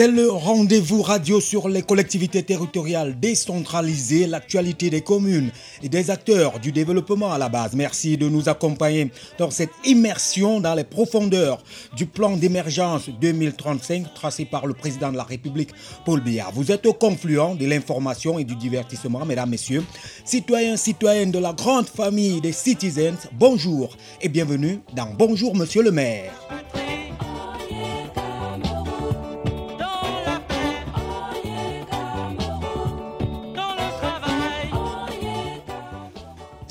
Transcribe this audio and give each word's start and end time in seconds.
C'est 0.00 0.08
le 0.08 0.30
rendez-vous 0.30 1.02
radio 1.02 1.42
sur 1.42 1.68
les 1.68 1.82
collectivités 1.82 2.42
territoriales 2.42 3.20
décentralisées, 3.20 4.26
l'actualité 4.26 4.88
des 4.88 5.02
communes 5.02 5.50
et 5.82 5.90
des 5.90 6.10
acteurs 6.10 6.58
du 6.58 6.72
développement 6.72 7.30
à 7.30 7.36
la 7.36 7.50
base. 7.50 7.74
Merci 7.74 8.16
de 8.16 8.26
nous 8.26 8.48
accompagner 8.48 9.10
dans 9.36 9.50
cette 9.50 9.74
immersion 9.84 10.58
dans 10.58 10.72
les 10.72 10.84
profondeurs 10.84 11.62
du 11.94 12.06
plan 12.06 12.38
d'émergence 12.38 13.10
2035 13.20 14.14
tracé 14.14 14.46
par 14.46 14.66
le 14.66 14.72
président 14.72 15.12
de 15.12 15.18
la 15.18 15.22
République, 15.22 15.74
Paul 16.06 16.22
Biya. 16.22 16.46
Vous 16.54 16.72
êtes 16.72 16.86
au 16.86 16.94
confluent 16.94 17.58
de 17.58 17.66
l'information 17.66 18.38
et 18.38 18.44
du 18.44 18.56
divertissement, 18.56 19.26
mesdames, 19.26 19.50
messieurs. 19.50 19.84
Citoyens, 20.24 20.78
citoyennes 20.78 21.30
de 21.30 21.38
la 21.38 21.52
grande 21.52 21.88
famille 21.88 22.40
des 22.40 22.52
citizens, 22.52 23.28
bonjour 23.34 23.94
et 24.22 24.30
bienvenue 24.30 24.80
dans 24.96 25.12
Bonjour 25.18 25.54
Monsieur 25.54 25.82
le 25.82 25.90
maire. 25.90 26.32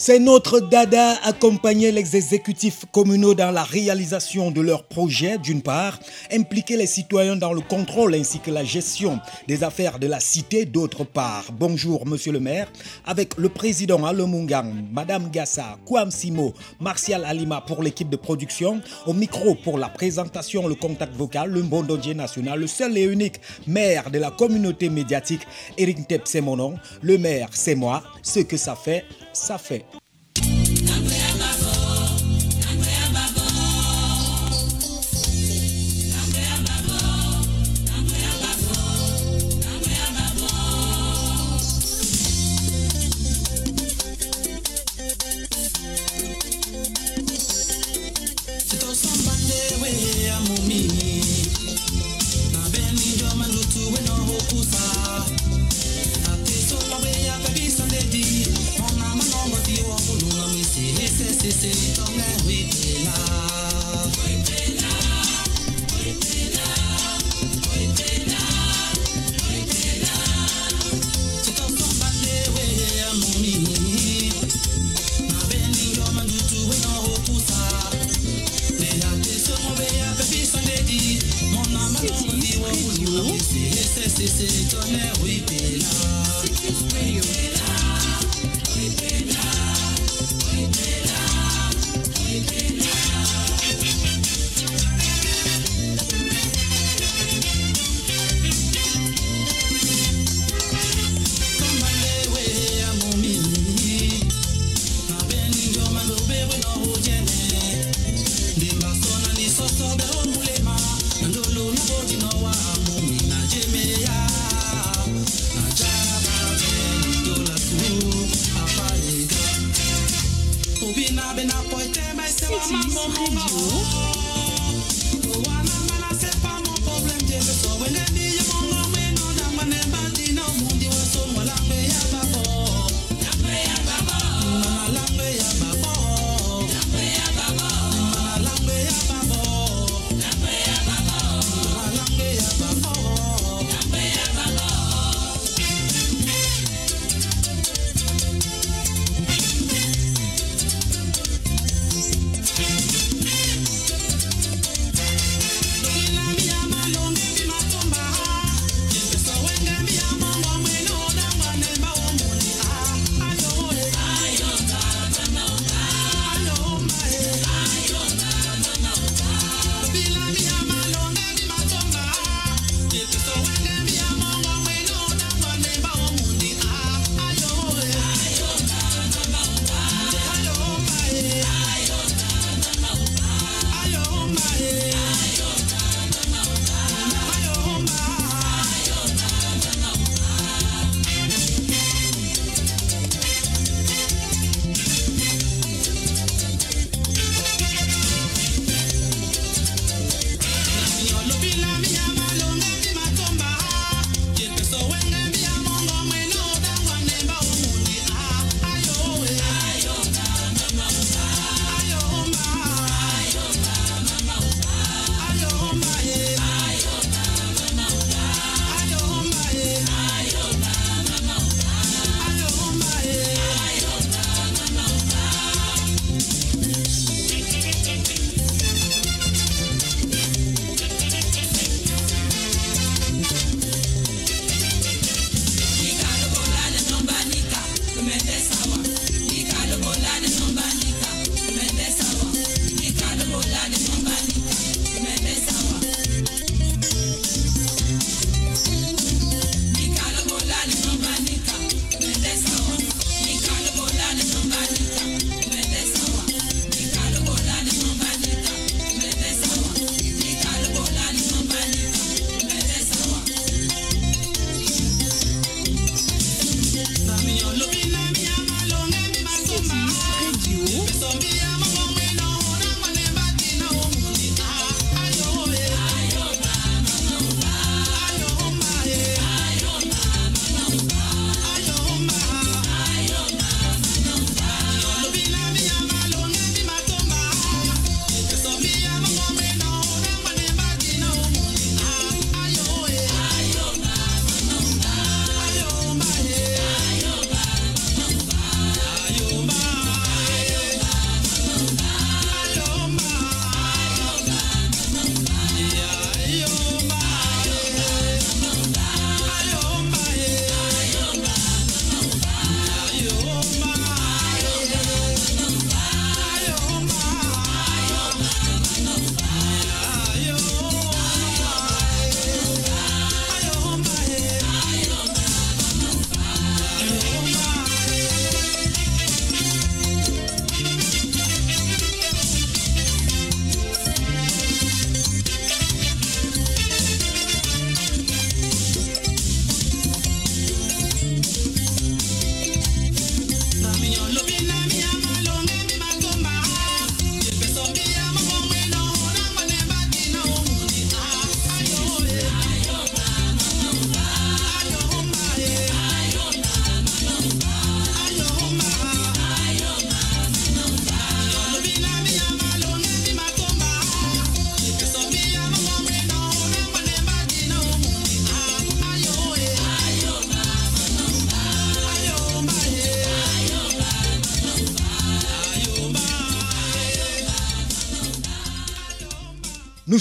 C'est 0.09 0.17
notre 0.17 0.59
dada 0.59 1.19
accompagner 1.23 1.91
les 1.91 2.15
exécutifs 2.15 2.83
communaux 2.91 3.35
dans 3.35 3.51
la 3.51 3.61
réalisation 3.61 4.49
de 4.49 4.59
leurs 4.59 4.85
projets, 4.85 5.37
d'une 5.37 5.61
part, 5.61 5.99
impliquer 6.31 6.77
les 6.77 6.87
citoyens 6.87 7.35
dans 7.35 7.53
le 7.53 7.61
contrôle 7.61 8.15
ainsi 8.15 8.39
que 8.39 8.49
la 8.49 8.63
gestion 8.63 9.19
des 9.47 9.63
affaires 9.63 9.99
de 9.99 10.07
la 10.07 10.19
cité, 10.19 10.65
d'autre 10.65 11.03
part. 11.03 11.51
Bonjour, 11.53 12.07
monsieur 12.07 12.31
le 12.31 12.39
maire, 12.39 12.71
avec 13.05 13.37
le 13.37 13.49
président 13.49 14.03
Alomungang, 14.03 14.73
madame 14.91 15.29
Gassa, 15.29 15.77
Kwam 15.85 16.09
Simo, 16.09 16.55
Martial 16.79 17.23
Alima 17.23 17.61
pour 17.61 17.83
l'équipe 17.83 18.09
de 18.09 18.15
production, 18.15 18.81
au 19.05 19.13
micro 19.13 19.53
pour 19.53 19.77
la 19.77 19.89
présentation, 19.89 20.67
le 20.67 20.73
contact 20.73 21.15
vocal, 21.15 21.51
le 21.51 21.61
Mbondodje 21.61 22.15
national, 22.15 22.59
le 22.59 22.65
seul 22.65 22.97
et 22.97 23.03
unique 23.03 23.39
maire 23.67 24.09
de 24.09 24.17
la 24.17 24.31
communauté 24.31 24.89
médiatique, 24.89 25.45
Eric 25.77 26.07
Tep, 26.07 26.23
c'est 26.25 26.41
mon 26.41 26.55
nom. 26.55 26.73
Le 27.03 27.19
maire, 27.19 27.49
c'est 27.51 27.75
moi. 27.75 28.01
Ce 28.23 28.39
que 28.39 28.57
ça 28.57 28.75
fait, 28.75 29.05
ça. 29.33 29.57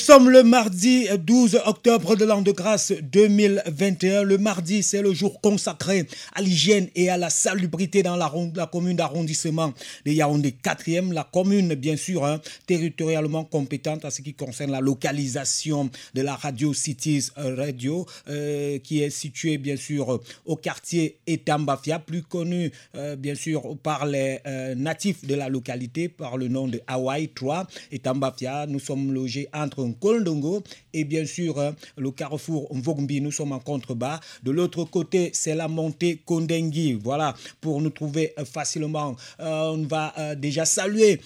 Sommes 0.08 0.30
le 0.30 0.42
mardi 0.42 1.06
12 1.18 1.60
octobre 1.66 2.16
de 2.16 2.24
l'an 2.24 2.40
de 2.40 2.50
grâce 2.50 2.92
2021. 2.92 4.22
Le 4.22 4.38
mardi, 4.38 4.82
c'est 4.82 5.02
le 5.02 5.12
jour 5.12 5.38
consacré 5.42 6.06
à 6.34 6.40
l'hygiène 6.40 6.88
et 6.94 7.10
à 7.10 7.18
la 7.18 7.28
salubrité 7.28 8.02
dans 8.02 8.16
la, 8.16 8.32
commune 8.72 8.96
d'arrondissement 8.96 9.74
de 10.06 10.12
Yaoundé 10.12 10.54
4e. 10.64 11.12
La 11.12 11.24
commune, 11.30 11.74
bien 11.74 11.98
sûr, 11.98 12.24
hein, 12.24 12.40
territorialement 12.66 13.44
compétente 13.44 14.06
à 14.06 14.10
ce 14.10 14.22
qui 14.22 14.32
concerne 14.32 14.70
la 14.70 14.80
localisation 14.80 15.90
de 16.14 16.22
la 16.22 16.36
Radio 16.36 16.72
Cities 16.72 17.28
Radio, 17.36 18.06
euh, 18.30 18.78
qui 18.78 19.02
est 19.02 19.10
située, 19.10 19.58
bien 19.58 19.76
sûr, 19.76 20.20
au 20.46 20.56
quartier 20.56 21.18
Etambafia, 21.26 21.98
plus 21.98 22.22
connu, 22.22 22.72
euh, 22.94 23.14
bien 23.14 23.34
sûr, 23.34 23.76
par 23.82 24.06
les 24.06 24.38
euh, 24.46 24.74
natifs 24.74 25.26
de 25.26 25.34
la 25.34 25.50
localité, 25.50 26.08
par 26.08 26.38
le 26.38 26.48
nom 26.48 26.66
de 26.66 26.80
Hawaii 26.86 27.28
3. 27.28 27.66
Etambafia, 27.92 28.64
nous 28.66 28.80
sommes 28.80 29.12
logés 29.12 29.50
entre 29.52 29.84
Kolndongo 30.00 30.62
et 30.92 31.04
bien 31.04 31.24
sûr 31.24 31.58
hein, 31.60 31.74
le 31.96 32.10
carrefour 32.10 32.74
Mvogmbi. 32.74 33.20
Nous 33.20 33.32
sommes 33.32 33.52
en 33.52 33.58
contrebas. 33.58 34.20
De 34.42 34.50
l'autre 34.50 34.84
côté, 34.84 35.30
c'est 35.32 35.54
la 35.54 35.68
montée 35.68 36.20
Kondengi. 36.24 36.94
Voilà, 36.94 37.34
pour 37.60 37.80
nous 37.80 37.90
trouver 37.90 38.32
euh, 38.38 38.44
facilement. 38.44 39.16
Euh, 39.40 39.72
on 39.72 39.84
va 39.84 40.14
euh, 40.18 40.34
déjà 40.34 40.64
saluer 40.64 41.20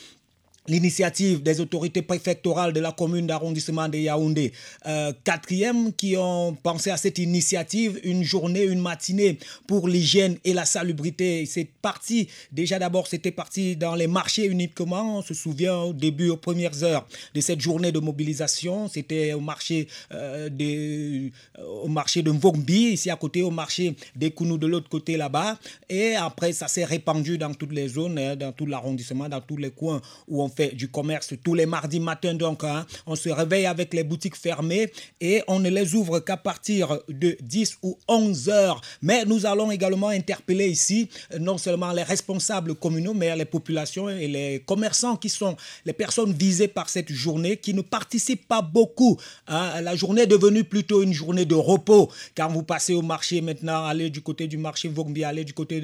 l'initiative 0.68 1.42
des 1.42 1.60
autorités 1.60 2.02
préfectorales 2.02 2.72
de 2.72 2.80
la 2.80 2.92
commune 2.92 3.26
d'arrondissement 3.26 3.88
de 3.88 3.98
Yaoundé, 3.98 4.52
euh, 4.86 5.12
quatrième, 5.24 5.92
qui 5.92 6.16
ont 6.16 6.56
pensé 6.62 6.90
à 6.90 6.96
cette 6.96 7.18
initiative, 7.18 7.98
une 8.04 8.22
journée, 8.22 8.62
une 8.62 8.80
matinée 8.80 9.38
pour 9.66 9.88
l'hygiène 9.88 10.36
et 10.44 10.52
la 10.54 10.64
salubrité. 10.64 11.46
C'est 11.46 11.68
parti, 11.82 12.28
déjà 12.52 12.78
d'abord, 12.78 13.06
c'était 13.08 13.30
parti 13.30 13.76
dans 13.76 13.94
les 13.94 14.06
marchés 14.06 14.46
uniquement. 14.46 15.18
On 15.18 15.22
se 15.22 15.34
souvient 15.34 15.78
au 15.78 15.92
début, 15.92 16.28
aux 16.28 16.36
premières 16.36 16.82
heures 16.84 17.06
de 17.34 17.40
cette 17.40 17.60
journée 17.60 17.92
de 17.92 17.98
mobilisation. 17.98 18.88
C'était 18.88 19.32
au 19.32 19.40
marché, 19.40 19.88
euh, 20.12 20.48
de, 20.48 21.30
au 21.62 21.88
marché 21.88 22.22
de 22.22 22.30
Mvogbi, 22.30 22.92
ici 22.92 23.10
à 23.10 23.16
côté, 23.16 23.42
au 23.42 23.50
marché 23.50 23.96
des 24.14 24.30
Kounou 24.30 24.58
de 24.58 24.66
l'autre 24.66 24.88
côté 24.88 25.16
là-bas. 25.16 25.58
Et 25.88 26.14
après, 26.14 26.52
ça 26.52 26.68
s'est 26.68 26.84
répandu 26.84 27.38
dans 27.38 27.52
toutes 27.52 27.72
les 27.72 27.88
zones, 27.88 28.18
hein, 28.18 28.36
dans 28.36 28.52
tout 28.52 28.66
l'arrondissement, 28.66 29.28
dans 29.28 29.40
tous 29.40 29.56
les 29.56 29.70
coins 29.70 30.00
où 30.28 30.42
on 30.42 30.51
fait 30.54 30.74
du 30.74 30.88
commerce 30.88 31.34
tous 31.42 31.54
les 31.54 31.66
mardis 31.66 32.00
matins. 32.00 32.34
Donc, 32.34 32.64
hein, 32.64 32.86
on 33.06 33.16
se 33.16 33.28
réveille 33.28 33.66
avec 33.66 33.94
les 33.94 34.04
boutiques 34.04 34.36
fermées 34.36 34.92
et 35.20 35.42
on 35.48 35.58
ne 35.58 35.70
les 35.70 35.94
ouvre 35.94 36.20
qu'à 36.20 36.36
partir 36.36 36.98
de 37.08 37.36
10 37.40 37.78
ou 37.82 37.98
11 38.08 38.48
heures. 38.48 38.80
Mais 39.00 39.24
nous 39.24 39.46
allons 39.46 39.70
également 39.70 40.08
interpeller 40.08 40.68
ici 40.68 41.08
euh, 41.32 41.38
non 41.38 41.58
seulement 41.58 41.92
les 41.92 42.02
responsables 42.02 42.74
communaux, 42.74 43.14
mais 43.14 43.34
les 43.36 43.44
populations 43.44 44.08
et 44.08 44.28
les 44.28 44.62
commerçants 44.66 45.16
qui 45.16 45.28
sont 45.28 45.56
les 45.84 45.92
personnes 45.92 46.32
visées 46.32 46.68
par 46.68 46.88
cette 46.88 47.10
journée, 47.12 47.56
qui 47.56 47.74
ne 47.74 47.82
participent 47.82 48.46
pas 48.48 48.62
beaucoup. 48.62 49.18
La 49.48 49.94
journée 49.96 50.22
est 50.22 50.26
devenue 50.26 50.64
plutôt 50.64 51.02
une 51.02 51.12
journée 51.12 51.44
de 51.44 51.54
repos. 51.54 52.10
Quand 52.36 52.48
vous 52.48 52.62
passez 52.62 52.94
au 52.94 53.02
marché 53.02 53.40
maintenant, 53.40 53.84
allez 53.84 54.10
du 54.10 54.20
côté 54.20 54.46
du 54.46 54.58
marché 54.58 54.88
Vogbi, 54.88 55.24
allez 55.24 55.44
du 55.44 55.52
côté 55.52 55.82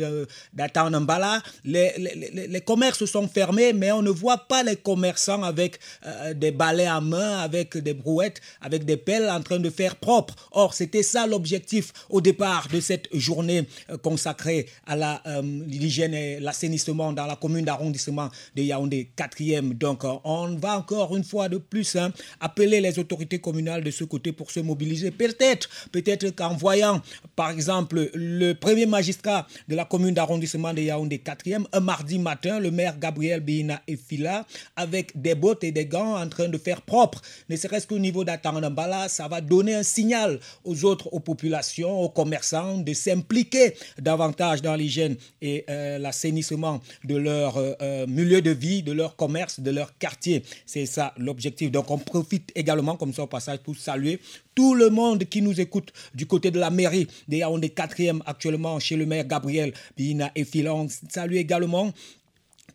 d'Atanambala, 0.53 1.43
les, 1.65 1.93
les, 1.99 2.47
les 2.47 2.61
commerces 2.61 3.05
sont 3.05 3.29
fermés, 3.29 3.73
mais 3.73 3.93
on 3.93 4.03
ne 4.03 4.11
voit 4.11 4.39
pas 4.49 4.58
les 4.63 4.77
commerçants 4.77 5.43
avec 5.43 5.79
euh, 6.07 6.35
des 6.35 6.51
balais 6.51 6.87
à 6.87 7.01
main, 7.01 7.39
avec 7.39 7.77
des 7.77 7.95
brouettes, 7.95 8.41
avec 8.61 8.85
des 8.85 8.97
pelles 8.97 9.29
en 9.29 9.41
train 9.43 9.59
de 9.59 9.71
faire 9.71 9.97
propre. 9.97 10.35
Or, 10.53 10.75
c'était 10.75 11.03
ça 11.03 11.27
l'objectif 11.27 11.93
au 12.11 12.21
départ 12.21 12.69
de 12.73 12.81
cette 12.81 13.09
journée 13.13 13.67
euh, 13.91 13.97
consacrée 13.99 14.67
à 14.87 15.21
euh, 15.27 15.43
l'hygiène 15.67 16.15
et 16.15 16.41
l'assainissement 16.41 17.13
dans 17.13 17.27
la 17.27 17.37
commune 17.37 17.65
d'arrondissement 17.65 18.31
de 18.57 18.63
Yaoundé 18.63 19.11
4e. 19.17 19.75
Donc, 19.75 20.05
on 20.25 20.57
va 20.57 20.79
encore 20.79 21.17
une 21.17 21.25
fois 21.25 21.49
de 21.49 21.59
plus 21.59 21.97
hein, 21.97 22.13
appeler 22.41 22.81
les 22.81 22.99
autorités 22.99 23.39
communales 23.39 23.85
de 23.85 23.91
ce 23.91 24.05
côté 24.05 24.33
pour 24.33 24.51
se 24.51 24.61
mobiliser. 24.61 25.11
Peut-être, 25.11 25.69
peut-être 25.93 26.31
qu'en 26.31 26.55
voyant, 26.57 27.01
par 27.37 27.51
exemple, 27.51 28.11
le 28.15 28.53
premier 28.55 28.87
magistrat 28.87 29.47
de 29.69 29.77
la 29.77 29.85
commune 29.85 30.15
d'arrondissement 30.15 30.73
de 30.73 30.83
Yaoundé 30.83 31.19
4e, 31.19 31.65
un 31.73 31.81
mardi 31.81 32.19
matin, 32.19 32.59
le 32.61 32.71
maire 32.71 32.99
Gabriel 32.99 33.41
Bina 33.41 33.81
Efila 33.87 34.47
avec 34.77 35.21
des 35.21 35.35
bottes 35.35 35.65
et 35.65 35.73
des 35.73 35.87
gants 35.87 36.21
en 36.21 36.29
train 36.29 36.49
de 36.49 36.59
faire 36.59 36.83
propre. 36.83 37.23
Ne 37.49 37.57
serait-ce 37.57 37.87
qu'au 37.87 37.99
niveau 37.99 38.25
d'Atangambala, 38.25 39.09
ça 39.09 39.29
va 39.29 39.41
donner 39.41 39.75
un 39.75 39.83
signal 39.83 40.41
aux 40.65 40.85
autres, 40.85 41.09
aux 41.13 41.21
populations, 41.21 42.01
aux 42.01 42.09
commerçants 42.09 42.79
de 42.79 42.93
s'impliquer 42.93 43.75
davantage 44.01 44.63
dans 44.63 44.75
l'hygiène 44.75 45.17
et 45.41 45.65
euh, 45.69 45.99
l'assainissement 45.99 46.81
de 47.05 47.17
leur 47.17 47.57
euh, 47.57 47.73
euh, 47.83 48.07
milieu 48.07 48.43
de 48.43 48.51
vie, 48.51 48.83
de 48.83 48.93
leur 48.93 49.17
commerce, 49.17 49.61
de 49.61 49.71
leur 49.71 49.97
quartier. 49.99 50.43
C'est 50.67 50.87
ça 50.87 51.15
l'objectif. 51.17 51.71
Donc 51.71 51.91
on 51.91 51.99
profite 51.99 52.51
également 52.55 52.97
comme 52.97 53.13
ça 53.13 53.23
au 53.25 53.27
passage 53.27 53.59
pour 53.59 53.77
saluer 53.77 54.21
tout 54.55 54.75
le 54.75 54.91
monde 54.91 55.25
qui 55.25 55.41
nous 55.41 55.61
écoute 55.61 55.93
du 56.15 56.27
côté 56.27 56.51
de 56.51 56.59
la 56.59 56.71
mairie 56.71 57.07
des 57.29 57.39
Yaoundé 57.39 57.69
4e 57.69 58.21
actuellement 58.27 58.81
chez 58.81 58.97
le 58.97 59.07
maire 59.07 59.25
Gabriel 59.25 59.73
Bina 59.97 60.33
et 60.35 60.45
Filon. 60.45 60.89
Salut 61.09 61.37
également 61.37 61.93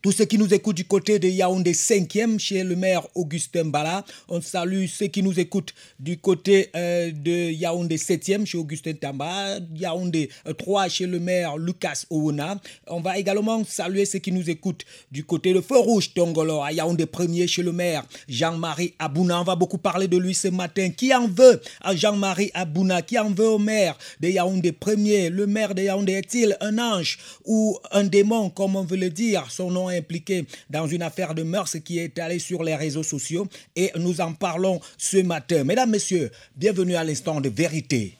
tous 0.04 0.12
ceux 0.12 0.26
qui 0.26 0.36
nous 0.36 0.52
écoutent 0.52 0.76
du 0.76 0.84
côté 0.84 1.18
de 1.18 1.28
Yaoundé 1.28 1.72
5e 1.72 2.38
chez 2.38 2.62
le 2.62 2.76
maire 2.76 3.06
Augustin 3.14 3.64
Bala. 3.64 4.04
On 4.28 4.38
salue 4.42 4.84
ceux 4.84 5.06
qui 5.06 5.22
nous 5.22 5.40
écoutent 5.40 5.72
du 5.98 6.18
côté 6.18 6.68
euh, 6.76 7.10
de 7.10 7.50
Yaoundé 7.50 7.96
7e 7.96 8.44
chez 8.44 8.58
Augustin 8.58 8.92
Tamba. 8.92 9.56
Yaoundé 9.74 10.28
3 10.58 10.84
euh, 10.84 10.88
chez 10.90 11.06
le 11.06 11.18
maire 11.20 11.56
Lucas 11.56 12.04
Ouna. 12.10 12.60
On 12.86 13.00
va 13.00 13.16
également 13.16 13.64
saluer 13.64 14.04
ceux 14.04 14.18
qui 14.18 14.30
nous 14.30 14.50
écoutent 14.50 14.84
du 15.10 15.24
côté 15.24 15.54
de 15.54 15.62
Feu 15.62 15.78
Rouge 15.78 16.12
Tongolo 16.12 16.60
à 16.60 16.70
Yaoundé 16.70 17.06
1er 17.06 17.48
chez 17.48 17.62
le 17.62 17.72
maire 17.72 18.04
Jean-Marie 18.28 18.92
Abouna. 18.98 19.40
On 19.40 19.44
va 19.44 19.56
beaucoup 19.56 19.78
parler 19.78 20.06
de 20.06 20.18
lui 20.18 20.34
ce 20.34 20.48
matin. 20.48 20.90
Qui 20.90 21.14
en 21.14 21.28
veut 21.28 21.62
à 21.80 21.96
Jean-Marie 21.96 22.50
Abouna? 22.52 23.00
Qui 23.00 23.18
en 23.18 23.30
veut 23.30 23.48
au 23.48 23.58
maire 23.58 23.96
de 24.20 24.28
Yaoundé 24.28 24.72
1er 24.72 25.30
Le 25.30 25.46
maire 25.46 25.74
de 25.74 25.80
Yaoundé 25.80 26.12
est-il 26.12 26.58
un 26.60 26.76
ange 26.78 27.18
ou 27.46 27.78
un 27.90 28.04
démon 28.04 28.50
comme 28.50 28.76
on 28.76 28.84
veut 28.84 28.98
le 28.98 29.08
dire? 29.08 29.46
Son 29.48 29.70
nom 29.70 29.93
impliqué 29.96 30.44
dans 30.70 30.86
une 30.86 31.02
affaire 31.02 31.34
de 31.34 31.42
mœurs 31.42 31.76
qui 31.84 31.98
est 31.98 32.18
allée 32.18 32.38
sur 32.38 32.62
les 32.62 32.74
réseaux 32.76 33.02
sociaux 33.02 33.46
et 33.76 33.90
nous 33.96 34.20
en 34.20 34.32
parlons 34.32 34.80
ce 34.98 35.18
matin. 35.18 35.64
Mesdames, 35.64 35.90
Messieurs, 35.90 36.30
bienvenue 36.56 36.96
à 36.96 37.04
l'instant 37.04 37.40
de 37.40 37.48
vérité. 37.48 38.16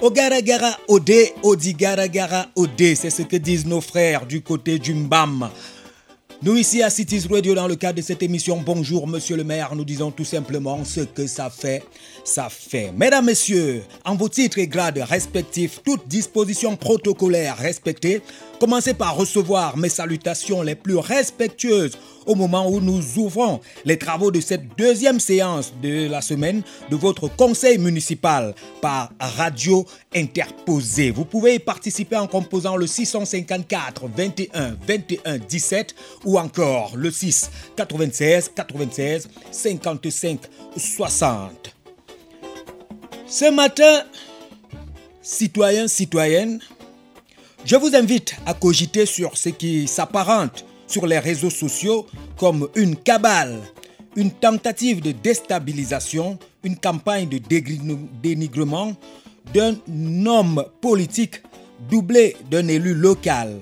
Ogaragara 0.00 0.78
Ode, 0.86 1.10
Odigaragara 1.42 2.46
Ode, 2.54 2.94
c'est 2.94 3.10
ce 3.10 3.22
que 3.22 3.36
disent 3.36 3.66
nos 3.66 3.80
frères 3.80 4.26
du 4.26 4.42
côté 4.42 4.78
du 4.78 4.94
Mbam. 4.94 5.50
Nous 6.40 6.54
ici 6.54 6.84
à 6.84 6.90
Cities 6.90 7.26
Radio 7.28 7.52
dans 7.56 7.66
le 7.66 7.74
cadre 7.74 7.96
de 7.96 8.02
cette 8.02 8.22
émission 8.22 8.62
Bonjour 8.64 9.08
Monsieur 9.08 9.36
le 9.36 9.42
maire, 9.42 9.74
nous 9.74 9.84
disons 9.84 10.12
tout 10.12 10.24
simplement 10.24 10.84
ce 10.84 11.00
que 11.00 11.26
ça 11.26 11.50
fait, 11.50 11.82
ça 12.22 12.48
fait. 12.48 12.92
Mesdames, 12.96 13.24
Messieurs, 13.24 13.82
en 14.04 14.14
vos 14.14 14.28
titres 14.28 14.58
et 14.60 14.68
grades 14.68 14.98
respectifs, 14.98 15.80
toutes 15.84 16.06
dispositions 16.06 16.76
protocolaires 16.76 17.56
respectées, 17.56 18.22
commencez 18.58 18.94
par 18.94 19.16
recevoir 19.16 19.76
mes 19.76 19.88
salutations 19.88 20.62
les 20.62 20.74
plus 20.74 20.96
respectueuses 20.96 21.96
au 22.26 22.34
moment 22.34 22.68
où 22.68 22.80
nous 22.80 23.00
ouvrons 23.18 23.60
les 23.84 23.96
travaux 23.96 24.30
de 24.30 24.40
cette 24.40 24.76
deuxième 24.76 25.20
séance 25.20 25.72
de 25.82 26.08
la 26.08 26.20
semaine 26.20 26.62
de 26.90 26.96
votre 26.96 27.28
conseil 27.28 27.78
municipal 27.78 28.54
par 28.82 29.10
radio 29.20 29.86
interposée. 30.14 31.10
Vous 31.10 31.24
pouvez 31.24 31.54
y 31.54 31.58
participer 31.58 32.16
en 32.16 32.26
composant 32.26 32.76
le 32.76 32.86
654 32.86 34.08
21 34.14 34.76
21 34.86 35.38
17 35.38 35.94
ou 36.24 36.38
encore 36.38 36.96
le 36.96 37.10
6 37.10 37.50
96 37.76 38.52
96 38.54 39.28
55 39.50 40.40
60. 40.76 41.74
Ce 43.26 43.50
matin, 43.50 44.04
citoyens, 45.22 45.86
citoyennes, 45.86 46.60
je 47.64 47.76
vous 47.76 47.94
invite 47.94 48.36
à 48.46 48.54
cogiter 48.54 49.06
sur 49.06 49.36
ce 49.36 49.48
qui 49.48 49.86
s'apparente 49.88 50.64
sur 50.86 51.06
les 51.06 51.18
réseaux 51.18 51.50
sociaux 51.50 52.06
comme 52.36 52.68
une 52.74 52.96
cabale, 52.96 53.58
une 54.16 54.30
tentative 54.30 55.00
de 55.00 55.12
déstabilisation, 55.12 56.38
une 56.64 56.76
campagne 56.76 57.28
de 57.28 57.38
dénigrement 58.22 58.94
d'un 59.52 59.76
homme 60.26 60.64
politique 60.80 61.42
doublé 61.88 62.36
d'un 62.50 62.68
élu 62.68 62.94
local. 62.94 63.60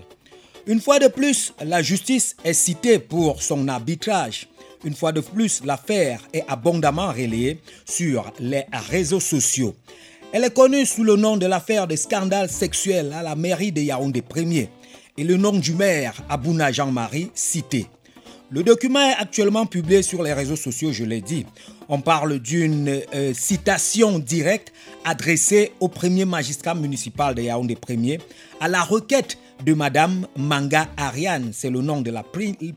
Une 0.66 0.80
fois 0.80 0.98
de 0.98 1.08
plus, 1.08 1.52
la 1.64 1.82
justice 1.82 2.36
est 2.44 2.52
citée 2.52 2.98
pour 2.98 3.42
son 3.42 3.68
arbitrage. 3.68 4.48
Une 4.84 4.94
fois 4.94 5.12
de 5.12 5.20
plus, 5.20 5.64
l'affaire 5.64 6.20
est 6.32 6.44
abondamment 6.48 7.08
relayée 7.08 7.60
sur 7.84 8.32
les 8.40 8.64
réseaux 8.90 9.20
sociaux. 9.20 9.74
Elle 10.32 10.44
est 10.44 10.54
connue 10.54 10.84
sous 10.84 11.04
le 11.04 11.16
nom 11.16 11.36
de 11.36 11.46
l'affaire 11.46 11.86
des 11.86 11.96
scandales 11.96 12.50
sexuels 12.50 13.12
à 13.12 13.22
la 13.22 13.36
mairie 13.36 13.72
de 13.72 13.80
Yaoundé 13.80 14.22
1er 14.22 14.68
et 15.16 15.24
le 15.24 15.36
nom 15.36 15.52
du 15.52 15.72
maire, 15.72 16.14
Abouna 16.28 16.72
Jean-Marie, 16.72 17.30
cité. 17.32 17.86
Le 18.50 18.62
document 18.62 19.00
est 19.00 19.14
actuellement 19.14 19.66
publié 19.66 20.02
sur 20.02 20.22
les 20.22 20.32
réseaux 20.32 20.56
sociaux, 20.56 20.92
je 20.92 21.04
l'ai 21.04 21.20
dit. 21.20 21.46
On 21.88 22.00
parle 22.00 22.38
d'une 22.38 23.00
euh, 23.14 23.32
citation 23.34 24.18
directe 24.18 24.72
adressée 25.04 25.72
au 25.80 25.88
premier 25.88 26.24
magistrat 26.24 26.74
municipal 26.74 27.34
de 27.34 27.42
Yaoundé 27.42 27.74
1er 27.74 28.20
à 28.60 28.68
la 28.68 28.82
requête 28.82 29.38
de 29.64 29.74
Madame 29.74 30.26
Manga 30.36 30.88
Ariane, 30.96 31.50
c'est 31.52 31.70
le 31.70 31.80
nom 31.80 32.02
de 32.02 32.10
la 32.10 32.24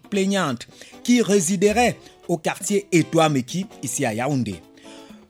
plaignante, 0.10 0.68
qui 1.04 1.22
résiderait 1.22 1.98
au 2.28 2.38
quartier 2.38 2.88
Etouameki, 2.92 3.66
ici 3.84 4.06
à 4.06 4.14
Yaoundé. 4.14 4.56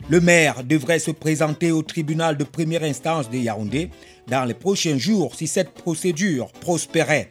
Le 0.10 0.20
maire 0.20 0.64
devrait 0.64 0.98
se 0.98 1.12
présenter 1.12 1.72
au 1.72 1.84
tribunal 1.84 2.36
de 2.36 2.44
première 2.44 2.82
instance 2.82 3.30
de 3.30 3.38
Yaoundé 3.38 3.92
dans 4.28 4.44
les 4.44 4.56
prochains 4.56 4.98
jours 4.98 5.36
si 5.36 5.46
cette 5.46 5.70
procédure 5.70 6.52
prospérait. 6.54 7.30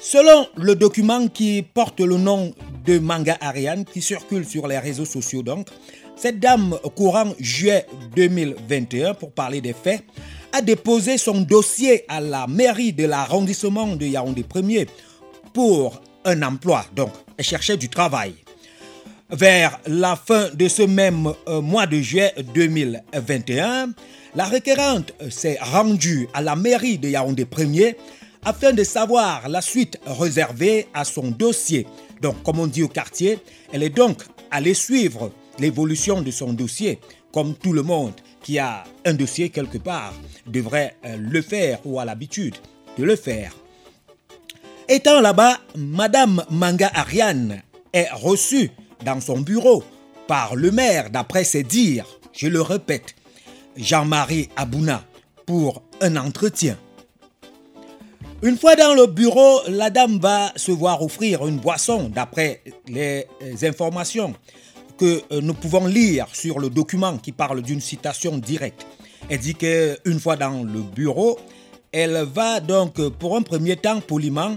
Selon 0.00 0.46
le 0.56 0.74
document 0.74 1.28
qui 1.28 1.62
porte 1.62 2.00
le 2.00 2.16
nom 2.16 2.54
de 2.86 2.98
Manga 2.98 3.36
Ariane, 3.42 3.84
qui 3.84 4.00
circule 4.00 4.46
sur 4.46 4.66
les 4.66 4.78
réseaux 4.78 5.04
sociaux 5.04 5.42
donc, 5.42 5.68
cette 6.16 6.40
dame, 6.40 6.74
courant 6.96 7.34
juillet 7.38 7.84
2021, 8.16 9.12
pour 9.12 9.32
parler 9.32 9.60
des 9.60 9.74
faits, 9.74 10.02
a 10.52 10.62
déposé 10.62 11.18
son 11.18 11.42
dossier 11.42 12.04
à 12.08 12.22
la 12.22 12.46
mairie 12.46 12.94
de 12.94 13.04
l'arrondissement 13.04 13.94
de 13.94 14.06
Yaoundé 14.06 14.42
1er 14.42 14.88
pour 15.52 16.00
un 16.24 16.42
emploi. 16.42 16.86
Donc, 16.96 17.10
elle 17.36 17.44
cherchait 17.44 17.76
du 17.76 17.90
travail. 17.90 18.34
Vers 19.30 19.78
la 19.86 20.16
fin 20.16 20.48
de 20.54 20.68
ce 20.68 20.82
même 20.82 21.30
euh, 21.48 21.60
mois 21.60 21.86
de 21.86 22.00
juillet 22.00 22.32
2021, 22.54 23.90
la 24.34 24.44
requérante 24.46 25.12
s'est 25.28 25.58
rendue 25.60 26.28
à 26.32 26.40
la 26.40 26.56
mairie 26.56 26.96
de 26.96 27.10
Yaoundé 27.10 27.44
1er 27.44 27.94
afin 28.42 28.72
de 28.72 28.82
savoir 28.84 29.46
la 29.50 29.60
suite 29.60 29.98
réservée 30.06 30.86
à 30.94 31.04
son 31.04 31.30
dossier. 31.30 31.86
Donc, 32.22 32.42
comme 32.42 32.58
on 32.58 32.66
dit 32.66 32.82
au 32.82 32.88
quartier, 32.88 33.38
elle 33.70 33.82
est 33.82 33.90
donc 33.90 34.22
allée 34.50 34.72
suivre 34.72 35.30
l'évolution 35.58 36.22
de 36.22 36.30
son 36.30 36.54
dossier, 36.54 36.98
comme 37.30 37.54
tout 37.54 37.74
le 37.74 37.82
monde 37.82 38.14
qui 38.42 38.58
a 38.58 38.84
un 39.04 39.12
dossier 39.12 39.50
quelque 39.50 39.76
part 39.76 40.14
devrait 40.46 40.96
euh, 41.04 41.18
le 41.18 41.42
faire 41.42 41.80
ou 41.84 42.00
a 42.00 42.06
l'habitude 42.06 42.54
de 42.96 43.04
le 43.04 43.14
faire. 43.14 43.54
Étant 44.88 45.20
là-bas, 45.20 45.58
Madame 45.76 46.42
Manga 46.48 46.90
Ariane 46.94 47.60
est 47.92 48.08
reçue 48.14 48.70
dans 49.04 49.20
son 49.20 49.40
bureau 49.40 49.82
par 50.26 50.56
le 50.56 50.70
maire, 50.70 51.10
d'après 51.10 51.44
ses 51.44 51.62
dires, 51.62 52.06
je 52.32 52.48
le 52.48 52.60
répète, 52.60 53.14
Jean-Marie 53.76 54.48
Abouna, 54.56 55.04
pour 55.46 55.82
un 56.00 56.16
entretien. 56.16 56.76
Une 58.42 58.56
fois 58.56 58.76
dans 58.76 58.94
le 58.94 59.06
bureau, 59.06 59.60
la 59.68 59.90
dame 59.90 60.18
va 60.18 60.52
se 60.54 60.70
voir 60.70 61.02
offrir 61.02 61.46
une 61.46 61.58
boisson, 61.58 62.08
d'après 62.08 62.62
les 62.86 63.26
informations 63.62 64.34
que 64.98 65.22
euh, 65.32 65.40
nous 65.40 65.54
pouvons 65.54 65.86
lire 65.86 66.26
sur 66.32 66.58
le 66.58 66.68
document 66.68 67.16
qui 67.18 67.32
parle 67.32 67.62
d'une 67.62 67.80
citation 67.80 68.36
directe. 68.36 68.86
Elle 69.30 69.38
dit 69.38 69.54
qu'une 69.54 70.20
fois 70.20 70.36
dans 70.36 70.62
le 70.62 70.82
bureau, 70.82 71.38
elle 71.92 72.26
va 72.32 72.60
donc, 72.60 73.00
pour 73.10 73.36
un 73.36 73.42
premier 73.42 73.76
temps 73.76 74.00
poliment, 74.00 74.56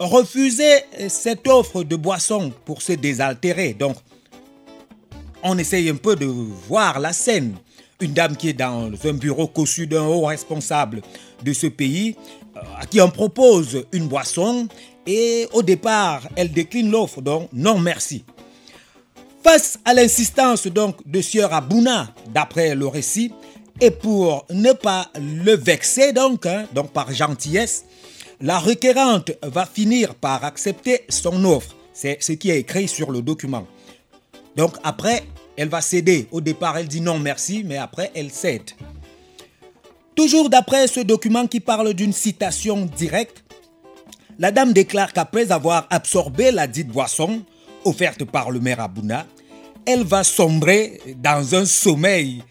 refuser 0.00 0.84
cette 1.08 1.46
offre 1.46 1.84
de 1.84 1.94
boisson 1.94 2.52
pour 2.64 2.80
se 2.82 2.92
désaltérer. 2.92 3.74
Donc, 3.74 3.96
on 5.42 5.58
essaye 5.58 5.88
un 5.90 5.96
peu 5.96 6.16
de 6.16 6.26
voir 6.26 6.98
la 6.98 7.12
scène. 7.12 7.56
Une 8.00 8.14
dame 8.14 8.34
qui 8.34 8.48
est 8.48 8.54
dans 8.54 8.90
un 9.04 9.12
bureau 9.12 9.46
cossu 9.46 9.86
d'un 9.86 10.04
haut 10.04 10.24
responsable 10.24 11.02
de 11.42 11.52
ce 11.52 11.66
pays, 11.66 12.16
euh, 12.56 12.60
à 12.78 12.86
qui 12.86 13.00
on 13.00 13.10
propose 13.10 13.84
une 13.92 14.08
boisson, 14.08 14.68
et 15.06 15.46
au 15.52 15.62
départ, 15.62 16.22
elle 16.34 16.50
décline 16.50 16.90
l'offre, 16.90 17.20
donc 17.20 17.50
non 17.52 17.78
merci. 17.78 18.24
Face 19.42 19.78
à 19.84 19.92
l'insistance 19.92 20.66
donc 20.66 20.96
de 21.06 21.20
Sieur 21.20 21.52
Abouna, 21.52 22.14
d'après 22.32 22.74
le 22.74 22.86
récit, 22.86 23.32
et 23.82 23.90
pour 23.90 24.46
ne 24.50 24.72
pas 24.72 25.08
le 25.18 25.54
vexer 25.56 26.12
donc, 26.12 26.46
hein, 26.46 26.66
donc 26.74 26.92
par 26.92 27.12
gentillesse, 27.12 27.84
la 28.40 28.58
requérante 28.58 29.32
va 29.42 29.66
finir 29.66 30.14
par 30.14 30.44
accepter 30.44 31.04
son 31.08 31.44
offre. 31.44 31.76
C'est 31.92 32.22
ce 32.22 32.32
qui 32.32 32.50
est 32.50 32.60
écrit 32.60 32.88
sur 32.88 33.10
le 33.10 33.20
document. 33.20 33.66
Donc 34.56 34.76
après, 34.82 35.24
elle 35.56 35.68
va 35.68 35.80
céder. 35.80 36.26
Au 36.32 36.40
départ, 36.40 36.78
elle 36.78 36.88
dit 36.88 37.00
non 37.00 37.18
merci, 37.18 37.62
mais 37.64 37.76
après, 37.76 38.10
elle 38.14 38.30
cède. 38.30 38.70
Toujours 40.14 40.48
d'après 40.48 40.86
ce 40.86 41.00
document 41.00 41.46
qui 41.46 41.60
parle 41.60 41.92
d'une 41.94 42.12
citation 42.12 42.86
directe, 42.96 43.44
la 44.38 44.50
dame 44.50 44.72
déclare 44.72 45.12
qu'après 45.12 45.52
avoir 45.52 45.86
absorbé 45.90 46.50
la 46.50 46.66
dite 46.66 46.88
boisson 46.88 47.42
offerte 47.84 48.24
par 48.24 48.50
le 48.50 48.60
maire 48.60 48.80
Abouna, 48.80 49.26
elle 49.86 50.04
va 50.04 50.24
sombrer 50.24 51.00
dans 51.16 51.54
un 51.54 51.64
sommeil 51.66 52.42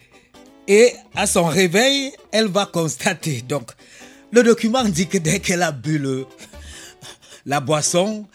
et 0.68 0.92
à 1.16 1.26
son 1.26 1.46
réveil, 1.46 2.12
elle 2.30 2.48
va 2.48 2.66
constater 2.66 3.42
donc 3.42 3.72
le 4.32 4.42
document 4.42 4.84
dit 4.84 5.06
que 5.06 5.18
dès 5.18 5.40
qu'elle 5.40 5.62
a 5.62 5.72
bu 5.72 6.00
la 7.46 7.60
boisson, 7.60 8.26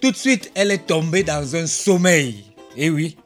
tout 0.00 0.10
de 0.10 0.16
suite, 0.16 0.50
elle 0.54 0.70
est 0.70 0.86
tombée 0.86 1.22
dans 1.22 1.56
un 1.56 1.66
sommeil. 1.66 2.44
Et 2.76 2.86
eh 2.86 2.90
oui. 2.90 3.16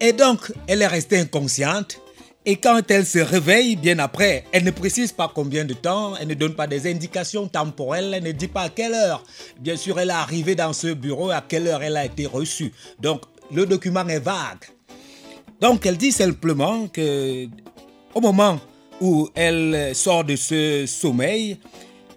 Et 0.00 0.12
donc, 0.12 0.52
elle 0.66 0.82
est 0.82 0.86
restée 0.86 1.18
inconsciente. 1.18 1.98
Et 2.44 2.56
quand 2.56 2.90
elle 2.90 3.06
se 3.06 3.20
réveille, 3.20 3.76
bien 3.76 4.00
après, 4.00 4.44
elle 4.50 4.64
ne 4.64 4.72
précise 4.72 5.12
pas 5.12 5.30
combien 5.32 5.64
de 5.64 5.74
temps, 5.74 6.16
elle 6.16 6.26
ne 6.26 6.34
donne 6.34 6.56
pas 6.56 6.66
des 6.66 6.90
indications 6.90 7.46
temporelles, 7.46 8.12
elle 8.14 8.24
ne 8.24 8.32
dit 8.32 8.48
pas 8.48 8.62
à 8.62 8.68
quelle 8.68 8.94
heure. 8.94 9.22
Bien 9.60 9.76
sûr, 9.76 10.00
elle 10.00 10.10
est 10.10 10.12
arrivée 10.12 10.56
dans 10.56 10.72
ce 10.72 10.88
bureau, 10.88 11.30
à 11.30 11.40
quelle 11.40 11.68
heure 11.68 11.82
elle 11.84 11.96
a 11.96 12.04
été 12.04 12.26
reçue. 12.26 12.72
Donc, 12.98 13.22
le 13.52 13.64
document 13.64 14.06
est 14.08 14.18
vague. 14.18 14.64
Donc, 15.60 15.86
elle 15.86 15.96
dit 15.96 16.10
simplement 16.10 16.88
que 16.88 17.46
au 18.12 18.20
moment 18.20 18.60
où 19.02 19.28
elle 19.34 19.94
sort 19.94 20.24
de 20.24 20.36
ce 20.36 20.86
sommeil, 20.86 21.58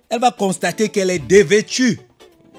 elle 0.08 0.20
va 0.22 0.32
constater 0.32 0.90
qu'elle 0.90 1.10
est 1.10 1.20
dévêtue. 1.20 2.00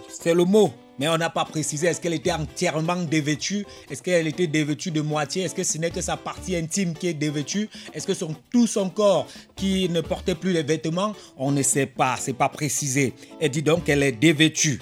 C'est 0.09 0.35
le 0.35 0.45
mot. 0.45 0.73
Mais 0.99 1.09
on 1.09 1.19
n'a 1.19 1.29
pas 1.29 1.45
précisé, 1.45 1.89
est-ce 1.89 2.01
qu'elle 2.01 2.15
était 2.15 2.33
entièrement 2.33 2.97
dévêtue? 2.97 3.67
Est-ce 3.91 4.03
qu'elle 4.03 4.27
était 4.27 4.47
dévêtue 4.47 4.91
de 4.91 5.03
moitié? 5.03 5.43
Est-ce 5.43 5.55
que 5.55 5.63
ce 5.63 5.77
n'est 5.77 5.91
que 5.91 6.01
sa 6.01 6.17
partie 6.17 6.57
intime 6.57 6.95
qui 6.95 7.09
est 7.09 7.15
dévêtue? 7.15 7.69
Est-ce 7.93 8.07
que 8.07 8.15
son, 8.15 8.35
tout 8.51 8.67
son 8.67 8.89
corps 8.89 9.27
qui 9.55 9.91
ne 9.91 10.01
portait 10.01 10.35
plus 10.35 10.53
les 10.53 10.63
vêtements? 10.63 11.15
On 11.37 11.53
ne 11.53 11.63
sait 11.63 11.85
pas, 11.85 12.17
c'est 12.19 12.33
pas 12.33 12.49
précisé. 12.49 13.13
Elle 13.41 13.51
dit 13.51 13.63
donc 13.63 13.85
qu'elle 13.85 14.03
est 14.03 14.13
dévêtue. 14.13 14.81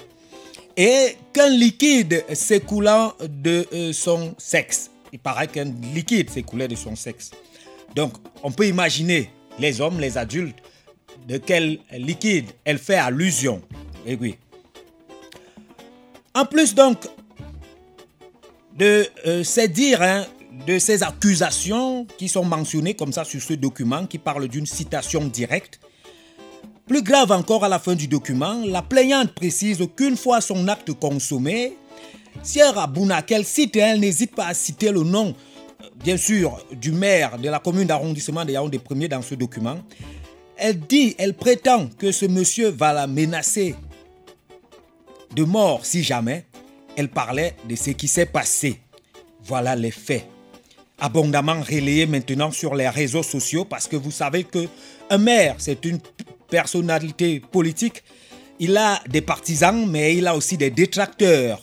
Et 0.76 1.16
qu'un 1.32 1.48
liquide 1.48 2.24
s'écoulant 2.32 3.12
de 3.20 3.66
euh, 3.72 3.92
son 3.92 4.34
sexe. 4.38 4.90
Il 5.12 5.18
paraît 5.18 5.48
qu'un 5.48 5.72
liquide 5.94 6.30
s'écoulait 6.30 6.68
de 6.68 6.76
son 6.76 6.94
sexe. 6.94 7.32
Donc, 7.94 8.14
on 8.42 8.50
peut 8.50 8.66
imaginer 8.66 9.30
les 9.58 9.80
hommes, 9.80 10.00
les 10.00 10.18
adultes, 10.18 10.58
de 11.28 11.38
quel 11.38 11.78
liquide 11.92 12.46
elle 12.64 12.78
fait 12.78 12.96
allusion. 12.96 13.62
Et 14.06 14.12
eh 14.12 14.18
oui. 14.20 14.36
En 16.34 16.44
plus 16.44 16.74
donc 16.74 17.06
de 18.76 19.06
euh, 19.26 19.44
ces 19.44 19.68
dires, 19.68 20.02
hein, 20.02 20.26
de 20.66 20.78
ces 20.78 21.02
accusations 21.02 22.06
qui 22.18 22.28
sont 22.28 22.44
mentionnées 22.44 22.94
comme 22.94 23.12
ça 23.12 23.24
sur 23.24 23.40
ce 23.40 23.54
document 23.54 24.06
qui 24.06 24.18
parle 24.18 24.48
d'une 24.48 24.66
citation 24.66 25.24
directe, 25.24 25.80
plus 26.86 27.02
grave 27.02 27.32
encore 27.32 27.64
à 27.64 27.68
la 27.68 27.78
fin 27.78 27.94
du 27.94 28.08
document, 28.08 28.62
la 28.66 28.82
plaignante 28.82 29.32
précise 29.32 29.78
qu'une 29.96 30.16
fois 30.16 30.40
son 30.40 30.68
acte 30.68 30.92
consommé, 30.92 31.76
Sierra 32.42 32.84
Abouna, 32.84 33.22
qu'elle 33.22 33.44
cite, 33.44 33.76
elle 33.76 34.00
n'hésite 34.00 34.34
pas 34.34 34.46
à 34.46 34.54
citer 34.54 34.90
le 34.90 35.02
nom 35.02 35.34
bien 36.02 36.16
sûr, 36.16 36.64
du 36.72 36.92
maire 36.92 37.38
de 37.38 37.48
la 37.48 37.58
commune 37.58 37.86
d'arrondissement 37.86 38.44
de 38.44 38.52
Yaoundé 38.52 38.78
Premier 38.78 39.08
dans 39.08 39.22
ce 39.22 39.34
document. 39.34 39.78
Elle 40.56 40.78
dit, 40.80 41.14
elle 41.18 41.34
prétend 41.34 41.88
que 41.98 42.12
ce 42.12 42.26
monsieur 42.26 42.68
va 42.68 42.92
la 42.92 43.06
menacer 43.06 43.74
de 45.34 45.44
mort 45.44 45.84
si 45.84 46.02
jamais 46.02 46.46
elle 46.96 47.08
parlait 47.08 47.56
de 47.68 47.74
ce 47.74 47.90
qui 47.90 48.08
s'est 48.08 48.26
passé. 48.26 48.80
Voilà 49.42 49.74
les 49.74 49.90
faits. 49.90 50.26
Abondamment 50.98 51.60
relayés 51.60 52.06
maintenant 52.06 52.52
sur 52.52 52.74
les 52.74 52.88
réseaux 52.88 53.24
sociaux 53.24 53.64
parce 53.64 53.88
que 53.88 53.96
vous 53.96 54.12
savez 54.12 54.44
que 54.44 54.68
un 55.10 55.18
maire, 55.18 55.56
c'est 55.58 55.84
une 55.84 55.98
personnalité 56.48 57.40
politique. 57.40 58.04
Il 58.60 58.76
a 58.76 59.02
des 59.08 59.20
partisans, 59.20 59.88
mais 59.90 60.14
il 60.14 60.26
a 60.28 60.36
aussi 60.36 60.56
des 60.56 60.70
détracteurs. 60.70 61.60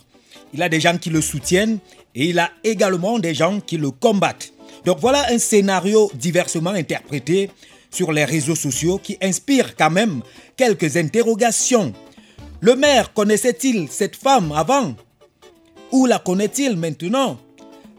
Il 0.54 0.62
a 0.62 0.68
des 0.68 0.82
gens 0.82 0.98
qui 0.98 1.10
le 1.10 1.22
soutiennent 1.22 1.80
et 2.16 2.30
il 2.30 2.40
a 2.40 2.50
également 2.64 3.20
des 3.20 3.34
gens 3.34 3.60
qui 3.60 3.78
le 3.78 3.92
combattent. 3.92 4.54
Donc 4.86 5.00
voilà 5.00 5.26
un 5.30 5.38
scénario 5.38 6.12
diversement 6.14 6.72
interprété 6.72 7.50
sur 7.90 8.12
les 8.12 8.26
réseaux 8.26 8.56
sociaux 8.56 9.00
qui 9.02 9.18
inspire 9.22 9.76
quand 9.76 9.90
même 9.92 10.22
quelques 10.56 10.98
interrogations. 10.98 11.94
Le 12.62 12.76
maire 12.76 13.14
connaissait-il 13.14 13.90
cette 13.90 14.16
femme 14.16 14.52
avant? 14.52 14.96
Où 15.92 16.06
la 16.06 16.20
connaît-il 16.20 16.78
maintenant? 16.78 17.38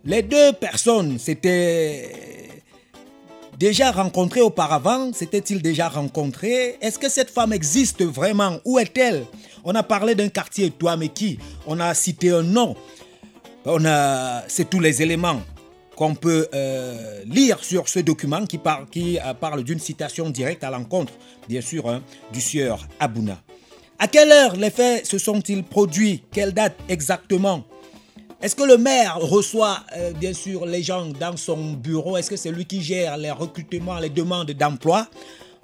Les 0.05 0.23
deux 0.23 0.53
personnes 0.53 1.19
s'étaient 1.19 2.11
déjà 3.59 3.93
rencontrées 3.93 4.41
auparavant 4.41 5.13
S'étaient-ils 5.13 5.63
déjà 5.63 5.89
rencontrés 5.89 6.79
Est-ce 6.81 6.99
que 6.99 7.09
cette 7.09 7.31
femme 7.31 7.53
existe 7.53 8.03
vraiment? 8.03 8.59
Où 8.65 8.79
est-elle? 8.79 9.25
On 9.65 9.75
a 9.75 9.83
parlé 9.83 10.15
d'un 10.15 10.29
quartier, 10.29 10.73
qui 11.15 11.39
On 11.67 11.79
a 11.79 11.95
cité 11.95 12.31
un 12.31 12.43
nom. 12.43 12.75
On 13.65 13.85
a, 13.85 14.43
c'est 14.49 14.69
tous 14.69 14.81
les 14.81 15.03
éléments 15.03 15.41
qu'on 15.95 16.15
peut 16.15 16.49
lire 17.27 17.63
sur 17.63 17.89
ce 17.89 18.01
document 18.01 18.45
qui, 18.47 18.59
qui 18.91 19.19
parle 19.41 19.63
d'une 19.63 19.79
citation 19.79 20.31
directe 20.31 20.65
à 20.65 20.71
l'encontre, 20.71 21.13
bien 21.49 21.61
sûr, 21.61 21.89
hein, 21.89 22.03
du 22.33 22.41
sieur 22.41 22.87
Abouna. 22.99 23.39
À 23.99 24.09
quelle 24.09 24.33
heure 24.33 24.57
les 24.57 24.71
faits 24.71 25.07
se 25.07 25.19
sont-ils 25.19 25.63
produits? 25.63 26.25
Quelle 26.33 26.53
date 26.53 26.77
exactement? 26.89 27.63
Est-ce 28.41 28.57
que 28.57 28.65
le 28.65 28.77
maire 28.79 29.19
reçoit 29.19 29.79
bien 30.19 30.33
sûr 30.33 30.67
les 30.67 30.83
gens 30.83 31.07
dans 31.07 31.37
son 31.37 31.75
bureau? 31.75 32.17
Est-ce 32.17 32.31
que 32.31 32.37
c'est 32.37 32.51
lui 32.51 32.65
qui 32.65 32.83
gère 32.83 33.17
les 33.17 33.31
recrutements, 33.31 34.01
les 34.01 34.11
demandes 34.11 34.51
d'emploi? 34.51 35.07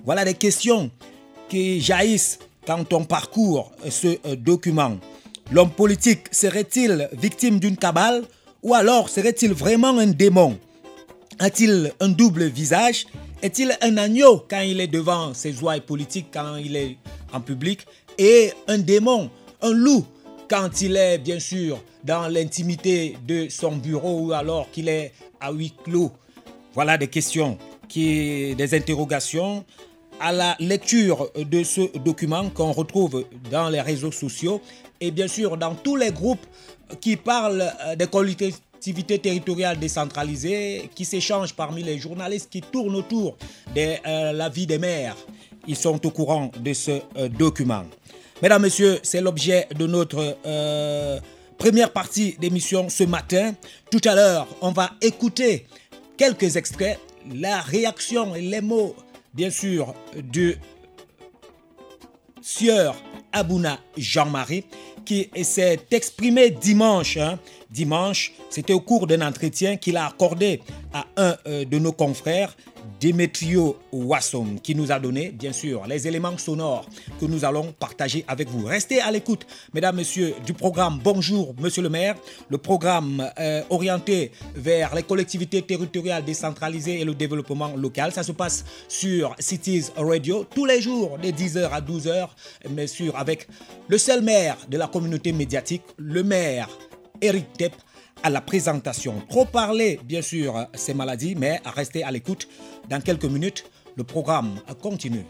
Voilà 0.05 0.25
des 0.25 0.35
questions 0.35 0.89
qui 1.49 1.81
jaillissent 1.81 2.39
quand 2.65 2.93
on 2.93 3.05
parcourt 3.05 3.73
ce 3.91 4.19
euh, 4.27 4.37
document. 4.37 4.99
L'homme 5.51 5.71
politique 5.71 6.27
serait-il 6.31 7.09
victime 7.13 7.59
d'une 7.59 7.79
cabale 7.79 8.23
ou 8.63 8.75
alors 8.75 9.09
serait-il 9.09 9.55
vraiment 9.55 9.97
un 9.97 10.09
démon? 10.09 10.59
A-t-il 11.39 11.91
un 12.01 12.11
double 12.11 12.45
visage? 12.45 13.07
Est-il 13.43 13.75
un 13.81 13.97
agneau 13.97 14.45
quand 14.51 14.61
il 14.61 14.79
est 14.79 14.89
devant 14.89 15.33
ses 15.33 15.59
ouailles 15.63 15.81
politiques, 15.81 16.27
quand 16.35 16.57
il 16.57 16.77
est 16.77 16.99
en 17.33 17.41
public? 17.41 17.87
Et 18.19 18.53
un 18.67 18.77
démon, 18.77 19.31
un 19.63 19.73
loup 19.73 20.05
quand 20.51 20.83
il 20.83 20.97
est 20.97 21.17
bien 21.17 21.39
sûr 21.39 21.83
dans 22.05 22.29
l'intimité 22.29 23.17
de 23.27 23.49
son 23.49 23.77
bureau 23.77 24.27
ou 24.27 24.33
alors 24.35 24.71
qu'il 24.71 24.91
est 24.91 25.13
à 25.41 25.51
huis 25.51 25.73
clos? 25.83 26.13
Voilà 26.75 26.99
des 26.99 27.09
questions, 27.09 27.57
qui, 27.89 28.55
des 28.55 28.75
interrogations 28.75 29.65
à 30.21 30.33
la 30.33 30.57
lecture 30.59 31.31
de 31.37 31.63
ce 31.63 31.97
document 31.99 32.51
qu'on 32.51 32.73
retrouve 32.73 33.25
dans 33.51 33.69
les 33.71 33.81
réseaux 33.81 34.13
sociaux 34.13 34.61
et 35.01 35.11
bien 35.11 35.29
sûr 35.29 35.57
dans 35.57 35.75
tous 35.75 35.97
les 35.97 36.11
groupes 36.11 36.45
qui 37.01 37.17
parlent 37.17 37.71
euh, 37.87 37.97
des 37.97 38.07
collectivités 38.07 39.19
territoriales 39.19 39.79
décentralisées, 39.79 40.91
qui 40.95 41.05
s'échangent 41.05 41.55
parmi 41.55 41.83
les 41.83 41.99
journalistes 41.99 42.51
qui 42.51 42.61
tournent 42.61 42.97
autour 42.97 43.37
de 43.75 43.95
euh, 44.07 44.33
la 44.33 44.49
vie 44.49 44.67
des 44.67 44.79
maires. 44.79 45.17
Ils 45.67 45.77
sont 45.77 46.05
au 46.07 46.11
courant 46.11 46.51
de 46.59 46.73
ce 46.73 47.01
euh, 47.17 47.29
document. 47.29 47.85
Mesdames, 48.41 48.63
Messieurs, 48.63 49.01
c'est 49.03 49.21
l'objet 49.21 49.67
de 49.77 49.87
notre 49.87 50.39
première 51.59 51.93
partie 51.93 52.37
d'émission 52.39 52.89
ce 52.89 53.03
matin. 53.03 53.53
Tout 53.91 54.01
à 54.05 54.15
l'heure, 54.15 54.47
on 54.61 54.71
va 54.71 54.93
écouter 55.03 55.67
quelques 56.17 56.57
extraits, 56.57 57.01
la 57.35 57.61
réaction 57.61 58.37
et 58.37 58.43
les 58.43 58.61
mots 58.61 58.95
bien 59.35 59.51
sûr, 59.51 59.95
de 60.17 60.57
Sieur 62.41 62.97
Abouna 63.33 63.79
Jean-Marie, 63.97 64.65
qui 65.05 65.31
s'est 65.43 65.81
exprimé 65.91 66.51
dimanche. 66.51 67.17
Hein. 67.17 67.39
dimanche, 67.71 68.33
c'était 68.51 68.73
au 68.73 68.81
cours 68.81 69.07
d'un 69.07 69.27
entretien 69.27 69.77
qu'il 69.77 69.97
a 69.97 70.07
accordé 70.07 70.61
à 70.93 71.07
un 71.17 71.37
euh, 71.47 71.65
de 71.65 71.79
nos 71.79 71.93
confrères 71.93 72.57
Demetrio 73.01 73.77
Wassom 73.93 74.61
qui 74.61 74.75
nous 74.75 74.91
a 74.91 74.99
donné, 74.99 75.31
bien 75.31 75.53
sûr, 75.53 75.87
les 75.87 76.07
éléments 76.09 76.37
sonores 76.39 76.87
que 77.21 77.27
nous 77.27 77.45
allons 77.45 77.73
partager 77.73 78.25
avec 78.27 78.49
vous. 78.49 78.67
Restez 78.67 79.01
à 79.01 79.11
l'écoute, 79.11 79.47
mesdames, 79.73 79.97
messieurs, 79.97 80.35
du 80.45 80.53
programme 80.53 81.01
Bonjour, 81.03 81.55
monsieur 81.61 81.83
le 81.83 81.89
maire, 81.89 82.17
le 82.49 82.59
programme 82.59 83.31
euh, 83.39 83.63
orienté 83.71 84.33
vers 84.55 84.95
les 84.95 85.03
collectivités 85.03 85.63
territoriales 85.63 86.25
décentralisées 86.25 87.01
et 87.01 87.05
le 87.05 87.15
développement 87.15 87.75
local. 87.77 88.13
Ça 88.13 88.23
se 88.23 88.33
passe 88.33 88.65
sur 88.89 89.35
Cities 89.39 89.87
Radio 89.97 90.45
tous 90.45 90.67
les 90.67 90.81
jours 90.81 91.19
de 91.19 91.29
10h 91.29 91.71
à 91.71 91.81
12h, 91.81 92.29
bien 92.71 92.87
sûr, 92.87 93.17
avec 93.17 93.49
le 93.89 93.99
seul 93.99 94.23
maire 94.23 94.57
de 94.69 94.77
la 94.77 94.87
communauté 94.89 95.33
médiatique, 95.33 95.83
le 95.97 96.23
maire 96.23 96.69
Eric 97.21 97.53
Tepp 97.55 97.75
à 98.23 98.31
la 98.31 98.41
présentation. 98.41 99.15
Trop 99.29 99.45
parler, 99.45 100.01
bien 100.05 100.23
sûr, 100.23 100.67
ces 100.75 100.95
maladies, 100.95 101.35
mais 101.37 101.61
à 101.65 101.71
rester 101.71 102.03
à 102.03 102.11
l'écoute. 102.11 102.49
Dans 102.89 103.01
quelques 103.01 103.25
minutes, 103.25 103.65
le 103.97 104.05
programme 104.05 104.61
continue. 104.81 105.25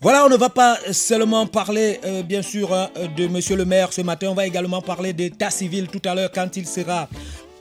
Voilà, 0.00 0.24
on 0.24 0.28
ne 0.28 0.36
va 0.36 0.48
pas 0.48 0.78
seulement 0.92 1.46
parler, 1.46 1.98
euh, 2.04 2.22
bien 2.22 2.40
sûr, 2.40 2.72
euh, 2.72 2.86
de 3.16 3.26
Monsieur 3.26 3.56
le 3.56 3.64
maire 3.64 3.92
ce 3.92 4.00
matin, 4.00 4.28
on 4.30 4.34
va 4.34 4.46
également 4.46 4.80
parler 4.80 5.12
d'état 5.12 5.50
civil 5.50 5.88
tout 5.88 6.00
à 6.08 6.14
l'heure 6.14 6.30
quand 6.32 6.56
il 6.56 6.66
sera 6.68 7.08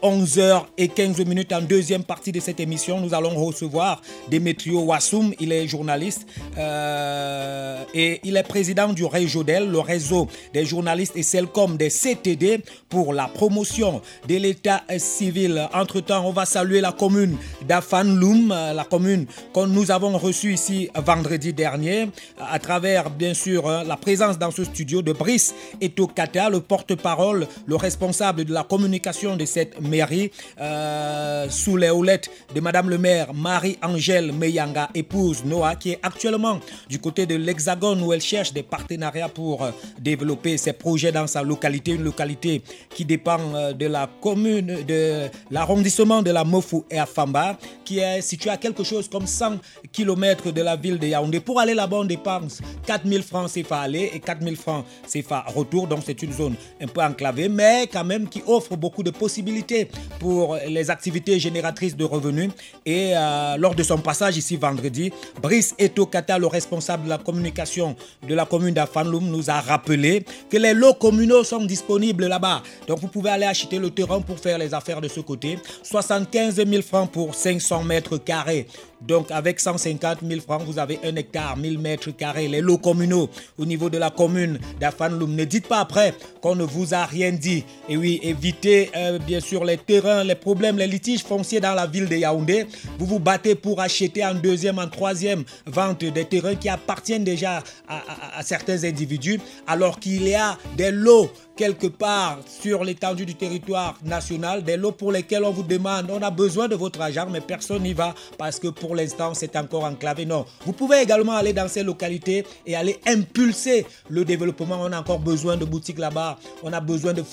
11h15 0.04 1.26
minutes 1.28 1.52
en 1.54 1.62
deuxième 1.62 2.04
partie 2.04 2.32
de 2.32 2.40
cette 2.40 2.60
émission. 2.60 3.02
Nous 3.02 3.14
allons 3.14 3.34
recevoir 3.36 4.02
Demetrio 4.30 4.82
Wassoum. 4.82 5.34
Il 5.40 5.52
est 5.52 5.68
journaliste 5.68 6.28
euh, 6.58 7.84
et 7.94 8.20
il 8.24 8.38
est 8.38 8.44
président 8.44 8.94
du 8.94 9.06
Réjodel, 9.06 9.70
le 9.70 9.80
réseau 9.80 10.28
des 10.54 10.66
journalistes 10.66 11.14
et 11.16 11.24
celle 11.24 11.48
comme 11.48 11.78
des 11.78 11.90
CTD 11.90 12.64
pour 12.90 13.14
la 13.14 13.28
promotion 13.28 14.02
de 14.28 14.36
l'état 14.36 14.84
civil. 14.98 15.68
Entre-temps, 15.74 16.26
on 16.26 16.32
va 16.32 16.46
saluer 16.46 16.82
la 16.82 16.92
commune 16.92 17.38
d'Afanloum, 17.68 18.50
la 18.50 18.84
commune 18.84 19.26
que 19.54 19.66
nous 19.66 19.92
avons 19.92 20.18
reçue 20.18 20.54
ici 20.54 20.90
vendredi 20.96 21.54
dernier 21.54 22.10
à 22.40 22.60
travers, 22.60 23.10
bien 23.10 23.34
sûr, 23.34 23.68
la 23.68 23.98
présence 23.98 24.38
dans 24.38 24.52
ce 24.52 24.64
studio 24.64 25.02
de 25.02 25.14
Brice 25.14 25.56
Etokata, 25.82 26.50
le 26.50 26.60
porte-parole, 26.60 27.48
le 27.66 27.76
responsable 27.76 28.46
de 28.46 28.54
la 28.54 28.64
communication 28.64 29.36
de 29.36 29.46
cette 29.46 29.82
mairie 29.88 30.32
euh, 30.60 31.47
sous 31.50 31.78
les 31.78 31.89
houlettes 31.89 32.30
de 32.54 32.60
Madame 32.60 32.89
le 32.89 32.97
maire 32.97 33.34
Marie-Angèle 33.34 34.32
Meyanga, 34.32 34.89
épouse 34.93 35.43
Noah, 35.45 35.76
qui 35.76 35.91
est 35.91 36.00
actuellement 36.04 36.60
du 36.89 37.00
côté 37.00 37.26
de 37.26 37.36
l'Hexagone 37.36 38.02
où 38.02 38.13
elle 38.13 38.21
cherche 38.21 38.54
des 38.54 38.63
partenariats 38.63 39.30
pour 39.30 39.63
euh, 39.63 39.71
développer 40.00 40.58
ses 40.58 40.73
projets 40.73 41.12
dans 41.12 41.28
sa 41.28 41.43
localité, 41.43 41.91
une 41.91 42.04
localité 42.04 42.62
qui 42.89 43.06
dépend 43.06 43.39
euh, 43.56 43.73
de 43.73 43.86
la 43.88 44.10
commune, 44.21 44.84
de 44.88 45.28
l'arrondissement 45.52 46.21
de 46.21 46.32
la 46.32 46.43
Mofou 46.43 46.86
et 46.89 47.00
Afamba, 47.00 47.58
qui 47.84 48.00
est 48.00 48.21
située 48.21 48.50
à 48.50 48.58
quelque 48.58 48.84
chose 48.84 49.08
comme 49.10 49.28
100 49.28 49.58
km 49.91 50.52
de 50.52 50.62
la 50.62 50.76
ville 50.76 51.00
de 51.00 51.08
Yaoundé. 51.08 51.39
Pour 51.39 51.60
aller 51.60 51.73
là-bas, 51.73 51.97
on 51.97 52.06
dépense 52.06 52.62
4000 52.86 53.23
francs 53.23 53.52
CFA 53.54 53.82
aller 53.82 54.12
et 54.13 54.19
4000 54.19 54.56
francs 54.56 54.86
CFA 55.12 55.45
retour. 55.47 55.88
Donc 55.88 56.00
c'est 56.06 56.21
une 56.21 56.34
zone 56.34 56.56
un 56.82 56.88
peu 56.88 57.02
enclavée, 57.02 57.50
mais 57.50 57.88
quand 57.91 58.04
même 58.04 58.28
qui 58.28 58.41
offre 58.47 58.76
beaucoup 58.76 59.04
de 59.04 59.12
possibilités 59.12 59.77
pour 60.20 60.58
les 60.68 60.90
activités 60.90 61.40
génératrices 61.40 61.96
de 61.96 62.04
revenus. 62.04 62.52
Et 62.86 63.13
euh, 63.16 63.58
lors 63.58 63.76
de 63.76 63.84
son 63.84 63.98
passage 63.98 64.38
ici 64.38 64.56
vendredi, 64.56 65.12
Brice 65.42 65.76
Etokata, 65.78 66.38
le 66.38 66.48
responsable 66.48 67.06
de 67.06 67.10
la 67.10 67.18
communication 67.18 67.96
de 68.28 68.36
la 68.36 68.46
commune 68.46 68.74
d'Afanloum, 68.74 69.26
nous 69.30 69.50
a 69.50 69.60
rappelé 69.60 70.26
que 70.50 70.58
les 70.58 70.74
lots 70.74 70.94
communaux 70.94 71.44
sont 71.44 71.63
disponibles 71.66 72.28
là-bas. 72.28 72.63
Donc 72.88 73.00
vous 73.00 73.08
pouvez 73.08 73.30
aller 73.30 73.46
acheter 73.46 73.80
le 73.80 73.90
terrain 73.90 74.22
pour 74.22 74.40
faire 74.40 74.58
les 74.58 74.74
affaires 74.74 75.02
de 75.02 75.08
ce 75.08 75.20
côté. 75.20 75.60
75 75.84 76.56
000 76.56 76.82
francs 76.82 77.12
pour 77.12 77.36
500 77.36 77.84
mètres 77.84 78.18
carrés. 78.18 78.68
Donc 79.02 79.32
avec 79.32 79.60
150 79.60 80.20
000 80.28 80.42
francs, 80.42 80.64
vous 80.66 80.80
avez 80.80 81.00
un 81.04 81.16
hectare, 81.16 81.58
1000 81.58 81.80
mètres 81.80 82.12
carrés, 82.12 82.48
les 82.48 82.62
lots 82.62 82.78
communaux 82.78 83.30
au 83.58 83.66
niveau 83.66 83.90
de 83.90 83.98
la 83.98 84.10
commune 84.10 84.60
d'Afanloum. 84.80 85.36
Ne 85.36 85.46
dites 85.46 85.68
pas 85.68 85.80
après 85.80 86.14
qu'on 86.42 86.56
ne 86.56 86.64
vous 86.64 86.94
a 86.94 87.06
rien 87.06 87.32
dit. 87.32 87.64
Et 87.88 87.98
oui, 87.98 88.20
évitez 88.24 88.90
euh, 88.96 89.20
bien 89.20 89.40
sûr 89.40 89.64
les 89.64 89.78
terrains, 89.78 90.24
les 90.24 90.36
problèmes, 90.36 90.78
les 90.78 90.88
litiges 90.88 91.24
fonciers 91.24 91.60
dans 91.60 91.74
la 91.74 91.86
ville 91.86 92.08
de 92.08 92.16
Yaoundé. 92.16 92.66
Vous 92.98 93.06
vous 93.06 93.20
battez 93.20 93.56
pour 93.56 93.82
acheter 93.82 94.26
en 94.26 94.34
deuxième, 94.34 94.80
en 94.80 94.88
troisième 94.88 95.44
vente 95.66 96.04
des 96.04 96.26
terrains 96.26 96.56
qui 96.56 96.70
appartiennent 96.70 97.24
déjà 97.24 97.64
à 97.88 98.44
certains 98.44 98.84
individus, 98.84 99.40
alors 99.66 100.00
qu'il 100.00 100.28
y 100.28 100.36
a 100.36 100.58
des 100.76 100.92
lots 100.92 101.30
quelque 101.58 101.88
part 101.88 102.39
sur 102.48 102.84
l'étendue 102.84 103.26
du 103.26 103.36
territoire 103.36 103.96
national, 104.06 104.63
des 104.63 104.78
lots 104.78 104.91
pour 104.91 105.12
lesquels 105.12 105.43
on 105.43 105.50
vous 105.52 105.63
demande, 105.63 106.10
on 106.12 106.22
a 106.22 106.30
besoin 106.30 106.67
de 106.67 106.76
votre 106.76 107.02
argent, 107.02 107.28
mais 107.30 107.41
personne 107.41 107.82
n'y 107.82 107.93
va 107.93 108.13
parce 108.38 108.60
que 108.60 108.67
pour 108.67 108.96
l'instant 108.96 109.34
c'est 109.34 109.56
encore 109.56 109.84
enclavé. 109.84 110.26
Non, 110.26 110.46
vous 110.65 110.72
pouvez 110.72 111.02
également 111.02 111.34
aller 111.34 111.54
dans 111.54 111.67
ces 111.67 111.84
localités 111.84 112.46
et 112.65 112.76
aller 112.76 113.00
impulser 113.08 113.86
le 114.08 114.24
développement. 114.24 114.78
On 114.80 114.91
a 114.93 115.00
encore 115.00 115.20
besoin 115.20 115.58
de 115.58 115.65
boutiques 115.65 115.98
là-bas, 115.98 116.38
on 116.63 116.72
a 116.72 116.80
besoin 116.80 117.13
de, 117.13 117.24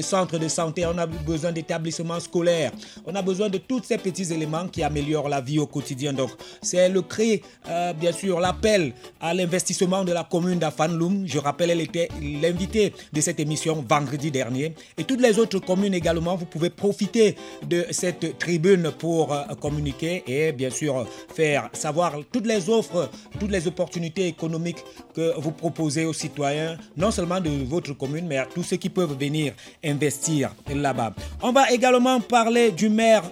centres 0.00 0.38
de 0.38 0.48
santé, 0.48 0.86
on 0.86 0.96
a 0.96 1.06
besoin 1.06 1.50
d'établissements 1.50 2.20
scolaires, 2.20 2.70
on 3.04 3.14
a 3.16 3.22
besoin 3.22 3.48
de 3.48 3.58
tous 3.58 3.82
ces 3.82 3.98
petits 3.98 4.32
éléments 4.32 4.68
qui 4.68 4.84
améliorent 4.84 5.28
la 5.28 5.40
vie 5.40 5.58
au 5.58 5.66
quotidien. 5.66 6.12
Donc 6.12 6.30
c'est 6.62 6.88
le 6.88 7.02
cri, 7.02 7.42
euh, 7.68 7.92
bien 7.92 8.12
sûr, 8.12 8.38
l'appel 8.38 8.92
à 9.20 9.34
l'investissement 9.34 10.04
de 10.04 10.12
la 10.12 10.22
commune 10.22 10.60
d'Afanloum. 10.60 11.24
Je 11.26 11.38
rappelle, 11.40 11.70
elle 11.70 11.80
était 11.80 12.08
l'invité 12.22 12.92
de 13.12 13.20
cette 13.20 13.40
émission 13.40 13.55
vendredi 13.64 14.30
dernier. 14.30 14.74
Et 14.98 15.04
toutes 15.04 15.20
les 15.20 15.38
autres 15.38 15.58
communes 15.58 15.94
également, 15.94 16.36
vous 16.36 16.46
pouvez 16.46 16.70
profiter 16.70 17.36
de 17.66 17.86
cette 17.90 18.38
tribune 18.38 18.90
pour 18.98 19.32
euh, 19.32 19.42
communiquer 19.60 20.22
et 20.26 20.52
bien 20.52 20.70
sûr 20.70 21.06
faire 21.34 21.68
savoir 21.72 22.14
toutes 22.32 22.46
les 22.46 22.68
offres, 22.68 23.10
toutes 23.38 23.50
les 23.50 23.66
opportunités 23.66 24.26
économiques 24.28 24.82
que 25.14 25.32
vous 25.38 25.50
proposez 25.52 26.04
aux 26.04 26.12
citoyens, 26.12 26.76
non 26.96 27.10
seulement 27.10 27.40
de 27.40 27.50
votre 27.64 27.92
commune, 27.94 28.26
mais 28.26 28.38
à 28.38 28.46
tous 28.46 28.62
ceux 28.62 28.76
qui 28.76 28.88
peuvent 28.88 29.16
venir 29.18 29.52
investir 29.84 30.54
là-bas. 30.72 31.14
On 31.42 31.52
va 31.52 31.70
également 31.70 32.20
parler 32.20 32.70
du 32.70 32.88
maire 32.88 33.22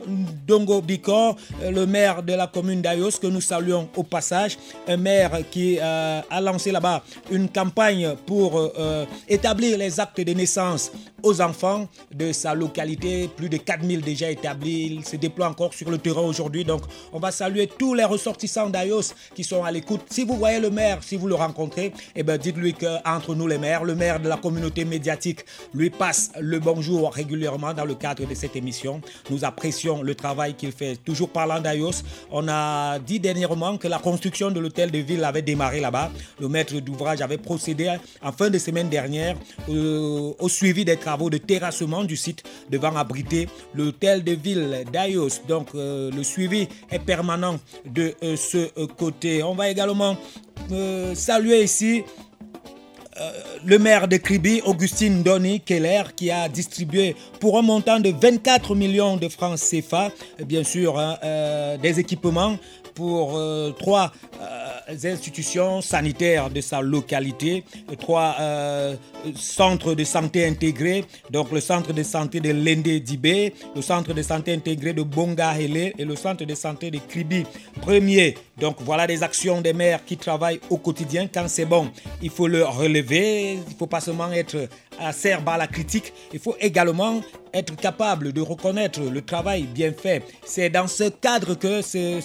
Dongo 0.46 0.80
Bikor, 0.80 1.36
euh, 1.62 1.70
le 1.70 1.86
maire 1.86 2.22
de 2.22 2.32
la 2.34 2.46
commune 2.46 2.80
d'Ayos, 2.82 3.18
que 3.20 3.26
nous 3.26 3.40
saluons 3.40 3.88
au 3.96 4.02
passage, 4.02 4.58
un 4.88 4.96
maire 4.96 5.38
qui 5.50 5.78
euh, 5.80 6.20
a 6.30 6.40
lancé 6.40 6.70
là-bas 6.70 7.02
une 7.30 7.48
campagne 7.48 8.14
pour 8.26 8.58
euh, 8.58 9.04
établir 9.28 9.78
les 9.78 10.00
actes 10.00 10.13
de 10.22 10.32
naissance 10.32 10.92
aux 11.22 11.40
enfants 11.40 11.88
de 12.14 12.32
sa 12.32 12.54
localité. 12.54 13.28
Plus 13.28 13.48
de 13.48 13.56
4000 13.56 14.02
déjà 14.02 14.30
établis. 14.30 14.96
Il 14.96 15.04
se 15.04 15.16
déploie 15.16 15.48
encore 15.48 15.74
sur 15.74 15.90
le 15.90 15.98
terrain 15.98 16.22
aujourd'hui. 16.22 16.64
Donc, 16.64 16.82
on 17.12 17.18
va 17.18 17.30
saluer 17.30 17.66
tous 17.66 17.94
les 17.94 18.04
ressortissants 18.04 18.70
d'Ayos 18.70 19.14
qui 19.34 19.44
sont 19.44 19.64
à 19.64 19.70
l'écoute. 19.70 20.02
Si 20.10 20.24
vous 20.24 20.36
voyez 20.36 20.60
le 20.60 20.70
maire, 20.70 20.98
si 21.02 21.16
vous 21.16 21.26
le 21.26 21.34
rencontrez, 21.34 21.92
eh 22.14 22.22
ben, 22.22 22.38
dites-lui 22.38 22.74
qu'entre 22.74 23.34
nous 23.34 23.46
les 23.46 23.58
maires, 23.58 23.84
le 23.84 23.94
maire 23.94 24.20
de 24.20 24.28
la 24.28 24.36
communauté 24.36 24.84
médiatique 24.84 25.40
lui 25.72 25.90
passe 25.90 26.30
le 26.40 26.58
bonjour 26.60 27.12
régulièrement 27.12 27.72
dans 27.74 27.84
le 27.84 27.94
cadre 27.94 28.26
de 28.26 28.34
cette 28.34 28.56
émission. 28.56 29.00
Nous 29.30 29.44
apprécions 29.44 30.02
le 30.02 30.14
travail 30.14 30.54
qu'il 30.54 30.72
fait. 30.72 30.96
Toujours 30.96 31.30
parlant 31.30 31.60
d'Ayos, 31.60 32.02
on 32.30 32.46
a 32.48 32.98
dit 32.98 33.20
dernièrement 33.20 33.78
que 33.78 33.88
la 33.88 33.98
construction 33.98 34.50
de 34.50 34.60
l'hôtel 34.60 34.90
de 34.90 34.98
ville 34.98 35.24
avait 35.24 35.42
démarré 35.42 35.80
là-bas. 35.80 36.10
Le 36.40 36.48
maître 36.48 36.74
d'ouvrage 36.80 37.20
avait 37.22 37.38
procédé 37.38 37.94
en 38.22 38.32
fin 38.32 38.50
de 38.50 38.58
semaine 38.58 38.88
dernière 38.88 39.36
euh, 39.68 40.03
au 40.38 40.48
suivi 40.48 40.84
des 40.84 40.96
travaux 40.96 41.30
de 41.30 41.38
terrassement 41.38 42.04
du 42.04 42.16
site 42.16 42.42
devant 42.70 42.94
abriter 42.96 43.48
l'hôtel 43.74 44.24
de 44.24 44.32
ville 44.32 44.84
d'Ayos. 44.92 45.40
Donc 45.48 45.68
euh, 45.74 46.10
le 46.10 46.22
suivi 46.22 46.68
est 46.90 46.98
permanent 46.98 47.58
de 47.84 48.14
euh, 48.22 48.36
ce 48.36 48.70
euh, 48.78 48.86
côté. 48.86 49.42
On 49.42 49.54
va 49.54 49.68
également 49.68 50.16
saluer 51.14 51.62
ici 51.64 52.04
le 53.64 53.78
maire 53.78 54.08
de 54.08 54.16
Kribi, 54.16 54.62
Augustine 54.64 55.22
Donny 55.22 55.60
Keller, 55.60 56.04
qui 56.16 56.30
a 56.30 56.48
distribué 56.48 57.14
pour 57.38 57.58
un 57.58 57.62
montant 57.62 58.00
de 58.00 58.10
24 58.10 58.74
millions 58.74 59.16
de 59.16 59.28
francs 59.28 59.58
CFA, 59.58 60.10
bien 60.46 60.64
sûr, 60.64 60.98
hein, 60.98 61.18
des 61.82 62.00
équipements 62.00 62.56
pour 62.94 63.38
trois 63.78 64.12
institutions 65.04 65.80
sanitaires 65.80 66.50
de 66.50 66.60
sa 66.60 66.80
localité, 66.80 67.64
trois 67.98 68.36
euh, 68.40 68.94
centres 69.34 69.94
de 69.94 70.04
santé 70.04 70.46
intégrés, 70.46 71.04
donc 71.30 71.50
le 71.52 71.60
centre 71.60 71.92
de 71.92 72.02
santé 72.02 72.40
de 72.40 72.50
Lende 72.50 73.02
Dibé, 73.02 73.54
le 73.74 73.82
centre 73.82 74.12
de 74.12 74.22
santé 74.22 74.52
intégré 74.52 74.92
de 74.92 75.02
Bonga 75.02 75.58
Hele 75.58 75.92
et 75.98 76.04
le 76.04 76.16
centre 76.16 76.44
de 76.44 76.54
santé 76.54 76.90
de 76.90 76.98
Kribi 76.98 77.44
Premier. 77.80 78.34
Donc 78.58 78.76
voilà 78.80 79.06
des 79.06 79.22
actions 79.22 79.60
des 79.60 79.72
maires 79.72 80.04
qui 80.04 80.16
travaillent 80.16 80.60
au 80.70 80.76
quotidien. 80.76 81.28
Quand 81.32 81.48
c'est 81.48 81.64
bon, 81.64 81.90
il 82.22 82.30
faut 82.30 82.48
le 82.48 82.64
relever. 82.64 83.54
Il 83.54 83.58
ne 83.58 83.78
faut 83.78 83.86
pas 83.86 84.00
seulement 84.00 84.30
être 84.32 84.68
acerbe 85.00 85.48
à 85.48 85.56
la 85.56 85.66
critique, 85.66 86.12
il 86.32 86.38
faut 86.38 86.56
également 86.60 87.20
être 87.54 87.76
capable 87.76 88.32
de 88.32 88.40
reconnaître 88.40 89.00
le 89.00 89.22
travail 89.22 89.62
bien 89.62 89.92
fait. 89.92 90.22
C'est 90.44 90.68
dans 90.68 90.88
ce 90.88 91.04
cadre 91.04 91.54
que 91.54 91.80
se, 91.82 92.20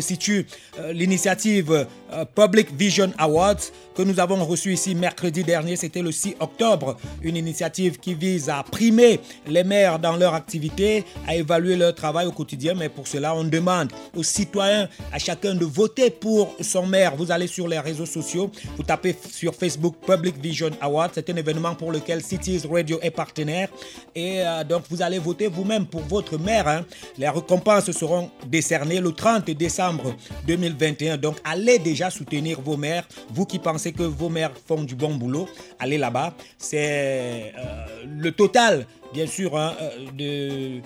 situe 0.00 0.46
euh, 0.78 0.92
l'initiative 0.92 1.86
euh, 2.12 2.24
Public 2.34 2.68
Vision 2.76 3.10
Awards 3.18 3.56
que 3.94 4.02
nous 4.02 4.20
avons 4.20 4.44
reçu 4.44 4.72
ici 4.72 4.94
mercredi 4.94 5.42
dernier. 5.42 5.74
C'était 5.74 6.02
le 6.02 6.12
6 6.12 6.36
octobre. 6.38 6.96
Une 7.22 7.36
initiative 7.36 7.98
qui 7.98 8.14
vise 8.14 8.48
à 8.48 8.62
primer 8.62 9.18
les 9.46 9.64
maires 9.64 9.98
dans 9.98 10.16
leur 10.16 10.34
activité, 10.34 11.04
à 11.26 11.34
évaluer 11.34 11.74
leur 11.74 11.94
travail 11.94 12.26
au 12.26 12.32
quotidien. 12.32 12.74
Mais 12.74 12.88
pour 12.88 13.08
cela, 13.08 13.34
on 13.34 13.42
demande 13.42 13.90
aux 14.14 14.22
citoyens, 14.22 14.88
à 15.12 15.18
chacun 15.18 15.54
de 15.54 15.64
voter 15.64 16.10
pour 16.10 16.54
son 16.60 16.86
maire. 16.86 17.16
Vous 17.16 17.32
allez 17.32 17.48
sur 17.48 17.66
les 17.66 17.80
réseaux 17.80 18.06
sociaux, 18.06 18.50
vous 18.76 18.84
tapez 18.84 19.16
sur 19.32 19.54
Facebook 19.54 19.96
Public 20.06 20.36
Vision 20.40 20.70
Awards. 20.80 21.10
C'est 21.14 21.28
un 21.30 21.36
événement 21.36 21.74
pour 21.74 21.90
lequel 21.90 22.22
Cities 22.22 22.62
Radio 22.70 22.98
est 23.02 23.10
partenaire. 23.10 23.68
Et 24.14 24.42
euh, 24.42 24.57
donc, 24.64 24.84
vous 24.90 25.02
allez 25.02 25.18
voter 25.18 25.48
vous-même 25.48 25.86
pour 25.86 26.02
votre 26.02 26.38
maire. 26.38 26.68
Hein. 26.68 26.84
Les 27.16 27.28
récompenses 27.28 27.90
seront 27.92 28.30
décernées 28.46 29.00
le 29.00 29.12
30 29.12 29.50
décembre 29.50 30.14
2021. 30.46 31.16
Donc, 31.16 31.36
allez 31.44 31.78
déjà 31.78 32.10
soutenir 32.10 32.60
vos 32.60 32.76
maires. 32.76 33.06
Vous 33.30 33.46
qui 33.46 33.58
pensez 33.58 33.92
que 33.92 34.02
vos 34.02 34.28
maires 34.28 34.52
font 34.66 34.82
du 34.82 34.94
bon 34.94 35.14
boulot, 35.14 35.48
allez 35.78 35.98
là-bas. 35.98 36.34
C'est 36.56 37.52
euh, 37.56 38.04
le 38.06 38.32
total, 38.32 38.86
bien 39.12 39.26
sûr, 39.26 39.56
hein, 39.56 39.74
euh, 39.80 40.10
de 40.16 40.82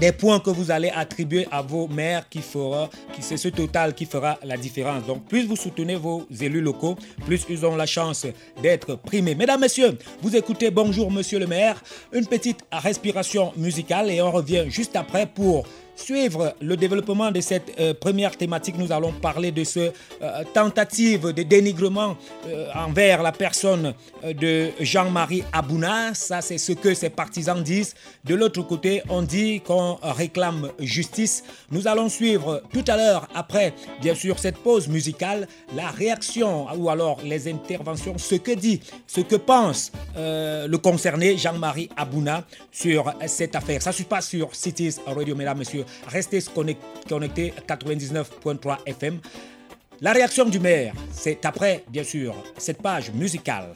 des 0.00 0.12
points 0.12 0.38
que 0.38 0.50
vous 0.50 0.70
allez 0.70 0.90
attribuer 0.90 1.46
à 1.50 1.60
vos 1.60 1.88
maires 1.88 2.28
qui 2.28 2.40
fera, 2.40 2.88
qui 3.12 3.22
c'est 3.22 3.36
ce 3.36 3.48
total 3.48 3.94
qui 3.94 4.06
fera 4.06 4.38
la 4.44 4.56
différence. 4.56 5.04
Donc 5.06 5.24
plus 5.26 5.46
vous 5.46 5.56
soutenez 5.56 5.96
vos 5.96 6.26
élus 6.40 6.60
locaux, 6.60 6.96
plus 7.26 7.44
ils 7.48 7.66
ont 7.66 7.74
la 7.74 7.86
chance 7.86 8.26
d'être 8.62 8.94
primés. 8.94 9.34
Mesdames, 9.34 9.60
Messieurs, 9.60 9.98
vous 10.22 10.36
écoutez 10.36 10.70
Bonjour 10.70 11.10
Monsieur 11.10 11.38
le 11.38 11.46
maire, 11.46 11.82
une 12.12 12.26
petite 12.26 12.60
respiration 12.70 13.52
musicale 13.56 14.10
et 14.10 14.22
on 14.22 14.30
revient 14.30 14.66
juste 14.68 14.94
après 14.94 15.26
pour 15.26 15.66
suivre 15.98 16.54
le 16.60 16.76
développement 16.76 17.30
de 17.30 17.40
cette 17.40 17.72
euh, 17.80 17.92
première 17.92 18.36
thématique, 18.36 18.76
nous 18.78 18.92
allons 18.92 19.12
parler 19.12 19.50
de 19.50 19.64
ce 19.64 19.90
euh, 20.22 20.44
tentative 20.54 21.32
de 21.32 21.42
dénigrement 21.42 22.16
euh, 22.46 22.68
envers 22.74 23.22
la 23.22 23.32
personne 23.32 23.94
de 24.24 24.70
Jean-Marie 24.80 25.42
Abouna. 25.52 26.14
Ça, 26.14 26.40
c'est 26.40 26.58
ce 26.58 26.72
que 26.72 26.94
ses 26.94 27.10
partisans 27.10 27.62
disent. 27.62 27.94
De 28.24 28.34
l'autre 28.34 28.62
côté, 28.62 29.02
on 29.08 29.22
dit 29.22 29.60
qu'on 29.60 29.98
réclame 30.02 30.70
justice. 30.78 31.42
Nous 31.70 31.88
allons 31.88 32.08
suivre 32.08 32.62
tout 32.72 32.84
à 32.86 32.96
l'heure, 32.96 33.28
après, 33.34 33.74
bien 34.00 34.14
sûr, 34.14 34.38
cette 34.38 34.58
pause 34.58 34.88
musicale, 34.88 35.48
la 35.74 35.88
réaction 35.90 36.66
ou 36.76 36.88
alors 36.90 37.20
les 37.24 37.48
interventions, 37.48 38.18
ce 38.18 38.36
que 38.36 38.52
dit, 38.52 38.80
ce 39.06 39.20
que 39.20 39.36
pense 39.36 39.92
le 40.16 40.76
concerné 40.76 41.36
Jean-Marie 41.36 41.88
Abouna 41.96 42.44
sur 42.70 43.12
cette 43.26 43.54
affaire. 43.54 43.82
Ça 43.82 43.90
ne 43.90 43.94
suit 43.94 44.04
pas 44.04 44.20
sur 44.20 44.54
Cities 44.54 44.96
Radio, 45.06 45.34
mesdames, 45.34 45.58
messieurs. 45.58 45.84
Restez 46.06 46.40
connectés 47.08 47.52
à 47.56 47.76
99.3 47.76 48.78
FM. 48.86 49.18
La 50.00 50.12
réaction 50.12 50.44
du 50.44 50.60
maire, 50.60 50.94
c'est 51.10 51.44
après, 51.44 51.84
bien 51.88 52.04
sûr, 52.04 52.34
cette 52.56 52.80
page 52.80 53.10
musicale. 53.12 53.74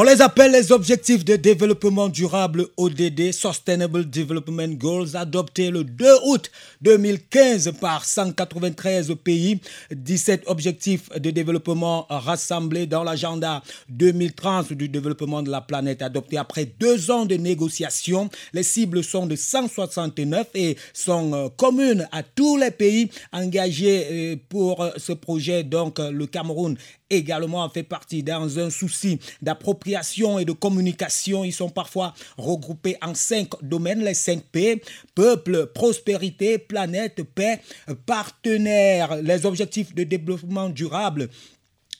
On 0.00 0.02
les 0.02 0.22
appelle 0.22 0.52
les 0.52 0.72
objectifs 0.72 1.26
de 1.26 1.36
développement 1.36 2.08
durable 2.08 2.68
ODD, 2.78 3.32
Sustainable 3.32 4.08
Development 4.08 4.74
Goals, 4.78 5.14
adoptés 5.14 5.70
le 5.70 5.84
2 5.84 6.06
août 6.24 6.50
2015 6.80 7.72
par 7.78 8.06
193 8.06 9.14
pays. 9.22 9.60
17 9.90 10.44
objectifs 10.46 11.10
de 11.10 11.30
développement 11.30 12.06
rassemblés 12.08 12.86
dans 12.86 13.04
l'agenda 13.04 13.62
2030 13.90 14.72
du 14.72 14.88
développement 14.88 15.42
de 15.42 15.50
la 15.50 15.60
planète, 15.60 16.00
adopté 16.00 16.38
après 16.38 16.64
deux 16.64 17.10
ans 17.10 17.26
de 17.26 17.34
négociations. 17.34 18.30
Les 18.54 18.62
cibles 18.62 19.04
sont 19.04 19.26
de 19.26 19.36
169 19.36 20.46
et 20.54 20.78
sont 20.94 21.34
euh, 21.34 21.48
communes 21.54 22.08
à 22.10 22.22
tous 22.22 22.56
les 22.56 22.70
pays 22.70 23.10
engagés 23.34 24.06
euh, 24.10 24.36
pour 24.48 24.80
euh, 24.80 24.92
ce 24.96 25.12
projet. 25.12 25.62
Donc, 25.62 25.98
le 25.98 26.26
Cameroun 26.26 26.78
également 27.10 27.68
fait 27.68 27.82
partie 27.82 28.22
dans 28.22 28.58
un 28.60 28.70
souci 28.70 29.18
d'appropriation 29.42 29.89
et 30.38 30.44
de 30.44 30.52
communication. 30.52 31.44
Ils 31.44 31.52
sont 31.52 31.70
parfois 31.70 32.14
regroupés 32.36 32.96
en 33.02 33.14
cinq 33.14 33.48
domaines, 33.62 34.04
les 34.04 34.14
cinq 34.14 34.42
P, 34.52 34.82
peuple, 35.14 35.66
prospérité, 35.74 36.58
planète, 36.58 37.22
paix, 37.22 37.60
partenaires, 38.06 39.16
les 39.16 39.46
objectifs 39.46 39.94
de 39.94 40.04
développement 40.04 40.68
durable 40.68 41.28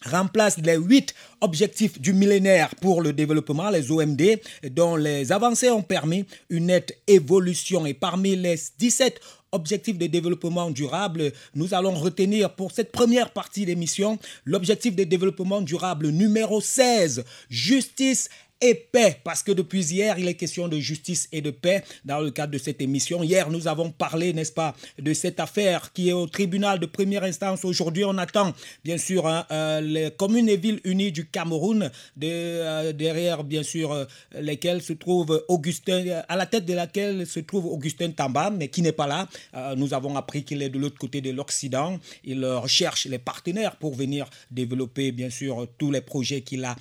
remplacent 0.05 0.59
les 0.59 0.77
huit 0.77 1.15
objectifs 1.41 2.01
du 2.01 2.13
millénaire 2.13 2.75
pour 2.77 3.03
le 3.03 3.13
développement, 3.13 3.71
les 3.71 3.91
OMD, 3.91 4.41
dont 4.71 4.97
les 4.97 5.33
avancées 5.33 5.71
ont 5.71 5.83
permis 5.83 6.25
une 6.49 6.67
nette 6.67 6.99
évolution. 7.07 7.87
Et 7.87 7.95
parmi 7.95 8.37
les 8.37 8.57
17 8.79 9.21
objectifs 9.53 9.99
de 9.99 10.07
développement 10.07 10.71
durable, 10.71 11.33
nous 11.55 11.75
allons 11.75 11.95
retenir 11.95 12.55
pour 12.55 12.73
cette 12.73 12.93
première 12.93 13.31
partie 13.31 13.67
d'émission 13.67 14.19
l'objectif 14.45 14.97
de 14.97 15.05
développement 15.05 15.61
durable 15.61 16.09
numéro 16.09 16.61
16, 16.61 17.25
justice 17.49 18.29
et 18.61 18.75
paix, 18.75 19.19
parce 19.25 19.43
que 19.43 19.53
depuis 19.53 19.85
hier, 19.93 20.19
il 20.19 20.29
est 20.29 20.35
question 20.35 20.69
de 20.69 20.79
justice 20.79 21.29
et 21.33 21.41
de 21.41 21.51
paix 21.51 21.83
dans 22.05 22.21
le 22.21 22.31
cadre 22.31 22.53
de 22.53 22.59
cette 22.59 22.83
émission. 22.83 23.23
Hier, 23.23 23.51
nous 23.51 23.69
avons 23.69 23.91
parlé, 23.91 24.33
n'est-ce 24.33 24.53
pas, 24.53 24.75
de 24.99 25.15
cette 25.15 25.41
affaire 25.41 25.93
qui 25.93 26.11
est 26.11 26.13
au 26.13 26.27
tribunal 26.27 26.79
de 26.79 26.87
première 26.87 27.25
instance. 27.25 27.65
Aujourd'hui, 27.65 28.05
on 28.05 28.19
attend, 28.19 28.53
bien 28.85 28.99
sûr, 28.99 29.27
hein, 29.27 29.47
euh, 29.51 29.81
les 29.81 30.11
communes 30.11 30.49
et 30.49 30.59
villes 30.59 30.81
unies 30.85 31.13
du 31.13 31.27
Cameroun, 31.27 31.91
euh, 32.23 32.93
derrière, 32.93 33.45
bien 33.45 33.63
sûr, 33.63 33.93
euh, 33.93 34.05
lesquelles 34.39 34.83
se 34.83 34.93
trouve 34.93 35.43
Augustin, 35.49 36.23
à 36.29 36.37
la 36.37 36.47
tête 36.47 36.67
de 36.67 36.75
laquelle 36.75 37.27
se 37.27 37.41
trouve 37.41 37.67
Augustin 37.67 38.11
Tamba, 38.11 38.51
mais 38.51 38.69
qui 38.69 38.83
n'est 38.83 38.93
pas 38.93 39.07
là. 39.07 39.29
nous 39.77 39.95
avons 39.95 40.17
appris 40.17 40.45
qu'il 40.45 40.63
est 40.63 40.69
de 40.69 40.79
l'autre 40.79 40.99
côté 40.99 41.21
de 41.21 41.31
l'Occident. 41.31 41.99
Il 42.25 42.45
recherche 42.45 43.07
les 43.07 43.19
partenaires 43.19 43.77
pour 43.77 43.95
venir 43.95 44.29
développer, 44.51 45.13
bien 45.13 45.31
sûr, 45.31 45.67
tous 45.79 45.91
les 45.91 46.01
projets 46.01 46.43
qu'il 46.43 46.65
a 46.65 46.77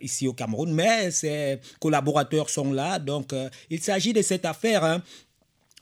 ici 0.00 0.28
au 0.28 0.32
Cameroun. 0.32 0.72
Mais 0.72 1.10
ses 1.16 1.58
collaborateurs 1.80 2.50
sont 2.50 2.72
là. 2.72 2.98
Donc, 2.98 3.32
euh, 3.32 3.48
il 3.70 3.80
s'agit 3.80 4.12
de 4.12 4.22
cette 4.22 4.44
affaire. 4.44 4.84
Hein, 4.84 5.02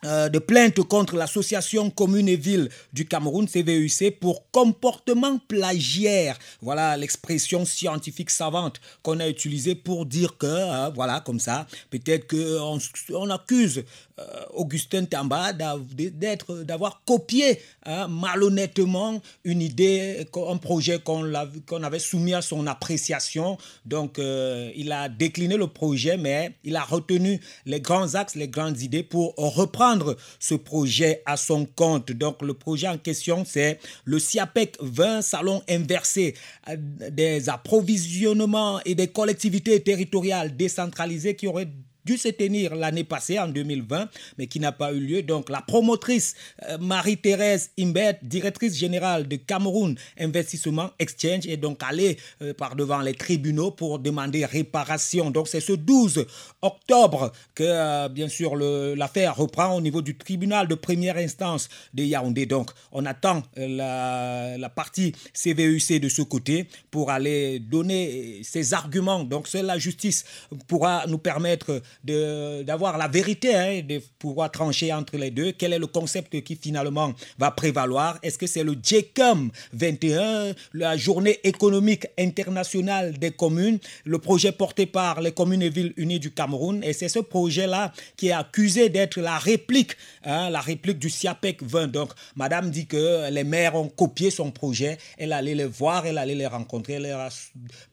de 0.05 0.39
plainte 0.39 0.81
contre 0.83 1.17
l'association 1.17 1.91
commune 1.91 2.29
et 2.29 2.37
ville 2.37 2.69
du 2.93 3.07
Cameroun, 3.07 3.49
CVUC, 3.49 4.19
pour 4.21 4.51
comportement 4.51 5.39
plagiaire. 5.49 6.39
Voilà 6.61 6.97
l'expression 6.97 7.65
scientifique 7.65 8.31
savante 8.31 8.81
qu'on 9.03 9.21
a 9.21 9.29
utilisée 9.29 9.75
pour 9.75 10.07
dire 10.07 10.37
que, 10.37 10.47
hein, 10.47 10.91
voilà, 10.95 11.21
comme 11.21 11.41
ça, 11.41 11.67
peut-être 11.91 12.27
qu'on 12.29 12.79
on 13.15 13.31
accuse 13.31 13.85
euh, 14.21 14.25
Augustin 14.53 15.07
Tamba 15.07 15.53
d'avoir 15.53 17.03
copié 17.05 17.61
hein, 17.85 18.07
malhonnêtement 18.07 19.21
une 19.43 19.61
idée, 19.61 20.25
un 20.49 20.57
projet 20.57 21.01
qu'on, 21.01 21.33
qu'on 21.67 21.83
avait 21.83 21.99
soumis 21.99 22.35
à 22.35 22.41
son 22.41 22.67
appréciation. 22.69 23.59
Donc, 23.85 24.21
euh, 24.21 24.71
il 24.77 24.93
a 24.93 25.09
décliné 25.09 25.57
le 25.57 25.67
projet, 25.67 26.17
mais 26.17 26.55
il 26.63 26.77
a 26.77 26.85
retenu 26.85 27.41
les 27.67 27.81
grands 27.81 28.15
axes, 28.15 28.37
les 28.37 28.47
grandes 28.47 28.81
idées 28.83 29.03
pour 29.03 29.35
reprendre 29.37 29.94
ce 30.39 30.55
projet 30.55 31.23
à 31.27 31.37
son 31.37 31.67
compte. 31.67 32.13
Donc, 32.13 32.43
le 32.43 32.55
projet 32.55 32.89
en 32.89 32.99
question, 32.99 33.45
c'est 33.47 33.79
le 34.05 34.19
SIAPEC 34.19 34.77
20 34.81 35.23
salons 35.23 35.63
inversés 35.69 36.35
euh, 36.69 36.77
des 37.11 37.49
approvisionnements 37.49 38.81
et 38.85 38.95
des 38.95 39.09
collectivités 39.09 39.81
territoriales 39.83 40.57
décentralisées 40.57 41.37
qui 41.37 41.47
auraient 41.47 41.69
dû 42.05 42.19
se 42.19 42.29
tenir 42.29 42.75
l'année 42.75 43.05
passée, 43.05 43.39
en 43.39 43.49
2020, 43.49 44.09
mais 44.39 44.47
qui 44.47 44.61
n'a 44.61 44.73
pas 44.73 44.93
eu 44.93 45.01
lieu. 45.01 45.23
Donc, 45.23 45.49
la 45.51 45.63
promotrice 45.63 46.35
euh, 46.69 46.79
Marie-Thérèse 46.79 47.71
Imbet, 47.79 48.19
directrice 48.23 48.77
générale 48.77 49.27
de 49.27 49.37
Cameroun 49.37 49.97
Investissement 50.19 50.91
Exchange, 50.99 51.47
est 51.47 51.57
donc 51.57 51.83
allée 51.83 52.19
euh, 52.43 52.55
par 52.55 52.77
devant 52.77 53.01
les 53.01 53.15
tribunaux 53.15 53.71
pour 53.71 53.99
demander 53.99 54.45
réparation. 54.45 55.31
Donc, 55.31 55.49
c'est 55.49 55.61
ce 55.61 55.73
12 55.73 56.27
octobre 56.63 57.33
que, 57.55 57.65
euh, 57.65 58.09
bien 58.09 58.29
sûr, 58.29 58.57
l'affaire 58.57 59.37
reprend 59.37 59.75
au 59.75 59.81
niveau 59.81 60.03
du 60.03 60.17
tribunal 60.17 60.69
de 60.69 60.75
première 60.75 61.17
instance 61.17 61.69
de 61.95 62.03
Yaoundé. 62.03 62.47
Donc, 62.47 62.71
on 62.93 63.07
attend 63.07 63.43
la, 63.57 64.57
la 64.59 64.69
partie 64.69 65.13
CVUC 65.33 66.01
de 66.01 66.09
ce 66.09 66.23
côté 66.23 66.69
pour 66.91 67.11
aller 67.11 67.59
donner 67.59 68.43
ses 68.43 68.75
arguments. 68.75 69.25
Donc, 69.25 69.49
seule 69.49 69.67
la 69.67 69.79
justice 69.79 70.25
pourra 70.67 71.07
nous 71.07 71.19
permettre 71.19 71.83
d'avoir 72.03 72.99
la 72.99 73.09
vérité, 73.09 73.55
hein, 73.55 73.83
de 73.87 74.01
pouvoir 74.19 74.51
trancher 74.51 74.93
entre 74.93 75.17
les 75.17 75.31
deux. 75.31 75.53
Quel 75.53 75.73
est 75.73 75.79
le 75.79 75.87
concept 75.87 76.43
qui 76.43 76.57
finalement 76.57 77.13
va 77.39 77.51
prévaloir? 77.51 78.19
Est-ce 78.23 78.39
que 78.39 78.47
c'est 78.47 78.65
le 78.65 78.77
JECOM 78.83 79.51
21, 79.73 80.55
la 80.73 80.97
journée 80.97 81.41
économique 81.45 82.07
internationale 82.19 83.19
des 83.19 83.31
communes, 83.31 83.79
le 84.05 84.19
projet 84.19 84.53
porté 84.53 84.87
par 84.87 85.21
les 85.21 85.33
communes 85.33 85.63
et 85.63 85.71
villes 85.71 85.95
unies 85.97 86.21
du 86.21 86.33
Cameroun? 86.33 86.83
Et 86.83 86.93
c'est 86.93 87.09
ce 87.09 87.19
projet-là 87.21 87.93
qui 88.17 88.29
est 88.29 88.33
accusé 88.33 88.89
d'être 88.89 89.21
la 89.21 89.39
réplique, 89.39 89.93
hein, 90.25 90.51
la 90.51 90.61
réplique 90.61 90.99
du 90.99 91.11
SIAPEC 91.11 91.63
20. 91.63 91.89
Donc, 91.89 92.11
Madame 92.37 92.71
dit 92.71 92.87
que 92.87 93.31
les 93.31 93.45
maires 93.45 93.75
ont 93.75 93.89
copié 93.89 94.31
son 94.31 94.51
projet. 94.51 94.99
Elle 95.19 95.33
allait 95.33 95.55
les 95.55 95.65
voir, 95.65 96.07
elle 96.07 96.19
allait 96.19 96.35
les 96.35 96.47
rencontrer, 96.47 96.95
elle 96.95 97.05
leur 97.05 97.21
a 97.21 97.29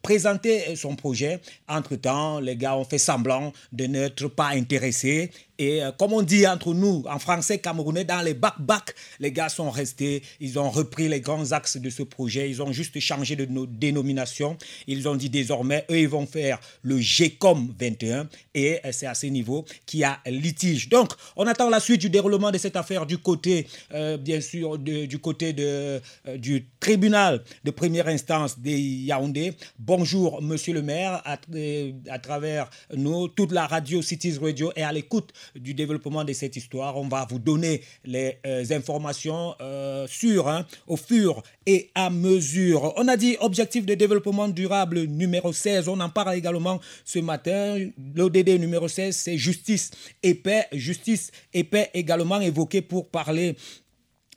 présenté 0.02 0.76
son 0.76 0.96
projet. 0.96 1.40
Entre-temps, 1.68 2.40
les 2.40 2.56
gars 2.56 2.76
ont 2.76 2.84
fait 2.84 2.98
semblant 2.98 3.52
de 3.72 3.86
n'être 3.92 4.28
pas 4.28 4.48
intéressés 4.48 5.30
et 5.62 5.80
euh, 5.80 5.92
comme 5.92 6.12
on 6.12 6.22
dit 6.22 6.44
entre 6.44 6.74
nous, 6.74 7.04
en 7.08 7.20
français 7.20 7.58
camerounais, 7.58 8.04
dans 8.04 8.20
les 8.20 8.34
bac-bac, 8.34 8.96
les 9.20 9.30
gars 9.30 9.48
sont 9.48 9.70
restés, 9.70 10.20
ils 10.40 10.58
ont 10.58 10.68
repris 10.68 11.08
les 11.08 11.20
grands 11.20 11.52
axes 11.52 11.76
de 11.76 11.88
ce 11.88 12.02
projet, 12.02 12.50
ils 12.50 12.60
ont 12.60 12.72
juste 12.72 12.98
changé 12.98 13.36
de 13.36 13.46
dénomination. 13.66 14.56
Ils 14.88 15.08
ont 15.08 15.14
dit 15.14 15.30
désormais, 15.30 15.84
eux, 15.88 16.00
ils 16.00 16.08
vont 16.08 16.26
faire 16.26 16.58
le 16.82 16.98
GECOM 16.98 17.72
21 17.78 18.28
et 18.54 18.80
euh, 18.84 18.90
c'est 18.90 19.06
à 19.06 19.14
ce 19.14 19.26
niveau 19.26 19.64
qu'il 19.86 20.00
y 20.00 20.04
a 20.04 20.18
litige. 20.26 20.88
Donc, 20.88 21.12
on 21.36 21.46
attend 21.46 21.70
la 21.70 21.78
suite 21.78 22.00
du 22.00 22.10
déroulement 22.10 22.50
de 22.50 22.58
cette 22.58 22.74
affaire 22.74 23.06
du 23.06 23.18
côté, 23.18 23.68
euh, 23.94 24.16
bien 24.16 24.40
sûr, 24.40 24.78
du 24.78 25.18
côté 25.20 25.52
de, 25.52 26.00
du 26.38 26.66
tribunal 26.80 27.44
de 27.62 27.70
première 27.70 28.08
instance 28.08 28.58
de 28.58 28.70
Yaoundé. 28.70 29.52
Bonjour, 29.78 30.42
monsieur 30.42 30.74
le 30.74 30.82
maire, 30.82 31.22
à, 31.24 31.38
à 32.10 32.18
travers 32.18 32.68
nous, 32.96 33.28
toute 33.28 33.52
la 33.52 33.68
radio 33.68 34.02
Cities 34.02 34.38
Radio 34.42 34.72
est 34.74 34.82
à 34.82 34.92
l'écoute 34.92 35.32
du 35.54 35.74
développement 35.74 36.24
de 36.24 36.32
cette 36.32 36.56
histoire. 36.56 36.96
On 36.96 37.08
va 37.08 37.26
vous 37.28 37.38
donner 37.38 37.82
les 38.04 38.38
euh, 38.46 38.64
informations 38.70 39.54
euh, 39.60 40.06
sur, 40.06 40.48
hein, 40.48 40.66
au 40.86 40.96
fur 40.96 41.42
et 41.66 41.90
à 41.94 42.10
mesure. 42.10 42.92
On 42.96 43.08
a 43.08 43.16
dit 43.16 43.36
objectif 43.40 43.86
de 43.86 43.94
développement 43.94 44.48
durable 44.48 45.02
numéro 45.04 45.52
16. 45.52 45.88
On 45.88 46.00
en 46.00 46.08
parle 46.08 46.34
également 46.36 46.80
ce 47.04 47.18
matin. 47.18 47.78
L'ODD 48.14 48.60
numéro 48.60 48.88
16, 48.88 49.16
c'est 49.16 49.38
justice 49.38 49.90
et 50.22 50.34
paix. 50.34 50.66
Justice 50.72 51.30
et 51.52 51.64
paix 51.64 51.90
également 51.94 52.40
évoqué 52.40 52.82
pour 52.82 53.08
parler 53.08 53.56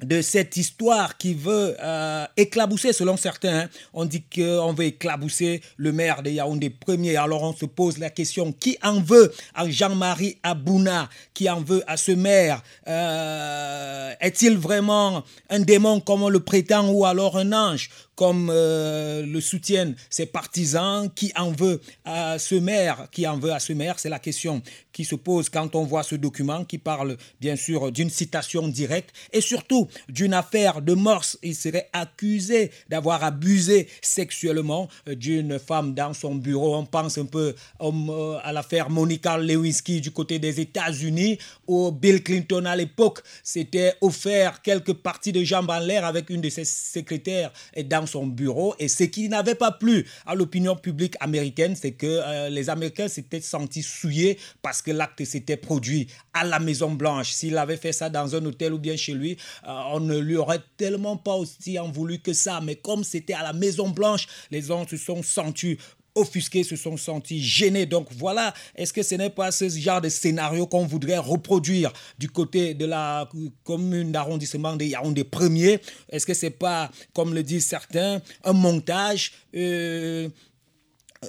de 0.02 0.22
cette 0.22 0.58
histoire 0.58 1.18
qui 1.18 1.34
veut 1.34 1.76
euh, 1.82 2.26
éclabousser, 2.36 2.92
selon 2.92 3.16
certains, 3.16 3.62
hein. 3.62 3.70
on 3.94 4.04
dit 4.06 4.24
qu'on 4.24 4.74
veut 4.74 4.86
éclabousser 4.86 5.62
le 5.78 5.94
maire 5.94 6.22
de 6.22 6.30
Yaoundé 6.30 6.70
premier. 6.70 7.16
Alors 7.16 7.44
on 7.44 7.56
se 7.56 7.66
pose 7.66 7.98
la 7.98 8.10
question, 8.10 8.52
qui 8.52 8.78
en 8.84 9.00
veut 9.00 9.32
à 9.54 9.70
Jean-Marie 9.70 10.38
Abouna? 10.44 11.10
Qui 11.34 11.50
en 11.50 11.62
veut 11.62 11.84
à 11.88 11.96
ce 11.96 12.12
maire? 12.12 12.62
Euh, 12.88 14.14
Est-il 14.20 14.58
vraiment 14.58 15.24
un 15.50 15.60
démon 15.60 16.02
comme 16.02 16.24
on 16.24 16.30
le 16.30 16.42
prétend 16.42 16.90
ou 16.90 17.06
alors 17.06 17.38
un 17.38 17.54
ange? 17.54 17.90
Comme 18.16 18.50
euh, 18.52 19.26
le 19.26 19.42
soutiennent 19.42 19.96
ses 20.10 20.26
partisans, 20.26 21.10
qui 21.14 21.32
en 21.36 21.52
veut 21.52 21.82
à 22.06 22.40
ce 22.40 22.56
maire, 22.56 23.08
qui 23.12 23.28
en 23.28 23.38
veut 23.38 23.52
à 23.52 23.60
ce 23.60 23.74
maire, 23.74 24.00
c'est 24.00 24.10
la 24.10 24.20
question 24.20 24.62
qui 24.92 25.04
se 25.04 25.16
pose 25.16 25.50
quand 25.50 25.76
on 25.76 25.84
voit 25.84 26.04
ce 26.04 26.16
document 26.16 26.64
qui 26.64 26.78
parle 26.78 27.18
bien 27.42 27.58
sûr 27.58 27.92
d'une 27.92 28.10
citation 28.10 28.68
directe 28.70 29.14
et 29.34 29.42
surtout 29.42 29.90
d'une 30.08 30.34
affaire 30.34 30.82
de 30.82 30.94
morse. 30.94 31.38
Il 31.44 31.54
serait 31.54 31.90
accusé 31.92 32.72
d'avoir 32.88 33.24
abusé 33.24 33.90
sexuellement 34.02 34.88
euh, 35.10 35.16
d'une 35.16 35.60
femme 35.60 35.94
dans 35.94 36.14
son 36.14 36.36
bureau. 36.36 36.78
On 36.78 36.86
pense 36.86 37.18
un 37.18 37.26
peu 37.26 37.54
euh, 37.82 38.38
à 38.42 38.54
l'affaire 38.54 38.90
Monica 38.90 39.38
Lewinsky 39.38 40.00
du 40.00 40.12
côté 40.12 40.40
des 40.40 40.62
États-Unis 40.62 41.40
où 41.68 41.92
Bill 41.92 42.24
Clinton 42.24 42.64
à 42.66 42.76
l'époque 42.78 43.22
s'était 43.44 43.96
offert 44.00 44.62
quelques 44.62 44.94
parties 44.94 45.34
de 45.34 45.44
jambes 45.44 45.70
en 45.70 45.80
l'air 45.80 46.06
avec 46.06 46.30
une 46.30 46.40
de 46.40 46.50
ses 46.50 46.64
secrétaires 46.66 47.52
et 47.74 47.84
dans 47.84 48.05
son 48.06 48.28
bureau. 48.28 48.76
Et 48.80 48.88
ce 48.88 49.04
qui 49.04 49.30
n'avait 49.30 49.56
pas 49.56 49.72
plu 49.72 50.06
à 50.26 50.36
l'opinion 50.36 50.76
publique 50.76 51.16
américaine, 51.20 51.76
c'est 51.76 51.94
que 51.94 52.06
euh, 52.06 52.50
les 52.50 52.70
Américains 52.70 53.08
s'étaient 53.08 53.42
sentis 53.42 53.84
souillés 53.84 54.38
parce 54.62 54.82
que 54.82 54.92
l'acte 54.92 55.24
s'était 55.24 55.58
produit 55.58 56.08
à 56.34 56.44
la 56.44 56.60
Maison 56.60 56.92
Blanche. 56.92 57.32
S'il 57.32 57.58
avait 57.58 57.78
fait 57.78 57.94
ça 57.94 58.10
dans 58.10 58.36
un 58.36 58.46
hôtel 58.46 58.74
ou 58.74 58.80
bien 58.80 58.96
chez 58.96 59.14
lui, 59.14 59.38
euh, 59.68 59.72
on 59.92 60.00
ne 60.00 60.18
lui 60.18 60.36
aurait 60.36 60.62
tellement 60.78 61.18
pas 61.18 61.36
aussi 61.36 61.80
en 61.80 61.90
voulu 61.90 62.20
que 62.20 62.34
ça. 62.34 62.62
Mais 62.62 62.76
comme 62.76 63.04
c'était 63.04 63.34
à 63.34 63.44
la 63.44 63.54
Maison 63.54 63.90
Blanche, 63.90 64.28
les 64.52 64.62
gens 64.62 64.88
se 64.88 64.98
sont 64.98 65.24
sentis 65.24 65.78
offusqués, 66.16 66.64
se 66.64 66.76
sont 66.76 66.98
sentis 66.98 67.42
gênés. 67.42 67.86
Donc 67.86 68.08
voilà, 68.18 68.54
est-ce 68.76 68.94
que 68.94 69.04
ce 69.04 69.16
n'est 69.16 69.30
pas 69.30 69.52
ce 69.52 69.70
genre 69.70 70.02
de 70.02 70.10
scénario 70.10 70.66
qu'on 70.66 70.86
voudrait 70.86 71.18
reproduire 71.18 71.92
du 72.18 72.30
côté 72.30 72.74
de 72.74 72.86
la 72.86 73.30
commune 73.64 74.12
d'arrondissement 74.12 74.76
de 74.76 74.86
Yaoundé 74.86 75.24
premier? 75.24 75.80
Est-ce 76.10 76.26
que 76.26 76.34
c'est 76.34 76.50
pas, 76.50 76.90
comme 77.14 77.34
le 77.34 77.44
disent 77.44 77.68
certains, 77.68 78.22
un 78.44 78.54
montage 78.54 79.34
euh, 79.56 80.30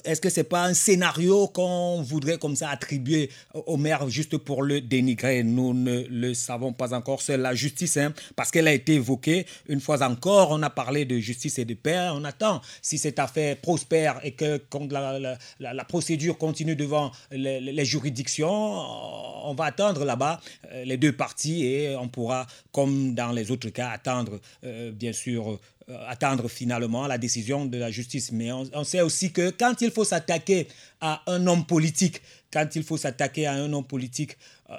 est-ce 0.05 0.21
que 0.21 0.29
c'est 0.29 0.45
pas 0.45 0.65
un 0.65 0.75
scénario 0.75 1.49
qu'on 1.49 2.03
voudrait 2.03 2.39
comme 2.39 2.57
ça 2.57 2.71
attribuer 2.71 3.31
au 3.55 3.77
maire 3.77 4.09
juste 4.09 4.37
pour 4.37 4.63
le 4.63 4.81
dénigrer? 4.81 5.43
Nous 5.43 5.75
ne 5.75 6.03
le 6.09 6.35
savons 6.35 6.73
pas 6.73 6.95
encore. 6.95 7.23
C'est 7.23 7.37
la 7.37 7.55
justice, 7.55 7.97
hein, 7.97 8.13
parce 8.35 8.51
qu'elle 8.51 8.69
a 8.69 8.73
été 8.73 8.95
évoquée 8.95 9.47
une 9.69 9.81
fois 9.81 10.03
encore. 10.03 10.51
On 10.51 10.63
a 10.63 10.71
parlé 10.71 11.05
de 11.05 11.19
justice 11.19 11.59
et 11.59 11.65
de 11.65 11.75
paix. 11.75 12.09
On 12.13 12.25
attend 12.25 12.61
si 12.83 12.99
cette 12.99 13.19
affaire 13.19 13.57
prospère 13.57 14.21
et 14.23 14.33
que 14.33 14.61
la, 15.61 15.85
procédure 15.85 16.37
continue 16.37 16.77
devant 16.77 17.13
les, 17.31 17.85
juridictions, 17.85 18.51
on 18.51 19.55
va 19.55 19.67
attendre 19.67 20.05
là-bas 20.05 20.41
euh, 20.73 20.85
les 20.85 20.97
deux 20.97 21.13
parties 21.13 21.65
et 21.65 21.97
on 21.97 22.09
pourra, 22.09 22.47
comme 22.73 23.15
dans 23.15 23.31
les 23.31 23.51
autres 23.51 23.69
cas, 23.69 23.91
attendre 23.91 24.41
euh, 24.65 24.91
bien 24.91 25.13
sûr 25.13 25.61
attendre 26.09 26.49
finalement 26.49 27.07
la 27.07 27.19
décision 27.19 27.65
de 27.65 27.79
la 27.79 27.91
justice. 27.91 28.33
Mais 28.33 28.51
on, 28.53 28.85
sait 28.85 29.03
aussi 29.03 29.33
que 29.33 29.51
quand 29.51 29.81
il 29.81 29.91
faut 29.91 30.05
s'attaquer 30.05 30.67
à 31.01 31.23
un 31.31 31.47
homme 31.47 31.65
politique, 31.65 32.21
quand 32.53 32.75
il 32.75 32.83
faut 32.83 32.97
s'attaquer 32.97 33.47
à 33.47 33.53
un 33.53 33.73
homme 33.73 33.87
politique, 33.87 34.37
euh, 34.71 34.75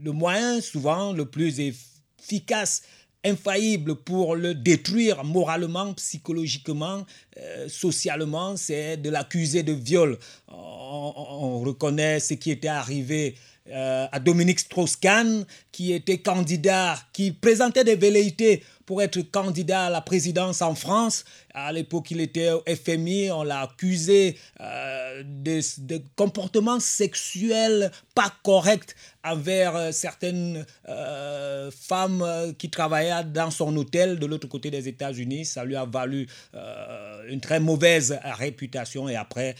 le, 0.00 0.12
moyen 0.12 0.60
souvent 0.60 1.12
le 1.12 1.24
plus 1.24 1.58
efficace 1.60 2.82
infaillible 3.24 3.96
pour 3.96 4.36
le 4.36 4.54
détruire 4.54 5.24
moralement, 5.24 5.92
psychologiquement, 5.94 7.04
euh, 7.38 7.68
socialement, 7.68 8.56
c'est 8.56 8.98
de 8.98 9.10
l'accuser 9.10 9.64
de 9.64 9.72
viol. 9.72 10.18
On, 10.46 11.58
reconnaît 11.60 12.20
ce 12.20 12.34
qui 12.34 12.52
était 12.52 12.68
arrivé 12.68 13.34
à 13.72 14.20
Dominique 14.20 14.60
Strauss-Kahn, 14.60 15.44
qui 15.72 15.92
était 15.92 16.18
candidat, 16.18 16.96
qui 17.12 17.32
présentait 17.32 17.82
des 17.82 17.96
velléités 17.96 18.62
pour 18.86 19.02
être 19.02 19.20
candidat 19.20 19.86
à 19.86 19.90
la 19.90 20.00
présidence 20.00 20.62
en 20.62 20.74
France. 20.74 21.24
À 21.52 21.72
l'époque, 21.72 22.10
il 22.12 22.20
était 22.20 22.50
au 22.50 22.62
FMI, 22.66 23.30
on 23.32 23.42
l'a 23.42 23.62
accusé 23.62 24.36
euh, 24.60 25.22
de, 25.24 25.60
comportements 26.14 26.80
sexuels 26.80 27.90
pas 28.14 28.32
corrects 28.42 28.94
envers 29.24 29.74
euh, 29.74 29.90
certaines 29.90 30.64
euh, 30.88 31.70
femmes 31.70 32.54
qui 32.58 32.70
travaillaient 32.70 33.24
dans 33.24 33.50
son 33.50 33.76
hôtel 33.76 34.18
de 34.18 34.26
l'autre 34.26 34.46
côté 34.48 34.70
des 34.70 34.86
États-Unis. 34.86 35.46
Ça 35.46 35.64
lui 35.64 35.74
a 35.76 35.84
valu 35.84 36.28
une 37.28 37.40
très 37.40 37.58
mauvaise 37.58 38.18
réputation 38.22 39.08
et 39.08 39.16
après, 39.16 39.56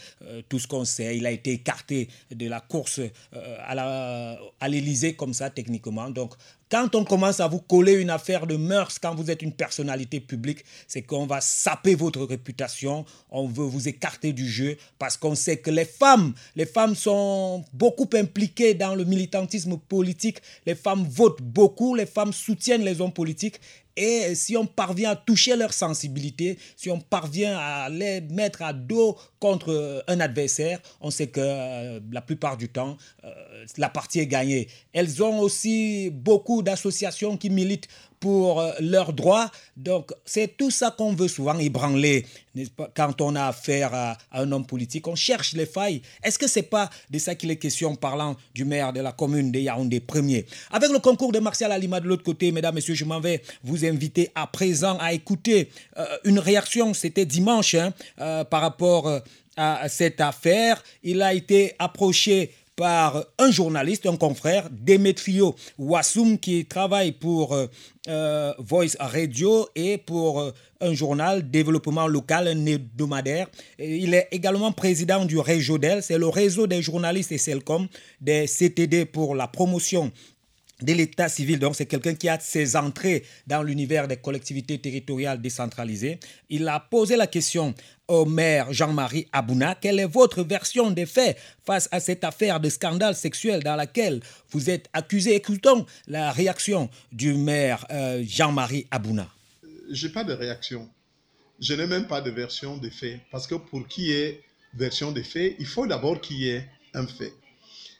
tout 0.48 0.58
ce 0.58 0.66
qu'on 0.66 0.84
sait, 0.84 1.16
il 1.16 1.26
a 1.26 1.30
été 1.30 1.52
écarté 1.52 2.08
de 2.30 2.48
la 2.48 2.60
course 2.60 3.00
à 3.32 4.68
l'Élysée 4.68 5.14
comme 5.14 5.34
ça 5.34 5.50
techniquement. 5.50 6.10
Donc, 6.10 6.34
quand 6.70 6.94
on 6.94 7.04
commence 7.04 7.40
à 7.40 7.46
vous 7.46 7.60
coller 7.60 7.92
une 7.94 8.10
affaire 8.10 8.46
de 8.46 8.56
mœurs, 8.56 8.98
quand 8.98 9.14
vous 9.14 9.30
êtes 9.30 9.42
une 9.42 9.52
personnalité 9.52 10.18
publique, 10.20 10.64
c'est 10.88 11.02
qu'on 11.02 11.26
va 11.26 11.40
saper 11.40 11.94
votre 11.94 12.22
réputation, 12.24 13.04
on 13.30 13.46
veut 13.46 13.64
vous 13.64 13.88
écarter 13.88 14.32
du 14.32 14.48
jeu 14.48 14.76
parce 14.98 15.16
qu'on 15.16 15.34
sait 15.34 15.58
que 15.58 15.70
les 15.70 15.84
femmes, 15.84 16.34
les 16.56 16.66
femmes 16.66 16.94
sont 16.94 17.64
beaucoup 17.72 18.08
impliquées 18.14 18.74
dans 18.74 18.94
le 18.94 19.04
militantisme 19.04 19.78
politique, 19.78 20.38
les 20.66 20.74
femmes 20.74 21.06
votent 21.08 21.42
beaucoup, 21.42 21.94
les 21.94 22.06
femmes 22.06 22.32
soutiennent 22.32 22.84
les 22.84 23.00
hommes 23.00 23.12
politiques 23.12 23.60
et 23.96 24.34
si 24.34 24.56
on 24.56 24.66
parvient 24.66 25.10
à 25.10 25.16
toucher 25.16 25.56
leur 25.56 25.72
sensibilité, 25.72 26.58
si 26.76 26.90
on 26.90 27.00
parvient 27.00 27.56
à 27.56 27.88
les 27.88 28.20
mettre 28.20 28.62
à 28.62 28.72
dos 28.72 29.16
contre 29.38 29.70
euh, 29.70 30.00
un 30.06 30.20
adversaire, 30.20 30.80
on 31.00 31.10
sait 31.10 31.28
que 31.28 31.40
euh, 31.42 32.00
la 32.12 32.20
plupart 32.20 32.56
du 32.56 32.68
temps, 32.68 32.96
euh, 33.24 33.30
la 33.78 33.88
partie 33.88 34.20
est 34.20 34.26
gagnée. 34.26 34.68
Elles 34.92 35.22
ont 35.22 35.40
aussi 35.40 36.10
beaucoup 36.10 36.62
d'associations 36.62 37.36
qui 37.36 37.48
militent 37.48 37.88
pour 38.20 38.60
euh, 38.60 38.72
leurs 38.80 39.12
droits. 39.12 39.50
Donc, 39.76 40.12
c'est 40.24 40.56
tout 40.56 40.70
ça 40.70 40.90
qu'on 40.96 41.12
veut 41.12 41.28
souvent 41.28 41.58
ébranler 41.58 42.26
quand 42.94 43.20
on 43.20 43.36
a 43.36 43.46
affaire 43.46 43.94
à, 43.94 44.16
un 44.32 44.50
homme 44.52 44.66
politique. 44.66 45.06
On 45.08 45.14
cherche 45.14 45.52
les 45.52 45.66
failles. 45.66 46.00
Est-ce 46.22 46.38
que 46.38 46.48
c'est 46.48 46.62
pas 46.62 46.88
de 47.10 47.18
ça 47.18 47.34
qu'il 47.34 47.50
est 47.50 47.56
question 47.56 47.94
parlant 47.94 48.36
du 48.54 48.64
maire 48.64 48.92
de 48.92 49.00
la 49.00 49.12
commune 49.12 49.52
de 49.52 49.58
Yaoundé 49.58 50.00
premier? 50.00 50.46
Avec 50.70 50.90
le 50.90 50.98
concours 50.98 51.32
de 51.32 51.38
Martial 51.38 51.72
Alima 51.72 52.00
de 52.00 52.08
l'autre 52.08 52.22
côté, 52.22 52.52
mesdames, 52.52 52.74
messieurs, 52.74 52.94
je 52.94 53.04
m'en 53.04 53.20
vais 53.20 53.42
vous 53.62 53.84
inviter 53.84 54.30
à 54.34 54.46
présent 54.46 54.96
à 54.98 55.12
écouter 55.12 55.70
euh, 55.98 56.06
une 56.24 56.38
réaction. 56.38 56.94
C'était 56.94 57.26
dimanche 57.26 57.74
hein, 57.74 57.92
euh, 58.20 58.44
par 58.44 58.62
rapport 58.62 59.20
à 59.56 59.88
cette 59.88 60.20
affaire. 60.20 60.82
Il 61.02 61.22
a 61.22 61.32
été 61.32 61.74
approché 61.78 62.52
par 62.76 63.24
un 63.38 63.50
journaliste, 63.50 64.06
un 64.06 64.16
confrère, 64.16 64.68
Demetrio 64.70 65.56
Wassoum, 65.78 66.38
qui 66.38 66.66
travaille 66.66 67.12
pour 67.12 67.54
euh, 67.54 67.66
euh, 68.08 68.52
Voice 68.58 68.96
Radio 69.00 69.66
et 69.74 69.96
pour 69.96 70.40
euh, 70.40 70.52
un 70.82 70.92
journal 70.92 71.50
développement 71.50 72.06
local, 72.06 72.48
un 72.48 72.66
hebdomadaire. 72.66 73.48
il 73.78 74.12
est 74.12 74.28
également 74.30 74.72
président 74.72 75.24
du 75.24 75.38
Réjodel, 75.38 76.02
c'est 76.02 76.18
le 76.18 76.28
réseau 76.28 76.66
des 76.66 76.82
journalistes 76.82 77.32
et 77.32 77.38
CELCOM, 77.38 77.88
des 78.20 78.44
CTD 78.46 79.06
pour 79.06 79.34
la 79.34 79.48
promotion 79.48 80.12
de 80.82 80.92
l'état 80.92 81.28
civil. 81.28 81.58
Donc, 81.58 81.76
c'est 81.76 81.86
quelqu'un 81.86 82.14
qui 82.14 82.28
a 82.28 82.38
ses 82.38 82.76
entrées 82.76 83.24
dans 83.46 83.62
l'univers 83.62 84.08
des 84.08 84.16
collectivités 84.16 84.78
territoriales 84.78 85.40
décentralisées. 85.40 86.20
Il 86.50 86.68
a 86.68 86.80
posé 86.80 87.16
la 87.16 87.26
question 87.26 87.74
au 88.08 88.24
maire 88.24 88.72
Jean-Marie 88.72 89.26
Abouna. 89.32 89.74
Quelle 89.74 89.98
est 89.98 90.06
votre 90.06 90.42
version 90.42 90.90
des 90.90 91.06
faits 91.06 91.38
face 91.64 91.88
à 91.90 92.00
cette 92.00 92.24
affaire 92.24 92.60
de 92.60 92.68
scandale 92.68 93.14
sexuel 93.14 93.62
dans 93.62 93.76
laquelle 93.76 94.20
vous 94.50 94.70
êtes 94.70 94.88
accusé? 94.92 95.34
Écoutons 95.34 95.86
la 96.06 96.30
réaction 96.30 96.90
du 97.10 97.34
maire 97.34 97.86
euh, 97.90 98.22
Jean-Marie 98.26 98.86
Abouna. 98.90 99.28
Je 99.90 100.06
n'ai 100.06 100.12
pas 100.12 100.24
de 100.24 100.32
réaction. 100.32 100.88
Je 101.58 101.74
n'ai 101.74 101.86
même 101.86 102.06
pas 102.06 102.20
de 102.20 102.30
version 102.30 102.76
des 102.76 102.90
faits. 102.90 103.20
Parce 103.30 103.46
que 103.46 103.54
pour 103.54 103.86
qu'il 103.88 104.04
y 104.04 104.12
ait 104.12 104.42
version 104.74 105.10
des 105.10 105.24
faits, 105.24 105.56
il 105.58 105.66
faut 105.66 105.86
d'abord 105.86 106.20
qu'il 106.20 106.36
y 106.38 106.48
ait 106.50 106.68
un 106.94 107.06
fait. 107.06 107.32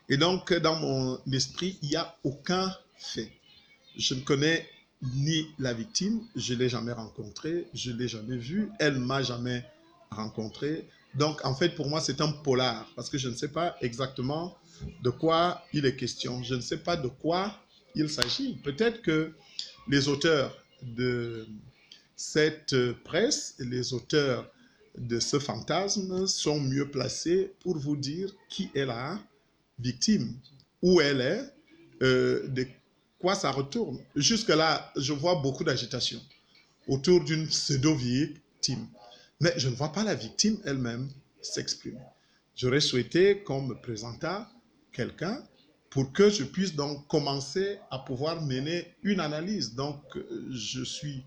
Et 0.09 0.17
donc, 0.17 0.53
dans 0.53 0.75
mon 0.79 1.19
esprit, 1.33 1.77
il 1.81 1.89
n'y 1.89 1.95
a 1.95 2.15
aucun 2.23 2.73
fait. 2.95 3.31
Je 3.97 4.13
ne 4.13 4.21
connais 4.21 4.67
ni 5.01 5.47
la 5.59 5.73
victime, 5.73 6.21
je 6.35 6.53
ne 6.53 6.59
l'ai 6.59 6.69
jamais 6.69 6.93
rencontrée, 6.93 7.67
je 7.73 7.91
ne 7.91 7.97
l'ai 7.97 8.07
jamais 8.07 8.37
vue, 8.37 8.69
elle 8.79 8.97
m'a 8.97 9.21
jamais 9.21 9.65
rencontré. 10.09 10.87
Donc, 11.15 11.43
en 11.45 11.53
fait, 11.53 11.69
pour 11.75 11.89
moi, 11.89 11.99
c'est 11.99 12.21
un 12.21 12.31
polar, 12.31 12.89
parce 12.95 13.09
que 13.09 13.17
je 13.17 13.27
ne 13.29 13.35
sais 13.35 13.49
pas 13.49 13.75
exactement 13.81 14.57
de 15.03 15.09
quoi 15.09 15.63
il 15.73 15.85
est 15.85 15.95
question. 15.95 16.41
Je 16.43 16.55
ne 16.55 16.61
sais 16.61 16.77
pas 16.77 16.95
de 16.95 17.07
quoi 17.07 17.59
il 17.95 18.09
s'agit. 18.09 18.55
Peut-être 18.63 19.01
que 19.01 19.33
les 19.87 20.07
auteurs 20.07 20.55
de 20.81 21.47
cette 22.15 22.75
presse, 23.03 23.55
les 23.59 23.93
auteurs 23.93 24.49
de 24.97 25.19
ce 25.19 25.37
fantasme 25.37 26.27
sont 26.27 26.59
mieux 26.59 26.89
placés 26.89 27.53
pour 27.59 27.77
vous 27.77 27.95
dire 27.95 28.31
qui 28.49 28.69
est 28.73 28.85
la 28.85 29.19
victime, 29.79 30.35
où 30.81 31.01
elle 31.01 31.21
est, 31.21 31.43
euh, 32.01 32.47
de 32.47 32.67
quoi 33.19 33.35
ça 33.35 33.51
retourne. 33.51 33.99
Jusque-là, 34.15 34.91
je 34.95 35.13
vois 35.13 35.35
beaucoup 35.35 35.63
d'agitation 35.63 36.21
autour 36.87 37.23
d'une 37.23 37.47
pseudo-victime. 37.47 38.87
Mais 39.39 39.53
je 39.57 39.69
ne 39.69 39.75
vois 39.75 39.91
pas 39.91 40.03
la 40.03 40.15
victime 40.15 40.57
elle-même 40.65 41.09
s'exprimer. 41.41 41.99
J'aurais 42.55 42.81
souhaité 42.81 43.43
qu'on 43.43 43.61
me 43.61 43.75
présentât 43.75 44.49
quelqu'un 44.91 45.43
pour 45.89 46.11
que 46.11 46.29
je 46.29 46.43
puisse 46.43 46.75
donc 46.75 47.07
commencer 47.07 47.79
à 47.91 47.99
pouvoir 47.99 48.41
mener 48.41 48.93
une 49.03 49.19
analyse. 49.19 49.75
Donc, 49.75 50.01
je 50.49 50.83
suis 50.83 51.23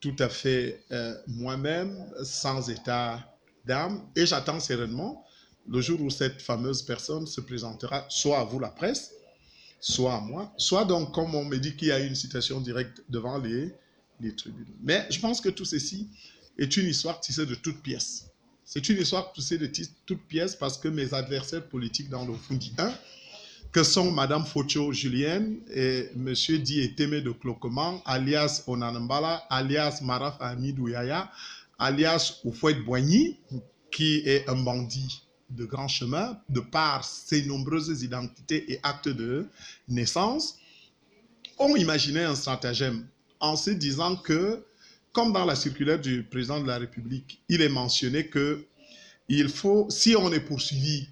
tout 0.00 0.16
à 0.18 0.28
fait 0.28 0.82
euh, 0.92 1.14
moi-même, 1.26 2.06
sans 2.22 2.68
état 2.70 3.36
d'âme, 3.64 4.02
et 4.14 4.26
j'attends 4.26 4.60
sereinement 4.60 5.25
le 5.68 5.80
jour 5.80 6.00
où 6.00 6.10
cette 6.10 6.40
fameuse 6.40 6.82
personne 6.82 7.26
se 7.26 7.40
présentera, 7.40 8.06
soit 8.08 8.38
à 8.38 8.44
vous 8.44 8.58
la 8.58 8.68
presse, 8.68 9.12
soit 9.80 10.14
à 10.14 10.20
moi, 10.20 10.52
soit 10.56 10.84
donc 10.84 11.14
comme 11.14 11.34
on 11.34 11.44
me 11.44 11.58
dit 11.58 11.76
qu'il 11.76 11.88
y 11.88 11.92
a 11.92 12.00
une 12.00 12.14
citation 12.14 12.60
directe 12.60 13.02
devant 13.08 13.38
les, 13.38 13.74
tribunaux. 14.36 14.66
Mais 14.82 15.06
je 15.10 15.20
pense 15.20 15.40
que 15.40 15.48
tout 15.48 15.64
ceci 15.64 16.08
est 16.58 16.76
une 16.76 16.86
histoire 16.86 17.20
tissée 17.20 17.46
de 17.46 17.54
toutes 17.54 17.82
pièces. 17.82 18.26
C'est 18.64 18.88
une 18.88 18.98
histoire 19.00 19.32
tissée 19.32 19.58
de 19.58 19.70
toutes 20.06 20.22
pièces 20.22 20.56
parce 20.56 20.78
que 20.78 20.88
mes 20.88 21.14
adversaires 21.14 21.64
politiques 21.68 22.08
dans 22.08 22.24
le 22.24 22.34
Fundi 22.34 22.72
1, 22.78 22.92
que 23.72 23.82
sont 23.82 24.10
Madame 24.10 24.44
Focho 24.44 24.92
Julienne 24.92 25.58
et 25.70 26.08
Monsieur 26.16 26.58
Di 26.58 26.94
Temé 26.94 27.20
de 27.20 27.30
Cloquement, 27.30 28.02
alias 28.06 28.62
Onanambala, 28.66 29.44
alias 29.50 30.00
Maraf 30.02 30.36
Hamidou 30.40 30.88
Yaya, 30.88 31.30
alias 31.78 32.40
Oufouet 32.44 32.74
Boigny, 32.74 33.38
qui 33.90 34.22
est 34.24 34.48
un 34.48 34.56
bandit 34.56 35.25
de 35.50 35.64
grand 35.64 35.88
chemin, 35.88 36.38
de 36.48 36.60
par 36.60 37.04
ses 37.04 37.44
nombreuses 37.44 38.02
identités 38.02 38.72
et 38.72 38.80
actes 38.82 39.08
de 39.08 39.46
naissance, 39.88 40.58
ont 41.58 41.76
imaginé 41.76 42.24
un 42.24 42.34
stratagème 42.34 43.06
en 43.40 43.56
se 43.56 43.70
disant 43.70 44.16
que, 44.16 44.64
comme 45.12 45.32
dans 45.32 45.44
la 45.44 45.54
circulaire 45.54 46.00
du 46.00 46.22
président 46.24 46.60
de 46.60 46.66
la 46.66 46.78
République, 46.78 47.40
il 47.48 47.62
est 47.62 47.68
mentionné 47.68 48.26
que 48.26 48.66
il 49.28 49.48
faut, 49.48 49.86
si 49.90 50.14
on 50.14 50.32
est 50.32 50.40
poursuivi 50.40 51.08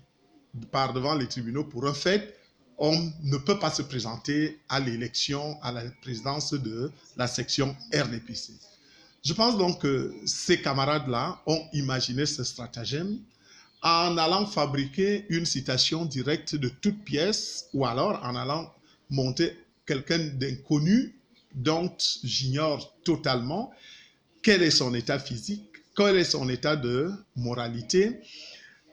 par 0.70 0.92
devant 0.92 1.14
les 1.14 1.26
tribunaux 1.26 1.64
pour 1.64 1.86
un 1.86 1.94
fait, 1.94 2.38
on 2.78 3.12
ne 3.22 3.36
peut 3.38 3.58
pas 3.58 3.70
se 3.70 3.82
présenter 3.82 4.60
à 4.68 4.80
l'élection 4.80 5.58
à 5.62 5.72
la 5.72 5.82
présidence 6.02 6.52
de 6.52 6.90
la 7.16 7.26
section 7.26 7.76
RDPC. 7.92 8.52
Je 9.24 9.32
pense 9.32 9.56
donc 9.56 9.80
que 9.80 10.12
ces 10.26 10.60
camarades-là 10.60 11.40
ont 11.46 11.62
imaginé 11.72 12.26
ce 12.26 12.44
stratagème 12.44 13.18
en 13.84 14.16
allant 14.16 14.46
fabriquer 14.46 15.26
une 15.28 15.44
citation 15.44 16.06
directe 16.06 16.56
de 16.56 16.68
toute 16.68 17.04
pièce 17.04 17.68
ou 17.74 17.84
alors 17.84 18.18
en 18.24 18.34
allant 18.34 18.72
monter 19.10 19.56
quelqu'un 19.86 20.18
d'inconnu 20.18 21.14
dont 21.54 21.94
j'ignore 22.24 22.94
totalement 23.04 23.70
quel 24.42 24.62
est 24.62 24.70
son 24.70 24.94
état 24.94 25.18
physique, 25.18 25.68
quel 25.94 26.16
est 26.16 26.24
son 26.24 26.48
état 26.48 26.76
de 26.76 27.10
moralité, 27.36 28.20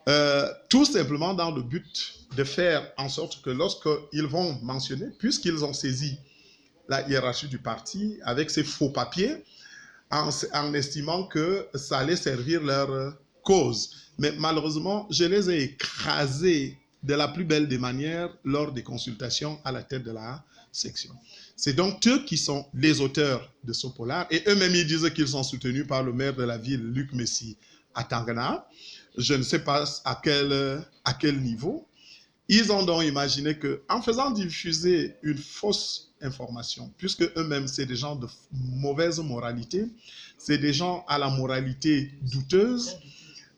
euh, 0.10 0.48
tout 0.70 0.86
simplement 0.86 1.34
dans 1.34 1.52
le 1.52 1.62
but 1.62 2.14
de 2.36 2.44
faire 2.44 2.92
en 2.98 3.08
sorte 3.08 3.42
que 3.42 3.50
lorsqu'ils 3.50 4.28
vont 4.28 4.60
mentionner, 4.62 5.08
puisqu'ils 5.20 5.64
ont 5.64 5.74
saisi 5.74 6.18
la 6.90 7.08
hiérarchie 7.08 7.48
du 7.48 7.60
parti 7.60 8.18
avec 8.24 8.50
ces 8.50 8.64
faux 8.64 8.90
papiers, 8.90 9.44
en, 10.10 10.30
en 10.54 10.74
estimant 10.74 11.28
que 11.28 11.66
ça 11.76 12.00
allait 12.00 12.18
servir 12.18 12.62
leur 12.62 13.16
Mais 14.18 14.32
malheureusement, 14.38 15.08
je 15.10 15.26
les 15.26 15.50
ai 15.50 15.64
écrasés 15.64 16.78
de 17.04 17.14
la 17.16 17.28
plus 17.28 17.44
belle 17.44 17.68
des 17.68 17.78
manières 17.78 18.30
lors 18.44 18.72
des 18.72 18.84
consultations 18.84 19.60
à 19.64 19.72
la 19.72 19.84
tête 19.84 20.04
de 20.04 20.12
la 20.12 20.44
section. 20.72 21.14
C'est 21.56 21.74
donc 21.74 22.06
eux 22.08 22.24
qui 22.26 22.38
sont 22.38 22.66
les 22.74 23.02
auteurs 23.02 23.52
de 23.64 23.74
ce 23.74 23.88
polar. 23.88 24.28
Et 24.32 24.44
eux-mêmes, 24.48 24.76
ils 24.76 24.88
disent 24.88 25.10
qu'ils 25.14 25.28
sont 25.28 25.44
soutenus 25.44 25.88
par 25.88 26.04
le 26.04 26.14
maire 26.14 26.36
de 26.36 26.44
la 26.44 26.58
ville, 26.58 26.82
Luc 26.82 27.14
Messi, 27.14 27.58
à 27.94 28.04
Tangana. 28.04 28.68
Je 29.18 29.34
ne 29.34 29.44
sais 29.44 29.60
pas 29.60 29.84
à 30.06 30.20
quel, 30.24 30.82
à 31.04 31.14
quel 31.14 31.42
niveau. 31.42 31.88
Ils 32.48 32.72
ont 32.72 32.84
donc 32.84 33.04
imaginé 33.04 33.58
que, 33.58 33.82
en 33.90 34.02
faisant 34.02 34.32
diffuser 34.32 35.16
une 35.24 35.38
fausse 35.38 36.12
information, 36.22 36.92
puisque 36.98 37.24
eux-mêmes, 37.38 37.68
c'est 37.68 37.86
des 37.86 37.96
gens 37.96 38.16
de 38.16 38.28
mauvaise 38.52 39.20
moralité, 39.20 39.88
c'est 40.38 40.58
des 40.58 40.74
gens 40.74 41.06
à 41.08 41.18
la 41.18 41.30
moralité 41.30 42.12
douteuse, 42.22 42.98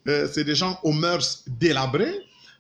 euh, 0.08 0.28
c'est 0.32 0.44
des 0.44 0.56
gens 0.56 0.80
aux 0.84 0.92
mœurs 0.92 1.44
délabrées, 1.48 2.16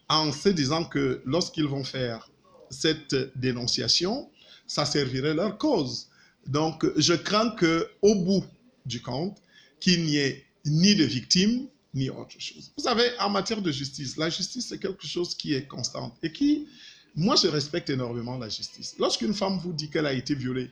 en 0.09 0.31
se 0.31 0.49
disant 0.49 0.83
que 0.83 1.21
lorsqu'ils 1.25 1.67
vont 1.67 1.83
faire 1.83 2.29
cette 2.69 3.15
dénonciation, 3.37 4.29
ça 4.67 4.85
servirait 4.85 5.33
leur 5.33 5.57
cause. 5.57 6.07
Donc, 6.47 6.85
je 6.97 7.13
crains 7.13 7.51
que, 7.51 7.89
au 8.01 8.15
bout 8.15 8.43
du 8.85 9.01
compte, 9.01 9.37
qu'il 9.79 10.03
n'y 10.05 10.17
ait 10.17 10.45
ni 10.65 10.95
de 10.95 11.03
victimes, 11.03 11.67
ni 11.93 12.09
autre 12.09 12.39
chose. 12.39 12.71
Vous 12.77 12.83
savez, 12.83 13.05
en 13.19 13.29
matière 13.29 13.61
de 13.61 13.71
justice, 13.71 14.17
la 14.17 14.29
justice, 14.29 14.67
c'est 14.69 14.79
quelque 14.79 15.05
chose 15.05 15.35
qui 15.35 15.53
est 15.53 15.67
constante 15.67 16.15
et 16.23 16.31
qui, 16.31 16.67
moi, 17.15 17.35
je 17.35 17.47
respecte 17.47 17.89
énormément 17.89 18.37
la 18.37 18.49
justice. 18.49 18.95
Lorsqu'une 18.97 19.33
femme 19.33 19.59
vous 19.59 19.73
dit 19.73 19.89
qu'elle 19.89 20.05
a 20.05 20.13
été 20.13 20.33
violée, 20.35 20.71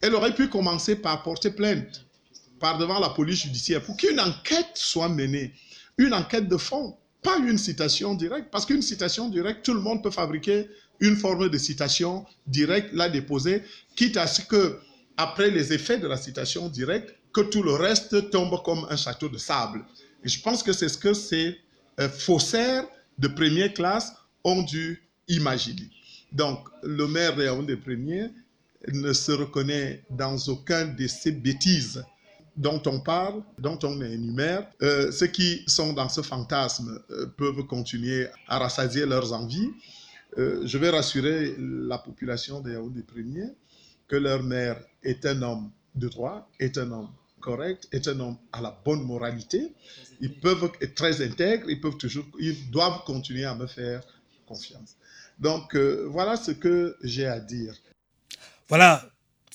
elle 0.00 0.14
aurait 0.14 0.34
pu 0.34 0.48
commencer 0.48 0.96
par 0.96 1.22
porter 1.22 1.50
plainte 1.50 2.04
par 2.60 2.78
devant 2.78 2.98
la 2.98 3.10
police 3.10 3.42
judiciaire 3.42 3.82
pour 3.82 3.96
qu'une 3.96 4.18
enquête 4.20 4.70
soit 4.74 5.08
menée, 5.08 5.52
une 5.98 6.14
enquête 6.14 6.48
de 6.48 6.56
fond, 6.56 6.96
pas 7.22 7.38
une 7.38 7.58
citation 7.58 8.14
directe, 8.14 8.48
parce 8.50 8.66
qu'une 8.66 8.82
citation 8.82 9.28
directe, 9.28 9.64
tout 9.64 9.74
le 9.74 9.80
monde 9.80 10.02
peut 10.02 10.10
fabriquer 10.10 10.68
une 11.00 11.16
forme 11.16 11.48
de 11.48 11.58
citation 11.58 12.26
directe, 12.46 12.90
la 12.92 13.08
déposer, 13.08 13.62
quitte 13.96 14.16
à 14.16 14.26
ce 14.26 14.42
que, 14.42 14.78
après 15.16 15.50
les 15.50 15.72
effets 15.72 15.98
de 15.98 16.06
la 16.06 16.16
citation 16.16 16.68
directe, 16.68 17.14
que 17.32 17.40
tout 17.40 17.62
le 17.62 17.72
reste 17.72 18.30
tombe 18.30 18.62
comme 18.62 18.86
un 18.90 18.96
château 18.96 19.28
de 19.28 19.38
sable. 19.38 19.84
Et 20.24 20.28
je 20.28 20.40
pense 20.40 20.62
que 20.62 20.72
c'est 20.72 20.88
ce 20.88 20.98
que 20.98 21.14
ces 21.14 21.58
euh, 22.00 22.08
faussaires 22.08 22.86
de 23.18 23.28
première 23.28 23.72
classe 23.72 24.12
ont 24.44 24.62
dû 24.62 25.02
imaginer. 25.28 25.90
Donc, 26.32 26.66
le 26.82 27.06
maire 27.06 27.36
des 27.62 27.76
Premiers 27.76 28.30
ne 28.92 29.12
se 29.12 29.32
reconnaît 29.32 30.04
dans 30.10 30.36
aucun 30.48 30.86
de 30.86 31.06
ces 31.06 31.32
bêtises 31.32 32.04
dont 32.56 32.82
on 32.86 33.00
parle, 33.00 33.42
dont 33.58 33.78
on 33.82 34.00
énumère. 34.00 34.68
Euh, 34.82 35.10
ceux 35.10 35.26
qui 35.26 35.62
sont 35.66 35.92
dans 35.92 36.08
ce 36.08 36.22
fantasme 36.22 37.00
euh, 37.10 37.26
peuvent 37.36 37.64
continuer 37.66 38.28
à 38.48 38.58
rassasier 38.58 39.06
leurs 39.06 39.32
envies. 39.32 39.70
Euh, 40.38 40.62
je 40.64 40.78
vais 40.78 40.90
rassurer 40.90 41.54
la 41.58 41.98
population 41.98 42.60
des 42.60 42.72
Yaoundé 42.72 43.02
premiers 43.02 43.52
que 44.08 44.16
leur 44.16 44.42
maire 44.42 44.80
est 45.02 45.24
un 45.26 45.42
homme 45.42 45.70
de 45.94 46.08
droit, 46.08 46.48
est 46.60 46.78
un 46.78 46.90
homme 46.90 47.08
correct, 47.40 47.88
est 47.92 48.08
un 48.08 48.18
homme 48.20 48.36
à 48.52 48.60
la 48.60 48.76
bonne 48.84 49.02
moralité. 49.02 49.72
Ils 50.20 50.34
peuvent 50.34 50.70
être 50.80 50.94
très 50.94 51.24
intègres, 51.24 51.68
ils 51.68 51.80
peuvent 51.80 51.96
toujours, 51.96 52.24
ils 52.38 52.70
doivent 52.70 53.04
continuer 53.04 53.44
à 53.44 53.54
me 53.54 53.66
faire 53.66 54.02
confiance. 54.46 54.96
Donc 55.38 55.74
voilà 55.76 56.36
ce 56.36 56.52
que 56.52 56.96
j'ai 57.02 57.26
à 57.26 57.40
dire. 57.40 57.74
Voilà, 58.68 59.04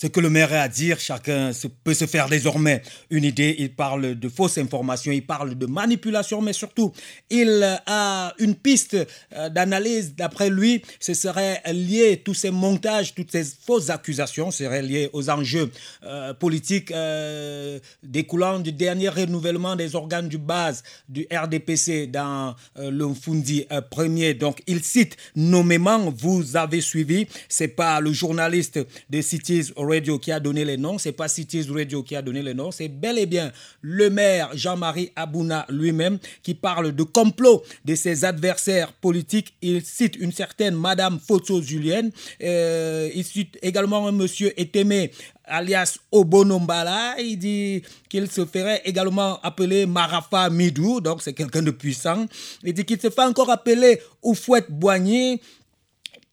ce 0.02 0.08
que 0.08 0.22
le 0.22 0.30
maire 0.30 0.54
a 0.54 0.62
à 0.62 0.68
dire, 0.70 0.98
chacun 0.98 1.52
peut 1.84 1.94
se 1.94 2.06
faire 2.06 2.30
désormais 2.30 2.82
une 3.10 3.26
idée. 3.26 3.56
Il 3.60 3.74
parle 3.74 4.16
de 4.16 4.30
fausses 4.30 4.58
informations, 4.58 5.12
il 5.12 5.26
parle 5.26 5.56
de 5.56 5.66
manipulation, 5.66 6.42
mais 6.42 6.54
surtout, 6.54 6.94
il 7.30 7.64
a 7.86 8.34
une 8.40 8.56
piste 8.56 8.96
euh, 9.34 9.50
d'analyse. 9.50 10.16
D'après 10.16 10.50
lui, 10.50 10.84
ce 11.02 11.14
serait 11.14 11.62
lié, 11.74 12.22
tous 12.24 12.34
ces 12.34 12.50
montages, 12.50 13.14
toutes 13.14 13.32
ces 13.32 13.44
fausses 13.44 13.90
accusations 13.90 14.52
seraient 14.52 14.82
liées 14.82 15.10
aux 15.12 15.30
enjeux 15.30 15.70
euh, 16.04 16.34
politiques 16.34 16.92
euh, 16.92 17.78
découlant 18.02 18.60
du 18.60 18.72
dernier 18.72 19.10
renouvellement 19.10 19.76
des 19.76 19.96
organes 19.96 20.30
du 20.30 20.38
base 20.38 20.82
du 21.10 21.28
RDPC 21.30 22.08
dans 22.08 22.56
le 22.78 23.14
Fundi 23.14 23.66
premier. 23.90 24.34
Donc, 24.34 24.62
il 24.66 24.82
cite 24.82 25.18
nommément, 25.36 26.10
vous 26.12 26.56
avez 26.56 26.80
suivi, 26.80 27.28
c'est 27.50 27.68
pas 27.68 28.00
le 28.00 28.14
journaliste 28.14 28.80
de 29.10 29.22
Cities 29.22 29.74
Radio 29.90 30.20
qui 30.20 30.32
a 30.32 30.40
donné 30.40 30.64
les 30.64 30.78
noms, 30.78 30.98
c'est 30.98 31.12
pas 31.12 31.28
Cities 31.28 31.68
Radio 31.70 32.04
qui 32.04 32.16
a 32.16 32.22
donné 32.22 32.42
les 32.42 32.54
noms, 32.54 32.72
c'est 32.72 32.88
bel 32.88 33.18
et 33.18 33.26
bien 33.26 33.52
le 33.82 34.10
maire 34.10 34.50
Jean-Marie 34.54 35.12
Abouna 35.16 35.66
lui-même 35.70 36.20
qui 36.44 36.54
parle 36.54 36.94
de 36.94 37.04
complot 37.04 37.64
de 37.86 37.96
ses 37.96 38.26
adversaires 38.26 38.94
politiques. 38.94 39.54
Il 39.62 39.84
cite 39.84 40.16
une 40.16 40.32
certaine 40.32 40.76
Madame 40.76 41.20
Foto 41.20 41.62
Julienne. 41.62 42.12
Euh, 42.44 43.10
il 43.14 43.24
cite 43.24 43.58
également 43.62 44.08
un 44.08 44.12
monsieur 44.12 44.54
Etemé 44.60 45.12
alias 45.50 45.98
Obonombala. 46.12 47.16
Il 47.20 47.38
dit 47.38 47.82
qu'il 48.08 48.30
se 48.30 48.46
ferait 48.46 48.82
également 48.86 49.40
appeler 49.42 49.86
Marafa 49.86 50.50
Midou, 50.50 51.02
donc 51.02 51.22
c'est 51.22 51.34
quelqu'un 51.34 51.62
de 51.62 51.72
puissant. 51.72 52.26
Il 52.64 52.74
dit 52.74 52.86
qu'il 52.86 53.00
se 53.02 53.10
fait 53.10 53.22
encore 53.22 53.50
appeler 53.50 54.00
Oufouette 54.22 54.70
Boigny 54.70 55.42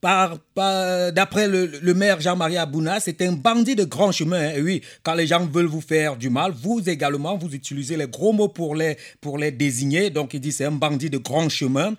d'après 0.02 1.48
le, 1.48 1.94
maire 1.94 2.20
Jean-Marie 2.20 2.58
Abouna, 2.58 3.00
c'est 3.00 3.22
un 3.22 3.32
bandit 3.32 3.74
de 3.74 3.84
grand 3.84 4.12
chemin. 4.12 4.50
Hein. 4.50 4.60
oui, 4.62 4.82
quand 5.02 5.14
les 5.14 5.26
gens 5.26 5.44
veulent 5.46 5.66
vous 5.66 5.80
faire 5.80 6.16
du 6.16 6.30
mal, 6.30 6.52
vous 6.52 6.88
également, 6.88 7.36
vous 7.36 7.54
utilisez 7.54 7.96
les 7.96 8.06
gros 8.06 8.32
mots 8.32 8.48
pour 8.48 8.74
les, 8.74 8.96
pour 9.20 9.38
les 9.38 9.50
désigner. 9.50 10.10
Donc, 10.10 10.34
il 10.34 10.40
dit 10.40 10.52
c'est 10.52 10.64
un 10.64 10.72
bandit 10.72 11.10
de 11.10 11.18
grand 11.18 11.48
chemin. 11.48 11.94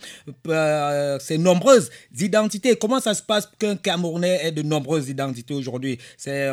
Euh, 0.48 1.18
c'est 1.20 1.38
nombreuses 1.38 1.90
identités. 2.18 2.76
Comment 2.76 3.00
ça 3.00 3.14
se 3.14 3.24
passe 3.24 3.50
qu'un 3.60 3.76
Camerounais 3.76 4.46
ait 4.46 4.52
de 4.52 4.62
nombreuses 4.62 5.10
identités 5.10 5.54
aujourd'hui? 5.54 5.98
C'est, 6.18 6.52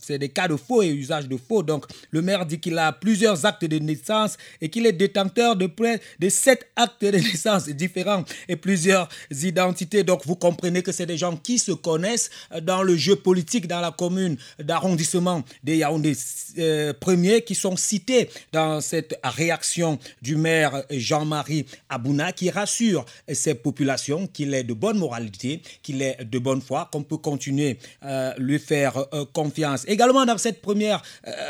c'est 0.00 0.18
des 0.18 0.28
cas 0.28 0.48
de 0.48 0.56
faux 0.56 0.82
et 0.82 0.88
usage 0.88 1.28
de 1.28 1.36
faux. 1.36 1.62
Donc, 1.62 1.86
le 2.10 2.22
maire 2.22 2.46
dit 2.46 2.60
qu'il 2.60 2.78
a 2.78 2.92
plusieurs 2.92 3.44
actes 3.44 3.64
de 3.64 3.78
naissance 3.78 4.36
et 4.60 4.68
qu'il 4.68 4.86
est 4.86 4.92
détenteur 4.92 5.56
de 5.56 5.66
près 5.66 6.00
de 6.20 6.28
sept 6.28 6.66
actes 6.76 7.04
de 7.04 7.10
naissance 7.18 7.68
différents 7.68 8.24
et 8.48 8.56
plusieurs 8.56 9.08
identités. 9.30 10.04
Donc, 10.04 10.24
vous 10.24 10.36
comprenez 10.36 10.82
que 10.84 10.92
c'est 10.92 11.06
des 11.06 11.18
gens 11.18 11.36
qui 11.36 11.58
se 11.58 11.72
connaissent 11.72 12.30
dans 12.62 12.84
le 12.84 12.96
jeu 12.96 13.16
politique 13.16 13.66
dans 13.66 13.80
la 13.80 13.90
commune 13.90 14.36
d'arrondissement 14.60 15.42
des 15.64 15.78
Yaoundé 15.78 16.16
euh, 16.58 16.92
premiers 16.92 17.42
qui 17.42 17.54
sont 17.54 17.76
cités 17.76 18.30
dans 18.52 18.80
cette 18.80 19.18
réaction 19.24 19.98
du 20.22 20.36
maire 20.36 20.84
Jean-Marie 20.90 21.66
Abouna 21.88 22.32
qui 22.32 22.50
rassure 22.50 23.04
ces 23.32 23.54
populations 23.54 24.26
qu'il 24.26 24.54
est 24.54 24.64
de 24.64 24.74
bonne 24.74 24.98
moralité, 24.98 25.62
qu'il 25.82 26.02
est 26.02 26.24
de 26.24 26.38
bonne 26.38 26.60
foi, 26.60 26.88
qu'on 26.92 27.02
peut 27.02 27.16
continuer 27.16 27.78
à 28.00 28.08
euh, 28.08 28.34
lui 28.38 28.58
faire 28.58 28.96
euh, 29.12 29.24
confiance. 29.32 29.84
Également 29.88 30.24
dans 30.24 30.38
cette 30.38 30.60
première 30.60 31.02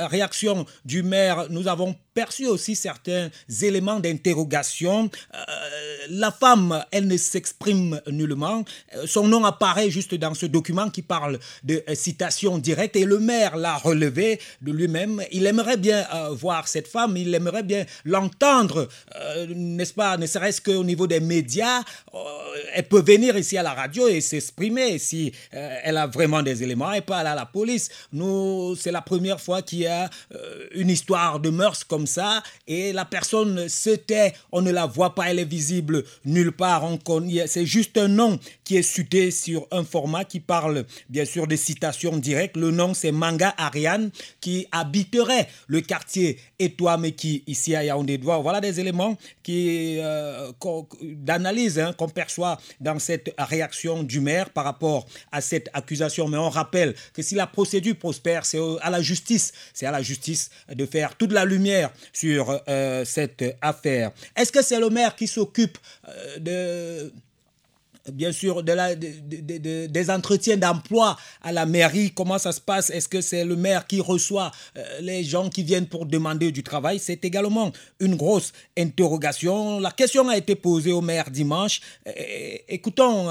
réaction 0.08 0.64
du 0.84 1.02
maire, 1.02 1.46
nous 1.50 1.68
avons 1.68 1.94
perçu 2.14 2.46
aussi 2.46 2.76
certains 2.76 3.30
éléments 3.62 4.00
d'interrogation. 4.00 5.10
la 6.10 6.30
femme, 6.30 6.84
elle 6.90 7.06
ne 7.06 7.16
s'exprime 7.16 8.00
nullement. 8.06 8.64
Son 9.06 9.26
nom 9.28 9.44
apparaît 9.44 9.90
juste 9.90 10.14
dans 10.14 10.34
ce 10.34 10.46
document 10.46 10.90
qui 10.90 11.02
parle 11.02 11.38
de 11.62 11.82
euh, 11.88 11.94
citation 11.94 12.58
directe 12.58 12.96
et 12.96 13.04
le 13.04 13.18
maire 13.18 13.56
l'a 13.56 13.76
relevé 13.76 14.40
de 14.62 14.72
lui-même. 14.72 15.22
Il 15.32 15.46
aimerait 15.46 15.76
bien 15.76 16.06
euh, 16.14 16.30
voir 16.30 16.68
cette 16.68 16.88
femme, 16.88 17.16
il 17.16 17.34
aimerait 17.34 17.62
bien 17.62 17.84
l'entendre, 18.04 18.88
euh, 19.16 19.46
n'est-ce 19.54 19.94
pas, 19.94 20.16
ne 20.16 20.26
serait-ce 20.26 20.60
qu'au 20.60 20.84
niveau 20.84 21.06
des 21.06 21.20
médias. 21.20 21.82
elle 22.74 22.88
peut 22.88 23.02
venir 23.02 23.36
ici 23.36 23.56
à 23.56 23.62
la 23.62 23.74
radio 23.74 24.08
et 24.08 24.20
s'exprimer 24.20 24.98
si 24.98 25.32
elle 25.50 25.96
a 25.96 26.06
vraiment 26.06 26.42
des 26.42 26.62
éléments 26.62 26.92
et 26.92 27.00
pas 27.00 27.18
aller 27.18 27.30
à 27.30 27.34
la 27.34 27.46
police. 27.46 27.88
Nous, 28.12 28.76
c'est 28.76 28.92
la 28.92 29.02
première 29.02 29.40
fois 29.40 29.62
qu'il 29.62 29.80
y 29.80 29.86
a 29.86 30.10
une 30.72 30.90
histoire 30.90 31.40
de 31.40 31.50
mœurs 31.50 31.84
comme 31.84 32.03
ça 32.06 32.42
et 32.66 32.92
la 32.92 33.04
personne 33.04 33.68
se 33.68 33.90
tait, 33.90 34.34
on 34.52 34.62
ne 34.62 34.70
la 34.70 34.86
voit 34.86 35.14
pas, 35.14 35.30
elle 35.30 35.38
est 35.38 35.44
visible 35.44 36.04
nulle 36.24 36.52
part. 36.52 36.84
C'est 37.46 37.66
juste 37.66 37.96
un 37.98 38.08
nom 38.08 38.38
qui 38.64 38.76
est 38.76 38.82
suté 38.82 39.30
sur 39.30 39.66
un 39.70 39.84
format 39.84 40.24
qui 40.24 40.40
parle 40.40 40.84
bien 41.08 41.24
sûr 41.24 41.46
de 41.46 41.56
citations 41.56 42.16
directes. 42.16 42.56
Le 42.56 42.70
nom 42.70 42.94
c'est 42.94 43.12
Manga 43.12 43.54
Ariane 43.58 44.10
qui 44.40 44.66
habiterait 44.72 45.48
le 45.66 45.80
quartier 45.80 46.38
qui 47.16 47.42
ici 47.46 47.74
à 47.74 47.84
Yaoundé. 47.84 48.18
Voilà 48.22 48.60
des 48.60 48.80
éléments 48.80 49.16
qui 49.42 49.98
euh, 49.98 50.52
d'analyse 51.02 51.78
hein, 51.78 51.92
qu'on 51.96 52.08
perçoit 52.08 52.58
dans 52.80 52.98
cette 52.98 53.34
réaction 53.38 54.02
du 54.02 54.20
maire 54.20 54.50
par 54.50 54.64
rapport 54.64 55.06
à 55.32 55.40
cette 55.40 55.68
accusation. 55.72 56.28
Mais 56.28 56.38
on 56.38 56.50
rappelle 56.50 56.94
que 57.12 57.22
si 57.22 57.34
la 57.34 57.46
procédure 57.46 57.96
prospère, 57.96 58.44
c'est 58.44 58.60
à 58.80 58.90
la 58.90 59.02
justice, 59.02 59.52
c'est 59.72 59.86
à 59.86 59.90
la 59.90 60.02
justice 60.02 60.50
de 60.72 60.86
faire 60.86 61.16
toute 61.16 61.32
la 61.32 61.44
lumière 61.44 61.90
sur 62.12 62.60
euh, 62.68 63.04
cette 63.04 63.44
affaire. 63.60 64.12
Est-ce 64.36 64.52
que 64.52 64.62
c'est 64.62 64.80
le 64.80 64.90
maire 64.90 65.16
qui 65.16 65.26
s'occupe 65.26 65.78
euh, 66.08 67.10
bien 68.12 68.32
sûr, 68.32 68.62
des 68.62 70.10
entretiens 70.10 70.58
d'emploi 70.58 71.16
à 71.42 71.52
la 71.52 71.64
mairie? 71.64 72.12
Comment 72.12 72.38
ça 72.38 72.52
se 72.52 72.60
passe? 72.60 72.90
Est-ce 72.90 73.08
que 73.08 73.22
c'est 73.22 73.44
le 73.44 73.56
maire 73.56 73.86
qui 73.86 74.00
reçoit 74.00 74.50
euh, 74.76 75.00
les 75.00 75.24
gens 75.24 75.48
qui 75.48 75.62
viennent 75.62 75.86
pour 75.86 76.04
demander 76.04 76.52
du 76.52 76.62
travail? 76.62 76.98
C'est 76.98 77.24
également 77.24 77.72
une 78.00 78.16
grosse 78.16 78.52
interrogation. 78.76 79.80
La 79.80 79.90
question 79.90 80.28
a 80.28 80.36
été 80.36 80.54
posée 80.54 80.92
au 80.92 81.00
maire 81.00 81.30
dimanche. 81.30 81.80
écoutons 82.68 83.28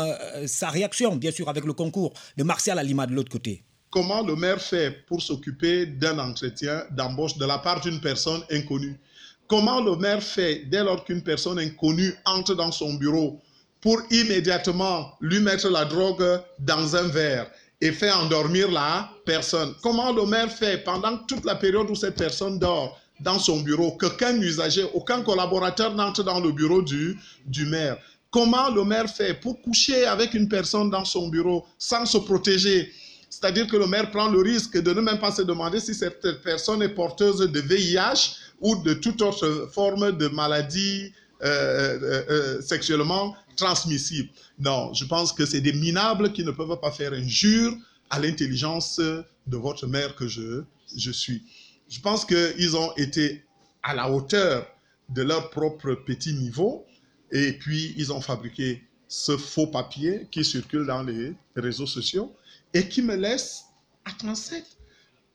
sa 0.48 0.70
réaction, 0.70 1.16
bien 1.16 1.32
sûr, 1.32 1.50
avec 1.50 1.66
le 1.66 1.74
concours 1.74 2.14
de 2.36 2.44
Martial 2.44 2.80
Alima 2.80 3.06
de 3.06 3.14
l'autre 3.14 3.32
côté. 3.32 3.64
Comment 3.94 4.24
le 4.24 4.36
maire 4.36 4.60
fait 4.60 5.06
pour 5.06 5.22
s'occuper 5.22 5.86
d'un 5.86 6.18
entretien 6.18 6.84
d'embauche 6.90 7.38
de 7.38 7.46
la 7.46 7.60
part 7.60 7.80
d'une 7.80 8.02
personne 8.02 8.42
inconnue? 8.50 9.00
Comment 9.48 9.82
le 9.82 9.96
maire 9.96 10.24
fait 10.24 10.64
dès 10.66 10.84
lors 10.84 11.06
qu'une 11.06 11.22
personne 11.22 11.60
inconnue 11.60 12.12
entre 12.26 12.56
dans 12.56 12.72
son 12.72 12.96
bureau 12.96 13.40
pour 13.82 14.02
immédiatement 14.10 15.14
lui 15.22 15.40
mettre 15.42 15.70
la 15.70 15.86
drogue 15.86 16.26
dans 16.58 16.96
un 16.96 17.04
verre 17.04 17.52
et 17.82 17.92
faire 17.92 18.18
endormir 18.18 18.72
la 18.72 19.12
personne? 19.28 19.76
Comment 19.84 20.12
le 20.12 20.26
maire 20.26 20.52
fait 20.52 20.84
pendant 20.84 21.20
toute 21.28 21.46
la 21.46 21.54
période 21.54 21.88
où 21.88 21.94
cette 21.94 22.16
personne 22.16 22.58
dort 22.58 23.00
dans 23.20 23.38
son 23.38 23.62
bureau, 23.62 23.92
qu'aucun 23.92 24.36
usager, 24.42 24.86
aucun 24.96 25.22
collaborateur 25.22 25.94
n'entre 25.94 26.24
dans 26.24 26.40
le 26.40 26.52
bureau 26.52 26.82
du, 26.82 27.16
du 27.46 27.68
maire? 27.68 28.00
Comment 28.32 28.72
le 28.72 28.84
maire 28.84 29.08
fait 29.08 29.36
pour 29.36 29.62
coucher 29.62 30.06
avec 30.06 30.34
une 30.34 30.50
personne 30.50 30.90
dans 30.90 31.06
son 31.06 31.28
bureau 31.28 31.64
sans 31.78 32.08
se 32.08 32.18
protéger 32.18 32.92
c'est-à-dire 33.34 33.66
que 33.66 33.78
le 33.78 33.88
maire 33.88 34.12
prend 34.12 34.30
le 34.30 34.40
risque 34.42 34.78
de 34.78 34.94
ne 34.94 35.02
même 35.02 35.18
pas 35.18 35.32
se 35.32 35.42
demander 35.42 35.80
si 35.80 35.96
cette 35.96 36.44
personne 36.44 36.84
est 36.84 36.94
porteuse 36.94 37.40
de 37.40 37.60
VIH 37.60 38.36
ou 38.62 38.76
de 38.76 38.94
toute 38.94 39.24
autre 39.24 39.68
forme 39.74 40.12
de 40.12 40.28
maladie 40.28 41.12
euh, 41.44 41.48
euh, 41.48 42.24
euh, 42.30 42.62
sexuellement 42.62 43.36
transmissibles. 43.56 44.30
Non, 44.60 44.94
je 44.94 45.06
pense 45.06 45.34
que 45.34 45.48
c'est 45.48 45.62
des 45.62 45.74
minables 45.74 46.32
qui 46.32 46.44
ne 46.44 46.52
peuvent 46.52 46.80
pas 46.80 46.92
faire 46.92 47.12
injure 47.14 47.74
à 48.12 48.20
l'intelligence 48.20 49.00
de 49.00 49.58
votre 49.58 49.88
mère 49.88 50.16
que 50.16 50.28
je, 50.28 50.62
je 50.96 51.12
suis. 51.12 51.42
Je 51.90 52.00
pense 52.02 52.26
qu'ils 52.26 52.78
ont 52.78 52.94
été 52.98 53.44
à 53.82 53.96
la 53.96 54.12
hauteur 54.12 54.68
de 55.10 55.24
leur 55.24 55.50
propre 55.50 55.96
petit 55.96 56.34
niveau 56.36 56.86
et 57.32 57.54
puis 57.54 57.96
ils 57.98 58.14
ont 58.14 58.22
fabriqué 58.22 58.84
ce 59.08 59.38
faux 59.38 59.68
papier 59.68 60.28
qui 60.30 60.46
circule 60.46 60.86
dans 60.86 61.02
les 61.02 61.34
réseaux 61.56 61.88
sociaux 61.88 62.32
et 62.74 62.88
qui 62.88 63.02
me 63.02 63.16
laisse 63.16 63.64
à 64.06 64.12
37 64.12 64.66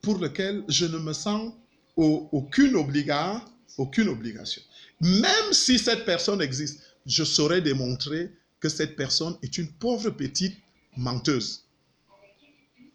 pour 0.03 0.19
lequel 0.19 0.65
je 0.69 0.87
ne 0.87 0.99
me 0.99 1.13
sens 1.13 1.53
aucune, 1.97 2.77
aucune 3.77 4.09
obligation. 4.09 4.63
Même 5.01 5.53
si 5.53 5.79
cette 5.79 6.05
personne 6.05 6.41
existe, 6.41 6.81
je 7.07 7.25
saurais 7.25 7.61
démontrer 7.61 8.33
que 8.61 8.69
cette 8.69 8.97
personne 8.97 9.37
est 9.43 9.59
une 9.59 9.71
pauvre 9.73 10.11
petite 10.11 10.57
menteuse. 10.97 11.65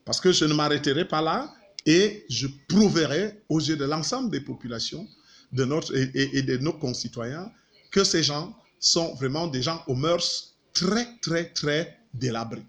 Parce 0.05 0.19
que 0.19 0.31
je 0.31 0.45
ne 0.45 0.53
m'arrêterai 0.53 1.07
pas 1.07 1.21
là 1.21 1.53
et 1.85 2.25
je 2.29 2.47
prouverai 2.67 3.41
aux 3.49 3.59
yeux 3.59 3.77
de 3.77 3.85
l'ensemble 3.85 4.29
des 4.29 4.41
populations 4.41 5.07
de 5.51 5.63
et, 5.95 6.41
de 6.41 6.57
nos 6.57 6.73
concitoyens 6.73 7.51
que 7.91 8.03
ces 8.03 8.23
gens 8.23 8.57
sont 8.79 9.13
vraiment 9.15 9.47
des 9.47 9.61
gens 9.61 9.83
aux 9.87 9.95
mœurs 9.95 10.55
très, 10.73 11.07
très, 11.21 11.45
très 11.45 11.99
délabrés. 12.13 12.65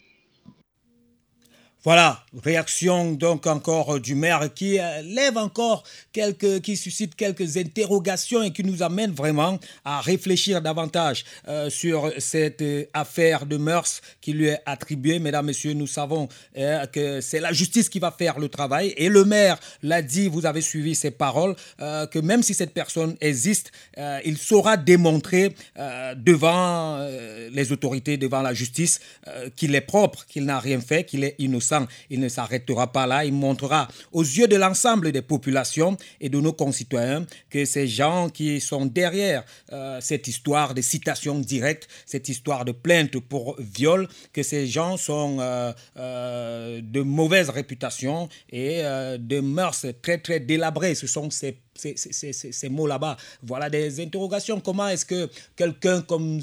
Voilà, 1.85 2.25
réaction 2.43 3.13
donc 3.13 3.47
encore 3.47 4.01
du 4.01 4.15
maire 4.15 4.49
qui 4.55 4.81
euh, 4.81 5.03
lève 5.03 5.37
encore 5.37 5.85
quelques, 6.15 6.63
qui 6.63 6.79
suscite 6.79 7.15
quelques 7.15 7.59
interrogations 7.59 8.43
et 8.43 8.53
qui 8.53 8.65
nous 8.65 8.83
amène 8.83 9.11
vraiment 9.11 9.59
à 9.85 10.01
réfléchir 10.01 10.63
davantage 10.63 11.27
euh, 11.47 11.69
sur 11.69 12.11
cette 12.17 12.63
euh, 12.63 12.87
affaire 12.95 13.45
de 13.45 13.59
mœurs 13.59 14.01
qui 14.23 14.33
lui 14.33 14.47
est 14.47 14.61
attribuée. 14.65 15.19
Mesdames, 15.19 15.45
Messieurs, 15.45 15.75
nous 15.75 15.87
savons 15.87 16.27
que 16.55 17.21
c'est 17.21 17.41
la 17.41 17.53
justice 17.53 17.91
qui 17.91 17.99
va 17.99 18.11
faire 18.11 18.39
le 18.39 18.49
travail 18.49 18.95
et 18.97 19.11
le 19.11 19.27
maire 19.27 19.59
l'a 19.83 20.01
dit, 20.01 20.29
vous 20.29 20.47
avez 20.47 20.63
suivi 20.63 20.95
ses 20.95 21.11
paroles, 21.11 21.55
que 21.79 22.19
même 22.19 22.43
si 22.43 22.55
cette 22.55 22.73
personne 22.73 23.17
existe, 23.21 23.73
il 24.25 24.39
saura 24.39 24.77
démontrer 24.77 25.55
devant 26.17 27.07
les 27.53 27.73
autorités, 27.73 28.17
devant 28.17 28.41
la 28.41 28.55
justice, 28.55 29.01
qu'il 29.57 29.75
est 29.75 29.81
propre, 29.83 30.25
qu'il 30.27 30.45
n'a 30.45 30.59
rien 30.59 30.81
fait, 30.81 31.05
qu'il 31.05 31.25
est 31.25 31.35
innocent 31.39 31.74
il 32.11 32.21
ne 32.21 32.29
s'arrêtera 32.29 32.93
pas 32.93 33.07
là. 33.07 33.25
Il 33.25 33.33
montrera 33.33 33.89
aux 34.13 34.23
yeux 34.23 34.49
de 34.49 34.57
l'ensemble 34.57 35.13
des 35.13 35.23
populations 35.23 35.97
et 36.21 36.29
de 36.29 36.41
nos 36.41 36.53
concitoyens 36.53 37.27
que 37.51 37.65
ces 37.65 37.87
gens 37.87 38.29
qui 38.29 38.61
sont 38.61 38.87
derrière 38.87 39.45
euh, 39.73 39.99
cette 40.01 40.29
histoire 40.29 40.75
de 40.75 40.83
citation 40.83 41.39
directe, 41.39 41.89
cette 42.07 42.29
histoire 42.29 42.65
de 42.65 42.73
plainte 42.73 43.19
pour 43.19 43.57
viol, 43.59 44.09
que 44.33 44.43
ces 44.43 44.67
gens 44.67 44.97
sont 44.97 45.39
euh, 45.41 45.73
euh, 45.97 46.81
de 46.83 47.01
mauvaise 47.01 47.51
réputation 47.51 48.29
et 48.51 48.83
de 49.19 49.41
mœurs 49.41 49.87
très 50.03 50.19
très 50.19 50.41
délabrées. 50.41 50.95
Ce 50.95 51.07
sont 51.07 51.29
ces 51.31 51.59
mots 52.71 52.87
là-bas. 52.87 53.17
Voilà 53.43 53.71
des 53.71 54.01
interrogations. 54.01 54.61
Comment 54.61 54.89
est-ce 54.89 55.05
que 55.05 55.31
quelqu'un 55.57 56.03
comme 56.03 56.41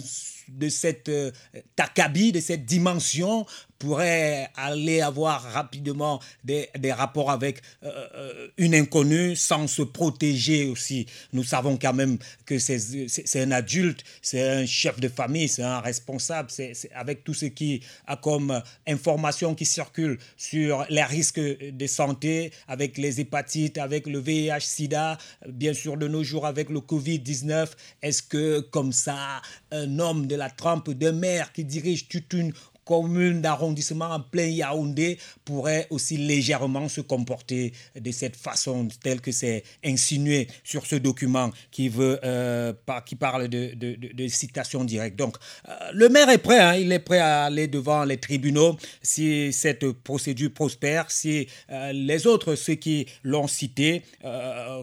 de 0.58 0.70
cette 0.70 1.10
euh, 1.10 1.32
de 1.78 2.40
cette 2.40 2.66
dimension 2.66 3.46
pourrait 3.82 4.48
aller 4.56 5.02
avoir 5.02 5.42
rapidement 5.42 6.20
des, 6.44 6.70
des 6.78 6.92
rapports 6.92 7.32
avec 7.32 7.64
euh, 7.84 8.48
une 8.58 8.76
inconnue 8.76 9.36
sans 9.36 9.66
se 9.66 9.82
protéger 9.82 10.68
aussi. 10.68 11.08
Nous 11.34 11.44
savons 11.44 11.78
quand 11.78 11.94
même 11.94 12.20
que 12.46 12.60
c'est 12.60 13.42
un 13.42 13.52
adulte, 13.52 14.04
c'est 14.22 14.48
un 14.48 14.66
chef 14.68 15.00
de 15.00 15.08
famille, 15.08 15.48
c'est 15.48 15.64
un 15.64 15.80
responsable, 15.80 16.50
c'est 16.52 16.74
avec 16.94 17.24
tout 17.24 17.34
ce 17.34 17.48
qui 17.48 17.82
a 18.06 18.18
comme 18.18 18.62
information 18.88 19.56
qui 19.56 19.66
circule 19.66 20.20
sur 20.38 20.86
les 20.90 21.04
risques 21.04 21.40
de 21.40 21.88
santé, 21.88 22.52
avec 22.68 23.00
les 23.00 23.20
hépatites, 23.20 23.80
avec 23.80 24.06
le 24.06 24.20
VIH-Sida, 24.20 25.18
bien 25.50 25.74
sûr 25.74 25.98
de 25.98 26.08
nos 26.08 26.24
jours 26.24 26.46
avec 26.46 26.70
le 26.70 26.82
Covid-19. 26.82 27.70
Est-ce 28.04 28.22
que 28.22 28.60
comme 28.60 28.92
ça, 28.92 29.42
un 29.72 29.98
homme 29.98 30.28
de 30.28 30.36
la 30.36 30.52
trempe 30.52 30.92
de 30.92 31.10
mer 31.10 31.52
qui 31.52 31.66
dirige 31.66 32.08
toute 32.10 32.32
une 32.34 32.54
commune 32.92 33.42
d'arrondissement 33.42 34.10
en 34.10 34.20
plein 34.20 34.48
Yaoundé 34.48 35.18
pourrait 35.46 35.88
aussi 35.92 36.18
légèrement 36.18 36.90
se 36.90 37.00
comporter 37.00 37.72
de 37.98 38.12
cette 38.12 38.36
façon 38.36 38.90
telle 39.02 39.22
que 39.22 39.32
c'est 39.32 39.64
insinué 39.86 40.50
sur 40.66 40.86
ce 40.86 40.98
document 40.98 41.52
qui, 41.72 41.88
veut, 41.88 42.20
euh, 42.26 42.74
qui 43.06 43.16
parle 43.16 43.48
de, 43.48 43.74
de, 43.76 43.96
de, 43.96 44.28
citation 44.28 44.84
directe. 44.84 45.16
Donc, 45.18 45.38
euh, 45.70 45.74
le 45.94 46.10
maire 46.10 46.30
est 46.30 46.38
prêt, 46.38 46.60
hein, 46.60 46.76
il 46.76 46.92
est 46.92 47.00
prêt 47.00 47.20
à 47.20 47.46
aller 47.46 47.70
devant 47.70 48.04
les 48.04 48.18
tribunaux 48.18 48.76
si 49.02 49.54
cette 49.54 49.90
procédure 49.90 50.52
prospère, 50.52 51.10
si 51.12 51.48
euh, 51.70 51.94
les 51.94 52.28
autres, 52.28 52.56
ceux 52.56 52.76
qui 52.76 53.06
l'ont 53.24 53.48
cité, 53.48 54.02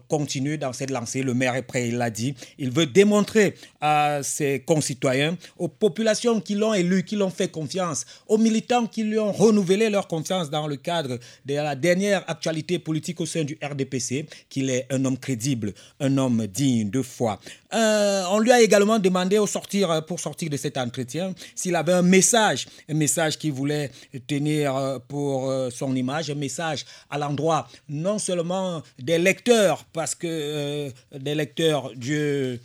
continuent 0.09 0.59
dans 0.59 0.73
cette 0.73 0.91
lancée. 0.91 1.23
Le 1.23 1.35
maire 1.35 1.55
est 1.57 1.63
prêt, 1.63 1.89
il 1.89 1.99
l'a 1.99 2.11
dit. 2.11 2.35
Il 2.57 2.71
veut 2.71 2.87
démontrer 2.87 3.55
à 3.83 4.21
ses 4.23 4.61
concitoyens, 4.61 5.37
aux 5.59 5.69
populations 5.69 6.41
qui 6.41 6.55
l'ont 6.55 6.73
élu, 6.73 7.05
qui 7.05 7.17
l'ont 7.17 7.31
fait 7.31 7.49
confiance, 7.49 7.98
aux 8.27 8.39
militants 8.39 8.87
qui 8.87 9.05
lui 9.05 9.19
ont 9.19 9.33
renouvelé 9.33 9.91
leur 9.91 10.09
confiance 10.09 10.51
dans 10.51 10.67
le 10.67 10.77
cadre 10.77 11.19
de 11.47 11.55
la 11.55 11.75
dernière 11.75 12.25
actualité 12.29 12.79
politique 12.79 13.21
au 13.21 13.27
sein 13.27 13.45
du 13.45 13.59
RDPC, 13.63 14.27
qu'il 14.49 14.71
est 14.71 14.87
un 14.91 15.05
homme 15.05 15.19
crédible, 15.19 15.73
un 16.01 16.17
homme 16.19 16.47
digne 16.47 16.91
de 16.91 17.03
foi. 17.03 17.39
Euh, 17.75 18.23
on 18.31 18.39
lui 18.39 18.51
a 18.53 18.61
également 18.61 18.99
demandé 18.99 19.39
au 19.39 19.47
sortir, 19.47 20.05
pour 20.07 20.21
sortir 20.21 20.49
de 20.51 20.57
cet 20.57 20.79
entretien 20.79 21.35
s'il 21.55 21.77
avait 21.77 21.93
un 21.93 22.03
message, 22.03 22.67
un 22.89 22.95
message 22.95 23.39
qu'il 23.39 23.53
voulait 23.53 23.91
tenir 24.27 24.75
euh, 24.77 24.99
pour 25.07 25.51
euh, 25.51 25.71
son 25.71 25.95
image, 25.95 26.31
un 26.31 26.35
message 26.35 26.87
à 27.11 27.19
l'endroit 27.19 27.69
non 27.89 28.19
seulement 28.19 28.83
des 28.99 29.19
lecteurs, 29.19 29.85
parce 29.93 30.15
que 30.15 30.91
des 31.15 31.35
lecteurs 31.35 31.91
du 31.95 32.59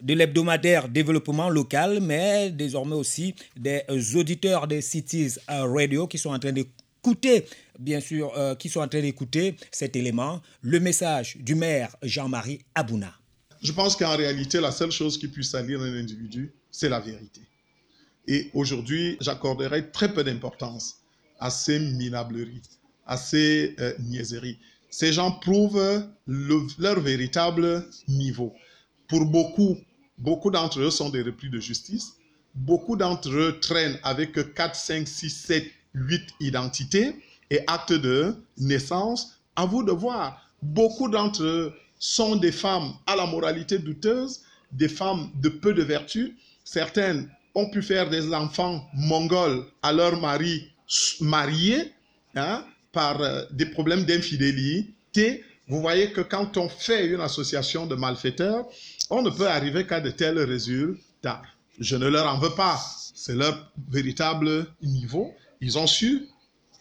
de 0.00 0.14
l'hebdomadaire 0.14 0.88
développement 0.88 1.48
local, 1.48 2.00
mais 2.00 2.50
désormais 2.50 2.94
aussi 2.96 3.34
des 3.56 3.82
auditeurs 4.14 4.66
des 4.66 4.80
Cities 4.80 5.34
Radio 5.48 6.06
qui 6.06 6.18
sont 6.18 6.30
en 6.30 6.38
train 6.38 6.52
d'écouter, 6.52 7.46
bien 7.78 8.00
sûr, 8.00 8.32
euh, 8.36 8.54
qui 8.54 8.68
sont 8.68 8.80
en 8.80 8.88
train 8.88 9.00
d'écouter 9.00 9.56
cet 9.70 9.96
élément, 9.96 10.42
le 10.62 10.80
message 10.80 11.36
du 11.38 11.54
maire 11.54 11.96
Jean-Marie 12.02 12.60
Abouna. 12.74 13.12
Je 13.62 13.72
pense 13.72 13.96
qu'en 13.96 14.16
réalité, 14.16 14.60
la 14.60 14.70
seule 14.70 14.90
chose 14.90 15.18
qui 15.18 15.28
puisse 15.28 15.50
salir 15.50 15.80
un 15.80 15.94
individu, 15.94 16.52
c'est 16.70 16.88
la 16.88 17.00
vérité. 17.00 17.40
Et 18.28 18.50
aujourd'hui, 18.54 19.16
j'accorderai 19.20 19.90
très 19.90 20.12
peu 20.12 20.24
d'importance 20.24 20.96
à 21.38 21.50
ces 21.50 21.78
minableries, 21.78 22.62
à 23.06 23.16
ces 23.16 23.74
euh, 23.78 23.94
niaiseries. 24.00 24.58
Ces 24.90 25.12
gens 25.12 25.30
prouvent 25.30 26.06
leur 26.26 27.00
véritable 27.00 27.86
niveau. 28.08 28.54
Pour 29.08 29.24
beaucoup, 29.26 29.76
beaucoup 30.18 30.50
d'entre 30.50 30.80
eux 30.80 30.90
sont 30.90 31.10
des 31.10 31.22
repris 31.22 31.50
de 31.50 31.60
justice. 31.60 32.14
Beaucoup 32.54 32.96
d'entre 32.96 33.30
eux 33.30 33.58
traînent 33.60 33.98
avec 34.02 34.54
4, 34.54 34.74
5, 34.74 35.06
6, 35.06 35.30
7, 35.30 35.70
8 35.94 36.22
identités 36.40 37.14
et 37.50 37.60
actes 37.66 37.92
de 37.92 38.34
naissance. 38.58 39.38
À 39.56 39.64
vous 39.66 39.82
de 39.82 39.92
voir. 39.92 40.50
Beaucoup 40.62 41.08
d'entre 41.08 41.42
eux 41.42 41.74
sont 41.98 42.36
des 42.36 42.52
femmes 42.52 42.92
à 43.06 43.16
la 43.16 43.26
moralité 43.26 43.78
douteuse, 43.78 44.42
des 44.72 44.88
femmes 44.88 45.30
de 45.36 45.48
peu 45.48 45.72
de 45.72 45.82
vertu. 45.82 46.36
Certaines 46.64 47.30
ont 47.54 47.70
pu 47.70 47.82
faire 47.82 48.10
des 48.10 48.34
enfants 48.34 48.86
mongols 48.94 49.64
à 49.82 49.92
leur 49.92 50.20
mari 50.20 50.70
marié 51.20 51.92
hein, 52.34 52.64
par 52.92 53.20
euh, 53.20 53.44
des 53.50 53.66
problèmes 53.66 54.04
d'infidélité. 54.04 55.44
Vous 55.68 55.80
voyez 55.80 56.12
que 56.12 56.20
quand 56.20 56.56
on 56.58 56.68
fait 56.68 57.06
une 57.06 57.20
association 57.20 57.86
de 57.86 57.94
malfaiteurs, 57.94 58.66
on 59.10 59.22
ne 59.22 59.30
peut 59.30 59.48
arriver 59.48 59.86
qu'à 59.86 60.00
de 60.00 60.10
tels 60.10 60.38
résultats. 60.38 61.42
Je 61.78 61.96
ne 61.96 62.06
leur 62.08 62.26
en 62.26 62.38
veux 62.38 62.54
pas. 62.54 62.80
C'est 63.14 63.34
leur 63.34 63.72
véritable 63.88 64.66
niveau. 64.82 65.32
Ils 65.60 65.78
ont 65.78 65.86
su 65.86 66.26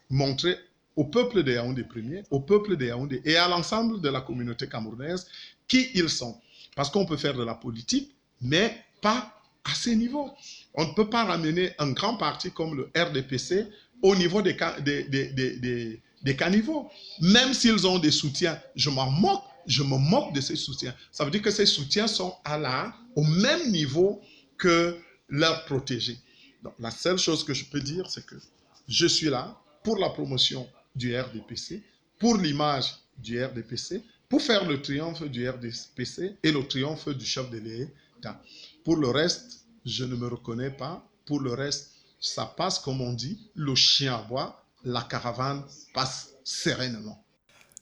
montrer 0.09 0.57
au 0.95 1.03
peuple 1.05 1.43
des 1.43 1.53
Yaoundé 1.53 1.83
premier, 1.83 2.23
au 2.31 2.39
peuple 2.39 2.77
des 2.77 2.87
Yaoundé 2.87 3.21
et 3.25 3.35
à 3.35 3.47
l'ensemble 3.47 3.99
de 4.01 4.09
la 4.09 4.21
communauté 4.21 4.67
camerounaise 4.67 5.27
qui 5.67 5.89
ils 5.93 6.09
sont. 6.09 6.39
Parce 6.75 6.89
qu'on 6.89 7.05
peut 7.05 7.17
faire 7.17 7.33
de 7.33 7.43
la 7.43 7.55
politique, 7.55 8.15
mais 8.41 8.75
pas 9.01 9.31
à 9.63 9.73
ces 9.73 9.95
niveaux. 9.95 10.31
On 10.73 10.85
ne 10.85 10.93
peut 10.93 11.09
pas 11.09 11.25
ramener 11.25 11.71
un 11.79 11.91
grand 11.91 12.17
parti 12.17 12.51
comme 12.51 12.75
le 12.75 12.91
RDPC 12.95 13.67
au 14.01 14.15
niveau 14.15 14.41
des, 14.41 14.55
des, 14.81 15.99
des, 16.21 16.35
caniveaux. 16.35 16.89
Même 17.21 17.53
s'ils 17.53 17.87
ont 17.87 17.97
des 17.99 18.11
soutiens, 18.11 18.59
je 18.75 18.89
m'en 18.89 19.09
moque 19.09 19.43
je 19.67 19.83
me 19.83 19.97
moque 19.97 20.33
de 20.33 20.41
ces 20.41 20.55
soutiens. 20.55 20.93
Ça 21.11 21.25
veut 21.25 21.31
dire 21.31 21.41
que 21.41 21.51
ces 21.51 21.65
soutiens 21.65 22.07
sont 22.07 22.35
à 22.43 22.57
la, 22.57 22.95
au 23.15 23.23
même 23.23 23.71
niveau 23.71 24.21
que 24.57 24.97
leurs 25.29 25.65
protégés. 25.65 26.17
Donc, 26.63 26.73
la 26.79 26.91
seule 26.91 27.17
chose 27.17 27.43
que 27.43 27.53
je 27.53 27.65
peux 27.65 27.79
dire, 27.79 28.09
c'est 28.09 28.25
que 28.25 28.35
je 28.87 29.07
suis 29.07 29.29
là 29.29 29.59
pour 29.83 29.97
la 29.97 30.09
promotion 30.09 30.67
du 30.95 31.17
RDPC, 31.17 31.83
pour 32.19 32.37
l'image 32.37 32.95
du 33.17 33.43
RDPC, 33.43 34.03
pour 34.29 34.41
faire 34.41 34.67
le 34.67 34.81
triomphe 34.81 35.23
du 35.23 35.47
RDPC 35.47 36.37
et 36.43 36.51
le 36.51 36.67
triomphe 36.67 37.09
du 37.09 37.25
chef 37.25 37.49
de 37.49 37.57
l'État. 37.59 38.41
Pour 38.83 38.97
le 38.97 39.09
reste, 39.09 39.65
je 39.85 40.03
ne 40.03 40.15
me 40.15 40.27
reconnais 40.27 40.71
pas. 40.71 41.07
Pour 41.25 41.39
le 41.39 41.53
reste, 41.53 41.91
ça 42.19 42.45
passe 42.45 42.79
comme 42.79 43.01
on 43.01 43.13
dit, 43.13 43.49
le 43.55 43.75
chien 43.75 44.15
aboie, 44.15 44.63
la 44.83 45.01
caravane 45.01 45.63
passe 45.93 46.33
sereinement. 46.43 47.24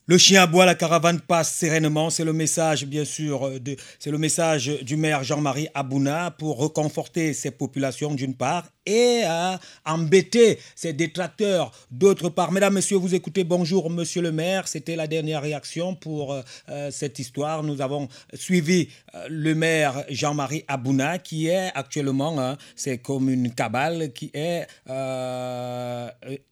Le 0.06 0.18
chien 0.18 0.42
aboie, 0.42 0.66
la 0.66 0.74
caravane 0.74 1.18
passe 1.18 1.56
sereinement. 1.58 2.10
C'est 2.10 2.24
le 2.24 2.34
message, 2.34 2.84
bien 2.84 3.06
sûr, 3.06 3.50
c'est 3.98 4.10
le 4.10 4.18
message 4.18 4.66
du 4.82 4.96
maire 4.96 5.24
Jean-Marie 5.24 5.68
Abouna 5.72 6.30
pour 6.30 6.58
reconforter 6.58 7.32
ces 7.32 7.50
populations 7.50 8.12
d'une 8.12 8.34
part 8.34 8.64
et 8.86 9.22
à 9.24 9.58
embêter 9.84 10.58
ses 10.74 10.92
détracteurs 10.92 11.72
d'autre 11.90 12.28
part. 12.28 12.52
Mesdames, 12.52 12.74
Messieurs, 12.74 12.96
vous 12.96 13.14
écoutez 13.14 13.44
Bonjour 13.44 13.90
Monsieur 13.90 14.22
le 14.22 14.32
maire. 14.32 14.68
C'était 14.68 14.96
la 14.96 15.06
dernière 15.06 15.42
réaction 15.42 15.94
pour 15.94 16.32
euh, 16.32 16.42
euh, 16.68 16.90
cette 16.90 17.18
histoire. 17.18 17.62
Nous 17.62 17.80
avons 17.80 18.08
suivi 18.34 18.88
euh, 19.14 19.26
le 19.28 19.54
maire 19.54 20.04
Jean-Marie 20.10 20.64
Abouna 20.68 21.18
qui 21.18 21.48
est 21.48 21.70
actuellement, 21.74 22.38
hein, 22.40 22.56
c'est 22.76 22.98
comme 22.98 23.28
une 23.30 23.54
cabale, 23.54 24.12
qui 24.12 24.30
est 24.34 24.66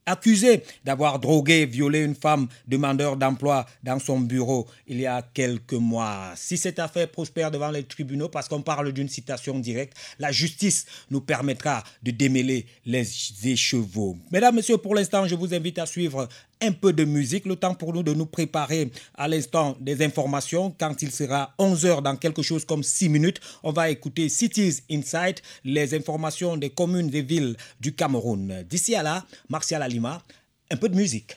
accusé 0.07 0.63
d'avoir 0.85 1.19
drogué, 1.19 1.67
violé 1.67 2.01
une 2.01 2.15
femme 2.15 2.49
demandeur 2.67 3.17
d'emploi 3.17 3.67
dans 3.83 3.99
son 3.99 4.21
bureau 4.21 4.67
il 4.87 5.01
y 5.01 5.07
a 5.07 5.23
quelques 5.23 5.73
mois. 5.75 6.33
Si 6.37 6.57
cette 6.57 6.79
affaire 6.79 7.09
prospère 7.09 7.51
devant 7.51 7.71
les 7.71 7.85
tribunaux, 7.85 8.29
parce 8.29 8.49
qu'on 8.49 8.63
parle 8.63 8.93
d'une 8.93 9.09
citation 9.09 9.59
directe, 9.59 9.97
la 10.19 10.33
justice 10.33 10.87
nous 11.11 11.21
permettra 11.21 11.83
de 12.03 12.11
démêler 12.23 12.67
les 12.87 13.05
écheveaux. 13.45 14.17
Mesdames, 14.31 14.55
Messieurs, 14.55 14.79
pour 14.79 14.95
l'instant, 14.95 15.27
je 15.27 15.35
vous 15.35 15.53
invite 15.55 15.81
à 15.81 15.87
suivre 15.87 16.29
un 16.61 16.71
peu 16.71 16.93
de 16.93 17.05
musique. 17.05 17.47
Le 17.47 17.57
temps 17.57 17.75
pour 17.75 17.93
nous 17.93 18.05
de 18.05 18.15
nous 18.15 18.27
préparer 18.27 18.93
à 19.15 19.27
l'instant 19.27 19.77
des 19.81 20.05
informations. 20.05 20.73
Quand 20.79 21.03
il 21.03 21.11
sera 21.11 21.53
11h 21.59 22.01
dans 22.01 22.15
quelque 22.15 22.43
chose 22.43 22.65
comme 22.65 22.85
6 22.85 23.09
minutes, 23.09 23.41
on 23.65 23.73
va 23.73 23.91
écouter 23.91 24.29
Cities 24.29 24.83
Inside, 24.89 25.41
les 25.65 25.95
informations 25.95 26.57
des 26.57 26.71
communes 26.71 27.09
des 27.09 27.23
villes 27.23 27.57
du 27.81 27.93
Cameroun. 27.93 28.65
D'ici 28.71 28.95
à 28.95 29.03
là, 29.03 29.25
Martial 29.49 29.83
Alima, 29.83 30.23
un 30.71 30.77
peu 30.77 30.89
de 30.89 30.95
musique. 30.95 31.37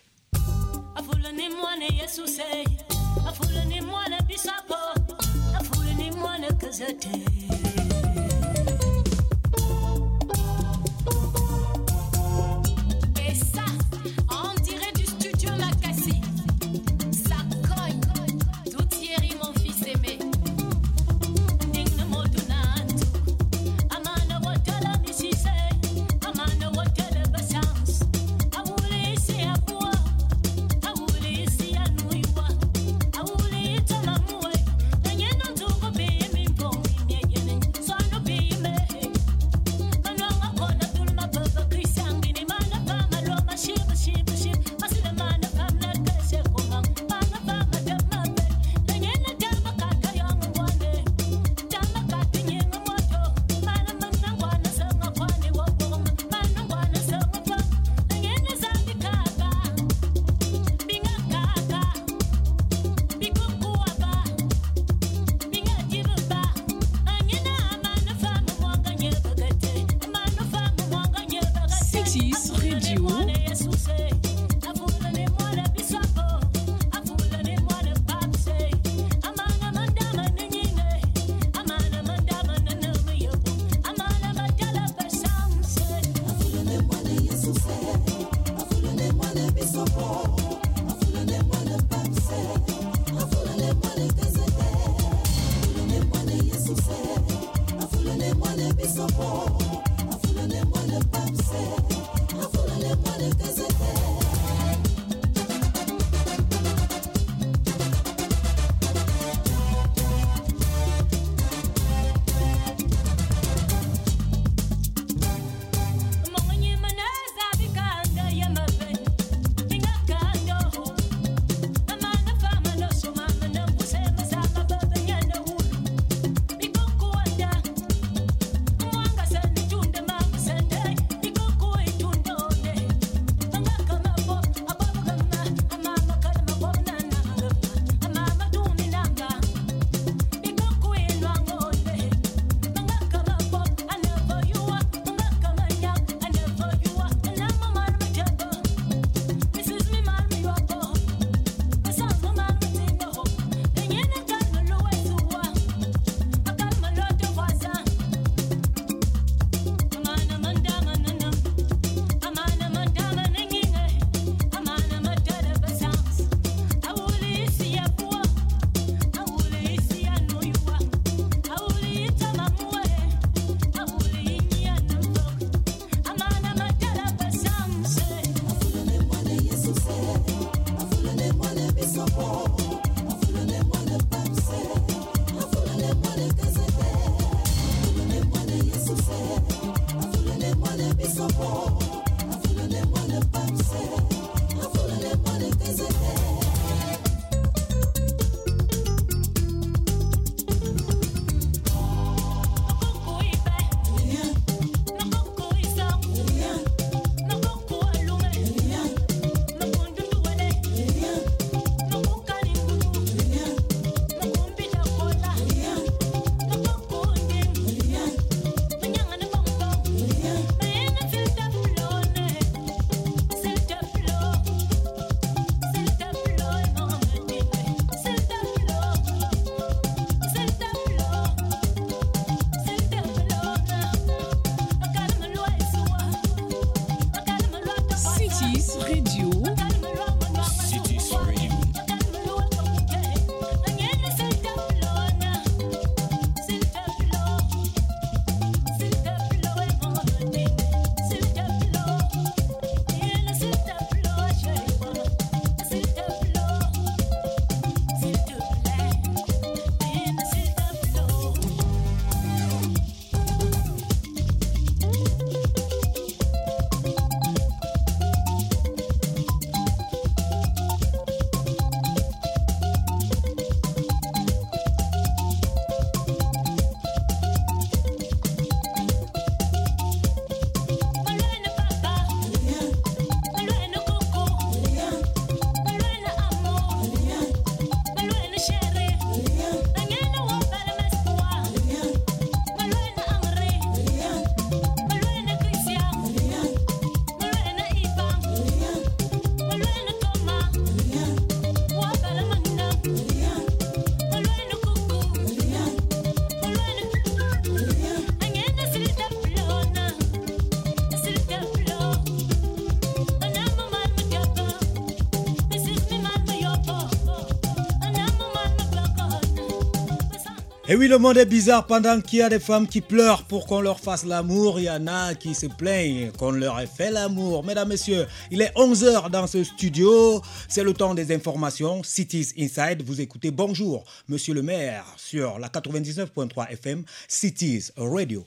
Et 320.76 320.78
oui, 320.78 320.90
le 320.90 320.98
monde 320.98 321.18
est 321.18 321.26
bizarre. 321.26 321.66
Pendant 321.68 322.02
qu'il 322.02 322.20
y 322.20 322.22
a 322.22 322.28
des 322.28 322.38
femmes 322.38 322.68
qui 322.68 322.82
pleurent 322.82 323.24
pour 323.24 323.48
qu'on 323.48 323.62
leur 323.62 323.80
fasse 323.80 324.04
l'amour, 324.04 324.60
il 324.60 324.66
y 324.66 324.70
en 324.70 324.88
a 324.88 325.16
qui 325.16 325.34
se 325.34 325.46
plaignent 325.46 326.12
qu'on 326.12 326.32
leur 326.32 326.60
ait 326.60 326.68
fait 326.68 326.92
l'amour. 326.92 327.46
Mesdames, 327.46 327.70
Messieurs, 327.70 328.06
il 328.30 328.42
est 328.42 328.52
11h 328.58 329.10
dans 329.10 329.26
ce 329.26 329.46
studio. 329.46 330.22
C'est 330.50 330.66
le 330.66 330.74
temps 330.74 330.94
des 330.94 331.16
informations. 331.16 331.82
Cities 331.82 332.34
Inside, 332.38 332.84
vous 332.86 333.00
écoutez 333.00 333.32
Bonjour, 333.32 333.86
Monsieur 334.10 334.34
le 334.34 334.42
maire, 334.42 334.84
sur 334.98 335.40
la 335.40 335.48
99.3 335.48 336.52
FM, 336.52 336.84
Cities 337.08 337.70
Radio. 337.78 338.26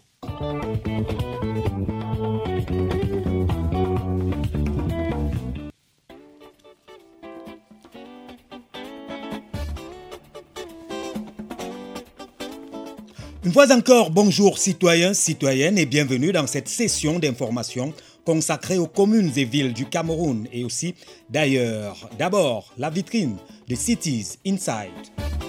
Une 13.49 13.55
fois 13.55 13.73
encore, 13.73 14.11
bonjour 14.11 14.59
citoyens, 14.59 15.15
citoyennes 15.15 15.79
et 15.79 15.87
bienvenue 15.87 16.33
dans 16.33 16.47
cette 16.47 16.69
session 16.69 17.19
d'information 17.19 17.95
consacrée 18.27 18.77
aux 18.77 18.87
communes 18.87 19.33
et 19.37 19.47
villes 19.47 19.73
du 19.73 19.87
Cameroun 19.87 20.47
et 20.53 20.65
aussi 20.65 20.95
d'ailleurs. 21.31 22.11
D'abord, 22.19 22.75
la 22.77 22.91
vitrine 22.91 23.39
de 23.67 23.75
Cities 23.75 24.37
Inside. 24.47 25.48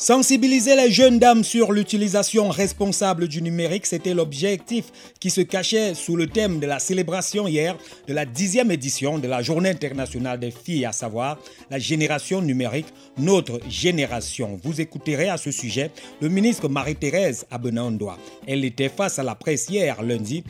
Sensibiliser 0.00 0.76
les 0.76 0.92
jeunes 0.92 1.18
dames 1.18 1.42
sur 1.42 1.72
l'utilisation 1.72 2.50
responsable 2.50 3.26
du 3.26 3.42
numérique, 3.42 3.84
c'était 3.84 4.14
l'objectif 4.14 4.84
qui 5.18 5.28
se 5.28 5.40
cachait 5.40 5.92
sous 5.94 6.14
le 6.14 6.28
thème 6.28 6.60
de 6.60 6.66
la 6.68 6.78
célébration 6.78 7.48
hier 7.48 7.76
de 8.06 8.14
la 8.14 8.24
dixième 8.24 8.70
édition 8.70 9.18
de 9.18 9.26
la 9.26 9.42
Journée 9.42 9.70
internationale 9.70 10.38
des 10.38 10.52
filles, 10.52 10.86
à 10.86 10.92
savoir 10.92 11.40
la 11.68 11.80
génération 11.80 12.40
numérique, 12.40 12.86
notre 13.18 13.58
génération. 13.68 14.56
Vous 14.62 14.80
écouterez 14.80 15.30
à 15.30 15.36
ce 15.36 15.50
sujet 15.50 15.90
le 16.20 16.28
ministre 16.28 16.68
Marie-Thérèse 16.68 17.46
Abenandois. 17.50 18.18
Elle 18.46 18.64
était 18.64 18.90
face 18.90 19.18
à 19.18 19.24
la 19.24 19.34
presse 19.34 19.68
hier, 19.68 20.00
lundi 20.00 20.44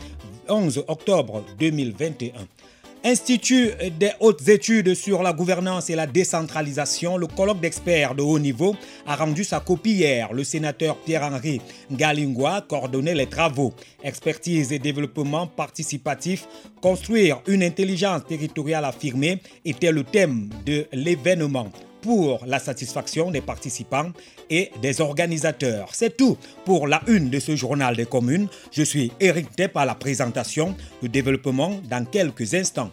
11 0.50 0.84
octobre 0.88 1.42
2021. 1.58 2.32
Institut 3.04 3.70
des 3.98 4.10
hautes 4.18 4.48
études 4.48 4.94
sur 4.94 5.22
la 5.22 5.32
gouvernance 5.32 5.88
et 5.88 5.94
la 5.94 6.06
décentralisation, 6.06 7.16
le 7.16 7.28
colloque 7.28 7.60
d'experts 7.60 8.16
de 8.16 8.22
haut 8.22 8.40
niveau 8.40 8.74
a 9.06 9.14
rendu 9.14 9.44
sa 9.44 9.60
copie 9.60 9.92
hier. 9.92 10.32
Le 10.32 10.42
sénateur 10.42 10.96
Pierre-Henri 10.96 11.60
Galingua 11.92 12.62
coordonnait 12.62 13.14
les 13.14 13.26
travaux. 13.26 13.72
Expertise 14.02 14.72
et 14.72 14.80
développement 14.80 15.46
participatif, 15.46 16.48
construire 16.82 17.40
une 17.46 17.62
intelligence 17.62 18.24
territoriale 18.26 18.84
affirmée 18.84 19.40
était 19.64 19.92
le 19.92 20.02
thème 20.02 20.50
de 20.66 20.86
l'événement 20.92 21.70
pour 22.08 22.40
la 22.46 22.58
satisfaction 22.58 23.30
des 23.30 23.42
participants 23.42 24.12
et 24.48 24.70
des 24.80 25.02
organisateurs. 25.02 25.90
C'est 25.92 26.16
tout 26.16 26.38
pour 26.64 26.88
la 26.88 27.02
une 27.06 27.28
de 27.28 27.38
ce 27.38 27.54
journal 27.54 27.96
des 27.96 28.06
communes. 28.06 28.48
Je 28.72 28.82
suis 28.82 29.12
Eric 29.20 29.48
à 29.74 29.84
la 29.84 29.94
présentation, 29.94 30.74
le 31.02 31.10
développement 31.10 31.78
dans 31.90 32.06
quelques 32.06 32.54
instants. 32.54 32.90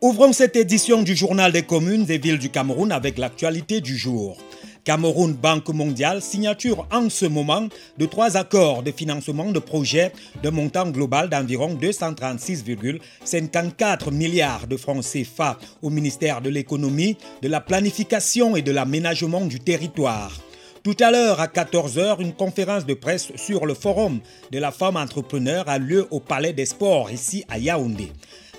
Ouvrons 0.00 0.32
cette 0.32 0.56
édition 0.56 1.02
du 1.02 1.14
journal 1.14 1.52
des 1.52 1.64
communes 1.64 2.06
et 2.08 2.16
villes 2.16 2.38
du 2.38 2.48
Cameroun 2.48 2.90
avec 2.90 3.18
l'actualité 3.18 3.82
du 3.82 3.98
jour. 3.98 4.38
Cameroun 4.84 5.32
Banque 5.32 5.70
mondiale, 5.70 6.20
signature 6.20 6.86
en 6.92 7.08
ce 7.08 7.24
moment 7.24 7.68
de 7.96 8.06
trois 8.06 8.36
accords 8.36 8.82
de 8.82 8.92
financement 8.92 9.50
de 9.50 9.58
projets 9.58 10.12
de 10.42 10.50
montant 10.50 10.90
global 10.90 11.30
d'environ 11.30 11.74
236,54 11.74 14.12
milliards 14.12 14.66
de 14.66 14.76
francs 14.76 15.02
CFA 15.02 15.58
au 15.82 15.88
ministère 15.88 16.42
de 16.42 16.50
l'économie, 16.50 17.16
de 17.40 17.48
la 17.48 17.62
planification 17.62 18.56
et 18.56 18.62
de 18.62 18.72
l'aménagement 18.72 19.46
du 19.46 19.58
territoire. 19.58 20.32
Tout 20.84 20.96
à 21.00 21.10
l'heure, 21.10 21.40
à 21.40 21.46
14h, 21.46 22.20
une 22.20 22.34
conférence 22.34 22.84
de 22.84 22.92
presse 22.92 23.32
sur 23.36 23.64
le 23.64 23.72
forum 23.72 24.20
de 24.50 24.58
la 24.58 24.70
femme 24.70 24.98
entrepreneur 24.98 25.66
a 25.66 25.78
lieu 25.78 26.06
au 26.10 26.20
Palais 26.20 26.52
des 26.52 26.66
Sports, 26.66 27.10
ici 27.10 27.42
à 27.48 27.56
Yaoundé. 27.56 28.12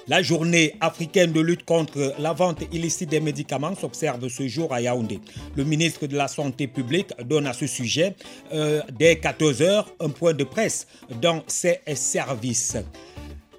La 0.08 0.22
journée 0.22 0.76
africaine 0.82 1.32
de 1.32 1.40
lutte 1.40 1.66
contre 1.66 2.14
la 2.20 2.32
vente 2.32 2.62
illicite 2.72 3.10
des 3.10 3.20
médicaments 3.20 3.74
s'observe 3.74 4.30
ce 4.30 4.48
jour 4.48 4.72
à 4.72 4.80
Yaoundé. 4.80 5.20
Le 5.56 5.64
ministre 5.64 6.06
de 6.06 6.16
la 6.16 6.28
Santé 6.28 6.68
publique 6.68 7.10
donne 7.26 7.48
à 7.48 7.54
ce 7.54 7.66
sujet, 7.66 8.16
euh, 8.54 8.82
dès 9.00 9.16
14h, 9.16 9.86
un 10.00 10.10
point 10.10 10.34
de 10.34 10.44
presse 10.44 10.86
dans 11.20 11.42
ses 11.48 11.80
services. 11.96 12.78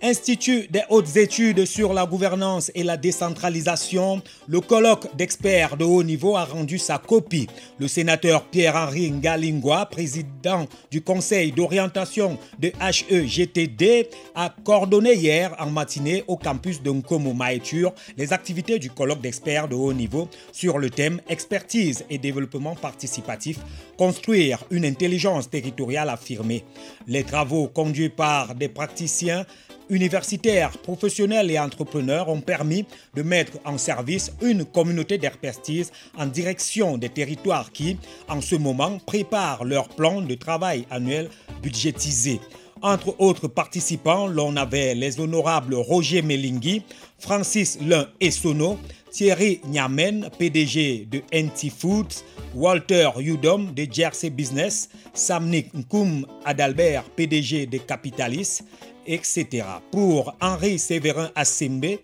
Institut 0.06 0.68
des 0.70 0.84
hautes 0.88 1.16
études 1.16 1.64
sur 1.64 1.92
la 1.92 2.06
gouvernance 2.06 2.70
et 2.76 2.84
la 2.84 2.96
décentralisation, 2.96 4.22
le 4.46 4.60
colloque 4.60 5.08
d'experts 5.16 5.76
de 5.76 5.84
haut 5.84 6.04
niveau 6.04 6.36
a 6.36 6.44
rendu 6.44 6.78
sa 6.78 6.98
copie. 6.98 7.48
Le 7.80 7.88
sénateur 7.88 8.44
Pierre-Henri 8.44 9.10
Ngalingua, 9.10 9.86
président 9.86 10.66
du 10.92 11.00
conseil 11.02 11.50
d'orientation 11.50 12.38
de 12.60 12.70
HEGTD, 12.80 14.08
a 14.36 14.54
coordonné 14.62 15.14
hier 15.14 15.56
en 15.58 15.70
matinée 15.70 16.22
au 16.28 16.36
campus 16.36 16.80
de 16.80 16.92
Nkomo 16.92 17.32
Maïtur 17.32 17.92
les 18.16 18.32
activités 18.32 18.78
du 18.78 18.90
colloque 18.90 19.20
d'experts 19.20 19.66
de 19.66 19.74
haut 19.74 19.92
niveau 19.92 20.28
sur 20.52 20.78
le 20.78 20.88
thème 20.88 21.20
expertise 21.28 22.04
et 22.10 22.18
développement 22.18 22.76
participatif, 22.76 23.58
construire 23.98 24.62
une 24.70 24.84
intelligence 24.84 25.50
territoriale 25.50 26.10
affirmée. 26.10 26.62
Les 27.08 27.24
travaux 27.24 27.66
conduits 27.66 28.08
par 28.08 28.54
des 28.54 28.68
praticiens 28.68 29.44
universitaires, 29.88 30.76
professionnels 30.78 31.50
et 31.50 31.58
entrepreneurs 31.58 32.28
ont 32.28 32.40
permis 32.40 32.84
de 33.14 33.22
mettre 33.22 33.52
en 33.64 33.78
service 33.78 34.32
une 34.42 34.64
communauté 34.64 35.18
d'expertise 35.18 35.92
en 36.18 36.26
direction 36.26 36.98
des 36.98 37.08
territoires 37.08 37.72
qui, 37.72 37.96
en 38.28 38.40
ce 38.40 38.56
moment, 38.56 38.98
préparent 38.98 39.64
leur 39.64 39.88
plan 39.88 40.22
de 40.22 40.34
travail 40.34 40.86
annuel 40.90 41.30
budgétisé. 41.62 42.40
Entre 42.82 43.14
autres 43.18 43.48
participants, 43.48 44.26
l'on 44.26 44.54
avait 44.56 44.94
les 44.94 45.18
honorables 45.18 45.74
Roger 45.74 46.20
Melingui, 46.20 46.82
Francis 47.18 47.78
Lin 47.80 48.06
Essono, 48.20 48.78
Thierry 49.10 49.62
Nyamen, 49.66 50.28
PDG 50.38 51.08
de 51.10 51.22
NT 51.32 51.70
Foods, 51.70 52.22
Walter 52.54 53.10
Yudom 53.18 53.72
de 53.74 53.86
Jersey 53.90 54.28
Business, 54.28 54.90
Samnik 55.14 55.72
Nkoum 55.72 56.26
Adalbert, 56.44 57.04
PDG 57.16 57.66
de 57.66 57.78
Capitalis, 57.78 58.62
etc. 59.06 59.64
Pour 59.90 60.34
Henri 60.40 60.78
Séverin 60.78 61.30
Assembe, 61.34 61.98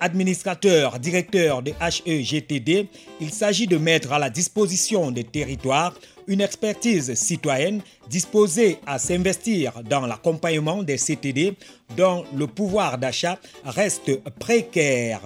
administrateur, 0.00 0.98
directeur 0.98 1.62
de 1.62 1.72
HEGTD, 1.80 2.88
il 3.20 3.30
s'agit 3.30 3.66
de 3.66 3.76
mettre 3.76 4.12
à 4.12 4.18
la 4.18 4.30
disposition 4.30 5.10
des 5.10 5.24
territoires 5.24 5.94
une 6.26 6.42
expertise 6.42 7.14
citoyenne 7.14 7.80
disposée 8.08 8.78
à 8.86 8.98
s'investir 8.98 9.82
dans 9.88 10.06
l'accompagnement 10.06 10.82
des 10.82 10.96
CTD 10.96 11.54
dont 11.96 12.24
le 12.36 12.46
pouvoir 12.46 12.98
d'achat 12.98 13.38
reste 13.64 14.22
précaire. 14.38 15.22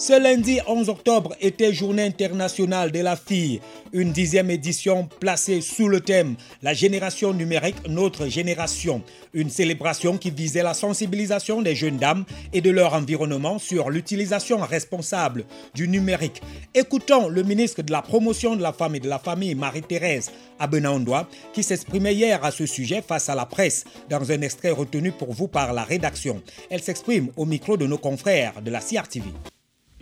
Ce 0.00 0.18
lundi 0.18 0.60
11 0.66 0.88
octobre 0.88 1.36
était 1.42 1.74
Journée 1.74 2.04
internationale 2.04 2.90
de 2.90 3.00
la 3.00 3.16
fille, 3.16 3.60
une 3.92 4.12
dixième 4.12 4.48
édition 4.48 5.06
placée 5.20 5.60
sous 5.60 5.88
le 5.88 6.00
thème 6.00 6.36
La 6.62 6.72
génération 6.72 7.34
numérique, 7.34 7.86
notre 7.86 8.26
génération. 8.26 9.02
Une 9.34 9.50
célébration 9.50 10.16
qui 10.16 10.30
visait 10.30 10.62
la 10.62 10.72
sensibilisation 10.72 11.60
des 11.60 11.74
jeunes 11.74 11.98
dames 11.98 12.24
et 12.54 12.62
de 12.62 12.70
leur 12.70 12.94
environnement 12.94 13.58
sur 13.58 13.90
l'utilisation 13.90 14.60
responsable 14.60 15.44
du 15.74 15.86
numérique. 15.86 16.40
Écoutons 16.72 17.28
le 17.28 17.42
ministre 17.42 17.82
de 17.82 17.92
la 17.92 18.00
Promotion 18.00 18.56
de 18.56 18.62
la 18.62 18.72
Femme 18.72 18.94
et 18.94 19.00
de 19.00 19.08
la 19.08 19.18
Famille, 19.18 19.54
Marie-Thérèse 19.54 20.30
Abenaondoa, 20.58 21.28
qui 21.52 21.62
s'exprimait 21.62 22.14
hier 22.14 22.42
à 22.42 22.52
ce 22.52 22.64
sujet 22.64 23.02
face 23.06 23.28
à 23.28 23.34
la 23.34 23.44
presse 23.44 23.84
dans 24.08 24.32
un 24.32 24.40
extrait 24.40 24.70
retenu 24.70 25.12
pour 25.12 25.34
vous 25.34 25.46
par 25.46 25.74
la 25.74 25.84
rédaction. 25.84 26.40
Elle 26.70 26.80
s'exprime 26.80 27.28
au 27.36 27.44
micro 27.44 27.76
de 27.76 27.86
nos 27.86 27.98
confrères 27.98 28.62
de 28.62 28.70
la 28.70 28.80
CRTV 28.80 29.26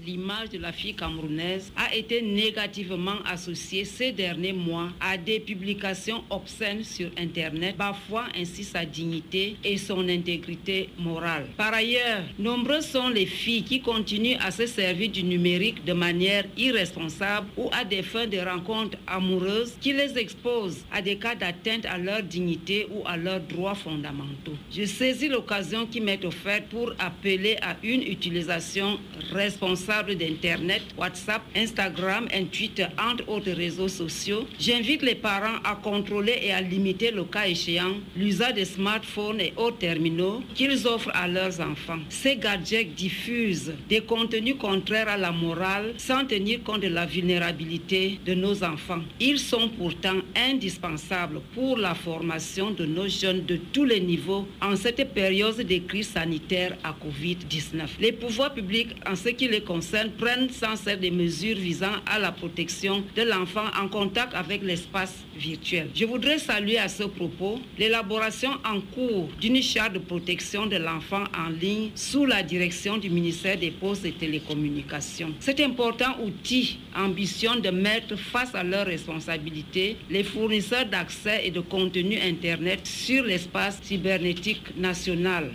l'image 0.05 0.51
de 0.51 0.59
la 0.59 0.73
fille 0.73 0.95
camerounaise 0.95 1.73
a 1.77 1.95
été 1.95 2.23
négativement 2.23 3.17
associée 3.27 3.85
ces 3.85 4.13
derniers 4.13 4.53
mois 4.53 4.89
à 5.01 5.17
des 5.17 5.41
publications 5.41 6.23
obscènes 6.31 6.85
sur 6.85 7.11
Internet, 7.19 7.77
parfois 7.77 8.25
ainsi 8.37 8.65
sa 8.65 8.85
dignité 8.85 9.57
et 9.65 9.77
son 9.77 10.09
intégrité 10.09 10.91
morale. 10.99 11.47
Par 11.57 11.75
ailleurs, 11.75 12.23
nombreuses 12.39 12.87
sont 12.87 13.09
les 13.09 13.27
filles 13.27 13.65
qui 13.65 13.81
continuent 13.81 14.39
à 14.41 14.51
se 14.51 14.67
servir 14.67 15.11
du 15.11 15.25
numérique 15.25 15.85
de 15.85 15.93
manière 15.93 16.45
irresponsable 16.57 17.49
ou 17.57 17.69
à 17.73 17.85
des 17.85 18.03
fins 18.03 18.27
de 18.27 18.39
rencontres 18.39 18.99
amoureuses 19.07 19.75
qui 19.81 19.93
les 19.93 20.17
exposent 20.19 20.85
à 20.93 21.03
des 21.03 21.17
cas 21.17 21.35
d'atteinte 21.35 21.87
à 21.87 21.99
leur 21.99 22.23
dignité 22.23 22.87
ou 22.91 23.03
à 23.07 23.17
leurs 23.17 23.41
droits 23.41 23.75
fondamentaux. 23.75 24.57
Je 24.71 24.85
saisis 24.85 25.29
l'occasion 25.29 25.87
qui 25.87 26.01
m'est 26.01 26.25
offerte 26.25 26.65
pour 26.71 26.93
appeler 26.99 27.57
à 27.63 27.77
une 27.83 28.03
utilisation 28.03 28.99
responsable 29.33 29.88
d'Internet, 29.89 30.83
WhatsApp, 30.99 31.41
Instagram 31.57 32.29
et 32.31 32.45
Twitter, 32.45 32.87
entre 32.99 33.27
autres 33.29 33.53
réseaux 33.53 33.89
sociaux, 33.89 34.47
j'invite 34.61 35.01
les 35.01 35.15
parents 35.15 35.57
à 35.65 35.77
contrôler 35.77 36.39
et 36.43 36.53
à 36.53 36.61
limiter 36.61 37.11
le 37.11 37.25
cas 37.25 37.47
échéant 37.47 37.95
l'usage 38.15 38.53
des 38.55 38.67
smartphones 38.67 39.41
et 39.41 39.55
autres 39.57 39.79
terminaux 39.79 40.43
qu'ils 40.55 40.87
offrent 40.87 41.11
à 41.15 41.27
leurs 41.27 41.59
enfants. 41.61 42.01
Ces 42.11 42.37
gadgets 42.37 42.95
diffusent 42.95 43.73
des 43.89 44.03
contenus 44.03 44.57
contraires 44.59 45.09
à 45.09 45.17
la 45.17 45.33
morale 45.33 45.95
sans 45.97 46.27
tenir 46.27 46.63
compte 46.63 46.83
de 46.83 46.89
la 46.89 47.07
vulnérabilité 47.07 48.21
de 48.27 48.35
nos 48.35 48.63
enfants. 48.63 49.01
Ils 49.21 49.39
sont 49.39 49.71
pourtant 49.71 50.19
indispensables 50.37 51.41
pour 51.55 51.79
la 51.79 51.95
formation 51.95 52.73
de 52.73 52.85
nos 52.85 53.09
jeunes 53.09 53.47
de 53.47 53.57
tous 53.73 53.85
les 53.87 54.01
niveaux 54.01 54.47
en 54.61 54.77
cette 54.77 55.15
période 55.15 55.57
de 55.57 55.79
crise 55.79 56.09
sanitaire 56.09 56.77
à 56.85 56.91
Covid-19. 56.93 57.87
Les 58.01 58.13
pouvoirs 58.13 58.53
publics, 58.53 58.95
en 59.09 59.17
ce 59.17 59.31
qui 59.31 59.49
les 59.49 59.63
concerne, 59.63 59.78
prennent 60.19 60.51
sans 60.51 60.77
cesse 60.77 60.99
des 60.99 61.11
mesures 61.11 61.57
visant 61.57 61.93
à 62.07 62.19
la 62.19 62.33
protection 62.33 63.03
de 63.17 63.23
l'enfant 63.23 63.65
en 63.81 63.89
contact 63.89 64.35
avec 64.35 64.63
l'espace 64.63 65.15
virtuel. 65.37 65.89
Je 65.95 66.05
voudrais 66.05 66.39
saluer 66.39 66.79
à 66.79 66.89
ce 66.89 67.05
propos 67.05 67.61
l'élaboration 67.79 68.51
en 68.65 68.81
cours 68.81 69.29
d'une 69.41 69.63
charte 69.63 69.95
de 69.95 69.99
protection 69.99 70.67
de 70.67 70.77
l'enfant 70.77 71.25
en 71.37 71.51
ligne 71.51 71.91
sous 71.95 72.25
la 72.25 72.43
direction 72.43 72.99
du 72.99 73.11
ministère 73.11 73.59
des 73.59 73.71
Postes 73.71 74.05
et 74.05 74.13
Télécommunications. 74.13 75.33
Cet 75.41 75.61
important 75.61 76.17
outil 76.23 76.79
ambitionne 76.97 77.61
de 77.61 77.71
mettre 77.71 78.17
face 78.17 78.55
à 78.55 78.63
leurs 78.63 78.87
responsabilités 78.87 79.97
les 80.11 80.25
fournisseurs 80.25 80.87
d'accès 80.87 81.47
et 81.47 81.51
de 81.51 81.61
contenu 81.61 82.19
Internet 82.21 82.87
sur 82.87 83.25
l'espace 83.25 83.79
cybernétique 83.83 84.77
national. 84.77 85.53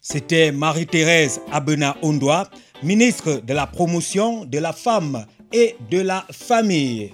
C'était 0.00 0.52
Marie-Thérèse 0.52 1.40
Abena 1.52 1.96
Ondoa, 2.02 2.48
ministre 2.82 3.40
de 3.44 3.54
la 3.54 3.66
Promotion 3.66 4.44
de 4.44 4.58
la 4.58 4.72
Femme 4.72 5.26
et 5.52 5.76
de 5.90 6.00
la 6.00 6.24
Famille. 6.30 7.12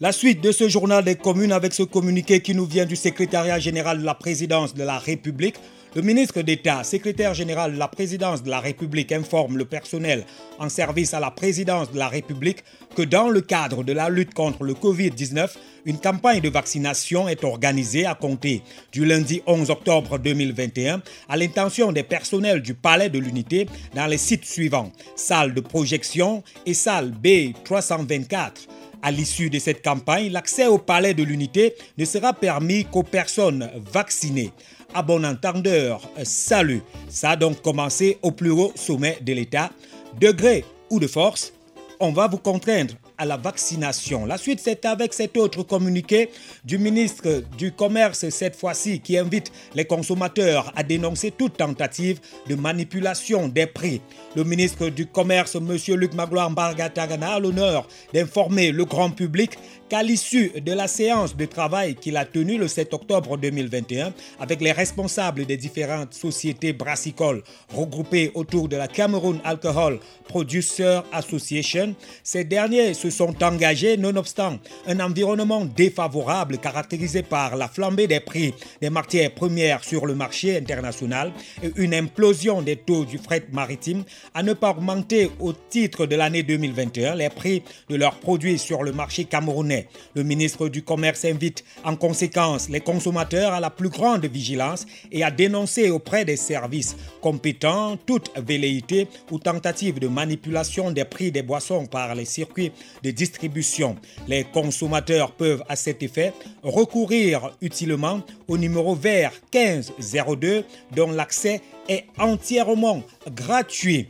La 0.00 0.12
suite 0.12 0.40
de 0.40 0.52
ce 0.52 0.68
journal 0.68 1.04
des 1.04 1.16
communes 1.16 1.50
avec 1.50 1.74
ce 1.74 1.82
communiqué 1.82 2.40
qui 2.40 2.54
nous 2.54 2.66
vient 2.66 2.86
du 2.86 2.94
secrétariat 2.94 3.58
général 3.58 3.98
de 3.98 4.04
la 4.04 4.14
présidence 4.14 4.74
de 4.74 4.84
la 4.84 4.98
République. 4.98 5.56
Le 5.94 6.02
ministre 6.02 6.42
d'État, 6.42 6.84
secrétaire 6.84 7.32
général 7.32 7.72
de 7.72 7.78
la 7.78 7.88
présidence 7.88 8.42
de 8.42 8.50
la 8.50 8.60
République, 8.60 9.10
informe 9.10 9.56
le 9.56 9.64
personnel 9.64 10.24
en 10.58 10.68
service 10.68 11.14
à 11.14 11.20
la 11.20 11.30
présidence 11.30 11.90
de 11.90 11.98
la 11.98 12.08
République 12.08 12.62
que 12.94 13.00
dans 13.00 13.30
le 13.30 13.40
cadre 13.40 13.82
de 13.82 13.94
la 13.94 14.10
lutte 14.10 14.34
contre 14.34 14.64
le 14.64 14.74
Covid-19, 14.74 15.48
une 15.86 15.98
campagne 15.98 16.42
de 16.42 16.50
vaccination 16.50 17.26
est 17.26 17.42
organisée 17.42 18.04
à 18.04 18.14
compter 18.14 18.62
du 18.92 19.06
lundi 19.06 19.40
11 19.46 19.70
octobre 19.70 20.18
2021 20.18 21.00
à 21.26 21.36
l'intention 21.38 21.90
des 21.90 22.02
personnels 22.02 22.60
du 22.60 22.74
Palais 22.74 23.08
de 23.08 23.18
l'Unité 23.18 23.66
dans 23.94 24.06
les 24.06 24.18
sites 24.18 24.44
suivants 24.44 24.92
salle 25.16 25.54
de 25.54 25.60
projection 25.62 26.42
et 26.66 26.74
salle 26.74 27.14
B324. 27.22 28.68
À 29.00 29.10
l'issue 29.12 29.48
de 29.48 29.58
cette 29.58 29.82
campagne, 29.82 30.30
l'accès 30.30 30.66
au 30.66 30.76
palais 30.76 31.14
de 31.14 31.22
l'unité 31.22 31.74
ne 31.96 32.04
sera 32.04 32.32
permis 32.32 32.84
qu'aux 32.84 33.04
personnes 33.04 33.70
vaccinées. 33.92 34.50
À 34.94 35.02
bon 35.02 35.22
entendeur, 35.26 36.00
salut. 36.24 36.80
Ça 37.10 37.30
a 37.30 37.36
donc 37.36 37.60
commencé 37.60 38.18
au 38.22 38.32
plus 38.32 38.50
haut 38.50 38.72
sommet 38.74 39.18
de 39.20 39.34
l'État. 39.34 39.70
Degré 40.18 40.64
ou 40.88 40.98
de 40.98 41.06
force, 41.06 41.52
on 42.00 42.10
va 42.10 42.26
vous 42.26 42.38
contraindre 42.38 42.94
à 43.18 43.26
la 43.26 43.36
vaccination. 43.36 44.24
La 44.24 44.38
suite, 44.38 44.60
c'est 44.62 44.86
avec 44.86 45.12
cet 45.12 45.36
autre 45.36 45.62
communiqué 45.64 46.30
du 46.64 46.78
ministre 46.78 47.42
du 47.58 47.72
Commerce, 47.72 48.28
cette 48.30 48.56
fois-ci, 48.56 49.00
qui 49.00 49.18
invite 49.18 49.52
les 49.74 49.84
consommateurs 49.84 50.72
à 50.76 50.84
dénoncer 50.84 51.32
toute 51.32 51.56
tentative 51.56 52.20
de 52.48 52.54
manipulation 52.54 53.48
des 53.48 53.66
prix. 53.66 54.00
Le 54.36 54.44
ministre 54.44 54.88
du 54.88 55.06
Commerce, 55.06 55.56
M. 55.56 55.76
Luc 55.96 56.14
Magloire 56.14 56.50
Mbargatagana, 56.50 57.34
a 57.34 57.40
l'honneur 57.40 57.88
d'informer 58.14 58.70
le 58.70 58.84
grand 58.84 59.10
public 59.10 59.58
qu'à 59.88 60.02
l'issue 60.02 60.52
de 60.60 60.72
la 60.72 60.86
séance 60.86 61.36
de 61.36 61.44
travail 61.44 61.94
qu'il 61.94 62.16
a 62.16 62.24
tenue 62.24 62.58
le 62.58 62.68
7 62.68 62.92
octobre 62.94 63.36
2021 63.36 64.12
avec 64.38 64.60
les 64.60 64.72
responsables 64.72 65.46
des 65.46 65.56
différentes 65.56 66.14
sociétés 66.14 66.72
brassicoles 66.72 67.42
regroupées 67.74 68.30
autour 68.34 68.68
de 68.68 68.76
la 68.76 68.88
Cameroon 68.88 69.40
Alcohol 69.44 69.98
Producer 70.26 71.00
Association, 71.12 71.94
ces 72.22 72.44
derniers 72.44 72.92
se 72.94 73.10
sont 73.10 73.42
engagés 73.42 73.96
nonobstant 73.96 74.58
un 74.86 75.00
environnement 75.00 75.64
défavorable 75.64 76.58
caractérisé 76.58 77.22
par 77.22 77.56
la 77.56 77.68
flambée 77.68 78.06
des 78.06 78.20
prix 78.20 78.52
des 78.80 78.90
matières 78.90 79.32
premières 79.32 79.84
sur 79.84 80.06
le 80.06 80.14
marché 80.14 80.56
international 80.56 81.32
et 81.62 81.72
une 81.76 81.94
implosion 81.94 82.62
des 82.62 82.76
taux 82.76 83.04
du 83.04 83.18
fret 83.18 83.44
maritime 83.52 84.04
à 84.34 84.42
ne 84.42 84.52
pas 84.52 84.70
augmenter 84.70 85.30
au 85.40 85.52
titre 85.52 86.06
de 86.06 86.16
l'année 86.16 86.42
2021 86.42 87.14
les 87.14 87.30
prix 87.30 87.62
de 87.88 87.96
leurs 87.96 88.18
produits 88.18 88.58
sur 88.58 88.82
le 88.82 88.92
marché 88.92 89.24
camerounais. 89.24 89.77
Le 90.14 90.22
ministre 90.22 90.68
du 90.68 90.82
Commerce 90.82 91.24
invite 91.24 91.64
en 91.84 91.96
conséquence 91.96 92.68
les 92.68 92.80
consommateurs 92.80 93.52
à 93.52 93.60
la 93.60 93.70
plus 93.70 93.88
grande 93.88 94.26
vigilance 94.26 94.86
et 95.12 95.22
à 95.22 95.30
dénoncer 95.30 95.90
auprès 95.90 96.24
des 96.24 96.36
services 96.36 96.96
compétents 97.20 97.96
toute 98.06 98.30
velléité 98.36 99.08
ou 99.30 99.38
tentative 99.38 99.98
de 99.98 100.08
manipulation 100.08 100.90
des 100.90 101.04
prix 101.04 101.30
des 101.30 101.42
boissons 101.42 101.86
par 101.86 102.14
les 102.14 102.24
circuits 102.24 102.72
de 103.02 103.10
distribution. 103.10 103.96
Les 104.26 104.44
consommateurs 104.44 105.32
peuvent 105.32 105.64
à 105.68 105.76
cet 105.76 106.02
effet 106.02 106.32
recourir 106.62 107.52
utilement 107.60 108.20
au 108.46 108.58
numéro 108.58 108.94
vert 108.94 109.32
1502 109.54 110.64
dont 110.94 111.10
l'accès 111.10 111.60
est 111.88 112.04
entièrement 112.18 113.02
gratuit. 113.34 114.08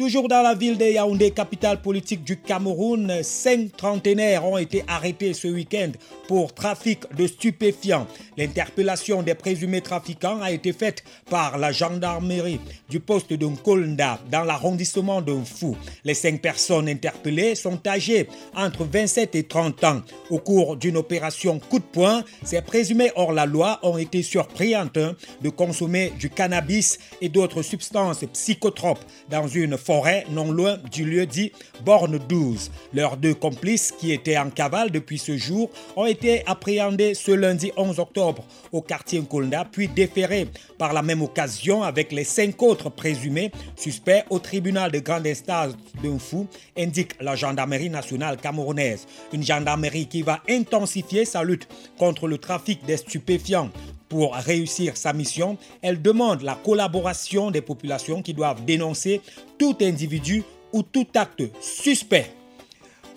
Toujours 0.00 0.28
dans 0.28 0.40
la 0.40 0.54
ville 0.54 0.78
de 0.78 0.86
Yaoundé, 0.86 1.30
capitale 1.30 1.82
politique 1.82 2.24
du 2.24 2.38
Cameroun, 2.38 3.22
cinq 3.22 3.76
trentenaires 3.76 4.46
ont 4.46 4.56
été 4.56 4.82
arrêtés 4.88 5.34
ce 5.34 5.46
week-end 5.46 5.90
pour 6.26 6.54
trafic 6.54 7.00
de 7.14 7.26
stupéfiants. 7.26 8.06
L'interpellation 8.38 9.22
des 9.22 9.34
présumés 9.34 9.82
trafiquants 9.82 10.40
a 10.40 10.52
été 10.52 10.72
faite 10.72 11.04
par 11.28 11.58
la 11.58 11.70
gendarmerie 11.70 12.60
du 12.88 12.98
poste 12.98 13.34
de 13.34 13.44
Nkolnda 13.44 14.20
dans 14.30 14.44
l'arrondissement 14.44 15.20
de 15.20 15.34
Fou. 15.44 15.76
Les 16.04 16.14
cinq 16.14 16.40
personnes 16.40 16.88
interpellées 16.88 17.54
sont 17.54 17.86
âgées 17.86 18.26
entre 18.56 18.84
27 18.84 19.34
et 19.34 19.42
30 19.42 19.84
ans. 19.84 20.00
Au 20.30 20.38
cours 20.38 20.78
d'une 20.78 20.96
opération 20.96 21.58
coup 21.58 21.78
de 21.78 21.84
poing, 21.84 22.24
ces 22.42 22.62
présumés 22.62 23.12
hors 23.16 23.34
la 23.34 23.44
loi 23.44 23.78
ont 23.82 23.98
été 23.98 24.22
surpris 24.22 24.74
en 24.74 24.88
train 24.88 25.14
de 25.42 25.50
consommer 25.50 26.14
du 26.18 26.30
cannabis 26.30 26.98
et 27.20 27.28
d'autres 27.28 27.60
substances 27.60 28.24
psychotropes 28.32 29.04
dans 29.28 29.46
une 29.46 29.76
forêt 29.90 30.24
non 30.30 30.52
loin 30.52 30.78
du 30.92 31.04
lieu 31.04 31.26
dit 31.26 31.50
Borne 31.84 32.16
12. 32.28 32.70
Leurs 32.94 33.16
deux 33.16 33.34
complices 33.34 33.90
qui 33.90 34.12
étaient 34.12 34.38
en 34.38 34.48
cavale 34.48 34.92
depuis 34.92 35.18
ce 35.18 35.36
jour 35.36 35.68
ont 35.96 36.06
été 36.06 36.46
appréhendés 36.46 37.14
ce 37.14 37.32
lundi 37.32 37.72
11 37.76 37.98
octobre 37.98 38.44
au 38.70 38.82
quartier 38.82 39.18
Nkolnda 39.18 39.64
puis 39.64 39.88
déférés 39.88 40.46
par 40.78 40.92
la 40.92 41.02
même 41.02 41.22
occasion 41.22 41.82
avec 41.82 42.12
les 42.12 42.22
cinq 42.22 42.62
autres 42.62 42.88
présumés 42.88 43.50
suspects 43.74 44.22
au 44.30 44.38
tribunal 44.38 44.92
de 44.92 45.00
grande 45.00 45.26
instance 45.26 45.72
d'un 46.04 46.20
fou, 46.20 46.46
indique 46.78 47.20
la 47.20 47.34
gendarmerie 47.34 47.90
nationale 47.90 48.36
camerounaise. 48.36 49.08
Une 49.32 49.42
gendarmerie 49.42 50.06
qui 50.06 50.22
va 50.22 50.38
intensifier 50.48 51.24
sa 51.24 51.42
lutte 51.42 51.66
contre 51.98 52.28
le 52.28 52.38
trafic 52.38 52.84
des 52.84 52.96
stupéfiants. 52.96 53.70
Pour 54.10 54.34
réussir 54.34 54.96
sa 54.96 55.12
mission, 55.12 55.56
elle 55.82 56.02
demande 56.02 56.42
la 56.42 56.56
collaboration 56.56 57.52
des 57.52 57.62
populations 57.62 58.22
qui 58.22 58.34
doivent 58.34 58.64
dénoncer 58.64 59.20
tout 59.56 59.76
individu 59.80 60.42
ou 60.72 60.82
tout 60.82 61.06
acte 61.14 61.44
suspect. 61.60 62.32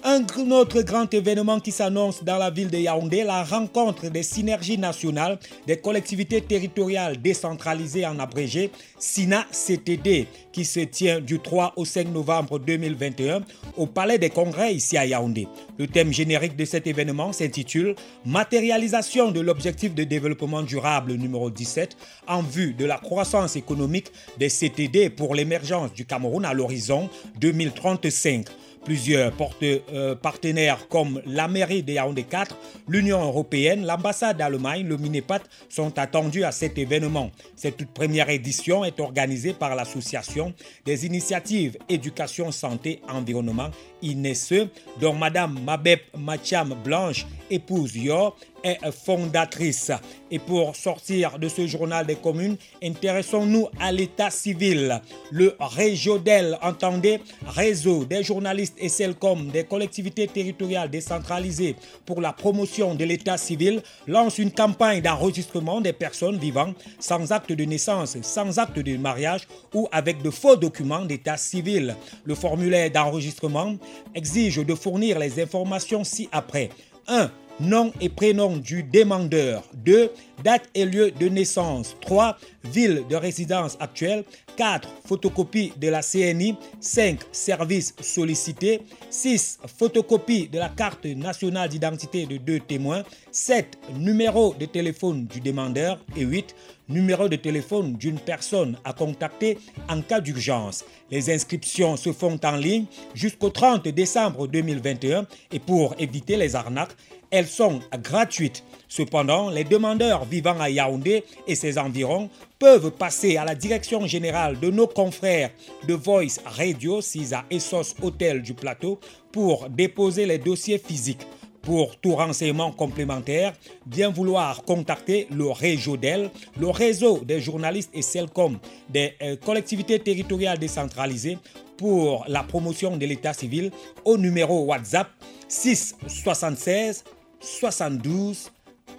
Un 0.06 0.26
autre 0.52 0.82
grand 0.82 1.14
événement 1.14 1.62
qui 1.62 1.72
s'annonce 1.72 2.26
dans 2.26 2.36
la 2.36 2.50
ville 2.50 2.70
de 2.70 2.78
Yaoundé, 2.78 3.24
la 3.24 3.42
rencontre 3.42 4.10
des 4.10 4.22
synergies 4.22 4.78
nationales 4.78 5.40
des 5.66 5.78
collectivités 5.78 6.42
territoriales 6.42 7.22
décentralisées 7.22 8.06
en 8.06 8.20
abrégé, 8.20 8.70
SINA-CTD, 9.00 10.28
qui 10.52 10.66
se 10.66 10.82
tient 10.82 11.22
du 11.22 11.40
3 11.40 11.72
au 11.78 11.86
5 11.86 12.10
novembre 12.10 12.60
2021 12.60 13.44
au 13.78 13.86
Palais 13.88 14.18
des 14.18 14.30
Congrès 14.30 14.76
ici 14.76 14.98
à 14.98 15.06
Yaoundé. 15.06 15.48
Le 15.78 15.88
thème 15.88 16.12
générique 16.12 16.58
de 16.58 16.66
cet 16.66 16.86
événement 16.86 17.32
s'intitule 17.32 17.96
Matérialisation 18.26 19.32
de 19.32 19.40
l'objectif 19.40 19.96
de 19.96 20.04
développement 20.04 20.64
durable 20.64 21.14
numéro 21.14 21.50
17 21.50 21.96
en 22.28 22.42
vue 22.42 22.74
de 22.74 22.84
la 22.84 22.98
croissance 22.98 23.56
économique 23.56 24.12
des 24.38 24.50
CTD 24.50 25.10
pour 25.10 25.34
l'émergence 25.34 25.94
du 25.94 26.06
Cameroun 26.06 26.44
à 26.44 26.54
l'horizon 26.54 27.10
2035. 27.40 28.48
Plusieurs 28.86 29.32
euh, 29.64 30.16
partenaires 30.16 30.88
comme 30.90 31.22
la 31.26 31.48
mairie 31.48 31.84
de 31.84 31.94
Yaoundé 31.94 32.24
4, 32.24 32.58
l'Union 32.88 33.24
européenne, 33.24 33.86
l'ambassade 33.86 34.38
d'Allemagne, 34.38 34.86
le 34.86 34.98
Minepat 34.98 35.40
sont 35.70 35.98
attendus 35.98 36.44
à 36.44 36.52
cet 36.52 36.78
événement. 36.78 37.32
Cette 37.56 37.78
toute 37.78 37.92
première 37.92 38.30
édition 38.30 38.84
est 38.84 39.00
organisée 39.00 39.54
par 39.54 39.76
l'association 39.76 40.54
des 40.86 41.06
initiatives 41.06 41.78
éducation, 41.88 42.52
santé, 42.52 43.02
environnement, 43.08 43.70
INESE, 44.04 44.68
dont 45.00 45.14
Madame 45.14 45.60
Mabep 45.66 46.02
Macham 46.18 46.76
Blanche, 46.84 47.26
épouse 47.50 47.96
Yor, 47.96 48.36
est 48.64 48.80
fondatrice. 48.92 49.92
Et 50.32 50.40
pour 50.40 50.76
sortir 50.76 51.38
de 51.38 51.48
ce 51.48 51.68
journal 51.68 52.06
des 52.06 52.16
communes, 52.16 52.56
intéressons-nous 52.82 53.68
à 53.80 53.92
l'état 53.92 54.30
civil. 54.30 55.02
Le 55.32 55.56
Régiodel, 55.60 56.58
entendez, 56.62 57.20
réseau 57.46 58.06
des 58.06 58.24
journalistes 58.24 58.78
et 58.80 58.90
comme 59.20 59.50
des 59.50 59.66
collectivités 59.66 60.28
territoriales 60.28 60.90
décentralisées 60.90 61.76
pour 62.06 62.22
la 62.22 62.32
promotion 62.34 62.96
de 62.96 63.04
l'état 63.04 63.38
civil, 63.38 63.82
lance 64.08 64.38
une 64.38 64.52
campagne 64.52 65.02
d'enregistrement 65.02 65.82
des 65.82 65.94
personnes 65.94 66.38
vivant 66.38 66.74
sans 67.00 67.32
acte 67.32 67.52
de 67.52 67.64
naissance, 67.66 68.18
sans 68.22 68.60
acte 68.60 68.80
de 68.80 68.98
mariage 68.98 69.48
ou 69.74 69.88
avec 69.92 70.22
de 70.22 70.30
faux 70.30 70.56
documents 70.56 71.06
d'état 71.06 71.38
civil. 71.38 71.96
Le 72.24 72.36
formulaire 72.36 72.90
d'enregistrement 72.90 73.76
exige 74.16 74.66
de 74.66 74.76
fournir 74.76 75.20
les 75.20 75.42
informations 75.42 76.04
ci-après. 76.04 76.70
1 77.08 77.30
nom 77.60 77.92
et 78.02 78.10
prénom 78.10 78.58
du 78.58 78.84
demandeur. 78.84 79.64
2. 79.86 80.12
Date 80.44 80.70
et 80.74 80.86
lieu 80.86 81.12
de 81.12 81.28
naissance. 81.30 81.96
3. 82.02 82.38
Ville 82.66 83.04
de 83.10 83.16
résidence 83.16 83.78
actuelle. 83.80 84.24
4. 84.58 84.88
Photocopie 85.06 85.74
de 85.80 85.88
la 85.90 86.02
CNI. 86.02 86.56
5. 86.80 87.20
Services 87.32 87.96
sollicités. 88.02 88.82
6. 89.10 89.60
Photocopie 89.78 90.48
de 90.48 90.60
la 90.60 90.70
carte 90.70 91.06
nationale 91.06 91.70
d'identité 91.70 92.26
de 92.26 92.38
deux 92.38 92.60
témoins. 92.60 93.04
7. 93.32 93.78
Numéro 93.98 94.54
de 94.60 94.66
téléphone 94.66 95.26
du 95.26 95.40
demandeur. 95.40 96.00
Et 96.16 96.24
8. 96.24 96.56
Numéro 96.90 97.30
de 97.30 97.38
téléphone 97.38 97.94
d'une 97.94 98.20
personne 98.20 98.78
à 98.84 98.92
contacter 98.92 99.58
en 99.90 100.02
cas 100.02 100.20
d'urgence. 100.20 100.84
Les 101.10 101.34
inscriptions 101.34 101.96
se 101.96 102.12
font 102.12 102.38
en 102.44 102.58
ligne 102.58 102.86
jusqu'au 103.14 103.50
30 103.50 103.88
décembre 103.88 104.48
2021 104.48 105.26
et 105.54 105.60
pour 105.60 105.96
éviter 105.98 106.36
les 106.36 106.56
arnaques, 106.56 106.96
Elles 107.34 107.48
sont 107.48 107.80
gratuites. 108.04 108.64
Cependant, 108.88 109.50
les 109.50 109.64
demandeurs 109.64 110.24
vivant 110.24 110.60
à 110.60 110.70
Yaoundé 110.70 111.24
et 111.48 111.56
ses 111.56 111.80
environs 111.80 112.30
peuvent 112.60 112.92
passer 112.92 113.38
à 113.38 113.44
la 113.44 113.56
direction 113.56 114.06
générale 114.06 114.60
de 114.60 114.70
nos 114.70 114.86
confrères 114.86 115.50
de 115.88 115.96
Voice 115.96 116.40
Radio 116.46 117.02
6 117.02 117.34
à 117.34 117.44
Essos 117.50 117.96
Hôtel 118.04 118.44
du 118.44 118.54
Plateau 118.54 119.00
pour 119.32 119.68
déposer 119.68 120.28
les 120.28 120.38
dossiers 120.38 120.78
physiques. 120.78 121.26
Pour 121.64 121.98
tout 121.98 122.14
renseignement 122.14 122.72
complémentaire, 122.72 123.54
bien 123.88 124.12
vouloir 124.12 124.62
contacter 124.64 125.28
le 125.32 125.50
RÉGIODEL, 125.50 126.30
le 126.60 126.70
réseau 126.70 127.22
des 127.26 127.42
journalistes 127.42 127.90
et 127.96 128.04
CELCOM 128.04 128.60
des 128.90 129.14
euh, 129.24 129.38
collectivités 129.38 129.98
territoriales 129.98 130.60
décentralisées 130.60 131.40
pour 131.78 132.26
la 132.28 132.44
promotion 132.44 132.96
de 132.96 133.08
l'état 133.08 133.34
civil 133.34 133.72
au 134.06 134.20
numéro 134.20 134.66
WhatsApp 134.66 135.08
6 135.48 135.96
76 136.06 137.04
72 137.44 138.52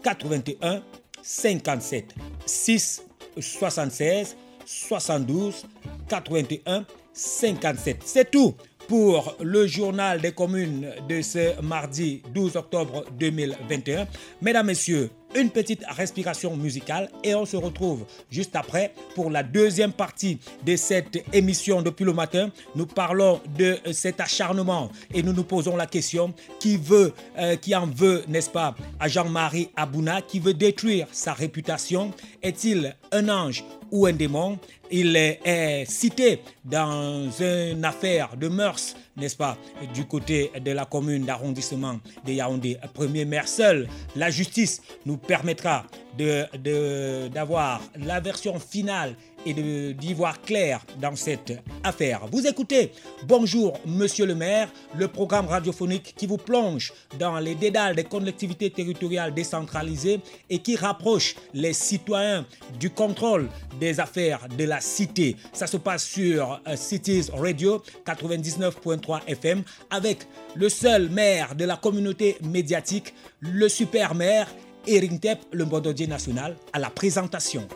81 0.02 0.82
57 1.22 2.14
6 2.46 3.02
76 3.40 4.36
72 4.64 5.66
81 6.08 6.84
57. 7.12 8.02
C'est 8.04 8.30
tout 8.30 8.54
pour 8.88 9.36
le 9.40 9.66
journal 9.66 10.20
des 10.20 10.32
communes 10.32 10.92
de 11.08 11.22
ce 11.22 11.60
mardi 11.62 12.22
12 12.34 12.56
octobre 12.56 13.04
2021. 13.18 14.06
Mesdames, 14.42 14.66
Messieurs, 14.66 15.10
une 15.34 15.50
petite 15.50 15.84
respiration 15.88 16.56
musicale 16.56 17.10
et 17.22 17.34
on 17.34 17.44
se 17.44 17.56
retrouve 17.56 18.04
juste 18.30 18.56
après 18.56 18.92
pour 19.14 19.30
la 19.30 19.42
deuxième 19.42 19.92
partie 19.92 20.38
de 20.64 20.76
cette 20.76 21.24
émission 21.32 21.82
depuis 21.82 22.04
le 22.04 22.12
matin. 22.12 22.50
Nous 22.74 22.86
parlons 22.86 23.40
de 23.58 23.78
cet 23.92 24.20
acharnement 24.20 24.90
et 25.12 25.22
nous 25.22 25.32
nous 25.32 25.44
posons 25.44 25.76
la 25.76 25.86
question 25.86 26.32
qui 26.60 26.76
veut, 26.76 27.12
euh, 27.38 27.56
qui 27.56 27.74
en 27.74 27.86
veut, 27.86 28.24
n'est-ce 28.28 28.50
pas, 28.50 28.74
à 29.00 29.08
Jean-Marie 29.08 29.70
Abouna, 29.76 30.22
qui 30.22 30.38
veut 30.38 30.54
détruire 30.54 31.06
sa 31.12 31.32
réputation? 31.32 32.12
Est-il 32.42 32.94
un 33.12 33.28
ange 33.28 33.64
ou 33.90 34.06
un 34.06 34.12
démon? 34.12 34.58
Il 34.96 35.16
est 35.16 35.84
cité 35.86 36.40
dans 36.64 37.28
une 37.40 37.84
affaire 37.84 38.36
de 38.36 38.46
mœurs 38.46 38.94
n'est-ce 39.16 39.36
pas, 39.36 39.56
du 39.94 40.06
côté 40.06 40.50
de 40.60 40.70
la 40.72 40.84
commune 40.84 41.24
d'arrondissement 41.24 41.98
de 42.26 42.32
Yaoundé. 42.32 42.78
Premier 42.92 43.24
maire 43.24 43.48
seul, 43.48 43.88
la 44.16 44.30
justice 44.30 44.82
nous 45.06 45.16
permettra 45.16 45.84
d'avoir 46.18 47.80
de, 47.96 48.06
la 48.06 48.20
version 48.20 48.58
finale 48.58 49.14
et 49.46 49.94
d'y 49.94 50.14
voir 50.14 50.40
clair 50.40 50.84
dans 51.00 51.16
cette 51.16 51.52
affaire. 51.82 52.22
Vous 52.30 52.46
écoutez 52.46 52.92
Bonjour 53.26 53.78
Monsieur 53.86 54.26
le 54.26 54.34
maire, 54.34 54.68
le 54.96 55.08
programme 55.08 55.46
radiophonique 55.46 56.14
qui 56.16 56.26
vous 56.26 56.36
plonge 56.36 56.92
dans 57.18 57.38
les 57.38 57.54
dédales 57.54 57.96
des 57.96 58.04
collectivités 58.04 58.70
territoriales 58.70 59.34
décentralisées 59.34 60.20
et 60.50 60.58
qui 60.58 60.76
rapproche 60.76 61.36
les 61.52 61.72
citoyens 61.72 62.46
du 62.78 62.90
contrôle 62.90 63.48
des 63.80 64.00
affaires 64.00 64.48
de 64.56 64.64
la 64.64 64.80
cité. 64.80 65.36
Ça 65.52 65.66
se 65.66 65.76
passe 65.76 66.04
sur 66.04 66.60
euh, 66.66 66.76
Cities 66.76 67.30
Radio 67.32 67.82
99.3 68.06 69.20
FM 69.26 69.62
avec 69.90 70.26
le 70.54 70.68
seul 70.68 71.08
maire 71.10 71.54
de 71.54 71.64
la 71.64 71.76
communauté 71.76 72.36
médiatique, 72.42 73.14
le 73.40 73.68
super 73.68 74.14
maire 74.14 74.48
Eric 74.86 75.20
Tep, 75.20 75.38
le 75.52 75.64
Mbododier 75.64 76.06
national, 76.06 76.56
à 76.72 76.78
la 76.78 76.90
présentation. 76.90 77.66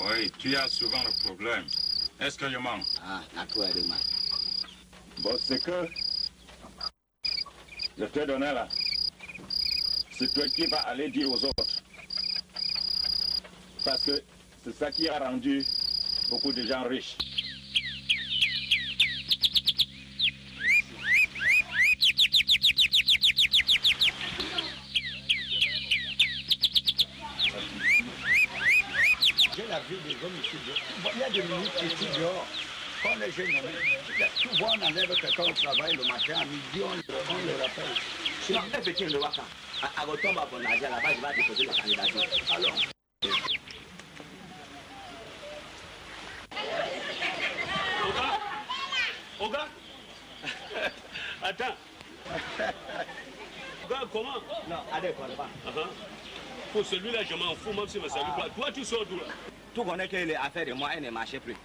Oui, 0.00 0.30
tu 0.38 0.56
as 0.56 0.68
souvent 0.68 1.02
le 1.04 1.24
problème. 1.24 1.64
Est-ce 2.20 2.38
que 2.38 2.48
je 2.50 2.56
mens 2.56 2.78
Ah, 3.04 3.20
d'accord, 3.34 3.68
demain. 3.74 3.96
Bon, 5.22 5.36
c'est 5.40 5.62
que 5.62 5.88
je 7.98 8.04
te 8.04 8.24
donné 8.26 8.52
là. 8.52 8.68
C'est 10.10 10.32
toi 10.32 10.48
qui 10.48 10.66
vas 10.66 10.78
aller 10.80 11.10
dire 11.10 11.30
aux 11.30 11.44
autres. 11.44 11.82
Parce 13.84 14.02
que 14.04 14.22
c'est 14.64 14.74
ça 14.74 14.90
qui 14.90 15.08
a 15.08 15.18
rendu 15.18 15.64
beaucoup 16.30 16.52
de 16.52 16.64
gens 16.66 16.84
riches. 16.84 17.16
Il 29.58 31.20
y 31.20 31.22
a 31.24 31.30
des 31.30 31.42
minutes 31.42 31.70
ici 31.82 32.06
dehors. 32.16 32.46
Quand 33.02 33.16
les 33.20 33.32
jeunes, 33.32 33.46
tu 34.40 34.48
vois, 34.56 34.68
on 34.80 34.86
enlève 34.86 35.20
quelqu'un 35.20 35.42
au 35.42 35.52
travail 35.52 35.96
le 35.96 36.04
matin, 36.04 36.40
à 36.40 36.44
midi, 36.44 36.80
on, 36.80 36.86
on 36.86 37.38
le 37.44 37.62
rappelle. 37.62 37.84
Sinon, 38.42 38.60
un 38.72 38.80
petit 38.80 39.06
de 39.06 39.18
Waka, 39.18 39.42
à 39.82 40.02
retomber 40.02 40.38
à 40.40 40.46
Bonagia, 40.46 40.90
là-bas, 40.90 41.08
je 41.12 41.42
vais 41.42 41.42
déposer 41.42 41.66
la 41.66 41.72
candidature. 41.74 42.22
Alors. 42.54 42.74
Oga 49.40 49.68
Attends. 51.42 51.76
Oga, 53.86 54.00
comment? 54.12 54.34
Non, 54.68 54.76
allez, 54.92 55.10
parle 55.10 55.32
pas. 55.32 55.48
Pour 56.72 56.84
celui-là, 56.84 57.20
je 57.28 57.34
m'en 57.34 57.54
fous, 57.54 57.72
même 57.72 57.88
si 57.88 57.98
me 57.98 58.08
salue 58.08 58.34
pas. 58.36 58.48
Toi, 58.54 58.70
tu 58.72 58.84
sors 58.84 59.04
d'où 59.06 59.16
là? 59.16 59.24
Tout 59.74 59.84
connaît 59.84 60.08
que 60.08 60.16
les 60.16 60.34
affaires 60.34 60.66
de 60.66 60.72
moi, 60.72 60.90
elles 60.94 61.02
ne 61.02 61.10
marchaient 61.10 61.40
plus. 61.40 61.56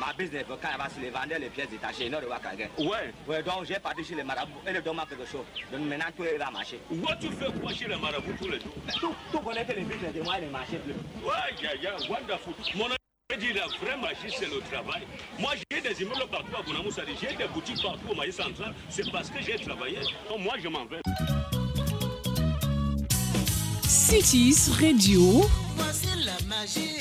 Ma 0.00 0.12
business, 0.12 0.44
quand 0.48 0.68
elle 0.72 0.78
va 0.78 0.88
se 0.88 1.00
les 1.00 1.10
vendre 1.10 1.34
les 1.40 1.48
pièces 1.48 1.70
détachées, 1.70 2.08
pas 2.08 2.20
de 2.20 2.84
Ouais. 2.84 3.12
Ouais, 3.26 3.42
donc 3.42 3.64
j'ai 3.64 3.80
parti 3.80 4.04
chez 4.04 4.14
les 4.14 4.22
marabouts 4.22 4.60
et 4.66 4.72
le 4.72 4.80
donne 4.80 5.00
quelque 5.08 5.26
chose. 5.26 5.44
Donc 5.72 5.80
maintenant, 5.80 6.06
tout 6.16 6.22
va 6.38 6.50
marcher. 6.50 6.78
Où 6.90 7.04
tu 7.20 7.28
fais 7.30 7.50
quoi 7.60 7.72
chez 7.72 7.88
les 7.88 7.96
marabouts 7.96 8.32
tous 8.38 8.48
les 8.48 8.60
jours? 8.60 8.74
Tout, 9.00 9.14
tout 9.32 9.40
connaît 9.40 9.64
que 9.64 9.72
les 9.72 9.82
business 9.82 10.14
de 10.14 10.22
moi, 10.22 10.34
elles 10.38 10.46
ne 10.46 10.50
marchaient 10.50 10.78
plus. 10.78 10.94
Ouais, 11.24 11.54
ya, 11.60 11.74
ya, 11.74 11.96
wonderful. 12.08 12.54
Mon 12.76 12.86
ami 12.86 13.40
dit 13.40 13.52
la 13.52 13.66
vraie 13.66 13.96
magie, 14.00 14.34
c'est 14.36 14.46
le 14.46 14.60
travail. 14.70 15.02
Moi, 15.38 15.52
j'ai 15.70 15.80
des 15.80 16.02
immeubles 16.02 16.28
partout 16.30 16.56
à 16.56 16.62
Bonamoussadi, 16.62 17.12
j'ai 17.20 17.34
des 17.36 17.48
boutiques 17.48 17.82
partout 17.82 18.08
au 18.10 18.14
Maïs 18.14 18.36
Central. 18.36 18.72
C'est 18.88 19.10
parce 19.10 19.30
que 19.30 19.42
j'ai 19.42 19.56
travaillé. 19.56 19.98
Donc, 20.28 20.38
moi, 20.38 20.54
je 20.62 20.68
m'en 20.68 20.84
vais. 20.84 21.00
Cities 24.08 24.70
Radio. 24.80 25.46
Voici 25.76 26.08
la 26.24 26.32
magie. 26.48 26.96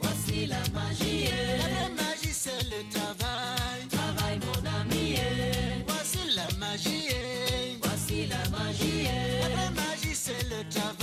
Voici 0.00 0.46
la 0.46 0.60
magie. 0.72 1.30
La 1.58 1.88
magie, 2.00 2.32
c'est 2.32 2.62
le 2.70 2.88
travail. 2.94 3.88
Travail, 3.90 4.38
mon 4.46 4.80
ami. 4.80 5.16
Voici 5.88 6.36
la 6.36 6.46
magie. 6.60 7.08
Voici 7.82 8.28
la 8.28 8.56
magie. 8.56 9.08
La 9.56 9.70
magie, 9.72 10.14
c'est 10.14 10.44
le 10.44 10.62
travail. 10.70 10.97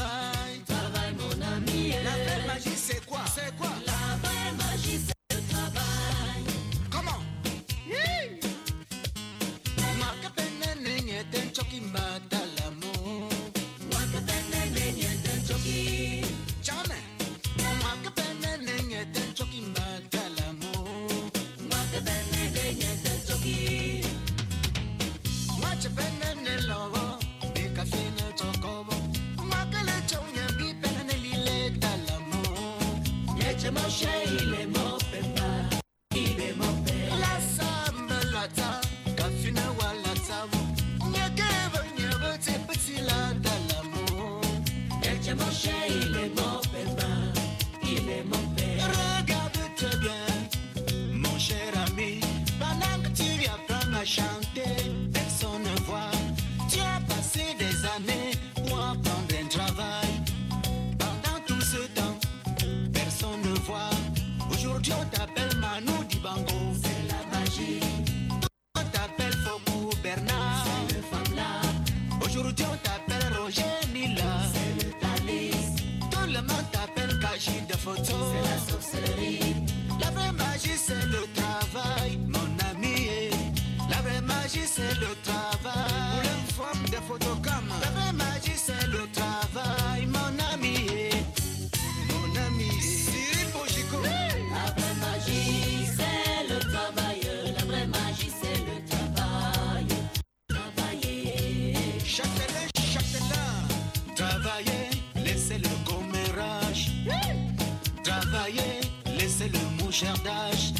agendas 109.95 110.74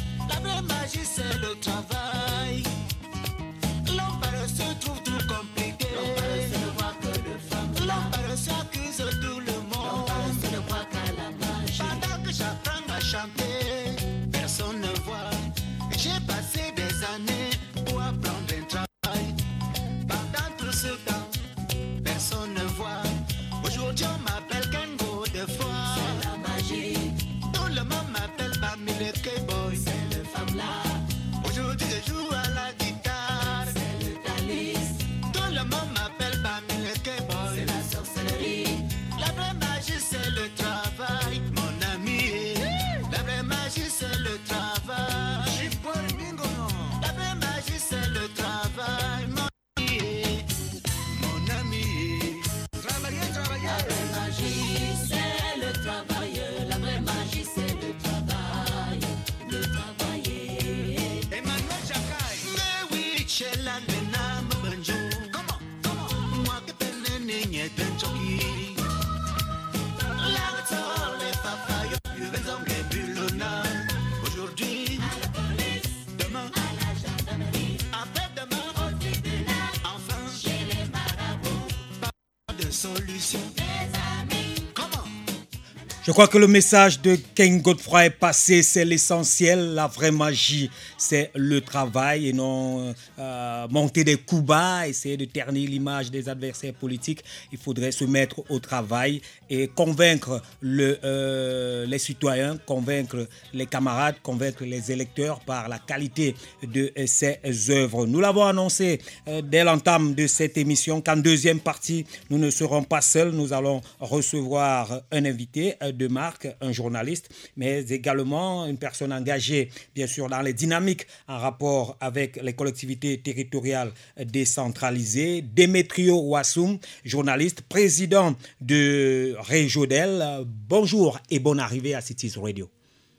crois 86.15 86.29
que 86.29 86.37
le 86.37 86.47
message 86.47 87.01
de 87.01 87.17
Ken 87.35 87.61
Godefroy 87.61 88.05
est 88.05 88.09
passé, 88.09 88.63
c'est 88.63 88.85
l'essentiel. 88.85 89.73
La 89.73 89.87
vraie 89.87 90.11
magie, 90.11 90.69
c'est 90.97 91.29
le 91.35 91.59
travail 91.59 92.29
et 92.29 92.31
non 92.31 92.95
euh, 93.19 93.67
monter 93.69 94.05
des 94.05 94.15
coups 94.15 94.43
bas, 94.43 94.87
essayer 94.87 95.17
de 95.17 95.25
ternir 95.25 95.69
l'image 95.69 96.09
des 96.11 96.29
adversaires 96.29 96.73
politiques. 96.73 97.21
Il 97.51 97.57
faudrait 97.57 97.91
se 97.91 98.05
mettre 98.05 98.49
au 98.49 98.59
travail 98.59 99.21
et 99.49 99.67
convaincre 99.67 100.41
euh, 100.63 101.85
les 101.85 101.99
citoyens, 101.99 102.57
convaincre 102.65 103.27
les 103.53 103.65
camarades, 103.65 104.15
convaincre 104.23 104.63
les 104.63 104.93
électeurs 104.93 105.41
par 105.41 105.67
la 105.67 105.79
qualité 105.79 106.33
de 106.63 106.93
euh, 106.97 107.05
ces 107.07 107.39
œuvres. 107.69 108.05
Nous 108.05 108.21
l'avons 108.21 108.45
annoncé 108.45 109.01
dès 109.43 109.65
l'entame 109.65 110.15
de 110.15 110.27
cette 110.27 110.57
émission 110.57 111.01
qu'en 111.01 111.17
deuxième 111.17 111.59
partie, 111.59 112.05
nous 112.29 112.37
ne 112.37 112.49
serons 112.49 112.83
pas 112.83 113.01
seuls. 113.01 113.31
Nous 113.31 113.51
allons 113.51 113.81
recevoir 113.99 115.01
un 115.11 115.25
invité 115.25 115.73
euh, 115.81 115.91
de 116.07 116.14
marque, 116.14 116.48
un 116.61 116.72
journaliste, 116.72 117.30
mais 117.57 117.84
également 117.90 118.65
une 118.65 118.77
personne 118.77 119.11
engagée, 119.11 119.69
bien 119.94 120.07
sûr, 120.07 120.30
dans 120.30 120.41
les 120.41 120.53
dynamiques 120.53 121.07
en 121.27 121.38
rapport 121.38 121.98
avec 121.99 122.41
les 122.41 122.53
collectivités 122.53 123.19
territoriales 123.19 123.91
décentralisées. 124.18 125.41
Démétrio 125.41 126.19
Wassoum, 126.19 126.77
journaliste, 127.03 127.61
président 127.61 128.36
de 128.61 129.36
Réjodel. 129.40 130.45
Bonjour 130.45 131.19
et 131.30 131.40
bonne 131.40 131.60
arrivée 131.60 131.95
à 131.95 132.02
Cities 132.02 132.34
Radio. 132.40 132.69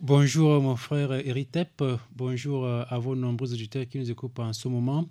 Bonjour 0.00 0.60
mon 0.60 0.76
frère 0.76 1.10
Eritep, 1.12 1.82
bonjour 2.14 2.66
euh, 2.66 2.84
à 2.90 2.98
vos 2.98 3.16
nombreux 3.16 3.54
auditeurs 3.54 3.86
qui 3.88 3.98
nous 3.98 4.10
écoutent 4.10 4.38
en 4.38 4.52
ce 4.52 4.68
moment. 4.68 5.08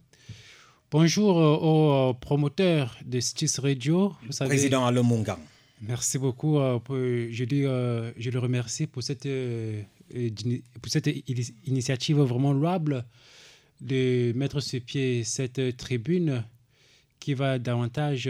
Bonjour 0.92 1.40
euh, 1.40 2.10
aux 2.10 2.14
promoteurs 2.14 2.96
de 3.04 3.20
Cities 3.20 3.60
Radio. 3.60 4.14
Vous 4.28 4.32
savez, 4.32 4.50
Président 4.50 4.86
Alain 4.86 5.02
Mongan. 5.02 5.40
Merci 5.82 6.18
beaucoup. 6.18 6.58
euh, 6.60 6.80
pour- 6.80 6.96
je, 6.98 7.44
dis, 7.44 7.64
euh, 7.66 8.12
je 8.18 8.30
le 8.30 8.40
remercie 8.40 8.88
pour 8.88 9.04
cette, 9.04 9.26
euh, 9.26 9.82
pour 10.82 10.92
cette 10.92 11.08
ini- 11.08 11.54
initiative 11.66 12.18
vraiment 12.20 12.54
louable 12.54 13.04
de 13.82 14.32
mettre 14.36 14.62
sur 14.62 14.82
pied 14.82 15.24
cette 15.24 15.76
tribune 15.78 16.44
qui 17.20 17.34
va 17.34 17.60
davantage, 17.60 18.30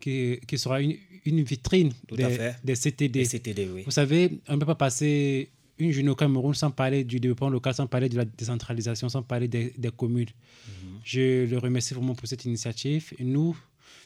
qui, 0.00 0.38
qui 0.46 0.58
sera 0.58 0.80
une, 0.80 0.96
une 1.24 1.42
vitrine 1.42 1.92
des, 2.10 2.52
des 2.64 2.74
CTD. 2.74 3.24
CTD, 3.24 3.68
oui. 3.74 3.82
Vous 3.84 3.90
savez, 3.90 4.38
on 4.48 4.54
ne 4.54 4.58
peut 4.58 4.66
pas 4.66 4.74
passer 4.74 5.50
une 5.78 5.92
journée 5.92 6.08
au 6.10 6.14
Cameroun 6.16 6.54
sans 6.54 6.70
parler 6.70 7.04
du 7.04 7.20
développement 7.20 7.50
local, 7.50 7.74
sans 7.74 7.86
parler 7.86 8.08
de 8.08 8.16
la 8.16 8.24
décentralisation, 8.24 9.08
sans 9.08 9.22
parler 9.22 9.46
des, 9.48 9.72
des 9.76 9.90
communes. 9.90 10.26
Mhm. 10.66 10.98
Je 11.04 11.46
le 11.46 11.58
remercie 11.58 11.94
vraiment 11.94 12.14
pour 12.14 12.26
cette 12.26 12.44
initiative. 12.46 13.12
Et 13.18 13.24
nous, 13.24 13.56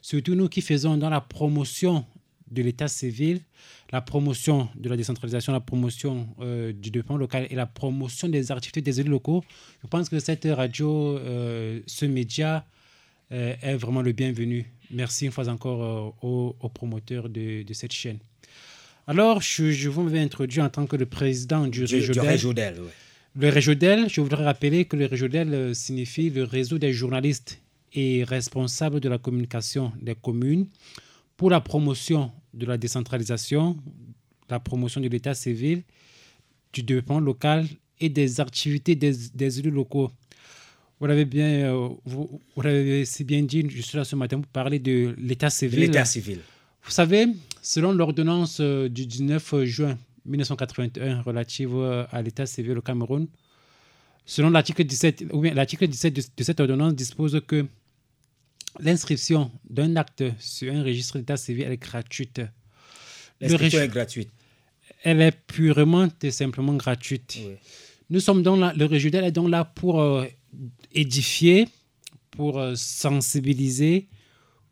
surtout 0.00 0.34
nous 0.34 0.48
qui 0.48 0.60
faisons 0.62 0.96
dans 0.96 1.10
la 1.10 1.20
promotion 1.20 2.04
de 2.52 2.62
l'état 2.62 2.88
civil, 2.88 3.40
la 3.90 4.00
promotion 4.00 4.68
de 4.74 4.88
la 4.88 4.96
décentralisation, 4.96 5.52
la 5.52 5.60
promotion 5.60 6.28
euh, 6.40 6.72
du 6.72 6.90
développement 6.90 7.16
local 7.16 7.46
et 7.50 7.54
la 7.54 7.66
promotion 7.66 8.28
des 8.28 8.52
activités 8.52 8.82
des 8.82 9.00
élus 9.00 9.10
locaux, 9.10 9.44
je 9.82 9.88
pense 9.88 10.08
que 10.08 10.18
cette 10.18 10.46
radio, 10.50 11.18
euh, 11.18 11.80
ce 11.86 12.06
média 12.06 12.64
euh, 13.32 13.54
est 13.62 13.76
vraiment 13.76 14.02
le 14.02 14.12
bienvenu. 14.12 14.66
Merci 14.90 15.26
une 15.26 15.32
fois 15.32 15.48
encore 15.48 16.14
aux, 16.22 16.56
aux 16.60 16.68
promoteurs 16.68 17.28
de, 17.28 17.62
de 17.62 17.72
cette 17.74 17.92
chaîne. 17.92 18.18
Alors, 19.06 19.40
je, 19.40 19.72
je 19.72 19.88
vous 19.88 20.02
m'avais 20.02 20.20
introduit 20.20 20.60
en 20.60 20.68
tant 20.68 20.86
que 20.86 20.96
le 20.96 21.06
président 21.06 21.66
du, 21.66 21.84
Du, 21.84 21.94
Réjodel. 21.94 22.26
Réjodel, 22.28 22.74
oui. 22.80 22.88
Le 23.34 23.48
Réjodel, 23.48 24.08
je 24.10 24.20
voudrais 24.20 24.44
rappeler 24.44 24.84
que 24.84 24.94
le 24.94 25.06
Réjodel 25.06 25.54
euh, 25.54 25.74
signifie 25.74 26.28
le 26.28 26.44
réseau 26.44 26.78
des 26.78 26.92
journalistes 26.92 27.60
et 27.94 28.24
responsables 28.24 29.00
de 29.00 29.08
la 29.08 29.18
communication 29.18 29.92
des 30.00 30.14
communes 30.14 30.66
pour 31.36 31.50
la 31.50 31.60
promotion 31.60 32.30
de 32.54 32.66
la 32.66 32.76
décentralisation, 32.76 33.76
la 34.48 34.60
promotion 34.60 35.00
de 35.00 35.08
l'état 35.08 35.34
civil, 35.34 35.82
du 36.72 36.82
développement 36.82 37.20
local 37.20 37.66
et 38.00 38.08
des 38.08 38.40
activités 38.40 38.94
des, 38.94 39.12
des 39.34 39.58
élus 39.58 39.70
locaux. 39.70 40.10
Vous 41.00 41.06
l'avez 41.06 41.24
bien, 41.24 41.46
euh, 41.46 41.88
vous, 42.04 42.40
vous 42.54 42.62
l'avez 42.62 43.04
si 43.04 43.24
bien 43.24 43.42
dit, 43.42 43.66
je 43.68 43.82
suis 43.82 43.96
là 43.96 44.04
ce 44.04 44.14
matin 44.16 44.40
pour 44.40 44.50
parler 44.52 44.78
de 44.78 45.14
l'état 45.18 45.50
civil. 45.50 45.80
L'état 45.80 46.04
civil. 46.04 46.38
Vous 46.84 46.90
savez, 46.90 47.26
selon 47.60 47.92
l'ordonnance 47.92 48.58
euh, 48.60 48.88
du 48.88 49.06
19 49.06 49.64
juin 49.64 49.98
1981 50.26 51.22
relative 51.22 51.74
euh, 51.74 52.04
à 52.10 52.22
l'état 52.22 52.46
civil 52.46 52.78
au 52.78 52.82
Cameroun, 52.82 53.26
selon 54.24 54.50
l'article 54.50 54.84
17, 54.84 55.24
ou 55.32 55.40
bien 55.40 55.54
l'article 55.54 55.88
17 55.88 56.14
de, 56.14 56.22
de 56.36 56.44
cette 56.44 56.60
ordonnance 56.60 56.94
dispose 56.94 57.40
que 57.46 57.66
l'inscription 58.80 59.50
d'un 59.68 59.96
acte 59.96 60.24
sur 60.38 60.72
un 60.72 60.82
registre 60.82 61.18
d'état 61.18 61.36
civil 61.36 61.64
est 61.64 61.76
gratuite. 61.76 62.42
L'inscription 63.40 63.80
est 63.80 63.88
gratuite. 63.88 64.30
Elle 65.02 65.20
est 65.20 65.32
purement 65.46 66.08
et 66.22 66.30
simplement 66.30 66.74
gratuite. 66.74 67.38
Oui. 67.38 67.54
Nous 68.10 68.20
sommes 68.20 68.42
donc 68.42 68.60
là, 68.60 68.72
le 68.76 68.94
est 68.94 69.32
donc 69.32 69.48
là 69.48 69.64
pour 69.64 70.00
euh, 70.00 70.26
édifier, 70.92 71.68
pour 72.30 72.58
euh, 72.58 72.74
sensibiliser, 72.74 74.08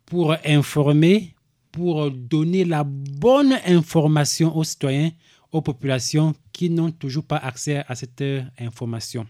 pour 0.06 0.34
informer, 0.44 1.34
pour 1.72 2.02
euh, 2.02 2.10
donner 2.10 2.64
la 2.64 2.84
bonne 2.84 3.56
information 3.64 4.56
aux 4.56 4.64
citoyens, 4.64 5.10
aux 5.52 5.62
populations 5.62 6.34
qui 6.52 6.70
n'ont 6.70 6.90
toujours 6.90 7.24
pas 7.24 7.36
accès 7.36 7.84
à 7.86 7.94
cette 7.94 8.20
euh, 8.20 8.42
information. 8.58 9.26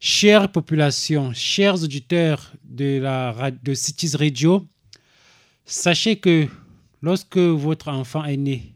Chère 0.00 0.52
population, 0.52 1.32
chers 1.34 1.82
auditeurs 1.82 2.52
de, 2.62 3.00
la, 3.00 3.50
de 3.50 3.74
Cities 3.74 4.16
Radio, 4.16 4.64
sachez 5.64 6.16
que 6.16 6.46
lorsque 7.02 7.36
votre 7.38 7.88
enfant 7.88 8.24
est 8.24 8.36
né, 8.36 8.74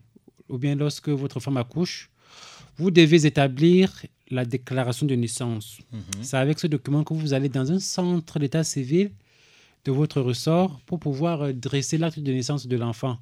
ou 0.49 0.59
bien 0.59 0.75
lorsque 0.75 1.11
votre 1.11 1.39
femme 1.39 1.59
accouche, 1.59 2.11
vous 2.77 2.91
devez 2.91 3.25
établir 3.25 4.05
la 4.31 4.45
déclaration 4.45 5.07
de 5.07 5.15
naissance. 5.15 5.79
Mhm. 5.93 6.01
C'est 6.23 6.37
avec 6.37 6.59
ce 6.59 6.67
document 6.67 7.05
que 7.05 7.15
vous 7.15 7.35
allez 7.35 7.49
dans 7.49 7.71
un 7.71 7.79
centre 7.79 8.39
d'état 8.39 8.65
civil 8.65 9.13
de 9.85 9.93
votre 9.93 10.21
ressort 10.21 10.81
pour 10.87 10.99
pouvoir 10.99 11.43
euh, 11.43 11.53
dresser 11.53 11.99
l'acte 11.99 12.19
de 12.19 12.33
naissance 12.33 12.67
de 12.67 12.77
l'enfant. 12.77 13.19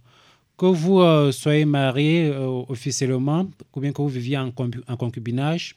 Que 0.57 0.67
vous 0.67 1.01
euh, 1.01 1.33
soyez 1.33 1.65
marié 1.65 2.29
euh, 2.29 2.47
officiellement, 2.69 3.49
ou 3.75 3.81
bien 3.81 3.93
que 3.93 4.03
vous 4.03 4.09
viviez 4.09 4.39
en, 4.39 4.51
concubinage, 4.51 5.77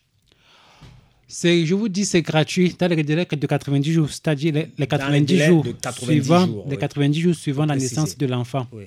je 1.65 1.73
vous 1.73 1.89
dis, 1.89 2.05
c'est 2.05 2.21
gratuit 2.21 2.75
dans 2.77 2.87
les 2.87 3.03
délais 3.03 3.25
de 3.25 3.47
90 3.47 3.91
jours, 3.91 4.09
c'est-à-dire 4.09 4.53
les, 4.53 4.67
les 4.77 4.87
90 4.87 5.25
délais 5.25 5.47
jours 5.47 5.63
de 5.63 5.71
90 5.71 6.05
suivant, 6.05 6.45
jours, 6.45 6.65
les 6.67 6.75
oui. 6.75 6.79
90 6.79 7.19
jours 7.21 7.35
suivant 7.35 7.65
la 7.65 7.75
naissance 7.75 8.17
de 8.17 8.25
l'enfant. 8.27 8.67
Oui. 8.71 8.85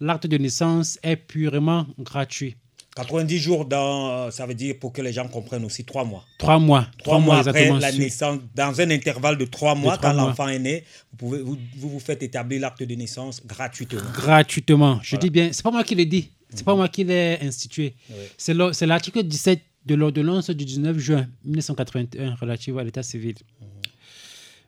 L'acte 0.00 0.26
de 0.26 0.38
naissance 0.38 0.98
est 1.02 1.16
purement 1.16 1.86
gratuit. 1.98 2.56
90 2.96 3.38
jours, 3.38 3.64
dans, 3.66 4.30
ça 4.30 4.46
veut 4.46 4.54
dire, 4.54 4.74
pour 4.80 4.92
que 4.92 5.00
les 5.00 5.12
gens 5.12 5.28
comprennent 5.28 5.64
aussi, 5.64 5.84
trois 5.84 6.04
mois. 6.04 6.24
Trois 6.38 6.58
mois. 6.58 6.86
Trois 6.98 7.18
mois 7.20 7.38
après 7.38 7.50
exactement. 7.68 7.78
la 7.78 7.92
naissance, 7.92 8.38
dans 8.54 8.80
un 8.80 8.90
intervalle 8.90 9.38
de 9.38 9.44
trois 9.44 9.74
mois, 9.74 9.96
trois 9.96 10.10
quand 10.10 10.16
mois. 10.16 10.28
l'enfant 10.28 10.48
est 10.48 10.58
né, 10.58 10.84
vous, 11.12 11.16
pouvez, 11.16 11.38
vous, 11.42 11.56
vous 11.76 11.88
vous 11.88 12.00
faites 12.00 12.22
établir 12.22 12.60
l'acte 12.60 12.82
de 12.82 12.94
naissance 12.94 13.40
gratuitement. 13.46 14.00
gratuitement. 14.14 14.98
Je 15.02 15.10
Voilà. 15.10 15.20
dis 15.22 15.30
bien, 15.30 15.48
c'est 15.52 15.62
pas 15.62 15.70
moi 15.70 15.84
qui 15.84 15.94
l'ai 15.94 16.06
dit, 16.06 16.30
c'est 16.52 16.64
pas 16.64 16.74
moi 16.74 16.88
qui 16.88 17.04
l'ai 17.04 17.38
institué. 17.42 17.94
Oui. 18.10 18.54
Le- 18.54 18.72
c'est 18.72 18.86
l'article 18.86 19.22
17 19.22 19.60
de 19.86 19.94
l'ordonnance 19.94 20.50
du 20.50 20.64
19 20.64 20.98
juin 20.98 21.26
1981 21.44 22.34
relative 22.34 22.78
à 22.78 22.84
l'état 22.84 23.02
civil. 23.02 23.34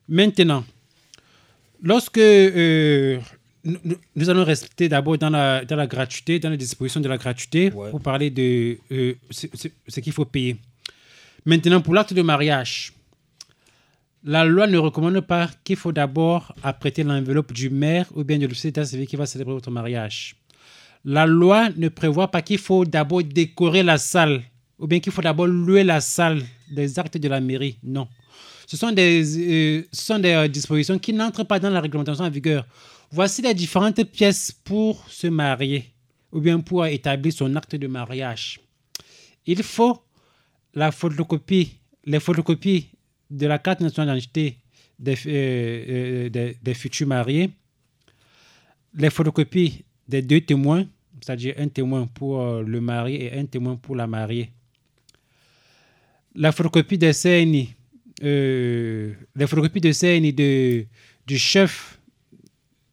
Maintenant, 0.08 0.64
lorsque 1.82 2.18
euh, 2.18 3.18
nous, 4.16 4.30
allons 4.30 4.44
rester 4.44 4.88
d'abord 4.88 5.18
dans 5.18 5.30
la, 5.30 5.64
dans 5.64 5.76
la 5.76 5.86
gratuité, 5.86 6.38
dans 6.38 6.50
les 6.50 6.56
dispositions 6.56 7.00
de 7.00 7.08
la 7.08 7.18
gratuité, 7.18 7.70
Ouais. 7.72 7.90
pour 7.90 8.00
parler 8.00 8.30
de 8.30 8.78
euh, 8.90 9.14
ce, 9.30 9.46
ce- 9.54 9.68
ce 9.86 10.00
qu'il 10.00 10.12
faut 10.12 10.24
payer. 10.24 10.56
Maintenant, 11.44 11.80
pour 11.80 11.94
l'acte 11.94 12.14
de 12.14 12.22
mariage, 12.22 12.92
la 14.24 14.44
loi 14.44 14.66
ne 14.66 14.78
recommande 14.78 15.20
pas 15.20 15.50
qu'il 15.64 15.76
faut 15.76 15.92
d'abord 15.92 16.54
apprêter 16.62 17.02
l'enveloppe 17.02 17.52
du 17.52 17.70
maire 17.70 18.06
ou 18.14 18.22
bien 18.24 18.38
de 18.38 18.46
l'officier 18.46 18.70
d'état 18.70 18.84
civil 18.84 19.06
qui 19.06 19.16
va 19.16 19.26
célébrer 19.26 19.52
votre 19.54 19.70
mariage. 19.70 20.36
La 21.04 21.26
loi 21.26 21.68
ne 21.76 21.88
prévoit 21.88 22.30
pas 22.30 22.42
qu'il 22.42 22.58
faut 22.58 22.84
d'abord 22.84 23.24
décorer 23.24 23.82
la 23.82 23.98
salle 23.98 24.42
ou 24.82 24.88
bien 24.88 24.98
qu'il 24.98 25.12
faut 25.12 25.22
d'abord 25.22 25.46
louer 25.46 25.84
la 25.84 26.00
salle 26.00 26.42
des 26.68 26.98
actes 26.98 27.16
de 27.16 27.28
la 27.28 27.40
mairie. 27.40 27.78
Non. 27.84 28.08
Ce 28.66 28.76
sont 28.76 28.90
des, 28.90 29.22
euh, 29.22 29.86
ce 29.92 30.02
sont 30.06 30.18
des 30.18 30.32
euh, 30.32 30.48
dispositions 30.48 30.98
qui 30.98 31.12
n'entrent 31.12 31.44
pas 31.44 31.60
dans 31.60 31.70
la 31.70 31.80
réglementation 31.80 32.24
en 32.24 32.30
vigueur. 32.30 32.66
Voici 33.12 33.42
les 33.42 33.54
différentes 33.54 34.02
pièces 34.02 34.50
pour 34.50 35.08
se 35.08 35.28
marier 35.28 35.84
ou 36.32 36.40
bien 36.40 36.58
pour 36.58 36.84
établir 36.84 37.32
son 37.32 37.54
acte 37.54 37.76
de 37.76 37.86
mariage. 37.86 38.58
Il 39.46 39.62
faut 39.62 40.02
la 40.74 40.90
photocopie, 40.90 41.78
les 42.04 42.18
photocopies 42.18 42.88
de 43.30 43.46
la 43.46 43.60
carte 43.60 43.80
nationale 43.82 44.18
d'identité 44.18 44.58
des, 44.98 45.16
euh, 45.26 46.28
des, 46.28 46.56
des 46.60 46.74
futurs 46.74 47.06
mariés, 47.06 47.50
les 48.94 49.10
photocopies 49.10 49.84
des 50.08 50.22
deux 50.22 50.40
témoins, 50.40 50.86
c'est-à-dire 51.20 51.54
un 51.56 51.68
témoin 51.68 52.08
pour 52.08 52.42
le 52.62 52.80
marié 52.80 53.26
et 53.26 53.38
un 53.38 53.46
témoin 53.46 53.76
pour 53.76 53.94
la 53.94 54.08
mariée. 54.08 54.50
La 56.34 56.52
photocopie 56.52 56.98
des 56.98 57.12
CNI, 57.12 57.74
euh, 58.22 59.12
les 59.36 59.46
photocopies 59.46 59.80
de 59.80 59.92
CNI 59.92 60.32
de, 60.32 60.86
du 61.26 61.38
chef, 61.38 61.98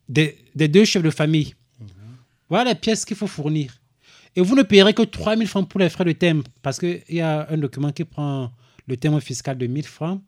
des, 0.07 0.37
des 0.55 0.67
deux 0.67 0.85
chefs 0.85 1.03
de 1.03 1.09
famille. 1.09 1.53
Voilà 2.49 2.71
les 2.71 2.75
pièces 2.75 3.05
qu'il 3.05 3.15
faut 3.15 3.27
fournir. 3.27 3.75
Et 4.35 4.41
vous 4.41 4.55
ne 4.55 4.63
payerez 4.63 4.93
que 4.93 5.03
3 5.03 5.35
000 5.37 5.47
francs 5.47 5.67
pour 5.69 5.79
les 5.79 5.89
frais 5.89 6.05
de 6.05 6.11
thème, 6.13 6.43
parce 6.61 6.79
qu'il 6.79 7.01
y 7.09 7.21
a 7.21 7.47
un 7.49 7.57
document 7.57 7.91
qui 7.91 8.03
prend 8.05 8.51
le 8.87 8.97
thème 8.97 9.19
fiscal 9.21 9.57
de 9.57 9.65
1 9.67 9.73
000 9.73 9.81
francs 9.83 10.21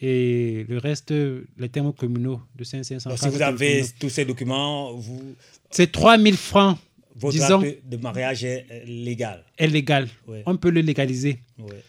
et 0.00 0.66
le 0.68 0.78
reste, 0.78 1.10
les 1.12 1.68
thèmes 1.70 1.92
communaux 1.92 2.40
de 2.54 2.64
500 2.64 2.94
Donc, 2.94 3.02
francs. 3.18 3.18
si 3.18 3.28
vous 3.36 3.42
avez 3.42 3.84
tous 3.98 4.10
ces 4.10 4.24
documents, 4.24 4.92
vous, 4.92 5.34
C'est 5.70 5.90
3 5.90 6.18
000 6.18 6.36
francs, 6.36 6.78
votre 7.16 7.32
disons, 7.34 7.62
de 7.84 7.96
mariage 7.96 8.44
est 8.44 8.66
légal. 8.86 9.42
est 9.56 9.66
légal. 9.68 10.08
Ouais. 10.26 10.42
On 10.46 10.56
peut 10.56 10.70
le 10.70 10.80
légaliser. 10.82 11.38
Ouais. 11.58 11.82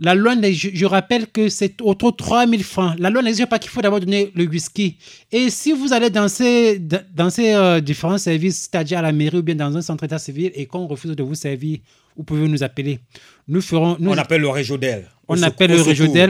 La 0.00 0.14
loi, 0.14 0.34
je, 0.40 0.68
je 0.72 0.86
rappelle 0.86 1.26
que 1.26 1.48
c'est 1.48 1.80
autour 1.82 2.12
de 2.12 2.16
3 2.16 2.46
000 2.46 2.62
francs. 2.62 2.94
La 2.98 3.10
loi 3.10 3.20
n'exige 3.20 3.46
pas 3.46 3.58
qu'il 3.58 3.70
faut 3.70 3.80
d'abord 3.82 3.98
donner 3.98 4.30
le 4.34 4.44
whisky? 4.46 4.96
Et 5.32 5.50
si 5.50 5.72
vous 5.72 5.92
allez 5.92 6.08
dans 6.08 6.28
ces, 6.28 6.78
dans 6.78 7.30
ces 7.30 7.52
euh, 7.54 7.80
différents 7.80 8.18
services, 8.18 8.68
c'est-à-dire 8.70 8.98
à 9.00 9.02
la 9.02 9.10
mairie 9.12 9.38
ou 9.38 9.42
bien 9.42 9.56
dans 9.56 9.76
un 9.76 9.82
centre 9.82 10.02
d'état 10.04 10.18
civil, 10.20 10.52
et 10.54 10.66
qu'on 10.66 10.86
refuse 10.86 11.10
de 11.10 11.22
vous 11.22 11.34
servir, 11.34 11.78
vous 12.16 12.22
pouvez 12.22 12.46
nous 12.46 12.62
appeler. 12.62 13.00
Nous 13.48 13.60
ferons. 13.60 13.96
Nous, 13.98 14.10
On 14.10 14.16
appelle 14.18 14.40
le. 14.42 14.48
Au 14.48 15.34
on 15.34 15.36
secours- 15.36 15.46
appelle 15.48 15.70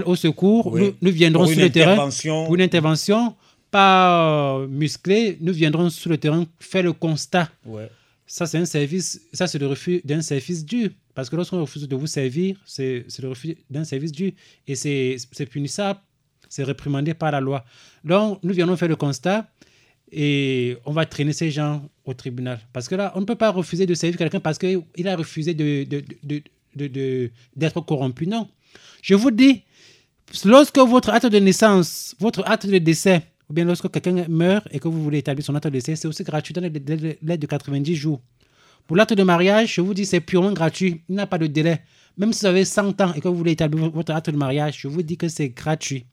le 0.01 0.09
au 0.09 0.16
secours. 0.16 0.66
Oui. 0.73 0.81
Nous, 0.81 0.95
nous 1.03 1.11
viendrons 1.15 1.47
sur 1.47 1.61
le 1.61 1.70
terrain 1.70 2.09
pour 2.47 2.55
une 2.55 2.62
intervention, 2.62 3.35
pas 3.70 4.61
euh, 4.61 4.66
musclée. 4.66 5.36
Nous 5.43 5.53
viendrons 5.53 5.90
sur 5.90 6.09
le 6.11 6.16
terrain 6.16 6.45
faire 6.59 6.82
le 6.85 6.93
constat. 6.95 7.49
Ouais. 7.66 7.89
Ça, 8.30 8.44
c'est 8.44 8.59
un 8.59 8.66
service, 8.66 9.22
ça, 9.32 9.46
c'est 9.46 9.59
le 9.59 9.66
refus 9.66 10.02
d'un 10.05 10.20
service 10.20 10.64
dû. 10.64 10.90
Parce 11.14 11.30
que 11.30 11.36
lorsqu'on 11.36 11.62
refuse 11.62 11.88
de 11.88 11.96
vous 11.96 12.06
servir, 12.06 12.56
c'est 12.66 13.06
le 13.20 13.28
refus 13.28 13.56
d'un 13.70 13.84
service 13.84 14.12
dû. 14.12 14.34
Et 14.66 14.74
c'est 14.74 15.46
punissable, 15.50 15.98
c'est 16.48 16.62
réprimandé 16.62 17.14
par 17.14 17.32
la 17.32 17.40
loi. 17.40 17.64
Donc, 18.05 18.38
nous 18.44 18.52
viendrons 18.52 18.76
faire 18.76 18.88
le 18.88 18.96
constat 18.96 19.50
et 20.12 20.76
on 20.84 20.92
va 20.92 21.06
traîner 21.06 21.32
ces 21.32 21.50
gens 21.50 21.88
au 22.05 22.12
tribunal. 22.12 22.60
Parce 22.74 22.86
que 22.86 22.94
là, 22.94 23.12
on 23.14 23.20
ne 23.20 23.24
peut 23.24 23.34
pas 23.34 23.50
refuser 23.50 23.86
de 23.86 23.94
servir 23.94 24.18
quelqu'un 24.18 24.40
parce 24.40 24.59
qu'il 24.59 25.09
a 25.09 25.16
refusé 25.16 25.55
d'être 25.55 25.88
de, 25.88 26.42
de, 26.76 27.30
de, 27.56 27.80
corrompu. 27.80 28.26
Non. 28.26 28.46
Je 29.00 29.14
vous 29.14 29.30
dis, 29.30 29.62
lorsque 30.44 30.76
votre 30.76 31.09
acte 31.10 31.26
de 31.26 31.38
naissance, 31.38 32.14
votre 32.20 32.46
acte 32.46 32.66
de 32.66 32.76
décès, 32.76 33.22
ou 33.49 33.53
bien 33.55 33.65
lorsque 33.65 33.91
quelqu'un 33.91 34.27
meurt 34.29 34.66
et 34.70 34.79
que 34.79 34.89
vous 34.89 35.03
voulez 35.03 35.19
établir 35.19 35.45
son 35.45 35.55
acte 35.55 35.66
de 35.66 35.70
décès, 35.70 35.97
c'est 35.97 36.09
aussi 36.09 36.23
gratuit 36.23 36.53
dans 36.53 36.61
les 36.61 36.70
délais 36.70 37.19
de 37.20 37.47
90 37.47 37.95
jours. 37.95 38.20
Pour 38.87 38.97
l'acte 38.97 39.12
de 39.12 39.23
mariage, 39.23 39.75
je 39.75 39.81
vous 39.83 39.95
dis, 39.95 40.07
c'est 40.07 40.20
purement 40.20 40.53
gratuit. 40.53 41.03
Il 41.09 41.16
n'y 41.16 41.20
a 41.20 41.27
pas 41.27 41.39
de 41.39 41.47
délai. 41.47 41.83
Même 42.16 42.33
si 42.33 42.41
vous 42.41 42.47
avez 42.47 42.65
100 42.65 43.01
ans 43.03 43.12
et 43.15 43.20
que 43.20 43.29
vous 43.29 43.37
voulez 43.37 43.53
établir 43.53 43.91
votre 43.91 44.12
acte 44.12 44.31
de 44.31 44.37
mariage, 44.37 44.79
je 44.81 44.89
vous 44.89 45.03
dis 45.03 45.16
que 45.16 45.29
c'est 45.29 45.51
gratuit. 45.51 46.07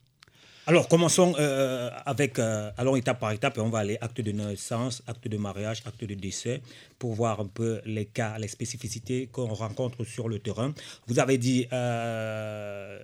Alors, 0.68 0.88
commençons 0.88 1.36
euh, 1.40 1.90
avec, 2.06 2.40
euh, 2.40 2.72
allons 2.78 2.96
étape 2.96 3.20
par 3.20 3.32
étape 3.32 3.58
et 3.58 3.62
on 3.62 3.70
va 3.70 3.80
aller 3.80 3.98
acte 4.02 4.20
de 4.20 4.32
naissance, 4.32 5.04
acte 5.06 5.28
de 5.28 5.38
mariage, 5.38 5.84
acte 5.86 6.04
de 6.04 6.16
décès 6.16 6.62
pour 6.98 7.14
voir 7.14 7.40
un 7.40 7.46
peu 7.46 7.82
les 7.86 8.06
cas, 8.06 8.38
les 8.40 8.48
spécificités 8.48 9.28
qu'on 9.32 9.54
rencontre 9.54 10.04
sur 10.04 10.28
le 10.28 10.40
terrain. 10.40 10.74
Vous 11.08 11.20
avez 11.20 11.38
dit 11.38 11.68
euh, 11.72 13.00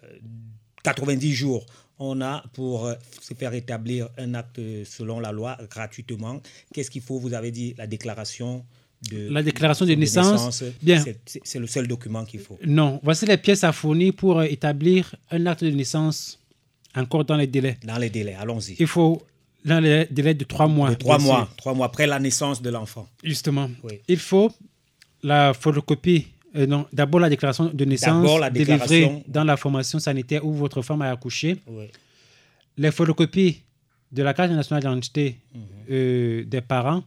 90 0.84 1.34
jours. 1.34 1.66
On 2.04 2.20
a 2.22 2.44
pour 2.54 2.88
euh, 2.88 2.96
se 3.22 3.36
faire 3.36 3.54
établir 3.54 4.10
un 4.18 4.34
acte 4.34 4.60
selon 4.86 5.20
la 5.20 5.32
loi 5.32 5.56
gratuitement. 5.70 6.42
Qu'est-ce 6.74 6.90
qu'il 6.90 7.04
faut? 7.04 7.20
Vous 7.20 7.34
avez 7.36 7.52
dit 7.52 7.76
la 7.78 7.86
déclaration 7.86 8.66
de 9.12 9.30
La 9.30 9.44
déclaration 9.44 9.86
de 9.86 9.94
naissance, 9.94 10.64
bien. 10.82 11.04
C'est- 11.44 11.60
le 11.60 11.68
seul 11.68 11.88
document 11.88 12.26
qu'il 12.26 12.40
faut. 12.40 12.58
Non, 12.66 13.00
voici 13.04 13.28
les 13.28 13.38
pièces 13.38 13.64
à 13.64 13.72
fournir 13.72 14.14
pour 14.16 14.40
euh, 14.40 14.44
établir 14.46 15.16
un 15.30 15.46
acte 15.46 15.64
de 15.64 15.70
naissance 15.70 16.40
encore 16.96 17.24
dans 17.24 17.38
les 17.38 17.46
délais. 17.48 17.78
Dans 17.84 18.00
les 18.00 18.10
délais, 18.10 18.34
allons-y. 18.34 18.76
Il 18.80 18.88
faut 18.88 19.22
dans 19.64 19.80
les 19.80 20.06
délais 20.10 20.34
de 20.34 20.44
trois 20.44 20.68
mois. 20.68 20.90
De 20.90 20.96
trois 20.96 21.20
mois, 21.20 21.48
trois 21.56 21.76
mois 21.76 21.86
après 21.86 22.08
la 22.08 22.20
naissance 22.20 22.64
de 22.64 22.70
l'enfant. 22.72 23.08
Justement. 23.24 23.70
Oui. 23.84 24.00
Il 24.08 24.18
faut 24.18 24.52
la 25.22 25.54
photocopie, 25.54 26.28
euh, 26.56 26.66
non, 26.68 26.86
d'abord 26.92 27.20
la 27.20 27.30
déclaration 27.30 27.66
de 27.74 27.86
naissance 27.86 28.40
la 28.40 28.50
délivrée 28.50 29.24
dans 29.28 29.44
la 29.44 29.58
formation 29.58 30.00
sanitaire 30.00 30.46
où 30.46 30.54
votre 30.54 30.82
femme 30.82 31.02
a 31.02 31.10
accouché. 31.12 31.58
Oui. 31.68 31.86
Les 32.78 32.92
photocopies 32.92 33.64
de 34.12 34.24
la 34.24 34.34
carte 34.34 34.52
nationale 34.52 34.82
d'identité 34.84 35.38
Mhm. 35.54 35.62
euh, 35.92 36.44
des 36.46 36.62
parents, 36.62 37.04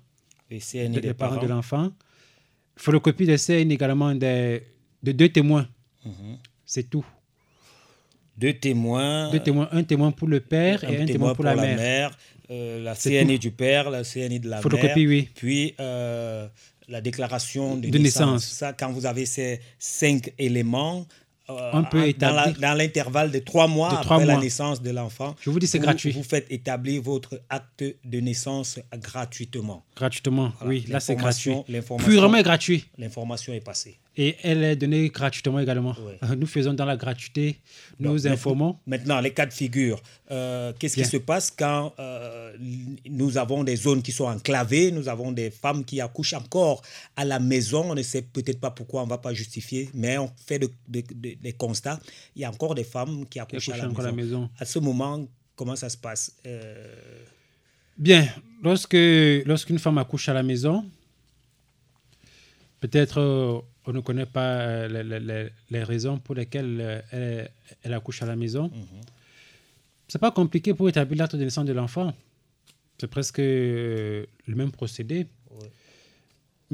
CNI 0.50 1.00
des, 1.00 1.14
parents, 1.14 1.34
parents. 1.36 1.42
de 1.42 1.48
l'enfant. 1.48 1.90
Photocopie 2.76 3.26
des 3.26 3.38
CN 3.38 3.70
également 3.70 4.14
des, 4.14 4.62
de 5.02 5.12
deux 5.12 5.28
témoins. 5.28 5.66
Mhm. 6.04 6.38
C'est 6.64 6.88
tout. 6.90 7.04
Deux 8.36 8.52
témoins. 8.54 9.30
Deux 9.30 9.40
témoins, 9.40 9.68
un 9.72 9.82
témoin 9.84 10.10
pour 10.10 10.26
le 10.28 10.40
père 10.40 10.82
et 10.84 11.00
un 11.02 11.06
témoin 11.06 11.34
pour, 11.34 11.44
la, 11.44 11.54
mère. 11.54 12.16
euh, 12.50 12.82
la 12.82 12.94
CNI 12.94 13.34
tout. 13.34 13.42
du 13.42 13.50
père, 13.52 13.90
la 13.90 14.02
CNI 14.02 14.40
de 14.40 14.48
la 14.48 14.60
Photocopie, 14.60 15.06
mère. 15.06 15.08
oui. 15.08 15.28
Puis 15.34 15.74
euh, 15.78 16.48
la 16.88 17.00
déclaration 17.00 17.76
de, 17.76 17.88
De 17.88 17.98
naissance. 17.98 18.44
Ça, 18.46 18.72
quand 18.72 18.90
vous 18.92 19.06
avez 19.06 19.26
ces 19.26 19.60
cinq 19.78 20.32
éléments, 20.38 21.06
euh, 21.50 21.70
On 21.74 21.84
peut 21.84 21.98
en- 21.98 22.02
dans 22.02 22.06
établir- 22.06 22.58
dans 22.60 22.74
l'intervalle 22.74 23.30
de 23.30 23.38
trois 23.38 23.66
mois 23.68 23.90
De 23.90 23.96
après 23.96 24.24
la 24.24 24.36
naissance 24.38 24.80
de 24.80 24.90
l'enfant. 24.90 25.34
Je 25.42 25.50
vous 25.50 25.58
dis, 25.58 25.66
c'est 25.66 25.78
gratuit. 25.78 26.12
Vous 26.12 26.22
faites 26.22 26.46
établir 26.50 27.02
votre 27.02 27.40
acte 27.50 27.84
de 28.04 28.20
naissance 28.20 28.78
gratuitement. 28.94 29.84
Gratuitement, 29.96 30.52
Voilà. 30.58 30.68
oui, 30.70 30.84
là 30.88 31.00
c'est 31.00 31.16
gratuit. 31.16 31.54
Purement 31.98 32.40
gratuit. 32.42 32.86
L'information 32.98 33.52
est 33.52 33.60
passée. 33.60 33.98
Et 34.16 34.36
elle 34.44 34.62
est 34.62 34.76
donnée 34.76 35.08
gratuitement 35.08 35.58
également. 35.58 35.96
Nous 36.38 36.46
faisons 36.46 36.72
dans 36.72 36.84
la 36.84 36.96
gratuité, 36.96 37.58
nous 37.98 38.16
Donc, 38.16 38.26
informons. 38.26 38.78
Maintenant, 38.86 39.20
les 39.20 39.32
cas 39.32 39.44
de 39.44 39.52
figure. 39.52 40.00
euh, 40.30 40.72
Qu'est-ce 40.78 40.94
qui 40.94 41.04
se 41.04 41.16
passe 41.16 41.50
quand 41.50 41.92
euh, 41.98 42.52
nous 43.10 43.36
avons 43.38 43.64
des 43.64 43.74
zones 43.74 44.02
qui 44.02 44.12
sont 44.12 44.26
enclavées, 44.26 44.92
nous 44.92 45.08
avons 45.08 45.32
des 45.32 45.50
femmes 45.50 45.84
qui 45.84 46.00
accouchent 46.00 46.34
encore 46.34 46.80
à 47.16 47.24
la 47.24 47.40
maison, 47.40 47.90
on 47.90 47.94
ne 47.96 48.02
sait 48.02 48.22
peut-être 48.22 48.60
pas 48.60 48.70
pourquoi, 48.70 49.02
on 49.02 49.06
ne 49.06 49.10
va 49.10 49.18
pas 49.18 49.34
justifier, 49.34 49.90
mais 49.94 50.16
on 50.16 50.30
fait 50.46 50.60
de- 50.60 50.70
de- 50.86 51.02
de- 51.12 51.34
des 51.42 51.52
constats. 51.52 51.98
Il 52.36 52.42
y 52.42 52.44
a 52.44 52.50
encore 52.50 52.76
des 52.76 52.84
femmes 52.84 53.26
qui 53.28 53.40
accouchent, 53.40 53.68
à, 53.70 53.72
accouchent 53.72 53.82
la 53.84 53.90
encore 53.90 54.04
à 54.04 54.08
la 54.10 54.12
maison. 54.12 54.40
maison. 54.42 54.50
À 54.60 54.64
ce 54.64 54.78
moment, 54.78 55.26
comment 55.56 55.74
ça 55.74 55.88
se 55.88 55.96
passe 55.96 56.32
Euh, 56.46 56.94
Bien, 57.98 58.28
lorsque 58.62 58.96
lorsqu'une 59.46 59.78
femme 59.80 59.98
accouche 59.98 60.28
à 60.28 60.34
la 60.34 60.42
maison, 60.44 60.84
peut-être 62.80 63.64
on 63.86 63.92
ne 63.92 64.00
connaît 64.00 64.26
pas 64.26 64.60
euh, 64.60 64.88
les, 64.88 65.20
les- 65.20 65.48
les- 65.70 65.82
raisons 65.84 66.18
pour 66.18 66.34
lesquelles 66.34 66.78
euh, 66.80 67.00
elle, 67.12 67.50
elle 67.82 67.92
accouche 67.94 68.22
à 68.22 68.26
la 68.26 68.36
maison. 68.36 68.70
C'est 70.08 70.18
pas 70.20 70.30
compliqué 70.30 70.74
pour 70.74 70.88
établir 70.88 71.18
l'acte 71.18 71.36
de 71.36 71.42
naissance 71.44 71.64
de 71.64 71.72
l'enfant. 71.72 72.12
C'est 72.98 73.08
presque 73.08 73.40
euh, 73.40 74.24
le 74.46 74.54
même 74.54 74.70
procédé. 74.70 75.26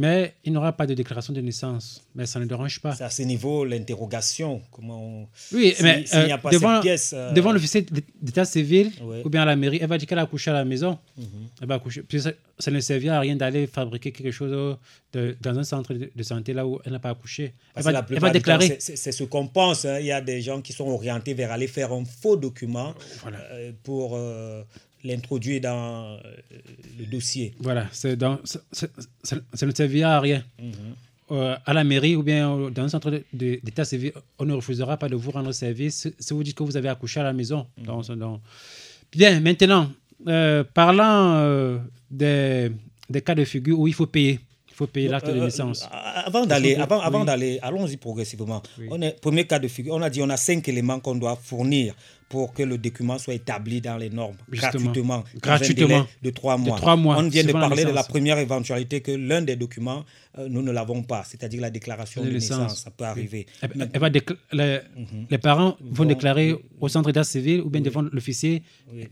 Mais 0.02 0.32
il 0.46 0.52
n'aura 0.54 0.72
pas 0.72 0.86
de 0.86 0.94
déclaration 0.94 1.34
de 1.34 1.42
naissance. 1.42 2.02
Mais 2.14 2.24
ça 2.24 2.40
ne 2.40 2.46
dérange 2.46 2.80
pas. 2.80 2.94
C'est 2.94 3.04
à 3.04 3.10
ce 3.10 3.20
niveau 3.20 3.66
l'interrogation. 3.66 4.62
Comment 4.70 5.28
Oui, 5.52 5.74
si- 5.76 5.82
mais 5.82 6.04
n'y 6.10 6.32
a 6.32 6.36
euh, 6.36 6.38
pas 6.38 6.48
devant, 6.50 6.76
cette 6.76 6.82
pièce, 6.82 7.12
euh, 7.14 7.32
devant 7.32 7.52
l'officier 7.52 7.84
d'état 8.22 8.46
civil 8.46 8.92
Ouais. 9.02 9.20
ou 9.24 9.28
bien 9.28 9.42
à 9.42 9.44
la 9.44 9.56
mairie, 9.56 9.78
elle 9.82 9.88
va 9.88 9.98
dire 9.98 10.08
qu'elle 10.08 10.18
a 10.18 10.22
accouché 10.22 10.50
à 10.50 10.54
la 10.54 10.64
maison. 10.64 10.96
Mhm. 11.18 11.24
Elle 11.60 11.68
va 11.68 11.74
accoucher. 11.74 12.00
Puis 12.02 12.22
ça, 12.22 12.32
ça 12.58 12.70
ne 12.70 12.80
servira 12.80 13.16
à 13.16 13.20
rien 13.20 13.36
d'aller 13.36 13.66
fabriquer 13.66 14.10
quelque 14.10 14.30
chose 14.32 14.52
euh, 14.54 14.74
de- 15.12 15.36
dans 15.42 15.58
un 15.58 15.64
centre 15.64 15.92
de, 15.92 16.22
santé 16.22 16.54
là 16.54 16.66
où 16.66 16.80
elle 16.86 16.92
n'a 16.92 16.98
pas 16.98 17.10
accouché. 17.10 17.44
Elle 17.44 17.52
Parce 17.84 17.86
va, 17.86 18.06
elle 18.10 18.32
déclarer. 18.32 18.76
c'est- 18.80 19.12
ce 19.12 19.24
qu'on 19.24 19.48
pense. 19.48 19.84
hein. 19.84 19.98
Il 20.00 20.06
y 20.06 20.12
a 20.12 20.22
des 20.22 20.40
gens 20.40 20.62
qui 20.62 20.72
sont 20.72 20.88
orientés 20.88 21.34
vers 21.34 21.52
aller 21.52 21.66
faire 21.66 21.92
un 21.92 22.04
faux 22.06 22.36
document 22.38 22.94
euh, 23.26 23.72
pour 23.82 24.16
euh, 24.16 24.62
l'introduire 25.04 25.60
dans 25.60 26.14
euh, 26.14 26.18
le 26.98 27.06
dossier. 27.06 27.54
Voilà, 27.60 27.86
c'est 27.92 28.16
dans- 28.16 28.38
ça, 28.44 29.66
ne 29.66 29.70
servira 29.72 30.16
à 30.16 30.20
rien. 30.20 30.44
Mhm. 30.60 30.72
Euh, 31.32 31.56
à 31.64 31.72
la 31.72 31.84
mairie 31.84 32.16
ou 32.16 32.24
bien 32.24 32.68
dans 32.70 32.82
un 32.82 32.88
centre 32.88 33.22
d'état 33.32 33.84
civil, 33.84 34.12
on 34.40 34.44
ne 34.44 34.52
refusera 34.54 34.96
pas 34.96 35.08
de 35.08 35.14
vous 35.14 35.30
rendre 35.30 35.52
service 35.52 36.08
si 36.18 36.34
vous 36.34 36.42
dites 36.42 36.56
que 36.56 36.64
vous 36.64 36.76
avez 36.76 36.88
accouché 36.88 37.20
à 37.20 37.22
la 37.22 37.32
maison. 37.32 37.66
Dans 37.78 38.00
dans- 38.16 38.40
Bien, 39.12 39.38
maintenant, 39.40 39.90
euh, 40.26 40.64
parlant 40.64 41.34
euh, 41.36 41.78
des, 42.10 42.72
des 43.08 43.22
cas 43.22 43.36
de 43.36 43.44
figure 43.44 43.78
où 43.78 43.86
il 43.86 43.94
faut 43.94 44.06
payer. 44.06 44.40
Faut 44.80 44.86
payer 44.86 45.08
l'acte 45.08 45.26
de 45.26 45.32
Euh, 45.38 45.44
naissance. 45.44 45.82
euh, 45.92 46.22
Avant 46.24 46.46
d'aller, 46.46 46.74
avant, 46.76 47.00
avant 47.00 47.20
oui. 47.20 47.26
d'aller, 47.26 47.58
allons-y 47.60 47.98
progressivement. 47.98 48.62
On 48.90 49.02
est, 49.02 49.20
premier 49.20 49.44
cas 49.46 49.58
de 49.58 49.68
figure, 49.68 49.92
on 49.94 50.00
a 50.00 50.08
dit 50.08 50.22
on 50.22 50.30
a 50.30 50.38
cinq 50.38 50.66
éléments 50.70 51.00
qu'on 51.00 51.16
doit 51.16 51.36
fournir 51.36 51.94
pour 52.30 52.54
que 52.54 52.62
le 52.62 52.78
document 52.78 53.18
soit 53.18 53.34
établi 53.34 53.82
dans 53.82 53.98
les 53.98 54.08
normes 54.08 54.36
Justement. 54.50 54.70
gratuitement, 54.84 55.24
Gratuitement. 55.42 56.06
de 56.22 56.30
trois 56.30 56.56
De 56.56 56.62
mois. 56.62 56.76
trois 56.78 56.96
mois, 56.96 57.16
On 57.18 57.28
vient 57.28 57.44
de 57.44 57.52
parler 57.52 57.84
de 57.84 57.90
la 57.90 58.04
première 58.04 58.38
éventualité 58.38 59.02
que 59.02 59.10
l'un 59.12 59.42
des 59.42 59.56
documents 59.56 60.02
euh, 60.38 60.48
nous 60.48 60.62
ne 60.62 60.70
l'avons 60.70 61.02
pas, 61.02 61.24
c'est-à-dire 61.28 61.60
la 61.60 61.70
déclaration 61.70 62.22
de, 62.22 62.28
De 62.28 62.32
naissance. 62.34 62.58
naissance. 62.60 62.78
Ça 62.84 62.90
peut 62.92 63.04
arriver. 63.04 63.46
Mais- 63.74 63.86
elle 63.92 64.00
va 64.00 64.08
décla- 64.10 64.36
les, 64.52 64.78
Mhm. 64.96 65.26
les 65.28 65.38
parents 65.38 65.76
vont 65.80 66.04
Vont- 66.04 66.04
déclarer 66.06 66.54
au 66.80 66.88
centre 66.88 67.08
d'état 67.10 67.24
civil 67.24 67.60
ou 67.62 67.68
bien 67.68 67.82
devant 67.82 68.02
l'officier 68.16 68.62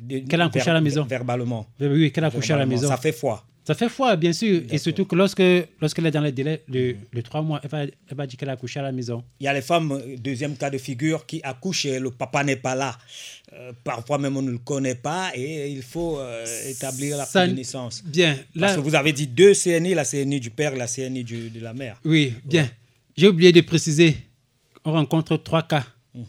de- 0.01 0.21
qu'elle 0.21 0.41
a 0.41 0.47
accouché 0.47 0.71
à 0.71 0.75
la 0.75 0.81
maison. 0.81 1.05
Verbalement. 1.05 1.67
Oui, 1.81 2.11
qu'elle 2.13 2.25
a 2.25 2.29
accouché 2.29 2.53
à 2.53 2.57
la 2.57 2.61
Verbalement. 2.65 2.83
maison. 2.83 2.89
Ça 2.95 2.97
fait 2.99 3.13
foi. 3.13 3.45
Ça 3.69 3.75
fait 3.75 3.91
foi, 3.91 4.17
bien 4.17 4.33
sûr. 4.33 4.63
Et 4.71 4.79
surtout 4.79 5.05
que 5.05 5.15
lorsque 5.15 5.43
lorsqu'elle 5.83 6.07
est 6.07 6.11
dans 6.11 6.23
le 6.23 6.33
délai 6.33 6.63
de, 6.69 6.97
de 7.13 7.21
trois 7.21 7.43
mois, 7.43 7.61
elle 7.63 7.69
va, 7.69 7.83
elle 7.83 8.17
va 8.17 8.27
dire 8.27 8.39
qu'elle 8.39 8.49
a 8.49 8.53
accouché 8.53 8.81
à 8.81 8.83
la 8.83 8.93
maison. 8.93 9.23
Il 9.41 9.45
y 9.45 9.47
a 9.47 9.53
les 9.53 9.61
femmes, 9.61 9.93
euh, 9.93 10.17
deuxième 10.17 10.57
cas 10.57 10.71
de 10.71 10.79
figure, 10.79 11.27
qui 11.27 11.43
accouchent 11.43 11.85
et 11.85 11.99
le 12.01 12.11
papa 12.11 12.43
n'est 12.45 12.57
pas 12.57 12.75
là. 12.75 12.97
Euh, 13.53 13.73
parfois 13.85 14.17
même 14.17 14.39
on 14.39 14.41
ne 14.41 14.53
le 14.53 14.57
connaît 14.57 14.95
pas 14.95 15.33
et 15.35 15.71
il 15.71 15.83
faut 15.83 16.19
euh, 16.19 16.47
établir 16.71 17.19
la 17.19 17.27
Ça- 17.27 17.47
de 17.47 17.53
naissance. 17.53 18.03
Bien. 18.07 18.39
Parce 18.59 18.77
que 18.77 18.81
vous 18.81 18.95
avez 18.95 19.13
dit 19.13 19.27
deux 19.27 19.53
CNI, 19.53 19.93
la 19.93 20.07
CNI 20.07 20.41
du 20.41 20.49
père 20.49 20.73
et 20.73 20.79
la 20.79 20.87
CNI 20.87 21.23
du- 21.23 21.51
de 21.51 21.61
la 21.61 21.75
mère. 21.75 22.01
oui, 22.07 22.33
bien. 22.47 22.67
J'ai 23.19 23.29
oublié 23.29 23.53
de 23.53 23.61
préciser. 23.61 24.17
On 24.83 24.93
rencontre 24.93 25.37
trois 25.37 25.63
cas. 25.63 25.85
Mhm. 26.15 26.25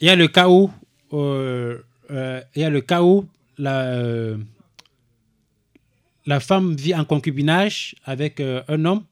Il 0.00 0.06
y 0.06 0.10
a 0.10 0.16
le 0.16 0.28
cas 0.28 0.48
où, 0.48 0.70
euh, 1.12 1.76
il 2.56 2.62
y 2.62 2.64
a 2.64 2.70
le 2.70 2.80
cas 2.80 3.02
où 3.02 3.26
la, 3.58 4.34
la 6.26 6.40
femme 6.40 6.74
vit 6.76 6.94
en 6.94 7.04
concubinage 7.04 7.94
avec 8.04 8.40
euh, 8.40 8.62
un 8.68 8.84
homme 8.84 9.02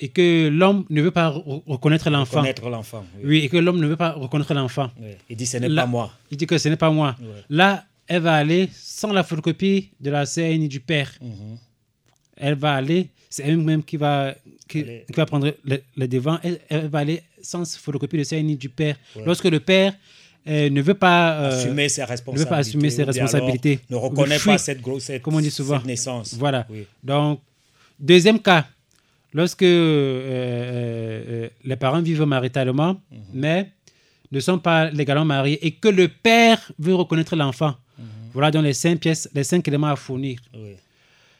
et 0.00 0.08
que 0.08 0.48
l'homme 0.48 0.84
ne 0.90 1.00
veut 1.02 1.10
pas 1.10 1.30
re- 1.30 1.62
reconnaître 1.66 2.10
l'enfant. 2.10 2.40
Mhm. 2.42 2.48
Reconnaître 2.48 2.68
l'enfant, 2.70 3.04
oui. 3.16 3.22
Oui, 3.24 3.38
et 3.44 3.48
que 3.48 3.56
l'homme 3.56 3.80
ne 3.80 3.86
veut 3.86 3.96
pas 3.96 4.12
reconnaître 4.12 4.52
l'enfant. 4.54 4.90
Oui. 5.00 5.12
Il 5.30 5.36
dit 5.36 5.46
ce 5.46 5.56
n'est 5.56 5.74
pas 5.74 5.86
moi. 5.86 6.12
Il 6.30 6.36
dit 6.36 6.46
que 6.46 6.58
ce 6.58 6.68
n'est 6.68 6.76
pas 6.76 6.90
moi. 6.90 7.16
Là, 7.48 7.84
elle 8.06 8.22
va 8.22 8.34
aller 8.34 8.68
sans 8.72 9.12
la 9.12 9.22
photocopie 9.24 9.90
de 10.00 10.10
la 10.10 10.26
CNI 10.26 10.68
du 10.68 10.80
père. 10.80 11.10
Mhm. 11.20 11.58
Elle 12.36 12.54
va 12.54 12.74
aller, 12.74 13.08
c'est 13.30 13.44
elle-même 13.44 13.82
qui 13.82 13.96
va, 13.96 14.34
qui, 14.68 14.84
va 15.14 15.24
prendre 15.24 15.54
le, 15.64 15.82
le 15.96 16.06
devant. 16.08 16.38
Elle, 16.42 16.60
elle 16.68 16.88
va 16.88 16.98
aller 16.98 17.22
sans 17.40 17.64
photocopie 17.78 18.18
de 18.18 18.24
CNI 18.24 18.56
du 18.56 18.68
père. 18.68 18.96
Lorsque 19.24 19.44
le 19.46 19.60
père 19.60 19.94
euh, 20.48 20.70
ne 20.70 20.80
veut 20.82 20.94
pas 20.94 21.32
euh, 21.40 21.48
Assumer 21.50 21.88
ses 21.88 22.00
ne 22.02 22.06
veut 22.06 22.10
responsabilités. 22.12 22.48
pas 22.50 22.56
assumer 22.58 22.90
ses 22.90 23.04
responsabilités, 23.04 23.80
Ne 23.90 23.96
reconnaît 23.96 24.38
fuit, 24.38 24.52
pas 24.52 24.58
cette 24.58 24.80
grossesse, 24.80 25.20
comme 25.22 25.34
on 25.34 25.40
dit 25.40 25.50
souvent. 25.50 25.78
cette 25.78 25.86
naissance. 25.86 26.34
Voilà. 26.34 26.66
Oui. 26.70 26.86
Donc, 27.02 27.40
deuxième 27.98 28.38
cas, 28.40 28.66
lorsque 29.32 29.62
euh, 29.62 29.66
euh, 29.66 31.24
euh, 31.28 31.48
les 31.64 31.76
parents 31.76 32.00
vivent 32.02 32.22
maritalement, 32.24 32.94
Mhm. 33.10 33.18
mais 33.34 33.70
ne 34.32 34.40
sont 34.40 34.58
pas 34.58 34.90
légalement 34.90 35.24
mariés 35.24 35.64
et 35.66 35.72
que 35.72 35.88
le 35.88 36.08
père 36.08 36.60
veut 36.78 36.94
reconnaître 36.94 37.36
l'enfant. 37.36 37.74
Voilà 38.32 38.50
donc 38.50 38.64
les 38.64 38.74
cinq 38.74 38.98
pièces, 39.00 39.28
les 39.34 39.44
cinq 39.44 39.66
éléments 39.66 39.86
à 39.86 39.96
fournir. 39.96 40.38
Mhm. 40.52 40.60
Oui. 40.62 40.76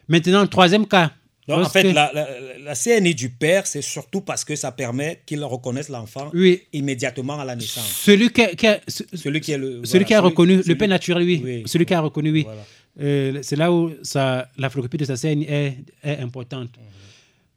Maintenant, 0.09 0.47
troisième 0.47 0.87
cas. 0.87 1.11
Donc, 1.49 1.65
en 1.65 1.69
fait, 1.69 1.85
la, 1.93 2.11
la- 2.13 2.29
la 2.59 2.75
CNI 2.75 3.15
du 3.15 3.31
père, 3.31 3.67
c'est 3.69 3.83
surtout 3.83 4.21
parce 4.21 4.45
que 4.45 4.57
ça 4.57 4.73
permet 4.73 5.21
qu'il 5.27 5.43
reconnaisse 5.45 5.89
l'enfant 5.89 6.31
Oui. 6.35 6.63
immédiatement 6.73 7.39
à 7.39 7.45
la 7.45 7.55
naissance. 7.55 7.87
Celui 7.89 8.31
qui, 8.31 8.43
a- 8.43 8.55
qui 8.55 8.67
a, 8.67 8.81
ce- 8.89 9.05
Celui 9.15 9.41
qui 9.41 9.53
est 9.53 9.59
le. 9.59 9.85
celui 9.85 9.91
voilà, 9.91 10.05
qui 10.07 10.15
a 10.15 10.21
reconnu, 10.21 10.57
celui- 10.59 10.69
le 10.71 10.79
père 10.79 10.89
naturel, 10.89 11.23
oui. 11.25 11.41
Oui. 11.45 11.63
Celui 11.67 11.87
qui 11.87 11.95
a 11.95 12.01
reconnu, 12.01 12.31
oui. 12.33 12.43
Voilà. 12.43 12.65
Euh, 13.01 13.39
c'est 13.43 13.57
là 13.57 13.71
où 13.73 13.93
ça, 14.03 14.49
la 14.59 14.71
photocopie 14.71 14.97
de 14.97 15.05
sa 15.05 15.17
CNI 15.17 15.45
est, 15.49 15.77
est 16.03 16.19
importante. 16.19 16.71
Mhm. 16.77 16.85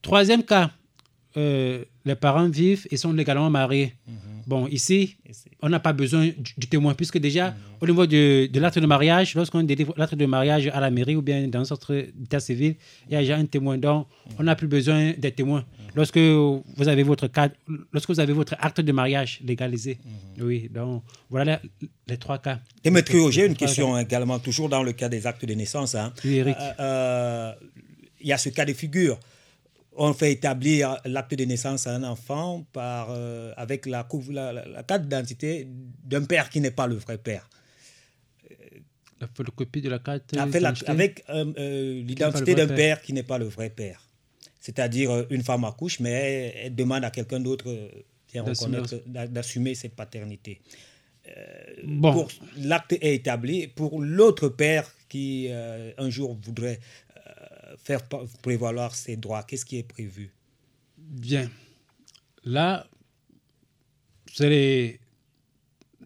Troisième 0.01 0.43
cas, 0.43 0.69
euh, 1.37 1.83
les 2.05 2.15
parents 2.15 2.47
vivent 2.49 2.85
et 2.91 2.97
sont 2.97 3.13
légalement 3.13 3.49
mariés. 3.49 3.93
Mhm. 4.07 4.15
Bon, 4.49 4.65
ici, 4.67 5.15
on 5.61 5.69
n'a 5.69 5.79
pas 5.79 5.93
besoin 5.93 6.31
du, 6.57 6.65
témoin, 6.67 6.95
puisque 6.95 7.19
déjà, 7.19 7.53
au 7.81 7.85
niveau 7.85 8.07
de, 8.07 8.47
de 8.51 8.59
l'acte 8.59 8.79
de 8.79 8.87
mariage, 8.87 9.35
lorsqu'on 9.35 9.61
délivre 9.61 9.93
l'acte 9.95 10.15
de 10.15 10.25
mariage 10.25 10.65
à 10.73 10.79
la 10.79 10.89
mairie 10.89 11.15
ou 11.15 11.21
bien 11.21 11.47
dans 11.47 11.59
un 11.59 11.65
centre 11.65 11.93
d'état 12.15 12.39
civil, 12.39 12.73
il 13.07 13.13
y 13.13 13.15
a 13.15 13.19
déjà 13.19 13.35
un 13.37 13.45
témoin. 13.45 13.77
Donc, 13.77 14.07
on 14.39 14.43
n'a 14.43 14.55
plus 14.55 14.67
besoin 14.67 15.13
des 15.15 15.31
témoins. 15.31 15.63
Lorsque 15.93 16.17
vous 16.17 16.87
avez 16.87 17.03
votre 17.03 17.27
cadre, 17.27 17.53
lorsque 17.93 18.09
vous 18.09 18.19
avez 18.19 18.33
votre 18.33 18.55
acte 18.57 18.81
de 18.81 18.91
mariage 18.91 19.39
légalisé. 19.45 19.99
Oui, 20.39 20.67
donc, 20.73 21.03
voilà 21.29 21.59
les, 21.79 21.87
les 22.07 22.17
trois 22.17 22.39
cas. 22.39 22.57
Et 22.83 22.89
Maître 22.89 23.11
Rio, 23.11 23.29
j'ai 23.29 23.45
une 23.45 23.55
question 23.55 23.93
cas. 23.93 24.01
également, 24.01 24.39
toujours 24.39 24.67
dans 24.67 24.81
le 24.81 24.93
cas 24.93 25.09
des 25.09 25.27
actes 25.27 25.45
de 25.45 25.53
naissance. 25.53 25.93
hein. 25.93 26.11
Oui, 26.25 26.37
Eric. 26.37 26.55
Euh, 26.59 26.71
euh, 26.79 27.51
Il 28.21 28.27
y 28.27 28.33
a 28.33 28.37
ce 28.39 28.49
cas 28.49 28.65
de 28.65 28.73
figure. 28.73 29.19
On 29.95 30.13
fait 30.13 30.31
établir 30.31 30.97
l'acte 31.05 31.33
de 31.33 31.43
naissance 31.45 31.87
à 31.87 31.95
un 31.95 32.03
enfant 32.03 32.65
par, 32.71 33.09
euh, 33.09 33.51
avec 33.57 33.85
la, 33.85 34.07
carte 34.87 35.01
d'identité 35.03 35.67
d'un 36.03 36.23
père 36.23 36.49
qui 36.49 36.61
n'est 36.61 36.71
pas 36.71 36.87
le 36.87 36.95
vrai 36.95 37.17
père. 37.17 37.49
La 39.19 39.27
photocopie 39.27 39.81
de 39.81 39.89
la 39.89 39.99
carte. 39.99 40.33
Avec, 40.37 40.63
avec 40.87 41.25
euh, 41.29 41.45
euh, 41.57 41.95
n'est 41.95 42.01
l'identité 42.03 42.55
d'un 42.55 42.67
vrai 42.67 42.75
père 42.75 43.01
qui 43.01 43.13
n'est 43.13 43.23
pas 43.23 43.37
le 43.37 43.45
vrai 43.45 43.69
père. 43.69 44.05
C'est-à-dire, 44.61 45.25
une 45.29 45.43
femme 45.43 45.63
accouche, 45.63 45.99
mais 45.99 46.53
elle, 46.63 46.75
demande 46.75 47.03
à 47.03 47.11
quelqu'un 47.11 47.39
d'autre 47.39 47.73
D'assumer. 49.07 49.73
cette 49.73 49.95
paternité. 49.95 50.61
Bon. 51.83 52.27
L'acte 52.57 52.93
est 52.93 53.15
établi. 53.15 53.67
Pour 53.67 54.01
l'autre 54.01 54.49
père 54.49 54.89
qui, 55.09 55.49
un 55.51 56.09
jour, 56.09 56.37
voudrait 56.41 56.79
faire 57.77 58.01
prévaloir 58.41 58.95
ses 58.95 59.15
droits, 59.15 59.43
qu'est-ce 59.43 59.65
qui 59.65 59.77
est 59.77 59.83
prévu? 59.83 60.31
Bien. 60.97 61.49
Là, 62.43 62.87
c'est 64.35 64.97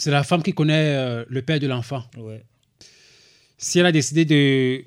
la 0.06 0.23
femme 0.23 0.44
qui 0.44 0.53
connaît 0.53 0.95
euh, 0.95 1.26
le 1.27 1.41
père 1.41 1.60
de 1.60 1.68
l'enfant. 1.68 2.03
Ouais. 2.18 2.44
Si 3.57 3.80
elle 3.80 3.85
a 3.85 3.91
décidé 3.91 4.26
de, 4.26 4.84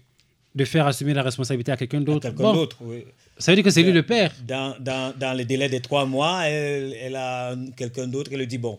de 0.54 0.64
faire 0.64 0.86
assumer 0.86 1.14
la 1.14 1.22
responsabilité 1.22 1.72
à 1.72 1.76
quelqu'un 1.76 2.00
d'autre, 2.00 2.30
bon, 2.30 2.68
oui. 2.80 3.04
ça 3.38 3.52
veut 3.52 3.56
dire 3.56 3.64
que 3.64 3.70
c'est 3.70 3.82
lui 3.82 3.92
le 3.92 4.04
père. 4.04 4.32
Dans, 4.46 4.76
dans, 4.80 5.16
dans 5.16 5.36
le 5.36 5.44
délai 5.44 5.68
des 5.68 5.80
trois 5.80 6.04
mois, 6.06 6.46
elle, 6.46 6.94
elle 7.00 7.16
a 7.16 7.54
quelqu'un 7.76 8.06
d'autre 8.06 8.30
qui 8.30 8.36
lui 8.36 8.46
dit 8.46 8.58
Bon, 8.58 8.78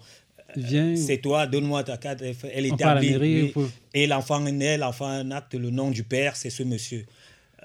euh, 0.58 0.96
c'est 0.96 1.18
toi, 1.18 1.46
donne-moi 1.48 1.84
ta 1.84 1.98
carte. 1.98 2.22
Elle 2.54 2.66
établit. 2.66 3.12
mairie, 3.12 3.52
oui. 3.56 3.66
Et 3.94 4.08
l'enfant 4.08 4.40
naît, 4.40 4.78
l'enfant 4.78 5.30
acte, 5.32 5.56
le 5.56 5.70
nom 5.70 5.92
du 5.92 6.04
père, 6.04 6.36
c'est 6.36 6.50
ce 6.50 6.64
monsieur. 6.64 7.06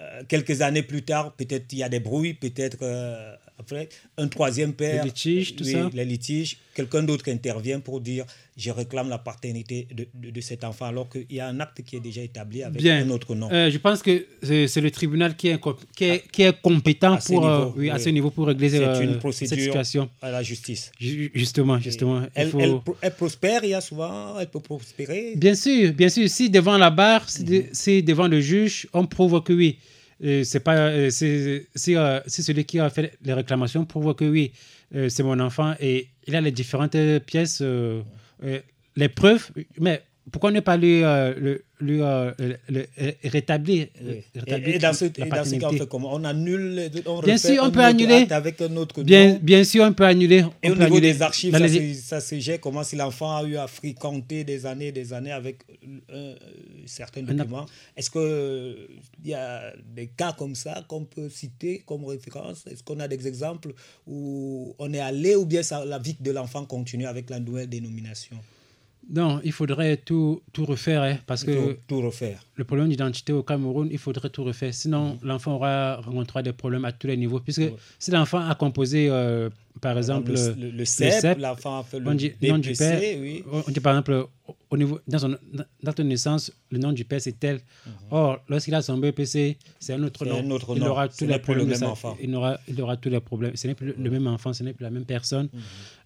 Euh, 0.03 0.23
quelques 0.27 0.63
années 0.63 0.83
plus 0.83 1.03
tard, 1.03 1.33
peut-être 1.37 1.73
il 1.73 1.79
y 1.79 1.83
a 1.83 1.89
des 1.89 2.01
bruits, 2.01 2.35
peut-être 2.35 2.79
euh, 2.83 3.37
après, 3.59 3.89
un 4.19 4.29
troisième 4.29 4.73
père. 4.73 5.03
Les 5.05 5.09
litiges, 5.11 5.55
tout 5.57 5.65
oui, 5.65 5.73
ça. 5.73 5.91
Les 5.93 6.05
litiges. 6.05 6.57
Quelqu'un 6.75 7.03
d'autre 7.03 7.31
intervient 7.31 7.81
pour 7.81 8.01
dire 8.01 8.25
je 8.57 8.71
réclame 8.71 9.09
la 9.09 9.19
paternité 9.19 9.87
de, 9.95 10.07
de- 10.15 10.31
de 10.31 10.41
cet 10.41 10.63
enfant, 10.65 10.87
alors 10.87 11.09
qu'il 11.09 11.27
y 11.31 11.41
a 11.41 11.49
un 11.49 11.59
acte 11.61 11.83
qui 11.83 11.97
est 11.97 12.01
déjà 12.01 12.23
établi 12.23 12.63
avec 12.63 12.81
Bien. 12.83 12.99
un 13.03 13.11
autre 13.11 13.35
nom. 13.35 13.49
Euh, 13.53 13.71
je 13.71 13.79
pense 13.79 14.03
que 14.03 14.27
c'est 14.43 14.81
le 14.81 14.91
tribunal 14.91 15.37
qui 15.37 15.49
est, 15.49 15.57
incom- 15.57 15.77
qui 15.97 16.05
est, 16.05 16.31
qui 16.31 16.43
est 16.43 16.61
compétent 16.61 17.15
À 17.15 17.21
ce 17.21 17.33
pour, 17.33 17.47
euh, 17.47 17.59
niveau, 17.67 17.75
oui, 17.79 17.91
à 17.91 17.99
ce 17.99 18.09
niveau 18.11 18.31
pour 18.31 18.47
régler 18.47 18.75
euh, 18.75 19.01
une 19.01 19.21
cette 19.33 19.49
situation. 19.59 20.11
à 20.21 20.31
la 20.31 20.43
justice. 20.43 20.93
Ju- 20.99 21.31
Justement, 21.35 21.79
justement. 21.79 22.23
il 22.23 22.29
Elle, 22.35 22.49
faut- 22.51 22.61
elle 22.61 22.81
pro- 22.81 22.97
elle 23.01 23.15
prospère, 23.15 23.65
il 23.65 23.71
y 23.71 23.75
a 23.75 23.81
souvent, 23.81 24.39
elle 24.39 24.49
peut 24.49 24.61
prospérer. 24.61 25.35
Bien 25.37 25.55
sûr, 25.55 25.93
bien 25.93 26.09
sûr. 26.09 26.29
Si 26.29 26.51
devant 26.51 26.77
la 26.79 26.91
barre, 26.91 27.29
si, 27.29 27.43
Mhm. 27.43 27.49
de- 27.49 27.65
si 27.73 28.03
devant 28.03 28.29
le 28.29 28.41
juge, 28.41 28.87
on 28.93 29.07
prouve 29.07 29.43
que 29.43 29.53
oui, 29.53 29.79
c'est 30.45 30.61
pas, 30.61 30.77
euh, 30.77 31.11
c'est- 31.11 31.67
euh, 31.97 32.21
celui 32.27 32.65
qui 32.65 32.79
a 32.79 32.89
fait 32.91 33.13
les 33.25 33.33
réclamations 33.33 33.85
prouve 33.85 34.15
que 34.15 34.25
oui, 34.25 34.53
euh, 34.95 35.09
c'est 35.09 35.23
mon 35.25 35.39
enfant 35.41 35.75
et 35.81 36.09
il 36.27 36.37
a 36.37 36.41
les 36.41 36.53
différentes 36.53 36.97
pièces, 37.27 37.63
les 38.97 39.09
preuves, 39.09 39.51
mais 39.81 40.03
pourquoi 40.31 40.53
ne 40.53 40.61
pas 40.61 40.77
lui, 40.77 41.03
euh, 41.03 41.35
le- 41.37 41.65
lui, 41.81 42.01
euh, 42.01 42.31
le- 42.69 42.87
rétablir, 43.25 43.89
Oui. 44.01 44.23
rétablir 44.37 44.69
Et, 44.69 44.77
et 44.77 44.79
dans 44.79 44.93
ce, 44.93 45.07
la 45.07 45.27
et 45.27 45.31
dans 45.31 45.45
ce 45.45 45.51
cas, 45.51 45.57
on 45.57 45.59
paternité? 45.71 45.79
fait 45.79 45.89
comment? 45.89 46.15
On 46.15 46.23
annule, 46.25 46.91
on 47.07 47.21
Bien 47.23 47.37
sûr, 47.37 47.61
on 47.65 47.71
peut 47.73 47.81
annuler. 47.83 48.27
avec 48.31 48.61
un 48.63 48.77
autre 48.77 49.03
Bien, 49.03 49.65
sûr, 49.65 49.83
on 49.85 49.93
peut 49.93 50.05
annuler. 50.07 50.45
Et 50.63 50.69
on 50.69 50.73
au 50.73 50.77
peut 50.77 50.85
niveau 50.85 50.97
annuler. 50.99 51.13
des 51.13 51.23
archives, 51.23 51.53
Dans 51.53 51.59
ça, 51.59 51.67
les- 51.67 51.95
se- 51.95 52.01
ça 52.01 52.21
se 52.21 52.39
gère 52.39 52.61
comment? 52.61 52.85
Si 52.85 52.95
l'enfant 52.95 53.37
a 53.37 53.43
eu 53.43 53.57
à 53.57 53.67
fréquenter 53.67 54.45
des 54.45 54.65
années 54.65 54.89
et 54.89 54.93
des 54.93 55.13
années 55.13 55.33
avec 55.33 55.59
euh, 56.13 56.37
certains 56.87 57.23
documents. 57.23 57.67
Est-ce 57.97 58.09
qu'il 58.11 59.29
y 59.31 59.35
a 59.35 59.73
des 59.95 60.07
cas 60.07 60.33
comme 60.39 60.55
ça 60.55 60.85
qu'on 60.87 61.05
peut 61.05 61.29
citer 61.31 61.83
comme 61.85 62.05
référence? 62.05 62.65
Est-ce 62.71 62.85
qu'on 62.85 63.01
a 63.01 63.09
des 63.09 63.27
exemples 63.27 63.73
où 64.07 64.75
on 64.79 64.93
est 64.95 65.01
allé 65.01 65.35
ou 65.35 65.47
bien 65.47 65.65
ça, 65.65 65.85
la 65.85 65.99
vie 65.99 66.17
de 66.21 66.31
l'enfant 66.31 66.65
continue 66.65 67.07
avec 67.07 67.29
la 67.29 67.41
nouvelle 67.41 67.69
dénomination? 67.69 68.37
Non, 69.11 69.41
il 69.45 69.53
faudrait 69.53 69.97
tout, 69.97 70.41
tout 70.53 70.65
refaire 70.65 71.03
hein, 71.03 71.19
parce 71.27 71.45
que 71.45 71.77
tout 71.89 72.01
refaire. 72.01 72.41
le 72.57 72.65
problème 72.65 72.89
d'identité 72.89 73.33
au 73.33 73.43
Cameroun, 73.43 73.89
il 73.91 73.99
faudrait 73.99 74.31
tout 74.31 74.45
refaire. 74.45 74.73
Sinon, 74.73 75.15
Mhm. 75.15 75.19
l'enfant 75.29 75.55
aura 75.57 75.97
rencontrera 75.97 76.43
des 76.43 76.53
problèmes 76.53 76.85
à 76.85 76.93
tous 76.93 77.09
les 77.09 77.17
niveaux. 77.17 77.41
Puisque 77.41 77.63
si 77.99 78.11
l'enfant 78.11 78.39
a 78.49 78.55
composé, 78.55 79.09
euh, 79.11 79.51
par 79.81 79.97
exemple, 79.97 80.33
le- 80.33 80.55
le- 80.55 80.71
le 80.71 80.85
CEP, 80.85 81.39
l'enfant 81.39 81.79
a 81.81 81.83
fait 81.83 81.99
le 81.99 82.09
on 82.09 82.15
dit 82.15 82.33
nom 82.43 82.59
du 82.59 82.71
BPC, 82.71 82.79
père. 83.01 83.19
oui. 83.21 83.43
On 83.67 83.71
dit 83.71 83.81
par 83.81 83.95
exemple, 83.95 84.13
au- 84.47 84.57
au 84.71 84.77
niveau, 84.77 85.01
dans 85.09 85.19
son 85.19 85.37
date 85.83 85.99
de 85.99 86.03
naissance, 86.05 86.53
le 86.71 86.79
nom 86.79 86.93
du 86.93 87.05
père 87.05 87.21
c'est 87.21 87.39
tel. 87.39 87.61
Or, 88.11 88.39
lorsqu'il 88.49 88.75
a 88.75 88.83
son 88.83 88.99
BPC, 88.99 89.57
c'est 89.81 89.95
un 89.95 90.03
autre 90.03 90.25
nom. 90.27 90.39
un 90.39 90.51
autre 90.51 90.75
il 90.77 90.81
nom. 90.81 90.89
aura 90.89 91.09
tous 91.09 91.25
les 91.27 91.35
le 91.35 91.39
problèmes. 91.41 91.69
Mhm. 91.69 92.15
Il 92.21 92.35
aura, 92.35 92.59
il 92.69 92.81
aura 92.81 92.97
tous 92.97 93.09
les 93.11 93.21
problèmes. 93.21 93.57
Ce 93.57 93.67
n'est 93.67 93.75
plus 93.75 93.87
le, 93.89 93.95
le 93.99 94.11
même 94.11 94.27
enfant, 94.27 94.53
ce 94.53 94.63
n'est 94.63 94.73
plus 94.73 94.85
la 94.85 94.91
même 94.91 95.05
personne. 95.05 95.49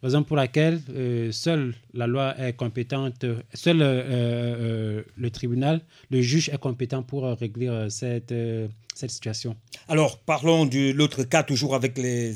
Raison 0.03 0.23
pour 0.23 0.37
laquelle 0.37 0.81
euh, 0.95 1.33
seule 1.33 1.75
la 1.95 2.07
loi 2.07 2.39
est 2.39 2.53
compétente, 2.55 3.25
seul 3.55 3.83
euh, 3.83 4.03
euh, 4.31 5.03
le 5.17 5.31
tribunal, 5.31 5.81
le 6.11 6.21
juge 6.21 6.49
est 6.51 6.59
compétent 6.59 7.03
pour 7.03 7.27
euh, 7.27 7.35
régler 7.35 7.69
euh, 7.69 7.89
cette, 7.89 8.33
euh, 8.33 8.69
cette 8.97 9.11
situation. 9.11 9.57
Alors, 9.89 10.19
parlons 10.19 10.67
de 10.67 10.93
l'autre 10.93 11.25
cas, 11.25 11.43
toujours 11.43 11.75
avec 11.75 11.97
les, 11.99 12.35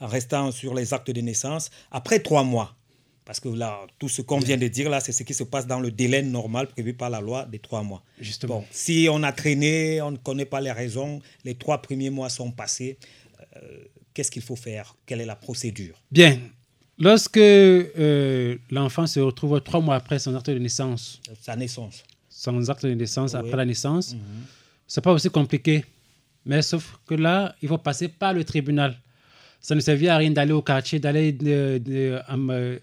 en 0.00 0.06
restant 0.06 0.50
sur 0.52 0.74
les 0.74 0.92
actes 0.94 1.10
de 1.10 1.20
naissance. 1.20 1.70
Après 1.90 2.18
trois 2.20 2.42
mois, 2.44 2.74
parce 3.24 3.38
que 3.40 3.48
là, 3.48 3.78
tout 3.98 4.08
ce 4.08 4.22
qu'on 4.22 4.40
vient 4.40 4.56
de 4.56 4.66
dire 4.68 4.90
là, 4.90 5.00
c'est 5.00 5.12
ce 5.12 5.22
qui 5.22 5.34
se 5.34 5.44
passe 5.44 5.66
dans 5.66 5.78
le 5.80 5.90
délai 5.92 6.22
normal 6.22 6.66
prévu 6.66 6.94
par 6.94 7.10
la 7.10 7.20
loi 7.20 7.44
des 7.44 7.60
trois 7.60 7.82
mois. 7.82 8.02
Justement. 8.18 8.56
Bon, 8.60 8.64
si 8.72 9.08
on 9.10 9.22
a 9.22 9.32
traîné, 9.32 10.02
on 10.02 10.10
ne 10.10 10.16
connaît 10.16 10.46
pas 10.46 10.60
les 10.60 10.72
raisons, 10.72 11.20
les 11.44 11.54
trois 11.54 11.80
premiers 11.80 12.10
mois 12.10 12.28
sont 12.28 12.50
passés, 12.50 12.98
euh, 13.56 13.60
qu'est-ce 14.14 14.30
qu'il 14.32 14.42
faut 14.42 14.56
faire? 14.56 14.96
Quelle 15.06 15.20
est 15.20 15.26
la 15.26 15.36
procédure? 15.36 15.94
Bien. 16.10 16.38
Lorsque 16.98 17.36
euh, 17.38 18.58
l'enfant 18.70 19.06
se 19.06 19.20
retrouve 19.20 19.60
trois 19.60 19.80
mois 19.80 19.94
après 19.94 20.18
son 20.18 20.34
acte 20.34 20.50
de 20.50 20.58
naissance, 20.58 21.20
Sa 21.40 21.56
naissance. 21.56 22.02
son 22.28 22.68
acte 22.68 22.84
de 22.84 22.94
naissance 22.94 23.32
Oui. 23.34 23.38
après 23.40 23.56
la 23.56 23.64
naissance, 23.64 24.14
Mhm. 24.14 24.20
c'est 24.86 25.00
pas 25.00 25.12
aussi 25.12 25.30
compliqué. 25.30 25.84
Mais 26.46 26.62
sauf 26.62 26.98
que 27.06 27.14
là, 27.14 27.54
il 27.62 27.68
faut 27.68 27.78
passer 27.78 28.08
par 28.08 28.32
le 28.32 28.44
tribunal. 28.44 28.96
Ça 29.60 29.74
ne 29.74 29.80
servit 29.80 30.08
à 30.08 30.16
rien 30.16 30.30
d'aller 30.30 30.52
au 30.52 30.62
quartier, 30.62 30.98
d'aller 30.98 31.36
euh, 31.44 31.78
euh, 31.88 32.78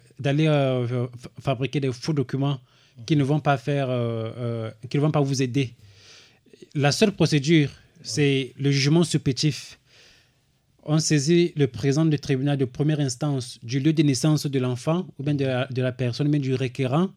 fa- 1.18 1.30
fabriquer 1.42 1.80
des 1.80 1.92
faux 1.92 2.14
documents 2.14 2.60
qui 3.06 3.16
ne 3.16 3.24
vont 3.24 3.40
pas 3.40 3.58
faire, 3.58 3.90
euh, 3.90 4.32
euh, 4.38 4.72
qui 4.90 4.98
ne 4.98 5.02
vont 5.02 5.12
pas 5.12 5.22
vous 5.22 5.42
aider. 5.42 5.74
La 6.76 6.92
seule 6.92 7.12
procédure, 7.12 7.70
c'est 8.04 8.54
le 8.60 8.72
jugement 8.72 9.04
supplétif. 9.04 9.80
On 10.84 11.00
saisit 11.00 11.54
le 11.56 11.68
président 11.68 12.06
du 12.06 12.18
tribunal 12.18 12.58
de 12.58 12.66
première 12.66 13.00
instance 13.00 13.60
du 13.64 13.80
lieu 13.80 13.94
de 13.94 14.04
naissance 14.04 14.46
de 14.46 14.60
l'enfant 14.60 15.06
ou 15.20 15.24
bien 15.24 15.34
de 15.34 15.46
la, 15.46 15.66
de 15.68 15.82
la 15.82 15.92
personne, 15.92 16.30
mais 16.30 16.40
du 16.40 16.54
requérant, 16.56 17.10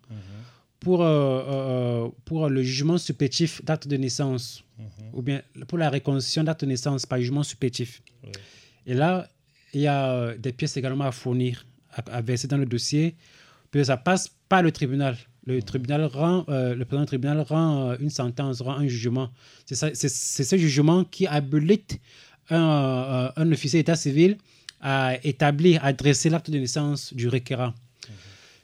pour, 0.81 1.03
euh, 1.03 1.07
euh, 1.07 2.09
pour 2.25 2.49
le 2.49 2.63
jugement 2.63 2.99
supplétif 2.99 3.65
d'acte 3.65 3.87
de 3.87 3.97
naissance 3.97 4.65
ou 5.13 5.21
bien 5.23 5.43
pour 5.69 5.77
la 5.77 5.91
reconstitution 5.91 6.43
d'acte 6.43 6.63
de 6.63 6.67
naissance 6.67 7.05
par 7.07 7.19
jugement 7.19 7.43
supplétif. 7.43 8.03
Et 8.87 8.95
là, 8.95 9.29
il 9.75 9.83
y 9.83 9.87
a 9.87 10.13
euh, 10.13 10.37
des 10.37 10.53
pièces 10.53 10.77
également 10.77 11.05
à 11.05 11.13
fournir, 11.13 11.67
à, 11.93 12.01
à 12.17 12.23
verser 12.23 12.49
dans 12.49 12.57
le 12.57 12.67
dossier, 12.67 13.15
puis 13.71 13.85
ça 13.85 13.97
passe 13.97 14.31
par 14.49 14.63
le 14.63 14.73
tribunal. 14.73 15.17
Le 15.47 15.63
tribunal 15.63 16.05
rend, 16.05 16.45
euh, 16.49 16.75
le 16.75 16.85
président 16.85 17.03
du 17.03 17.09
tribunal 17.09 17.41
rend 17.41 17.91
euh, 17.91 17.97
une 18.01 18.11
sentence, 18.11 18.61
rend 18.61 18.75
un 18.75 18.89
jugement. 18.89 19.31
C'est 19.67 19.95
ce 20.09 20.57
jugement 20.57 21.05
qui 21.05 21.27
habilite 21.27 22.01
un, 22.49 22.57
euh, 22.57 23.31
un 23.37 23.53
officier 23.53 23.81
d'état 23.81 23.97
civil 23.97 24.39
à 24.81 25.17
établir, 25.25 25.85
à 25.85 25.93
dresser 25.93 26.31
l'acte 26.31 26.51
de 26.51 26.59
naissance 26.59 27.13
du 27.15 27.29
requérant. 27.29 27.75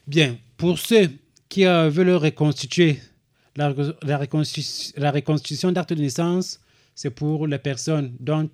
Bien, 0.06 0.36
pour 0.56 0.78
ceux 0.78 1.10
qui 1.48 1.64
veulent 1.64 2.10
reconstituer, 2.16 2.98
la, 3.56 3.74
la 4.02 4.18
reconstitu- 4.18 4.92
la 4.96 5.10
reconstitution 5.10 5.72
d'acte 5.72 5.92
de 5.92 6.00
naissance, 6.00 6.60
c'est 6.94 7.10
pour 7.10 7.46
les 7.46 7.58
personnes 7.58 8.12
dont 8.20 8.48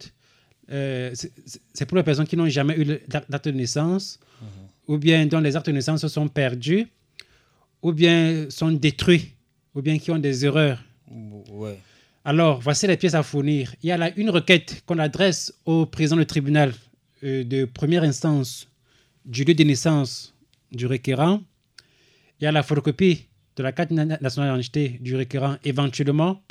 euh, 0.71 1.11
c'est- 1.15 1.85
pour 1.87 1.97
les 1.97 2.03
personnes 2.05 2.27
qui 2.27 2.37
n'ont 2.37 2.49
jamais 2.49 2.79
eu 2.79 2.85
d'acte 3.09 3.49
de 3.49 3.53
naissance, 3.53 4.19
ou 4.89 4.97
bien 4.99 5.27
dont 5.27 5.41
les 5.41 5.55
actes 5.57 5.67
de 5.67 5.73
naissance 5.73 6.07
sont 6.07 6.29
perdus, 6.29 6.87
ou 7.83 7.93
bien 7.93 8.47
sont 8.49 8.71
détruits, 8.73 9.33
ou 9.75 9.83
bien 9.83 9.99
qui 9.99 10.11
ont 10.11 10.19
des 10.19 10.45
erreurs. 10.45 10.83
Ouais. 11.51 11.79
Alors, 12.25 12.61
voici 12.61 12.87
les 12.87 12.97
pièces 12.97 13.15
à 13.15 13.23
fournir. 13.25 13.75
Il 13.83 13.89
y 13.89 13.93
a 13.93 13.97
là 13.99 14.11
une 14.17 14.31
requête 14.31 14.83
qu'on 14.87 14.99
adresse 14.99 15.53
au 15.67 15.87
président 15.87 16.17
du 16.17 16.27
tribunal 16.27 16.73
euh, 17.25 17.43
de 17.45 17.65
première 17.65 18.05
instance 18.05 18.69
du 19.25 19.43
lieu 19.45 19.55
de 19.55 19.65
naissance 19.65 20.33
du 20.71 20.87
requérant. 20.87 21.41
Il 22.41 22.45
y 22.45 22.47
a 22.47 22.53
la 22.53 22.63
photocopie 22.63 23.27
de 23.57 23.63
la 23.63 23.73
carte 23.73 23.91
na- 23.91 24.05
nationale 24.05 24.51
d'identité 24.51 24.99
du 25.01 25.17
requérant, 25.17 25.57
éventuellement, 25.65 26.43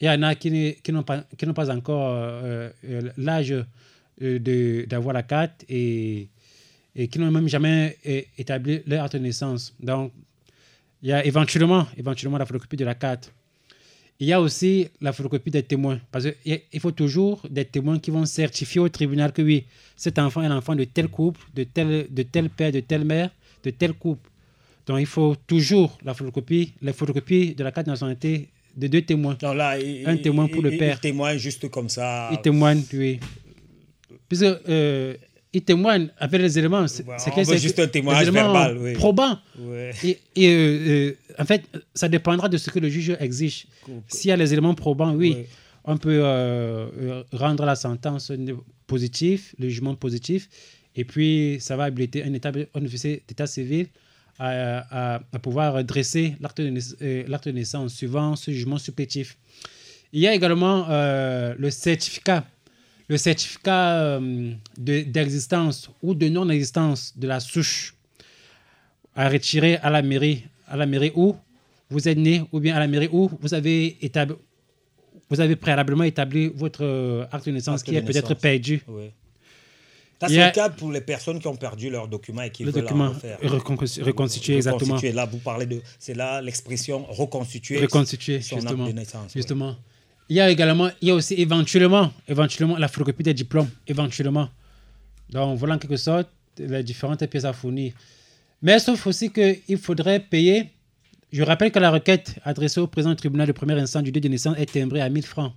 il 0.00 0.06
y 0.06 0.08
en 0.08 0.22
a 0.22 0.34
qui 0.34 0.82
n'ont 0.92 1.02
pas, 1.02 1.24
encore 1.70 2.14
euh, 2.14 2.70
euh, 2.88 3.10
l'âge 3.18 3.54
euh, 4.22 4.86
d'avoir 4.86 5.14
la 5.14 5.22
carte 5.22 5.64
et, 5.68 6.28
qui 7.10 7.18
n'ont 7.18 7.30
même 7.30 7.48
jamais 7.48 7.98
établi 8.36 8.80
leur 8.86 9.04
acte 9.04 9.14
de 9.16 9.20
naissance. 9.20 9.74
Donc, 9.80 10.12
il 11.02 11.10
y 11.10 11.12
a 11.12 11.24
éventuellement, 11.24 11.86
éventuellement 11.96 12.38
la 12.38 12.46
photocopie 12.46 12.76
de 12.76 12.84
la 12.84 12.94
carte. 12.94 13.32
Il 14.18 14.26
y 14.26 14.32
a 14.34 14.40
aussi 14.40 14.88
la 15.00 15.12
photocopie 15.12 15.50
des 15.50 15.62
témoins. 15.62 15.98
Parce 16.10 16.26
qu'il 16.42 16.80
faut 16.80 16.90
toujours 16.90 17.40
des 17.48 17.64
témoins 17.64 17.98
qui 17.98 18.10
vont 18.10 18.26
certifier 18.26 18.80
au 18.80 18.88
tribunal 18.88 19.32
que 19.32 19.40
oui, 19.40 19.64
cet 19.96 20.18
enfant 20.18 20.42
est 20.42 20.48
l'enfant 20.48 20.74
de 20.74 20.84
tel 20.84 21.08
couple, 21.08 21.40
de 21.54 21.64
tel, 21.64 22.06
de 22.10 22.22
tel 22.22 22.50
père, 22.50 22.72
de 22.72 22.80
telle 22.80 23.04
mère, 23.04 23.30
de 23.64 23.70
tel 23.70 23.94
couple. 23.94 24.29
Donc 24.86 24.98
il 25.00 25.06
faut 25.06 25.36
toujours 25.46 25.98
la 26.04 26.14
photocopie, 26.14 26.72
la 26.82 26.92
photocopie 26.92 27.54
de 27.54 27.62
la 27.64 27.72
carte 27.72 27.86
de 27.86 27.92
nationalité 27.92 28.48
de 28.76 28.86
deux 28.86 29.02
témoins. 29.02 29.36
Donc 29.40 29.56
là, 29.56 29.78
il- 29.78 30.06
un 30.08 30.16
témoin 30.16 30.46
pour 30.48 30.62
le 30.62 30.72
il- 30.72 30.78
père. 30.78 30.96
Il 30.98 31.00
témoigne 31.00 31.38
juste 31.38 31.68
comme 31.70 31.88
ça. 31.88 32.28
Il 32.32 32.40
témoigne, 32.40 32.82
oui. 32.94 33.18
Puisque 34.28 34.44
euh, 34.44 35.14
il 35.52 35.62
témoigne 35.62 36.08
avec 36.18 36.40
les 36.40 36.58
éléments. 36.58 36.86
C'est 36.86 37.04
c'est 37.44 37.58
juste 37.58 37.78
un 37.80 37.88
témoignage 37.88 38.30
verbal, 38.30 38.78
oui. 38.78 38.94
Ouais. 39.58 39.90
Et, 40.04 40.18
et, 40.36 40.48
euh, 40.48 40.56
euh, 40.88 41.14
en 41.38 41.44
fait, 41.44 41.62
ça 41.94 42.08
dépendra 42.08 42.48
de 42.48 42.56
ce 42.56 42.70
que 42.70 42.78
le 42.78 42.88
juge 42.88 43.16
exige. 43.18 43.66
S'il 44.06 44.28
y 44.28 44.32
a 44.32 44.36
les 44.36 44.52
éléments 44.52 44.74
probants, 44.74 45.12
oui, 45.14 45.32
Ouais. 45.34 45.48
on 45.84 45.96
peut 45.96 46.20
euh, 46.22 47.22
rendre 47.32 47.64
la 47.64 47.74
sentence 47.74 48.30
positive, 48.86 49.52
le 49.58 49.68
jugement 49.68 49.94
positif, 49.96 50.48
et 50.94 51.04
puis 51.04 51.56
ça 51.60 51.76
va 51.76 51.84
habiliter 51.84 52.22
un, 52.24 52.32
état, 52.34 52.52
un 52.74 52.84
officier 52.84 53.22
d'état 53.26 53.46
civil 53.48 53.88
à, 54.40 55.14
à- 55.16 55.20
à 55.32 55.38
pouvoir 55.38 55.84
dresser 55.84 56.34
l'acte 56.40 56.60
de, 56.60 56.70
naiss- 56.70 56.96
euh, 57.02 57.24
l'acte 57.28 57.46
de 57.46 57.52
naissance 57.52 57.94
suivant 57.94 58.34
ce 58.36 58.50
jugement 58.50 58.78
supplétif. 58.78 59.36
Il 60.12 60.20
y 60.20 60.26
a 60.26 60.34
également 60.34 60.86
euh, 60.88 61.54
le 61.58 61.70
certificat, 61.70 62.44
le 63.08 63.16
certificat 63.16 63.82
euh, 64.00 64.52
de- 64.78 65.02
d'existence 65.02 65.90
ou 66.02 66.14
de 66.14 66.28
non-existence 66.28 67.12
de 67.16 67.26
la 67.28 67.38
souche 67.38 67.94
à 69.14 69.28
retirer 69.28 69.76
à 69.78 69.90
la 69.90 70.02
mairie, 70.02 70.44
à 70.66 70.76
la 70.76 70.86
mairie 70.86 71.12
où 71.14 71.36
vous 71.90 72.08
êtes 72.08 72.18
né, 72.18 72.42
ou 72.52 72.60
bien 72.60 72.74
à 72.76 72.78
la 72.80 72.86
mairie 72.86 73.08
où 73.12 73.28
vous 73.40 73.52
avez 73.54 73.98
établi, 74.04 74.36
vous 75.28 75.40
avez 75.40 75.56
préalablement 75.56 76.04
établi 76.04 76.50
votre 76.54 77.28
acte 77.30 77.46
de 77.46 77.52
naissance 77.52 77.80
Acte 77.80 77.86
qui 77.88 77.92
de 77.94 77.98
est 77.98 78.02
peut-être 78.02 78.34
perdu. 78.34 78.80
Ouais. 78.88 79.12
Ça, 80.20 80.28
c'est 80.28 80.44
le 80.46 80.52
cas 80.52 80.68
pour 80.68 80.92
les 80.92 81.00
personnes 81.00 81.38
qui 81.38 81.46
ont 81.46 81.56
perdu 81.56 81.88
leurs 81.88 82.06
documents 82.06 82.42
et 82.42 82.50
qui 82.50 82.64
Le 82.64 82.70
veulent 82.70 82.82
document 82.82 83.06
en 83.06 83.12
refaire. 83.12 83.38
reconstituer, 83.42 84.02
reconstituer, 84.04 84.56
exactement. 84.56 84.98
Là, 85.14 85.24
vous 85.24 85.38
parlez 85.38 85.64
de. 85.66 85.80
C'est 85.98 86.14
là 86.14 86.42
l'expression 86.42 87.04
reconstituer. 87.08 87.80
Reconstituer, 87.80 88.42
son 88.42 88.56
acte 88.56 88.68
justement. 88.68 88.86
de 88.86 88.92
naissance. 88.92 89.24
oui. 89.34 89.40
Justement. 89.40 89.76
Il 90.28 90.36
y 90.36 90.40
a 90.40 90.48
également, 90.50 90.90
il 91.00 91.08
y 91.08 91.10
a 91.10 91.14
aussi 91.14 91.34
éventuellement, 91.34 92.12
éventuellement 92.28 92.76
la 92.76 92.86
photocopie 92.86 93.24
des 93.24 93.34
diplômes, 93.34 93.68
éventuellement. 93.88 94.48
Donc 95.30 95.58
voilà 95.58 95.74
en 95.74 95.78
quelque 95.78 95.96
sorte 95.96 96.28
les 96.58 96.82
différentes 96.84 97.24
pièces 97.26 97.44
à 97.44 97.52
fournir. 97.52 97.94
Mais 98.62 98.78
sauf 98.78 99.06
aussi 99.06 99.30
qu'il 99.32 99.78
faudrait 99.78 100.20
payer. 100.20 100.70
Je 101.32 101.42
rappelle 101.44 101.70
que 101.70 101.78
la 101.78 101.90
requête 101.92 102.34
adressée 102.44 102.80
au 102.80 102.88
président 102.88 103.10
du 103.12 103.16
tribunal 103.16 103.46
de 103.46 103.52
première 103.52 103.78
instance 103.78 104.02
du 104.02 104.10
dé 104.12 104.20
de 104.20 104.28
naissance 104.28 104.56
est 104.58 104.70
timbrée 104.72 105.00
à 105.00 105.08
1000 105.08 105.24
francs. 105.24 105.52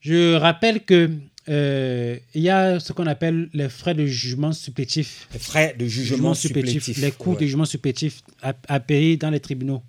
Je 0.00 0.34
rappelle 0.36 0.84
que 0.84 1.10
euh, 1.48 2.16
il 2.34 2.42
y 2.42 2.50
a 2.50 2.80
ce 2.80 2.92
qu'on 2.92 3.06
appelle 3.06 3.48
les 3.52 3.68
frais 3.68 3.94
de 3.94 4.06
jugement 4.06 4.52
supplétifs. 4.52 5.28
Les 5.32 5.38
frais 5.38 5.76
de 5.78 5.86
jugement 5.86 6.34
supplétifs, 6.34 6.96
Les 6.98 7.10
coûts 7.12 7.30
ouais. 7.32 7.36
de 7.36 7.44
jugement 7.46 7.64
supplétifs 7.64 8.22
à, 8.42 8.54
à 8.68 8.80
payer 8.80 9.16
dans 9.16 9.30
les 9.30 9.40
tribunaux. 9.40 9.82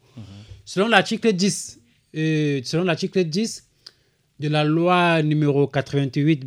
Selon 0.66 0.88
l'article 0.88 1.32
10, 1.32 1.80
euh, 2.18 2.62
selon 2.64 2.84
l'article 2.84 3.24
10 3.24 3.68
de 4.40 4.48
la 4.50 4.64
loi 4.64 5.22
numéro 5.22 5.68
88 5.68 6.44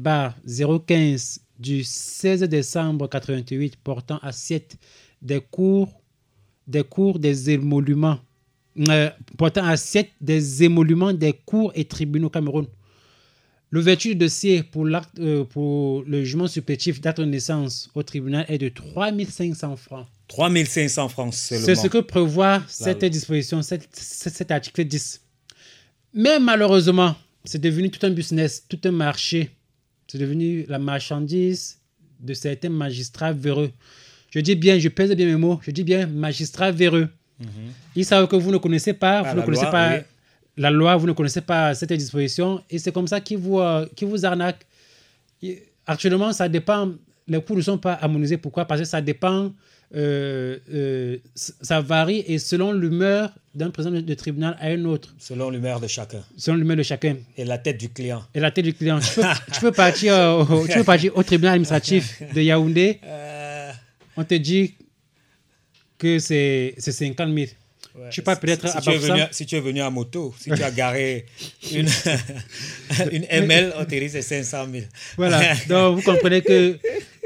015 0.86 1.40
du 1.58 1.84
16 1.84 2.42
décembre 2.42 3.08
88 3.08 3.76
portant 3.76 4.18
assiette 4.18 4.76
des 5.22 5.40
cours 5.40 5.88
des 6.66 6.84
cours 6.84 7.18
des 7.18 7.50
émoluments 7.50 8.18
euh, 8.88 9.10
portant 9.36 9.64
assiette 9.64 10.10
des 10.20 10.62
émoluments 10.64 11.12
des 11.12 11.32
cours 11.32 11.72
et 11.74 11.84
tribunaux 11.84 12.26
au 12.26 12.30
Cameroun. 12.30 12.66
L'ouverture 13.70 14.12
du 14.12 14.16
dossier 14.16 14.62
pour, 14.62 14.86
euh, 15.18 15.44
pour 15.44 16.02
le 16.06 16.24
jugement 16.24 16.46
supplétif 16.46 17.00
d'acte 17.02 17.20
de 17.20 17.26
naissance 17.26 17.90
au 17.94 18.02
tribunal 18.02 18.46
est 18.48 18.56
de 18.58 18.68
3500 18.70 19.76
francs. 19.76 20.06
3500 20.28 21.08
francs 21.08 21.34
seulement. 21.34 21.66
C'est 21.66 21.74
ce 21.74 21.86
que 21.86 21.98
prévoit 21.98 22.62
cette 22.68 23.04
disposition, 23.04 23.60
cet 23.62 23.88
cet 23.92 24.50
article 24.50 24.84
10. 24.84 25.20
Mais 26.14 26.38
malheureusement, 26.40 27.14
c'est 27.44 27.60
devenu 27.60 27.90
tout 27.90 28.04
un 28.06 28.10
business, 28.10 28.64
tout 28.68 28.80
un 28.84 28.90
marché. 28.90 29.50
C'est 30.06 30.18
devenu 30.18 30.64
la 30.68 30.78
marchandise 30.78 31.78
de 32.20 32.32
certains 32.34 32.70
magistrats 32.70 33.32
véreux. 33.32 33.70
Je 34.30 34.40
dis 34.40 34.54
bien, 34.54 34.78
je 34.78 34.88
pèse 34.88 35.10
bien 35.12 35.26
mes 35.26 35.36
mots, 35.36 35.60
je 35.62 35.70
dis 35.70 35.84
bien 35.84 36.06
magistrats 36.06 36.70
véreux. 36.70 37.08
Ils 37.94 38.04
savent 38.04 38.26
que 38.28 38.36
vous 38.36 38.50
ne 38.50 38.56
connaissez 38.58 38.94
pas, 38.94 39.20
Ah, 39.20 39.30
vous 39.32 39.40
ne 39.40 39.44
connaissez 39.44 39.62
loi, 39.62 39.70
pas 39.70 39.96
oui. 39.96 40.02
La 40.58 40.70
loi, 40.70 40.96
vous 40.96 41.06
ne 41.06 41.12
connaissez 41.12 41.40
pas 41.40 41.74
cette 41.74 41.92
disposition, 41.92 42.62
et 42.68 42.78
c'est 42.78 42.92
comme 42.92 43.06
ça 43.06 43.20
qu'ils 43.20 43.38
vous, 43.38 43.60
euh, 43.60 43.86
vous 44.02 44.26
arnaquent. 44.26 44.66
Actuellement, 45.86 46.32
ça 46.32 46.48
dépend, 46.48 46.90
les 47.28 47.40
coûts 47.40 47.54
ne 47.56 47.62
sont 47.62 47.78
pas 47.78 47.94
harmonisés. 47.94 48.36
Pourquoi? 48.36 48.64
Parce 48.64 48.80
que 48.80 48.86
ça 48.86 49.00
dépend, 49.00 49.52
euh, 49.94 50.58
euh, 50.70 51.16
ça 51.36 51.80
varie, 51.80 52.24
et 52.26 52.38
selon 52.38 52.72
l'humeur 52.72 53.32
d'un 53.54 53.70
président 53.70 54.00
de, 54.00 54.14
tribunal 54.14 54.56
à 54.60 54.66
un 54.66 54.84
autre, 54.84 55.14
Selon 55.18 55.50
l'humeur 55.50 55.80
de 55.80 55.86
chacun. 55.86 56.22
selon 56.36 56.58
l'humeur 56.58 56.76
de 56.76 56.82
chacun. 56.82 57.16
Et 57.36 57.44
la 57.44 57.58
tête 57.58 57.78
du 57.78 57.88
client. 57.88 58.22
Et 58.34 58.40
la 58.40 58.50
tête 58.50 58.64
du 58.64 58.74
client. 58.74 58.98
Tu 58.98 59.14
peux, 59.14 59.26
tu 59.52 59.60
peux 59.60 59.72
partir, 59.86 60.14
au, 60.14 60.66
tu 60.66 60.74
peux 60.74 60.84
partir 60.84 61.16
au 61.16 61.22
tribunal 61.22 61.54
administratif 61.54 62.20
de 62.34 62.40
Yaoundé, 62.40 63.00
on 64.16 64.24
te 64.24 64.34
dit 64.34 64.74
que 65.96 66.18
c'est 66.18 66.74
50 66.78 67.32
000. 67.32 67.46
Ouais. 67.94 68.08
Tu 68.10 68.22
peux 68.22 68.34
peut-être 68.36 68.68
si, 68.68 68.76
à 68.76 68.80
tu 68.80 68.90
venu, 68.96 69.22
si 69.30 69.46
tu 69.46 69.56
es 69.56 69.60
venu 69.60 69.80
à 69.80 69.90
moto, 69.90 70.34
si 70.38 70.50
tu 70.50 70.62
as 70.62 70.70
garé 70.70 71.26
une, 71.72 71.88
une 73.12 73.24
ML, 73.28 73.74
on 73.78 73.84
te 73.84 73.94
dit 73.94 74.08
c'est 74.08 74.22
500 74.22 74.66
000. 74.72 74.84
Voilà, 75.16 75.54
donc 75.68 75.96
vous 75.96 76.02
comprenez 76.02 76.42
que 76.42 76.78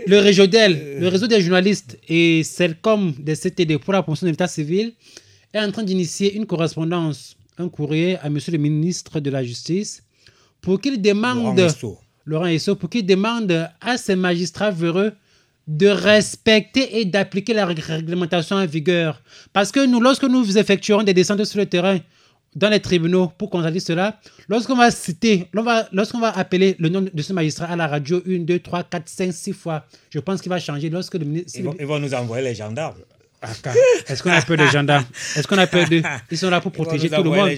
le 0.06 0.18
réseau 0.18 0.47
d'elle, 0.47 0.98
le 0.98 1.09
réseau 1.09 1.26
des 1.26 1.40
journalistes 1.40 1.98
et 2.09 2.43
celle 2.44 2.76
comme 2.76 3.12
des 3.18 3.36
CTD 3.36 3.78
pour 3.78 3.93
la 3.93 4.02
promotion 4.02 4.26
de 4.26 4.32
l'état 4.32 4.48
civil 4.48 4.93
est 5.52 5.60
en 5.60 5.70
train 5.70 5.82
d'initier 5.82 6.34
une 6.34 6.47
correspondance, 6.47 7.36
un 7.59 7.68
courrier 7.68 8.18
à 8.18 8.30
monsieur 8.30 8.52
le 8.52 8.59
ministre 8.59 9.20
de 9.20 9.30
la 9.30 9.44
Justice 9.44 10.02
pour 10.60 10.80
qu'il 10.80 11.01
demande. 11.01 11.60
Laurent 12.24 12.47
Esso, 12.47 12.76
pour 12.76 12.89
qu'il 12.89 13.05
demande 13.05 13.68
à 13.80 13.97
ces 13.97 14.14
magistrats 14.14 14.70
véreux 14.70 15.12
de 15.66 15.89
respecter 15.89 16.98
et 17.01 17.05
d'appliquer 17.05 17.55
la 17.55 17.66
rég- 17.66 17.80
réglementation 17.80 18.56
en 18.56 18.66
vigueur. 18.66 19.22
Parce 19.52 19.70
que 19.70 19.86
nous, 19.86 20.01
lorsque 20.01 20.24
nous 20.24 20.59
effectuerons 20.59 21.02
des 21.02 21.14
descentes 21.14 21.44
sur 21.44 21.59
le 21.59 21.66
terrain, 21.66 21.98
dans 22.55 22.68
les 22.68 22.80
tribunaux, 22.80 23.28
pour 23.39 23.48
constater 23.48 23.80
cela, 23.80 24.20
lorsqu'on 24.48 24.76
va 24.76 24.90
citer, 24.90 25.48
lorsqu'on 25.93 26.20
va 26.20 26.36
appeler 26.36 26.76
le 26.78 26.90
nom 26.90 27.06
de 27.12 27.22
ce 27.22 27.32
magistrat 27.32 27.66
à 27.66 27.76
la 27.76 27.86
radio 27.86 28.20
1, 28.28 28.40
2, 28.40 28.59
3, 28.59 28.82
4, 28.84 29.09
5, 29.09 29.32
6 29.32 29.52
fois, 29.55 29.86
je 30.10 30.18
pense 30.18 30.43
qu'il 30.43 30.51
va 30.51 30.59
changer. 30.59 30.90
Lorsque 30.90 31.14
le 31.14 31.24
ministre... 31.24 31.59
Ils 31.59 31.70
ils 31.80 31.86
vont 31.86 31.98
nous 31.98 32.12
envoyer 32.12 32.44
les 32.44 32.55
gendarmes. 32.55 32.98
Est-ce 34.06 34.23
qu'on 34.23 34.31
a 34.31 34.40
peur 34.43 34.56
des 34.56 34.69
gendarmes? 34.73 35.05
Est-ce 35.36 35.47
qu'on 35.48 35.59
a 35.59 35.66
peur 35.66 35.89
d'eux 35.89 36.02
Ils 36.31 36.39
sont 36.39 36.51
là 36.51 36.60
pour 36.60 36.73
protéger 36.73 37.09
tout 37.10 37.23
le 37.23 37.31
monde. 37.31 37.51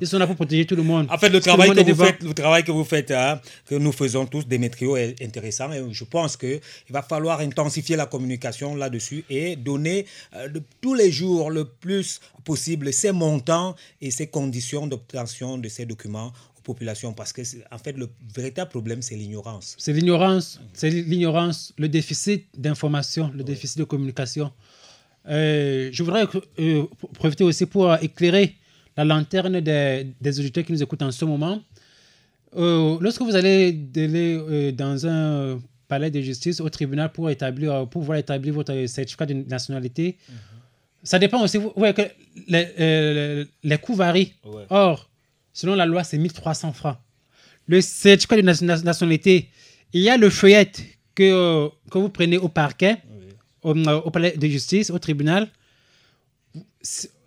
Ils 0.00 0.06
sont 0.06 0.18
là 0.18 0.26
pour 0.26 0.36
protéger 0.36 0.66
tout 0.66 0.76
le 0.76 0.82
monde. 0.82 1.06
En 1.10 1.18
fait, 1.18 1.28
le 1.28 1.40
travail, 1.40 1.70
que 1.70 1.78
vous 1.80 1.84
devant. 1.84 2.04
faites, 2.04 2.22
le 2.22 2.34
travail 2.34 2.64
que 2.64 2.72
vous 2.72 2.84
faites, 2.84 3.10
hein, 3.10 3.40
que 3.66 3.74
nous 3.76 3.92
faisons 3.92 4.26
tous, 4.26 4.46
Démétrio, 4.46 4.96
est 4.96 5.20
intéressant. 5.22 5.72
Et 5.72 5.82
je 5.92 6.04
pense 6.04 6.36
qu'il 6.36 6.60
va 6.90 7.02
falloir 7.02 7.40
intensifier 7.40 7.96
la 7.96 8.06
communication 8.06 8.74
là-dessus 8.74 9.24
et 9.30 9.56
donner 9.56 10.06
euh, 10.34 10.48
de- 10.48 10.62
tous 10.80 10.94
les 10.94 11.10
jours 11.12 11.50
le 11.50 11.64
plus 11.64 12.20
possible 12.44 12.92
ces 12.92 13.12
montants 13.12 13.74
et 14.00 14.10
ces 14.10 14.26
conditions 14.26 14.86
d'obtention 14.86 15.58
de 15.58 15.68
ces 15.68 15.86
documents 15.86 16.32
aux 16.58 16.60
populations. 16.62 17.12
Parce 17.12 17.32
que, 17.32 17.42
en 17.70 17.78
fait, 17.78 17.92
le 17.96 18.08
véritable 18.34 18.70
problème, 18.70 19.02
c'est 19.02 19.14
l'ignorance. 19.14 19.76
C'est 19.78 19.92
l'ignorance, 19.92 20.60
c'est 20.72 20.90
l'ignorance, 20.90 21.72
le 21.78 21.88
déficit 21.88 22.46
d'information, 22.56 23.30
le 23.34 23.44
déficit 23.44 23.78
de 23.78 23.84
communication. 23.84 24.52
Euh, 25.28 25.90
je 25.92 26.02
voudrais 26.02 26.24
euh, 26.58 26.84
profiter 27.14 27.44
aussi 27.44 27.66
pour 27.66 27.94
éclairer 28.02 28.54
la 28.96 29.04
lanterne 29.04 29.60
des, 29.60 30.06
des 30.20 30.40
auditeurs 30.40 30.64
qui 30.64 30.72
nous 30.72 30.82
écoutent 30.82 31.02
en 31.02 31.10
ce 31.10 31.24
moment. 31.24 31.60
Euh, 32.56 32.96
lorsque 33.00 33.20
vous 33.22 33.36
allez 33.36 33.72
dans 34.72 35.06
un 35.06 35.60
palais 35.86 36.10
de 36.10 36.20
justice, 36.20 36.60
au 36.60 36.68
tribunal, 36.68 37.12
pour, 37.12 37.30
établir, 37.30 37.72
pour 37.88 38.00
pouvoir 38.02 38.18
établir 38.18 38.54
votre 38.54 38.86
certificat 38.86 39.26
de 39.26 39.34
nationalité, 39.34 40.16
ça 41.02 41.18
dépend 41.18 41.42
aussi. 41.42 41.58
Vous 41.58 41.72
voyez 41.76 41.94
que 41.94 42.02
les, 42.48 43.44
les 43.62 43.78
coûts 43.78 43.94
varient. 43.94 44.32
Ouais. 44.44 44.64
Or, 44.70 45.08
selon 45.52 45.74
la 45.74 45.86
loi, 45.86 46.04
c'est 46.04 46.18
1300 46.18 46.72
francs. 46.72 46.96
Le 47.66 47.80
certificat 47.80 48.36
de 48.36 48.42
nation- 48.42 48.66
nationalité, 48.66 49.48
il 49.92 50.00
y 50.02 50.08
a 50.08 50.16
le 50.16 50.30
feuillette 50.30 50.82
que, 51.14 51.68
que 51.90 51.98
vous 51.98 52.08
prenez 52.08 52.38
au 52.38 52.48
parquet, 52.48 52.96
au, 53.62 53.74
euh, 53.76 54.00
au 54.00 54.10
palais 54.10 54.36
de 54.36 54.46
justice, 54.46 54.90
au 54.90 54.98
tribunal. 54.98 55.48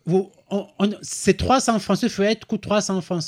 Vous- 0.06 0.32
on- 0.50 0.68
on- 0.80 0.90
C'est 1.02 1.36
300 1.38 1.80
francs. 1.80 1.98
Ce 1.98 2.08
feuillette 2.10 2.46
coûte 2.46 2.62
300 2.62 3.02
francs. 3.02 3.22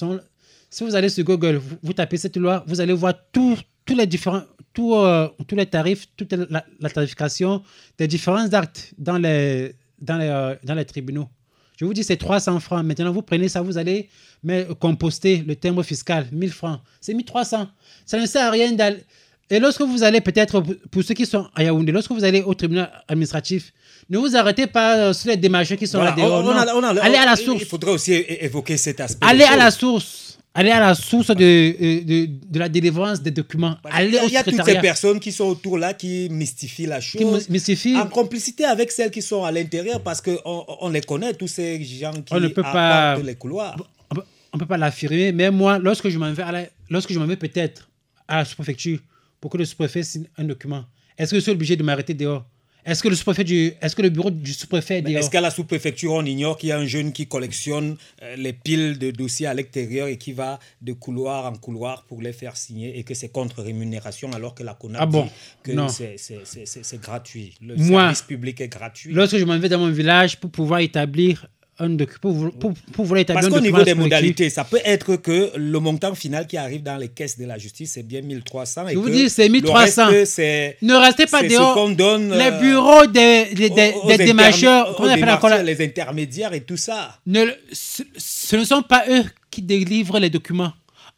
Si 0.69 0.83
vous 0.83 0.95
allez 0.95 1.09
sur 1.09 1.23
Google, 1.23 1.61
vous, 1.83 1.93
tapez 1.93 2.17
cette 2.17 2.37
loi, 2.37 2.63
vous 2.67 2.81
allez 2.81 2.93
voir 2.93 3.13
tous 3.31 3.59
les 3.95 4.07
différents, 4.07 4.41
euh, 4.79 5.27
tous 5.47 5.55
les 5.55 5.65
tarifs, 5.67 6.07
toute 6.17 6.33
la, 6.33 6.65
la 6.79 6.89
tarification 6.89 7.61
des 7.97 8.07
différents 8.07 8.51
actes 8.53 8.93
dans 8.97 9.19
les, 9.19 9.75
dans 9.99 10.17
les, 10.17 10.27
euh, 10.27 10.55
dans 10.63 10.73
les 10.73 10.85
tribunaux. 10.85 11.29
Je 11.77 11.85
vous 11.85 11.93
dis, 11.93 12.03
c'est 12.03 12.17
300 12.17 12.59
francs. 12.59 12.83
Maintenant, 12.85 13.11
vous 13.11 13.21
prenez 13.21 13.49
ça, 13.49 13.61
vous 13.61 13.77
allez 13.77 14.09
mais, 14.43 14.67
composter 14.79 15.37
le 15.45 15.55
timbre 15.55 15.83
fiscal, 15.83 16.27
1000 16.31 16.51
francs. 16.51 16.79
C'est 17.01 17.13
1300. 17.13 17.67
Ça 18.05 18.19
ne 18.19 18.25
sert 18.25 18.45
à 18.47 18.51
rien 18.51 18.71
d'aller. 18.71 19.03
Et 19.49 19.59
lorsque 19.59 19.81
vous 19.81 20.03
allez 20.03 20.21
peut-être, 20.21 20.61
pour 20.89 21.03
ceux 21.03 21.13
qui 21.13 21.25
sont 21.25 21.47
à 21.55 21.63
Yaoundé, 21.63 21.91
lorsque 21.91 22.11
vous 22.11 22.23
allez 22.23 22.41
au 22.41 22.53
tribunal 22.53 22.89
administratif, 23.07 23.71
ne 24.09 24.17
vous 24.17 24.35
arrêtez 24.35 24.67
pas 24.67 24.97
euh, 24.97 25.13
sur 25.13 25.29
les 25.29 25.37
démarches 25.37 25.75
qui 25.75 25.85
sont 25.87 25.97
Voilà, 25.99 26.15
là 26.15 26.23
dehors. 26.23 26.43
on- 26.43 26.47
on 26.47 26.51
a- 26.51 26.65
non. 26.65 26.71
on 26.77 26.83
a- 26.83 27.01
allez 27.01 27.17
à 27.17 27.25
la 27.25 27.35
source. 27.35 27.61
Il 27.61 27.67
faudrait 27.67 27.91
aussi 27.91 28.13
évoquer 28.13 28.77
cet 28.77 28.99
aspect. 28.99 29.25
Allez 29.25 29.43
à 29.43 29.55
la 29.57 29.69
source. 29.71 30.37
Allez 30.55 30.69
à 30.69 30.79
la 30.79 30.93
source 30.93 31.27
de, 31.27 31.33
euh, 31.43 32.01
de, 32.03 32.29
de 32.47 32.59
la 32.59 32.69
délivrance 32.69 33.21
des 33.21 33.31
documents. 33.31 33.75
Allez 33.85 34.09
Il 34.09 34.13
y 34.13 34.17
a, 34.19 34.23
au 34.23 34.27
il 34.27 34.33
y 34.33 34.37
a 34.37 34.43
toutes 34.43 34.63
ces 34.63 34.79
personnes 34.79 35.19
qui 35.19 35.31
sont 35.31 35.45
autour 35.45 35.79
là 35.79 35.95
qui 35.95 36.27
mystifient 36.29 36.85
la 36.85 37.01
chose. 37.01 37.19
Qui 37.19 37.25
my- 37.25 37.45
mystifient. 37.49 37.97
En 37.97 38.05
complicité 38.07 38.63
avec 38.65 38.91
celles 38.91 39.09
qui 39.09 39.23
sont 39.23 39.43
à 39.43 39.51
l'intérieur 39.51 40.01
parce 40.01 40.21
qu'on 40.21 40.37
on 40.45 40.89
les 40.89 41.01
connaît, 41.01 41.33
tous 41.33 41.47
ces 41.47 41.83
gens 41.83 42.11
qui 42.13 42.31
On 42.33 42.39
ne 42.39 42.47
peut 42.49 42.61
pas- 42.61 43.17
les 43.17 43.35
couloirs. 43.35 43.75
on 44.15 44.21
on 44.53 44.57
peut 44.59 44.67
pas 44.67 44.77
l'affirmer, 44.77 45.31
mais 45.31 45.49
moi, 45.49 45.79
lorsque 45.79 46.09
je 46.09 46.19
m'en 46.19 46.31
vais, 46.31 46.43
à 46.43 46.51
la- 46.51 46.65
lorsque 46.87 47.11
je 47.11 47.17
m'en 47.17 47.25
vais 47.25 47.35
peut-être 47.37 47.89
à 48.27 48.37
la 48.37 48.45
sous-préfecture 48.45 48.99
pour 49.43 49.51
que 49.51 49.57
le 49.57 49.65
sous-préfet 49.65 50.03
signe 50.03 50.23
un 50.37 50.45
document, 50.45 50.85
est-ce 51.17 51.31
que 51.31 51.35
je 51.35 51.41
suis 51.41 51.51
obligé 51.51 51.75
de 51.75 51.83
m'arrêter 51.83 52.13
dehors? 52.13 52.45
Est-ce 52.85 53.03
que 53.03 53.09
le 53.09 53.15
sous-préfet 53.15 53.43
du, 53.43 53.73
est-ce 53.81 53.93
que 53.93 54.01
le 54.01 54.07
bureau 54.09 54.31
du 54.31 54.53
sous-préfet 54.53 54.99
est 55.05 55.11
Est-ce 55.11 55.29
qu'à 55.29 55.41
la 55.41 55.51
sous-préfecture, 55.51 56.13
on 56.13 56.23
ignore 56.25 56.57
qu'il 56.57 56.69
y 56.69 56.71
a 56.71 56.77
un 56.79 56.85
jeune 56.85 57.11
qui 57.11 57.27
collectionne 57.27 57.97
euh, 58.21 58.37
les 58.37 58.53
piles 58.53 58.97
de 58.97 59.11
dossiers 59.11 59.47
à 59.47 59.53
l'extérieur 59.53 60.07
et 60.07 60.17
qui 60.17 60.31
va 60.31 60.59
de 60.81 60.93
couloir 60.93 61.45
en 61.45 61.55
couloir 61.57 62.03
pour 62.05 62.21
les 62.21 62.31
faire 62.31 62.55
signer 62.55 62.97
et 62.97 63.03
que 63.03 63.13
c'est 63.13 63.27
contre 63.29 63.61
rémunération 63.63 64.31
alors 64.31 64.55
que 64.55 64.63
la 64.63 64.75
CONAP 64.75 65.01
Ah 65.01 65.05
bon? 65.05 65.23
dit 65.25 65.29
que 65.63 65.71
Non. 65.73 65.89
c'est- 65.89 66.15
c'est 66.17 66.39
c'est- 66.45 66.65
c'est- 66.65 66.83
c'est 66.83 67.01
gratuit. 67.01 67.53
Le 67.61 67.75
Moi, 67.75 68.01
service 68.01 68.21
public 68.21 68.61
est 68.61 68.69
gratuit. 68.69 69.11
Lorsque 69.13 69.37
je 69.37 69.43
m'en 69.43 69.59
vais 69.59 69.67
dans 69.67 69.79
mon 69.79 69.89
village 69.91 70.39
pour 70.39 70.51
pouvoir 70.51 70.79
établir 70.79 71.47
un 71.79 71.95
pour, 72.21 72.31
vous- 72.31 72.51
pour, 72.51 72.73
pour 72.91 73.05
établir 73.17 73.41
Parce 73.41 73.53
qu'au 73.53 73.59
niveau 73.59 73.81
des 73.83 73.95
modalités, 73.95 74.49
ça 74.49 74.63
peut 74.63 74.79
être 74.85 75.15
que 75.15 75.51
le 75.55 75.79
montant 75.79 76.13
final 76.13 76.45
qui 76.45 76.55
arrive 76.55 76.83
dans 76.83 76.97
les 76.97 77.07
caisses 77.09 77.37
de 77.39 77.45
la 77.45 77.57
justice, 77.57 77.93
c'est 77.93 78.03
bien 78.03 78.21
1300. 78.21 78.87
Et 78.89 78.93
Je 78.93 78.97
vous 78.99 79.05
que 79.05 79.09
dis, 79.11 79.29
c'est 79.29 79.47
le 79.47 79.53
1300. 79.53 80.05
reste, 80.07 80.31
c'est- 80.33 80.77
Ne 80.83 80.93
restez 80.95 81.25
pas 81.25 81.41
ce 81.41 81.47
dehors. 81.47 81.89
donne, 81.95 82.29
les 82.31 82.45
euh, 82.45 82.59
bureaux 82.59 83.05
des, 83.07 83.53
des, 83.55 83.69
des, 83.71 83.93
aux- 84.03 84.07
des 84.07 84.17
démarcheurs, 84.17 84.95
on 84.99 85.07
appelle 85.07 85.65
les 85.65 85.83
intermédiaires 85.83 86.53
et 86.53 86.61
tout 86.61 86.77
ça. 86.77 87.17
ne, 87.25 87.45
ce, 87.71 88.03
ce 88.17 88.55
ne 88.55 88.63
sont 88.63 88.83
pas 88.83 89.05
eux 89.09 89.23
qui 89.49 89.61
délivrent 89.63 90.19
les 90.19 90.29
documents. 90.29 90.73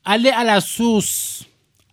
Allez 0.06 0.30
à 0.30 0.44
la 0.44 0.62
source. 0.62 1.44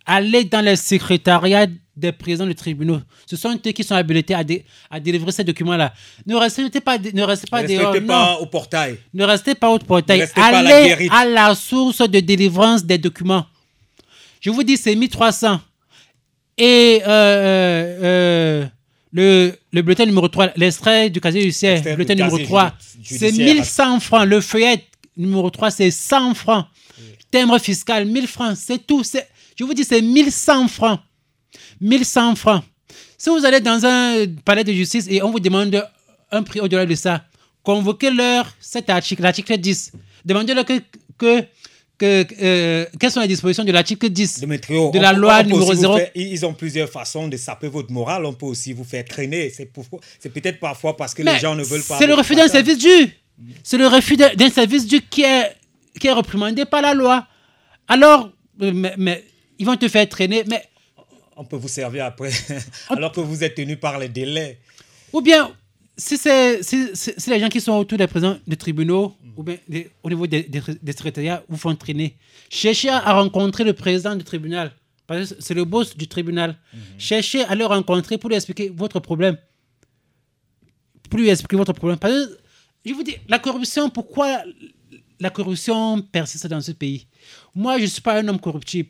Allez 0.05 0.45
dans 0.45 0.61
les 0.63 0.75
secrétariats 0.75 1.67
des 1.95 2.11
présidents 2.11 2.47
des 2.47 2.55
tribunaux. 2.55 2.99
Ce 3.27 3.35
sont 3.35 3.53
eux 3.65 3.71
qui 3.71 3.83
sont 3.83 3.93
habilités 3.95 4.33
à, 4.33 4.43
dé- 4.43 4.65
à 4.89 4.99
délivrer 4.99 5.31
ces 5.31 5.43
documents-là. 5.43 5.93
Ne 6.25 6.35
restez 6.35 6.67
pas, 6.81 6.97
ne 6.97 7.21
restez 7.23 7.47
pas 7.47 7.61
Ne 7.61 7.67
restez 7.85 8.01
pas 8.07 8.37
au 8.39 8.45
portail. 8.47 8.97
Ne 9.13 9.23
restez 9.25 9.55
pas 9.55 9.69
au 9.69 9.79
portail. 9.79 10.19
Ne 10.19 10.25
pas 10.33 10.41
à 10.47 10.51
la 10.63 10.75
Allez 10.75 10.89
à 11.11 11.25
la 11.25 11.55
source 11.55 11.99
de 12.09 12.19
délivrance 12.19 12.83
des 12.83 12.97
documents. 12.97 13.45
Je 14.41 14.49
vous 14.49 14.63
dis, 14.63 14.75
c'est 14.77 14.95
1300. 14.95 15.59
Et 16.57 17.01
euh, 17.03 17.07
euh, 17.07 18.03
euh, 18.03 18.65
le, 19.11 19.53
le 19.71 19.81
bulletin 19.81 20.05
numéro 20.05 20.27
3, 20.27 20.51
l'extrait 20.55 21.09
du 21.09 21.19
casier 21.21 21.41
judiciaire, 21.41 21.77
le 21.91 21.95
bulletin 21.95 22.15
numéro 22.15 22.37
casier 22.37 22.47
3, 22.47 22.73
judi- 23.01 23.17
c'est 23.19 23.31
judiciaire. 23.31 23.55
1100 23.55 23.99
francs. 23.99 24.27
Le 24.27 24.41
feuillet 24.41 24.83
numéro 25.17 25.49
3, 25.49 25.71
c'est 25.71 25.91
100 25.91 26.33
francs. 26.33 26.65
Timbre 27.31 27.57
fiscal, 27.59 28.05
1000 28.05 28.27
francs. 28.27 28.55
C'est 28.57 28.85
tout. 28.85 29.03
Je 29.57 29.63
vous 29.63 29.73
dis, 29.73 29.83
c'est 29.83 30.01
1100 30.01 30.67
francs. 30.67 30.99
1100 31.81 32.35
francs. 32.35 32.63
Si 33.17 33.29
vous 33.29 33.45
allez 33.45 33.59
dans 33.61 33.85
un 33.85 34.25
palais 34.45 34.63
de 34.63 34.73
justice 34.73 35.07
et 35.09 35.21
on 35.23 35.31
vous 35.31 35.39
demande 35.39 35.87
un 36.31 36.43
prix 36.43 36.59
au-delà 36.59 36.85
de 36.85 36.95
ça, 36.95 37.23
convoquez-leur 37.63 38.53
cet 38.59 38.89
article, 38.89 39.21
l'article 39.21 39.57
10. 39.57 39.91
Demandez-leur 40.25 40.65
que, 40.65 40.79
que, 41.17 41.41
que, 41.97 42.25
euh, 42.41 42.85
quelles 42.99 43.11
sont 43.11 43.21
les 43.21 43.27
dispositions 43.27 43.63
de 43.63 43.71
l'article 43.71 44.09
10 44.09 44.41
de, 44.41 44.99
la 44.99 45.13
on 45.13 45.17
loi 45.17 45.39
on 45.39 45.43
numéro 45.43 45.61
aussi 45.63 45.75
vous 45.75 45.81
0. 45.81 45.97
faire- 45.97 46.11
ils 46.15 46.45
ont 46.45 46.53
plusieurs 46.53 46.89
façons 46.89 47.27
de 47.27 47.37
saper 47.37 47.67
votre 47.67 47.91
morale. 47.91 48.25
On 48.25 48.33
peut 48.33 48.45
aussi 48.45 48.73
vous 48.73 48.83
faire 48.83 49.05
traîner. 49.05 49.49
C'est 49.49 50.29
peut-être 50.29 50.59
parfois 50.59 50.97
parce 50.97 51.13
que 51.13 51.23
les 51.23 51.39
gens 51.39 51.55
ne 51.55 51.63
veulent 51.63 51.83
pas. 51.83 51.97
C'est 51.97 52.07
le 52.07 52.13
refus 52.15 52.35
d'un 52.35 52.47
service 52.47 52.77
dû. 52.77 53.09
C'est 53.63 53.77
le 53.77 53.87
refus 53.87 54.15
d'un 54.17 54.49
service 54.49 54.85
dû 54.85 55.01
qui 55.01 55.23
est, 55.23 55.55
qui 55.99 56.07
est 56.07 56.11
reprimandé 56.11 56.65
par 56.65 56.81
la 56.81 56.93
loi. 56.93 57.25
Alors, 57.87 58.29
euh, 58.61 58.71
mais, 58.73 58.93
mais 58.97 59.23
ils 59.59 59.65
vont 59.65 59.75
te 59.75 59.87
faire 59.87 60.07
traîner. 60.09 60.43
Mais 60.49 60.63
On 61.35 61.45
peut 61.45 61.55
vous 61.55 61.67
servir 61.67 62.05
après, 62.05 62.31
alors 62.89 63.11
que 63.11 63.19
vous 63.21 63.43
êtes 63.43 63.55
tenu 63.55 63.77
par 63.77 63.97
les 63.99 64.09
délais. 64.09 64.59
Ou 65.11 65.21
bien, 65.21 65.51
si 65.97 66.17
c'est 66.17 66.61
si, 66.63 66.89
si- 66.93 67.13
si 67.17 67.29
les 67.29 67.39
gens 67.39 67.49
qui 67.49 67.61
sont 67.61 67.73
autour 67.73 67.97
des 67.97 68.07
présidents 68.07 68.37
des 68.47 68.55
tribunaux, 68.57 69.15
ou 69.35 69.43
bien 69.43 69.57
des- 69.67 69.89
au 70.03 70.09
niveau 70.09 70.27
des, 70.27 70.43
des, 70.43 70.61
des 70.81 70.91
secrétariats, 70.91 71.43
vous 71.49 71.57
font 71.57 71.75
traîner, 71.75 72.15
cherchez 72.49 72.89
à 72.89 73.13
rencontrer 73.13 73.63
le 73.63 73.73
président 73.73 74.15
du 74.15 74.23
tribunal. 74.23 74.71
Parce 75.07 75.33
que 75.33 75.35
c'est 75.41 75.53
le 75.53 75.65
boss 75.65 75.97
du 75.97 76.07
tribunal. 76.07 76.55
Cherchez 76.97 77.43
à 77.43 77.55
le 77.55 77.65
rencontrer 77.65 78.17
pour 78.17 78.29
lui 78.29 78.35
expliquer 78.37 78.69
votre 78.69 78.99
problème. 79.01 79.37
Pour 81.09 81.19
lui 81.19 81.29
expliquer 81.29 81.57
votre 81.57 81.73
problème. 81.73 81.99
Parce 81.99 82.13
que, 82.13 82.37
je 82.85 82.93
vous 82.93 83.03
dis, 83.03 83.15
la 83.27 83.39
corruption, 83.39 83.89
pourquoi 83.89 84.43
la 85.19 85.29
corruption 85.29 86.01
persiste 86.01 86.47
dans 86.47 86.61
ce 86.61 86.71
pays? 86.71 87.05
Moi, 87.53 87.77
je 87.77 87.83
ne 87.83 87.87
suis 87.87 88.01
pas 88.01 88.17
un 88.19 88.27
homme 88.27 88.39
corruptible. 88.39 88.89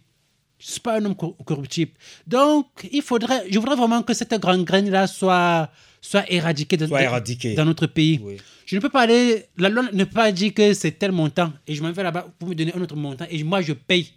Je 0.64 0.68
ne 0.70 0.72
suis 0.72 0.80
pas 0.80 0.98
un 0.98 1.04
homme 1.04 1.16
cor- 1.16 1.36
corruptible. 1.44 1.92
Donc, 2.26 2.68
il 2.90 3.02
faudrait, 3.02 3.44
je 3.52 3.60
voudrais 3.60 3.76
vraiment 3.76 4.02
que 4.02 4.14
cette 4.14 4.34
grande 4.40 4.64
graine-là 4.64 5.08
soit, 5.08 5.70
soit 6.00 6.24
éradiquée, 6.32 6.78
de- 6.78 6.88
Soit 6.88 7.02
éradiquée. 7.02 7.54
dans 7.54 7.66
notre 7.66 7.86
pays. 7.88 8.22
Je 8.66 8.78
ne 8.78 8.82
peux 8.82 8.88
pas 8.90 9.02
aller, 9.02 9.46
la 9.58 9.68
loi 9.68 9.84
ne 9.92 10.06
peut 10.06 10.12
pas 10.14 10.32
dire 10.32 10.54
que 10.54 10.74
c'est 10.74 10.92
tel 10.94 11.12
montant 11.12 11.52
et 11.68 11.76
je 11.76 11.84
m'en 11.84 11.92
vais 11.92 12.02
là-bas 12.02 12.28
pour 12.40 12.48
me 12.48 12.56
donner 12.56 12.74
un 12.74 12.82
autre 12.82 12.96
montant 12.96 13.26
et 13.30 13.44
moi 13.44 13.62
je 13.62 13.74
paye 13.74 14.14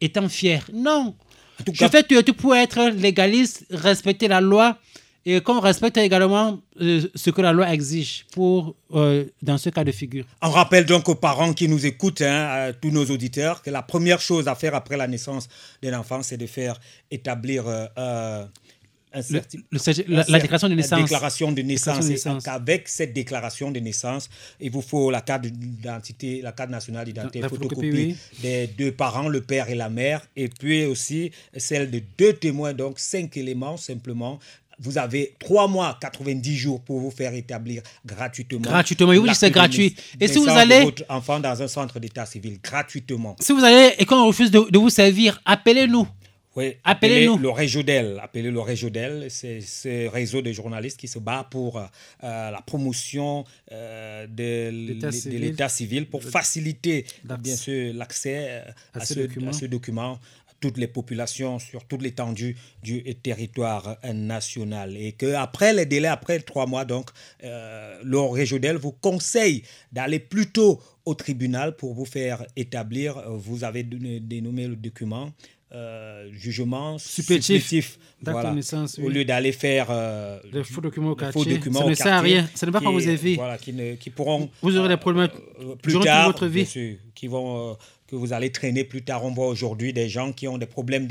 étant 0.00 0.28
fier. 0.28 0.64
Non. 0.72 1.16
Je 1.66 1.72
cas- 1.72 1.88
fais 1.88 2.04
tout 2.04 2.14
et 2.14 2.22
tout 2.22 2.34
pour 2.34 2.54
être 2.54 2.90
légaliste, 2.90 3.66
respecter 3.70 4.28
la 4.28 4.40
loi 4.40 4.78
et 5.30 5.40
qu'on 5.40 5.60
respecte 5.60 5.96
également 5.98 6.58
euh, 6.80 7.02
ce 7.14 7.28
que 7.30 7.42
la 7.42 7.52
loi 7.52 7.66
exige 7.76 8.24
pour, 8.32 8.74
euh, 8.94 9.24
dans 9.42 9.58
ce 9.58 9.68
cas 9.70 9.84
de 9.84 9.92
figure. 9.92 10.24
On 10.42 10.50
rappelle 10.50 10.86
donc 10.86 11.08
aux 11.08 11.14
parents 11.28 11.52
qui 11.52 11.66
nous 11.68 11.84
écoutent, 11.92 12.22
hein, 12.22 12.46
à 12.68 12.72
tous 12.72 12.90
nos 12.98 13.04
auditeurs, 13.14 13.56
que 13.62 13.70
la 13.70 13.82
première 13.82 14.20
chose 14.20 14.48
à 14.48 14.54
faire 14.54 14.74
après 14.74 14.96
la 14.96 15.06
naissance 15.06 15.44
d'un 15.82 15.98
enfant, 15.98 16.22
c'est 16.22 16.36
de 16.38 16.46
faire 16.46 16.76
établir 17.10 17.64
euh, 17.66 17.86
un 17.96 19.20
Le- 19.30 19.40
le 19.70 20.14
la- 20.16 20.24
la 20.28 20.38
déclaration 20.38 20.68
de 20.68 20.74
naissance. 20.74 21.00
déclaration 21.00 21.50
de 21.52 21.62
Déclaration 21.62 21.92
naissance. 21.94 22.04
de 22.04 22.10
Et 22.10 22.12
naissance. 22.12 22.46
Avec 22.48 22.88
cette 22.88 23.12
déclaration 23.14 23.70
de 23.70 23.80
naissance, 23.80 24.28
il 24.60 24.70
vous 24.70 24.82
faut 24.82 25.10
la 25.10 25.22
carte 25.22 25.46
d'identité, 25.46 26.42
la 26.42 26.52
carte 26.52 26.70
nationale 26.70 27.06
d'identité, 27.06 27.40
La 27.40 27.48
photocopie 27.48 27.74
photocopie, 27.90 28.16
des 28.42 28.66
deux 28.66 28.92
parents, 28.92 29.28
le 29.28 29.40
père 29.40 29.70
et 29.70 29.74
la 29.74 29.88
mère, 29.88 30.20
et 30.36 30.48
puis 30.48 30.84
aussi 30.84 31.30
celle 31.56 31.90
de 31.90 32.00
deux 32.18 32.34
témoins, 32.34 32.74
donc 32.74 32.98
cinq 32.98 33.36
éléments 33.38 33.76
simplement. 33.78 34.38
Vous 34.80 34.96
avez 34.98 35.34
trois 35.38 35.66
mois, 35.68 35.98
90 36.00 36.56
jours 36.56 36.80
pour 36.82 37.00
vous 37.00 37.10
faire 37.10 37.34
établir 37.34 37.82
gratuitement. 38.06 38.60
Gratuitement, 38.60 39.12
l'acte 39.12 39.38
c'est 39.40 39.50
gratuit. 39.50 39.94
Et 40.20 40.28
si 40.28 40.38
vous 40.38 40.48
allez- 40.48 40.84
votre 40.84 41.04
enfant 41.08 41.40
dans 41.40 41.60
un 41.62 41.68
centre 41.68 41.98
d'état 41.98 42.26
civil, 42.26 42.58
gratuitement. 42.62 43.34
Si 43.40 43.52
vous 43.52 43.64
allez 43.64 43.94
et 43.98 44.04
qu'on 44.04 44.26
refuse 44.26 44.50
de, 44.50 44.70
de 44.70 44.78
vous 44.78 44.90
servir, 44.90 45.40
appelez-nous. 45.44 46.06
Oui, 46.56 46.74
Appelez-nous. 46.82 47.34
appelez 47.34 47.42
le 47.42 47.50
Régionel. 47.50 48.20
Appelez 48.20 48.50
le 48.50 48.60
Régionel. 48.60 49.26
C'est 49.30 49.60
ce 49.60 50.08
réseau 50.08 50.42
de 50.42 50.50
journalistes 50.50 50.98
qui 50.98 51.06
se 51.06 51.20
bat 51.20 51.46
pour 51.48 51.78
euh, 51.78 51.84
la 52.20 52.60
promotion 52.66 53.44
euh, 53.70 54.26
de 54.26 54.70
L'état 55.38 55.68
civil. 55.68 56.06
pour 56.06 56.22
faciliter 56.24 57.04
L'accès. 57.28 57.42
bien 57.42 57.56
sûr 57.56 57.94
l'accès 57.94 58.36
euh, 58.48 58.62
À 58.94 58.98
à, 59.02 59.04
ce 59.04 59.14
document. 59.14 59.50
à 59.50 59.52
ce 59.52 59.66
document 59.66 60.18
à 60.47 60.47
toutes 60.60 60.76
les 60.78 60.88
populations 60.88 61.58
sur 61.58 61.84
toute 61.84 62.02
l'étendue 62.02 62.56
du 62.82 63.02
territoire 63.16 63.96
euh, 64.04 64.12
national 64.12 64.96
et 64.96 65.12
que 65.12 65.34
après 65.34 65.72
les 65.72 65.86
délais 65.86 66.08
après 66.08 66.40
trois 66.40 66.66
mois 66.66 66.84
donc 66.84 67.10
euh, 67.44 67.98
le 68.02 68.20
Régionel 68.20 68.76
vous 68.76 68.92
conseille 68.92 69.62
d'aller 69.92 70.18
plutôt 70.18 70.80
au 71.04 71.14
tribunal 71.14 71.76
pour 71.76 71.94
vous 71.94 72.04
faire 72.04 72.44
établir 72.56 73.18
euh, 73.18 73.28
vous 73.30 73.64
avez 73.64 73.82
dénommé 73.84 74.66
le 74.66 74.76
document 74.76 75.30
euh, 75.70 76.28
jugement 76.32 76.96
Supplétif. 76.96 77.98
voilà. 78.22 78.54
au 79.02 79.08
lieu 79.10 79.24
d'aller 79.26 79.52
faire 79.52 79.88
euh, 79.90 80.40
faux 80.64 80.80
documents 80.80 81.08
au 81.10 81.10
faux 81.10 81.16
quartier, 81.16 81.54
documents 81.58 81.80
ça 81.80 81.88
ne 81.90 81.94
sert 81.94 82.14
à 82.14 82.20
rien. 82.22 82.48
Ça 82.54 82.64
ne 82.66 82.70
va 82.70 82.80
pas 82.80 82.90
vous 82.90 83.06
aider. 83.06 83.34
voilà, 83.34 83.58
qui, 83.58 83.74
ne- 83.74 83.94
qui 83.96 84.08
pourront 84.08 84.48
Vous 84.62 84.76
aurez 84.78 84.88
des 84.88 84.96
problèmes 84.96 85.28
euh, 85.60 85.76
plus 85.76 86.00
tard, 86.00 86.28
votre 86.28 86.46
vie. 86.46 86.64
sûr, 86.64 86.96
qui 87.14 87.26
vont, 87.26 87.72
euh, 87.72 87.74
que 88.08 88.16
vous 88.16 88.32
allez 88.32 88.50
traîner 88.50 88.84
plus 88.84 89.02
tard. 89.02 89.24
On 89.24 89.30
voit 89.32 89.46
aujourd'hui 89.46 89.92
des 89.92 90.08
gens 90.08 90.32
qui 90.32 90.48
ont 90.48 90.58
des 90.58 90.66
problèmes 90.66 91.06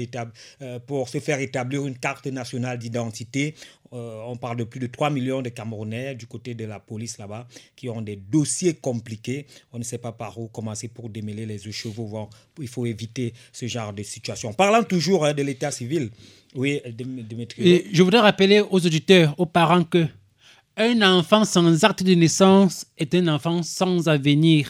euh, 0.61 0.79
pour 0.79 1.07
se 1.07 1.19
faire 1.19 1.39
établir 1.39 1.85
une 1.85 1.97
carte 1.97 2.27
nationale 2.27 2.77
d'identité. 2.79 3.53
Euh, 3.93 4.19
on 4.27 4.35
parle 4.35 4.57
de 4.57 4.63
plus 4.65 4.81
de 4.81 4.87
3 4.87 5.09
millions 5.11 5.41
de 5.41 5.49
Camerounais 5.49 6.15
du 6.15 6.27
côté 6.27 6.53
de 6.55 6.65
la 6.65 6.79
police 6.79 7.17
là-bas 7.19 7.47
qui 7.75 7.87
ont 7.87 8.01
des 8.01 8.17
dossiers 8.17 8.73
compliqués. 8.73 9.45
On 9.71 9.79
ne 9.79 9.83
sait 9.83 9.99
pas 9.99 10.11
par 10.11 10.37
où 10.37 10.47
commencer 10.47 10.89
pour 10.89 11.09
démêler 11.09 11.45
les 11.45 11.59
chevaux. 11.71 12.05
Vont- 12.07 12.29
Il 12.59 12.67
faut 12.67 12.85
éviter 12.85 13.33
ce 13.53 13.67
genre 13.67 13.93
de 13.93 14.03
situation. 14.03 14.51
Parlant 14.51 14.83
toujours 14.83 15.23
hein, 15.25 15.33
de 15.33 15.43
l'état 15.43 15.71
civil, 15.71 16.09
oui, 16.55 16.81
Démétrio. 17.29 17.65
Et 17.65 17.85
je 17.93 18.03
voudrais 18.03 18.19
rappeler 18.21 18.59
aux 18.59 18.85
auditeurs, 18.85 19.33
aux 19.37 19.45
parents 19.45 19.83
que 19.83 20.05
un 20.75 21.01
enfant 21.01 21.45
sans 21.45 21.83
acte 21.85 22.03
de 22.03 22.13
naissance 22.13 22.85
est 22.97 23.13
un 23.15 23.27
enfant 23.29 23.63
sans 23.63 24.07
avenir. 24.07 24.69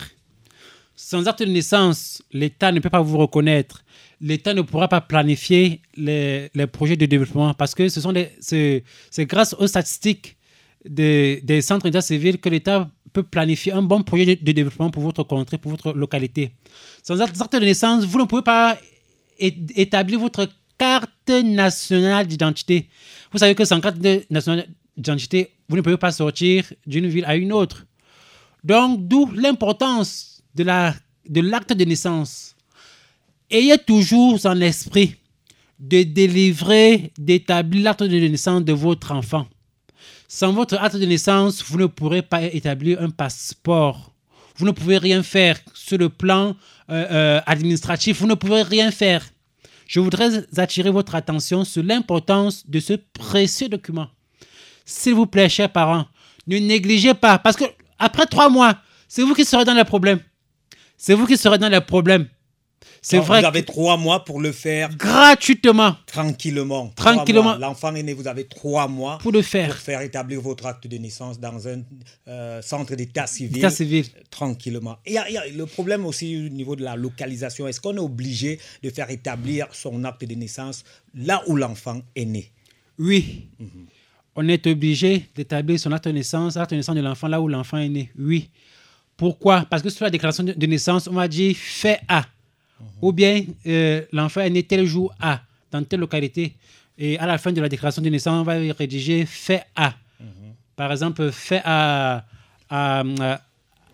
Sans 1.00 1.28
acte 1.28 1.44
de 1.44 1.46
naissance, 1.46 2.24
l'État 2.34 2.72
ne 2.72 2.80
peut 2.80 2.90
pas 2.90 3.02
vous 3.02 3.20
reconnaître. 3.20 3.84
L'État 4.20 4.56
ne 4.56 4.64
pourra 4.64 4.88
pas 4.88 5.00
planifier 5.00 5.80
les, 5.96 6.50
projets 6.72 6.96
de 6.96 7.06
développement 7.06 7.54
parce 7.54 7.76
que 7.76 7.88
ce 7.88 8.02
sont 8.02 8.12
c'est 8.40 8.84
grâce 9.20 9.54
aux 9.60 9.68
statistiques 9.68 10.38
des, 10.84 11.62
centres 11.62 11.84
d'état 11.84 12.02
civil 12.02 12.40
que 12.40 12.50
l'État 12.50 12.90
peut 13.14 13.22
planifier 13.22 13.74
un 13.74 13.84
bon 13.84 14.02
projet 14.02 14.36
de, 14.36 14.52
développement 14.52 14.90
pour 14.90 15.04
votre 15.04 15.22
contrée, 15.22 15.60
pour 15.60 15.70
votre 15.70 15.94
localité. 15.94 16.54
Sans 17.04 17.22
acte 17.22 17.54
de 17.54 17.60
naissance, 17.60 18.04
vous 18.04 18.18
ne 18.18 18.26
pouvez 18.26 18.42
pas 18.42 18.76
établir 19.38 20.20
votre 20.20 20.50
carte 20.80 21.30
nationale 21.30 22.26
d'identité. 22.26 22.90
Vous 23.32 23.38
savez 23.38 23.54
que 23.54 23.66
sans 23.66 23.80
carte 23.82 23.98
nationale 24.32 24.68
d'identité, 24.98 25.52
vous 25.70 25.76
ne 25.76 25.82
pouvez 25.82 25.98
pas 25.98 26.12
sortir 26.12 26.74
d'une 26.88 27.06
ville 27.06 27.26
à 27.26 27.36
une 27.36 27.54
autre. 27.54 27.86
Donc, 28.64 29.08
d'où 29.08 29.32
l'importance 29.36 30.37
de 30.58 30.64
la 30.64 30.96
de 31.30 31.42
l'acte 31.42 31.74
de 31.74 31.86
naissance. 31.86 32.56
Ayez 33.50 33.78
toujours 33.78 34.46
en 34.46 34.60
esprit 34.62 35.16
de 35.80 36.04
délivrer, 36.04 37.12
d'établir 37.18 37.84
l'acte 37.84 38.04
de 38.04 38.18
naissance 38.18 38.64
de 38.64 38.74
votre 38.74 39.12
enfant. 39.12 39.48
Sans 40.28 40.52
votre 40.52 40.78
acte 40.82 40.98
de 40.98 41.06
naissance, 41.06 41.64
vous 41.64 41.78
ne 41.78 41.86
pourrez 41.86 42.22
pas 42.22 42.42
établir 42.44 43.02
un 43.02 43.10
passeport. 43.10 44.12
Vous 44.58 44.66
ne 44.66 44.72
pouvez 44.72 44.98
rien 44.98 45.22
faire 45.22 45.58
sur 45.74 45.98
le 45.98 46.10
plan 46.10 46.56
euh, 46.90 47.06
euh, 47.12 47.42
administratif. 47.46 48.20
Vous 48.20 48.28
ne 48.28 48.34
pouvez 48.34 48.64
rien 48.64 48.90
faire. 48.92 49.24
Je 49.86 50.00
voudrais 50.00 50.44
attirer 50.58 50.90
votre 50.90 51.16
attention 51.16 51.64
sur 51.64 51.84
l'importance 51.84 52.68
de 52.68 52.80
ce 52.80 52.94
précieux 52.94 53.70
document. 53.70 54.08
S'il 54.84 55.14
vous 55.14 55.28
plaît, 55.28 55.48
chers 55.48 55.72
parents, 55.72 56.08
ne 56.48 56.58
négligez 56.58 57.14
pas, 57.14 57.38
parce 57.38 57.56
que 57.56 57.66
Après 58.00 58.26
trois 58.26 58.50
mois, 58.50 58.76
c'est 59.08 59.24
vous 59.24 59.34
qui 59.34 59.46
serez 59.46 59.66
dans 59.66 59.74
les 59.74 59.84
problèmes. 59.84 60.20
C'est 60.98 61.14
vous 61.14 61.26
qui 61.28 61.38
serez 61.38 61.58
dans 61.58 61.70
les 61.70 61.82
problèmes. 61.82 62.28
C'est 63.02 63.20
vrai. 63.20 63.40
Vous 63.42 63.46
avez 63.46 63.64
trois 63.64 63.96
mois 63.96 64.26
pour 64.26 64.42
le 64.42 64.52
faire 64.52 64.90
gratuitement 64.96 65.96
tranquillement. 66.08 66.92
Tranquillement. 66.96 67.56
L'enfant 67.58 67.94
est 67.96 68.04
né, 68.04 68.14
vous 68.14 68.28
avez 68.28 68.46
trois 68.48 68.88
mois 68.88 69.18
pour 69.20 69.32
le 69.32 69.42
faire. 69.42 69.70
pour 69.70 69.78
faire 69.78 70.02
établir 70.02 70.42
votre 70.42 70.66
acte 70.66 70.88
de 70.88 70.98
naissance 70.98 71.40
dans 71.40 71.68
un 71.68 71.82
euh, 72.28 72.62
centre 72.62 72.96
d'état 72.96 73.28
civil. 73.28 73.60
État 73.60 73.70
civil. 73.70 74.06
Tranquillement. 74.30 74.98
Et 75.06 75.14
y 75.14 75.18
a- 75.18 75.30
il 75.30 75.34
y 75.34 75.38
a 75.38 75.48
le 75.48 75.66
problème 75.68 76.06
aussi 76.06 76.48
au 76.48 76.50
niveau 76.50 76.76
de 76.76 76.84
la 76.84 76.96
localisation. 76.96 77.68
Est-ce 77.68 77.80
qu'on 77.80 77.96
est 77.96 78.00
obligé 78.00 78.60
de 78.84 78.90
faire 78.90 79.10
établir 79.10 79.68
son 79.72 80.04
acte 80.04 80.26
de 80.26 80.34
naissance 80.36 80.84
là 81.14 81.44
où 81.48 81.56
l'enfant 81.56 82.02
est 82.16 82.26
né? 82.26 82.52
Oui. 83.00 83.48
On 84.36 84.48
est 84.48 84.66
obligé 84.68 85.30
d'établir 85.36 85.80
son 85.80 85.92
acte 85.92 86.06
de 86.08 86.12
naissance, 86.14 86.56
l'acte 86.56 86.72
de 86.72 86.78
naissance 86.78 86.96
de 86.96 87.02
l'enfant 87.02 87.28
là 87.28 87.40
où 87.42 87.48
l'enfant 87.48 87.78
est 87.78 87.90
né. 87.90 88.12
Oui. 88.18 88.50
Pourquoi? 89.18 89.66
Parce 89.70 89.82
que 89.82 89.90
sur 89.90 90.04
la 90.06 90.12
déclaration 90.12 90.44
de, 90.44 90.66
naissance, 90.68 91.08
on 91.08 91.14
va 91.14 91.28
dire 91.28 91.56
fait 91.56 92.00
A. 92.08 92.24
Ou 93.02 93.12
bien 93.12 93.44
euh, 93.66 94.04
l'enfant 94.12 94.42
est 94.42 94.50
né 94.52 94.62
tel 94.64 94.86
jour 94.86 95.14
A, 95.20 95.42
dans 95.72 95.84
telle 95.84 96.00
localité. 96.02 96.54
Et 96.98 97.18
à 97.18 97.26
la 97.26 97.38
fin 97.40 97.52
de 97.52 97.60
la 97.62 97.68
déclaration 97.70 98.02
de 98.02 98.10
naissance, 98.10 98.40
on 98.40 98.44
va 98.44 98.54
rédiger 98.78 99.26
fait 99.26 99.64
A. 99.76 99.94
Par 100.76 100.92
exemple, 100.92 101.32
fait 101.32 101.62
à, 101.66 102.24
à, 102.70 103.04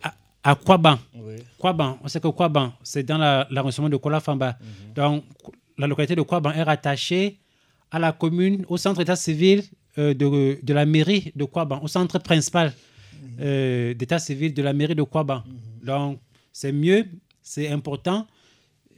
à, 0.04 0.14
à 0.44 0.56
Kwaban. 0.56 1.00
Kwaban, 1.58 1.98
on 2.04 2.08
sait 2.10 2.20
que 2.20 2.28
Kwaban, 2.28 2.74
c'est 2.84 3.04
dans 3.04 3.18
la- 3.18 3.48
l'arrondissement 3.50 3.88
de 3.90 3.96
Kolafamba. 3.96 4.58
Donc, 4.94 5.24
la 5.78 5.88
localité 5.88 6.16
de 6.16 6.22
Kwaban 6.22 6.52
est 6.52 6.64
rattachée 6.64 7.38
à 7.90 8.00
la 8.00 8.12
commune, 8.12 8.66
au 8.68 8.76
centre 8.76 9.00
d'état 9.00 9.16
civil 9.16 9.64
euh, 9.98 10.14
de, 10.14 10.60
de 10.62 10.74
la 10.74 10.86
mairie 10.86 11.32
de 11.36 11.46
Kwaban, 11.46 11.80
au 11.82 11.88
centre 11.88 12.20
principal 12.20 12.74
euh, 13.40 13.94
d'état 13.94 14.20
civil 14.20 14.54
de 14.54 14.62
la 14.62 14.74
mairie 14.74 14.96
de 14.96 15.04
Kwaban. 15.04 15.44
Donc, 15.84 16.20
c'est 16.52 16.72
mieux, 16.72 17.06
c'est 17.42 17.70
important, 17.70 18.28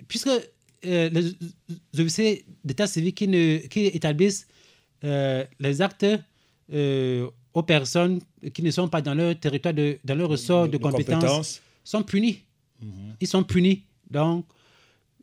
puisque 0.08 0.28
euh, 0.28 1.10
les 1.10 2.02
officiers 2.02 2.46
d'état 2.64 2.88
civil 2.88 3.14
qui, 3.14 3.28
ne, 3.28 3.58
qui 3.68 3.86
établissent 3.86 4.48
euh, 5.04 5.44
les 5.60 5.82
actes 5.82 6.06
aux 7.54 7.64
personnes 7.64 8.20
qui 8.54 8.62
ne 8.64 8.72
sont 8.72 8.88
pas 8.88 9.02
dans 9.02 9.14
leur 9.14 9.40
territoire, 9.40 9.74
de, 9.74 9.98
dans 10.04 10.16
leur 10.16 10.30
ressort 10.30 10.68
de, 10.68 10.74
de 10.74 10.78
compétences, 10.78 11.22
compétences. 11.22 11.62
sont 11.84 12.04
punis. 12.04 12.42
Ils 13.22 13.28
sont 13.28 13.44
punis. 13.44 13.84
Donc, 14.10 14.46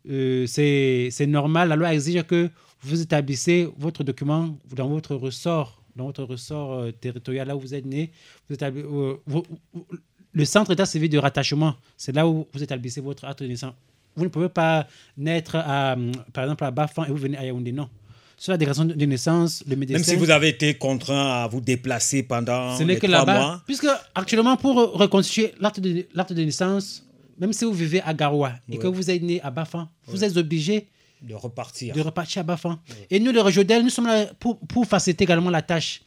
c'est 0.05 1.09
c'est 1.11 1.27
normal. 1.27 1.69
La 1.69 1.77
loi 1.77 1.93
exige 1.93 2.23
que 2.25 2.49
vous 2.83 3.01
établissez 3.01 3.69
votre 3.77 4.03
document 4.05 4.57
dans 4.75 4.89
votre 4.89 5.15
ressort, 5.15 5.82
dans 5.97 6.07
votre 6.07 6.25
ressort 6.25 6.73
euh, 6.75 6.91
territorial, 6.93 7.49
là 7.49 7.57
où 7.57 7.61
vous 7.61 7.75
êtes 7.75 7.87
né. 7.87 8.11
Vous 8.49 8.57
euh, 8.63 9.15
vous- 9.27 9.45
vous- 9.73 9.87
le 10.35 10.45
centre 10.45 10.71
d'état 10.71 10.87
civil 10.87 11.11
de 11.11 11.19
rattachement, 11.19 11.75
c'est 11.97 12.13
là 12.15 12.27
où 12.27 12.47
vous 12.53 12.63
établissez 12.63 13.01
votre 13.01 13.25
acte 13.25 13.43
de 13.43 13.49
naissance. 13.49 13.75
Vous 14.17 14.25
ne 14.25 14.29
pouvez 14.29 14.49
pas 14.49 14.87
naître, 15.17 15.57
à, 15.57 15.93
hum, 15.95 16.13
par 16.33 16.45
exemple, 16.45 16.65
à 16.65 16.71
Bafan 16.71 17.05
et 17.05 17.09
vous 17.09 17.17
venez 17.17 17.37
à 17.37 17.45
Yaoundé. 17.45 17.73
Non. 17.73 17.89
Sur 18.37 18.53
la 18.53 18.59
déclaration 18.59 18.85
de 18.85 19.05
naissance, 19.07 19.63
le 19.69 19.77
médecin. 19.77 19.95
Même 19.95 20.03
si 20.05 20.17
vous 20.17 20.31
avez 20.31 20.49
été 20.49 20.75
contraint 20.75 21.43
à 21.45 21.47
vous 21.47 21.61
déplacer 21.61 22.23
pendant 22.25 22.77
Ce 22.77 22.83
n'est 22.83 22.95
les 22.95 22.99
que 23.01 23.07
trois 23.07 23.19
là-bas. 23.21 23.39
mois. 23.39 23.63
Puisque 23.67 23.87
actuellement, 24.15 24.57
pour 24.57 24.75
reconstituer 24.95 25.53
l'acte 25.61 25.79
de, 25.81 26.43
naissance, 26.43 27.07
même 27.39 27.53
si 27.53 27.65
vous 27.65 27.73
vivez 27.73 28.01
à 28.03 28.13
Garoua 28.13 28.53
et 28.71 28.79
que 28.79 28.87
vous 28.89 29.11
êtes 29.11 29.23
né 29.23 29.41
à 29.43 29.51
Bafan, 29.51 29.89
vous 30.09 30.25
êtes 30.25 30.37
obligé 30.37 30.89
de 31.23 31.35
repartir. 31.35 31.95
de 31.95 32.01
repartir 32.01 32.41
à 32.41 32.43
Bafan. 32.45 32.79
Et 33.11 33.19
nous, 33.21 33.33
les 33.33 33.41
Rejodel, 33.41 33.83
nous 33.83 33.91
sommes 33.91 34.07
là 34.07 34.27
pour, 34.39 34.59
pour 34.61 34.87
faciliter 34.87 35.25
également 35.25 35.51
la 35.51 35.63
tâche. 35.63 36.03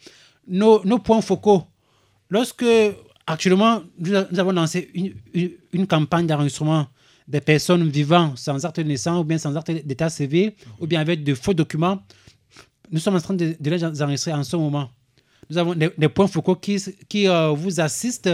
Nos, 0.48 0.84
nos 0.86 1.00
points 1.00 1.22
focaux, 1.22 1.64
lorsque 2.30 2.66
actuellement, 3.26 3.82
nous, 3.98 4.14
avons 4.16 4.52
lancé 4.52 4.90
une, 4.94 5.14
une, 5.34 5.52
une 5.74 5.88
campagne 5.88 6.28
d'enregistrement 6.28 6.88
des 7.28 7.42
personnes 7.42 7.90
vivant 7.90 8.36
sans 8.36 8.64
acte 8.66 8.78
de 8.80 8.84
naissance 8.84 9.20
ou 9.22 9.24
bien 9.24 9.38
sans 9.40 9.56
acte 9.56 9.72
d'état 9.72 10.10
civil 10.10 10.54
ou 10.80 10.86
bien 10.86 11.02
avec 11.02 11.24
de 11.24 11.34
faux 11.34 11.54
documents, 11.56 12.00
nous 12.92 13.00
sommes 13.00 13.16
en 13.16 13.22
train 13.22 13.34
de, 13.34 13.56
de 13.60 13.70
les 13.70 13.84
enregistrer 13.84 14.32
en 14.34 14.44
ce 14.44 14.56
moment. 14.56 14.90
Nous 15.50 15.58
avons 15.58 15.74
des, 15.74 15.90
des 15.98 16.10
points 16.10 16.28
focaux 16.28 16.56
qui, 16.56 16.78
qui 17.10 17.28
euh, 17.28 17.50
vous 17.50 17.80
assistent. 17.80 18.30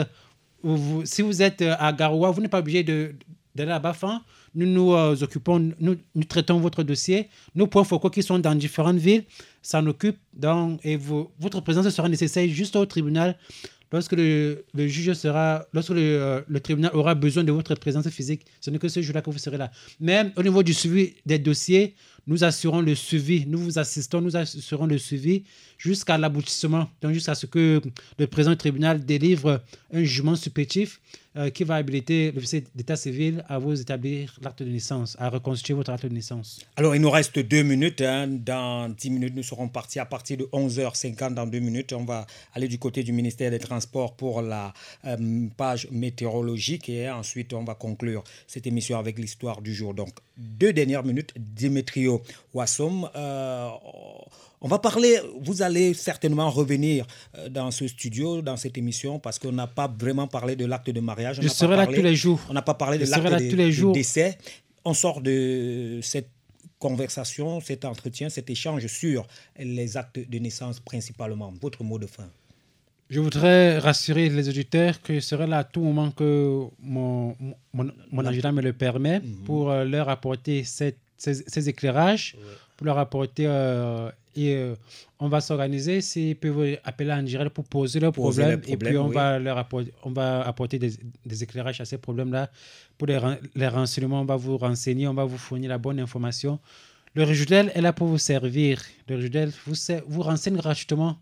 Vous- 0.63 1.05
si 1.05 1.21
vous 1.21 1.41
êtes 1.41 1.61
euh, 1.61 1.75
à 1.79 1.93
Garoua, 1.93 2.31
vous 2.31 2.41
n'êtes 2.41 2.51
pas 2.51 2.59
obligé 2.59 2.83
de- 2.83 3.15
d'aller 3.55 3.71
à 3.71 3.79
Bafan. 3.79 4.21
Nous 4.53 4.65
nous 4.65 4.93
euh, 4.93 5.15
occupons, 5.21 5.73
nous, 5.79 5.97
traitons 6.27 6.59
votre 6.59 6.83
dossier. 6.83 7.29
Nos 7.55 7.67
points 7.67 7.83
focaux 7.83 8.09
qui 8.09 8.21
sont 8.23 8.39
dans 8.39 8.55
différentes 8.55 8.97
villes 8.97 9.23
s'en 9.61 9.85
occupent. 9.87 10.19
Donc, 10.33 10.79
et 10.83 10.97
votre 10.97 11.61
présence 11.61 11.87
sera 11.89 12.09
nécessaire 12.09 12.47
juste 12.49 12.75
au 12.75 12.85
tribunal 12.85 13.37
lorsque 13.91 14.13
le, 14.13 14.63
juge 14.75 15.13
sera, 15.13 15.65
lorsque 15.73 15.91
euh, 15.91 16.41
le 16.47 16.59
tribunal 16.59 16.91
aura 16.93 17.15
besoin 17.15 17.43
de 17.43 17.51
votre 17.51 17.75
présence 17.75 18.07
physique. 18.09 18.45
Ce 18.59 18.69
n'est 18.69 18.79
que 18.79 18.87
ce 18.87 19.01
jour-là 19.01 19.21
que 19.21 19.29
vous 19.29 19.37
serez 19.37 19.57
là. 19.57 19.71
Même 19.99 20.31
au 20.35 20.43
niveau 20.43 20.63
du 20.63 20.73
suivi 20.73 21.15
des 21.25 21.39
dossiers, 21.39 21.95
nous 22.27 22.43
assurons 22.43 22.81
le 22.81 22.95
suivi, 22.95 23.45
nous 23.47 23.59
vous 23.59 23.79
assistons, 23.79 24.21
nous 24.21 24.35
assurons 24.35 24.85
le 24.85 24.97
suivi 24.97 25.43
jusqu'à 25.81 26.17
l'aboutissement, 26.17 26.87
donc 27.01 27.13
jusqu'à 27.13 27.33
ce 27.35 27.45
que 27.47 27.81
le 28.19 28.27
président 28.27 28.51
du 28.51 28.57
tribunal 28.57 29.03
délivre 29.03 29.63
un 29.91 30.03
jugement 30.03 30.35
supplétif 30.35 31.01
euh, 31.37 31.49
qui 31.49 31.63
va 31.63 31.75
habiliter 31.75 32.31
l'officier 32.33 32.63
d'état 32.75 32.95
civil 32.97 33.43
à 33.47 33.57
vous 33.57 33.79
établir 33.79 34.35
l'acte 34.43 34.61
de 34.63 34.69
naissance, 34.69 35.15
à 35.17 35.29
reconstituer 35.29 35.73
votre 35.73 35.89
acte 35.91 36.05
de 36.05 36.13
naissance. 36.13 36.59
Alors, 36.75 36.93
il 36.93 37.01
nous 37.01 37.09
reste 37.09 37.39
deux 37.39 37.63
minutes. 37.63 38.01
hein. 38.01 38.27
Dans 38.27 38.89
dix 38.89 39.09
minutes, 39.09 39.33
nous 39.35 39.41
serons 39.43 39.69
partis 39.69 39.99
à 39.99 40.05
partir 40.05 40.37
de 40.37 40.43
11h50. 40.51 41.33
Dans 41.33 41.47
deux 41.47 41.59
minutes, 41.59 41.93
on 41.93 42.03
va 42.03 42.27
aller 42.53 42.67
du 42.67 42.77
côté 42.77 43.01
du 43.01 43.13
ministère 43.13 43.49
des 43.49 43.59
Transports 43.59 44.15
pour 44.17 44.41
la 44.41 44.73
euh, 45.05 45.47
page 45.55 45.87
météorologique. 45.89 46.89
Et 46.89 47.09
ensuite, 47.09 47.53
on 47.53 47.63
va 47.63 47.75
conclure 47.75 48.23
cette 48.45 48.67
émission 48.67 48.99
avec 48.99 49.17
l'histoire 49.17 49.61
du 49.61 49.73
jour. 49.73 49.93
Donc, 49.93 50.09
deux 50.37 50.73
dernières 50.73 51.05
minutes. 51.05 51.33
Dimitrio 51.37 52.21
Wassom. 52.53 53.09
euh, 53.15 53.69
on 54.61 54.67
va 54.67 54.79
parler, 54.79 55.19
vous 55.41 55.61
allez 55.61 55.93
certainement 55.93 56.49
revenir 56.49 57.05
euh, 57.37 57.49
dans 57.49 57.71
ce 57.71 57.87
studio, 57.87 58.41
dans 58.41 58.57
cette 58.57 58.77
émission, 58.77 59.17
parce 59.19 59.39
qu'on 59.39 59.51
n'a 59.51 59.67
pas 59.67 59.87
vraiment 59.99 60.27
parlé 60.27 60.55
de 60.55 60.65
l'acte 60.65 60.89
de 60.89 60.99
mariage. 60.99 61.39
on 61.39 61.41
Je 61.41 61.47
pas 61.47 61.53
serai 61.53 61.75
là 61.75 61.87
tous 61.87 62.01
les 62.01 62.15
jours. 62.15 62.39
On 62.49 62.53
n'a 62.53 62.61
pas 62.61 62.75
parlé 62.75 62.97
de 62.97 63.03
l'acte 63.09 63.23
de, 63.41 63.93
décès. 63.93 64.37
On 64.85 64.93
sort 64.93 65.21
de 65.21 65.99
cette 66.01 66.29
conversation, 66.79 67.59
cet 67.61 67.85
entretien, 67.85 68.29
cet 68.29 68.49
échange 68.49 68.87
sur 68.87 69.27
les 69.59 69.97
actes 69.97 70.19
de 70.27 70.37
naissance 70.39 70.79
principalement. 70.79 71.53
Votre 71.61 71.83
mot 71.83 71.99
de 71.99 72.07
fin. 72.07 72.27
Je 73.09 73.19
voudrais 73.19 73.77
rassurer 73.77 74.29
les 74.29 74.47
auditeurs 74.47 75.01
que 75.01 75.13
je 75.15 75.19
serai 75.19 75.45
là 75.45 75.59
à 75.59 75.63
tout 75.65 75.81
moment 75.81 76.11
que 76.11 76.63
mon, 76.81 77.35
mon, 77.73 77.91
mon 78.11 78.25
agenda 78.25 78.51
me 78.53 78.61
le 78.61 78.73
permet 78.73 79.21
pour 79.45 79.69
euh, 79.69 79.83
leur 79.83 80.07
apporter 80.09 80.63
cette- 80.63 80.97
ces, 81.17 81.35
ces 81.45 81.69
éclairages, 81.69 82.35
pour 82.81 82.87
leur 82.87 82.97
apporter. 82.97 83.45
euh, 83.45 84.09
et 84.35 84.55
euh, 84.55 84.75
on 85.19 85.27
va 85.27 85.39
s'organiser 85.41 86.01
s'ils 86.01 86.35
peuvent 86.37 86.77
appeler 86.83 87.11
en 87.11 87.21
direct 87.21 87.51
pour 87.53 87.65
poser 87.65 87.99
leurs 87.99 88.11
Poser 88.13 88.41
problèmes. 88.41 88.61
et 88.65 88.77
puis 88.77 88.97
on, 88.97 89.07
oui. 89.09 89.13
va 89.13 89.37
leur 89.37 89.57
apporter, 89.57 89.91
on 90.03 90.09
va 90.11 90.41
apporter 90.47 90.79
des, 90.79 90.93
des 91.25 91.43
éclairages 91.43 91.79
à 91.81 91.85
ces 91.85 91.97
problèmes-là. 91.99 92.49
Pour 92.97 93.07
les, 93.07 93.19
les 93.55 93.67
renseignements, 93.67 94.21
on 94.21 94.25
va 94.25 94.37
vous 94.37 94.57
renseigner, 94.57 95.07
on 95.07 95.13
va 95.13 95.25
vous 95.25 95.37
fournir 95.37 95.69
la 95.69 95.77
bonne 95.77 95.99
information. 95.99 96.59
Le 97.13 97.23
Régidel 97.23 97.71
est 97.75 97.81
là 97.81 97.93
pour 97.93 98.07
vous 98.07 98.17
servir. 98.17 98.81
Le 99.07 99.15
Régidel 99.17 99.51
vous, 99.67 99.75
vous 100.07 100.21
renseigne 100.23 100.55
gratuitement. 100.55 101.17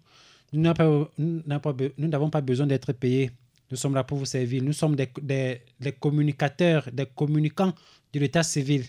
Nous 0.54 0.62
n'avons 0.62 2.30
pas 2.30 2.42
besoin 2.42 2.68
d'être 2.68 2.94
payés. 2.94 3.32
Nous 3.72 3.78
sommes 3.78 3.96
là 3.96 4.04
pour 4.04 4.18
vous 4.20 4.26
servir. 4.26 4.62
Nous 4.64 4.74
sommes 4.74 4.96
des, 4.96 5.10
des- 5.22 5.62
des 5.80 5.92
communicateurs, 5.92 6.88
des 6.94 7.06
communicants 7.08 7.74
de 8.14 8.20
l'état 8.20 8.44
civil. 8.44 8.84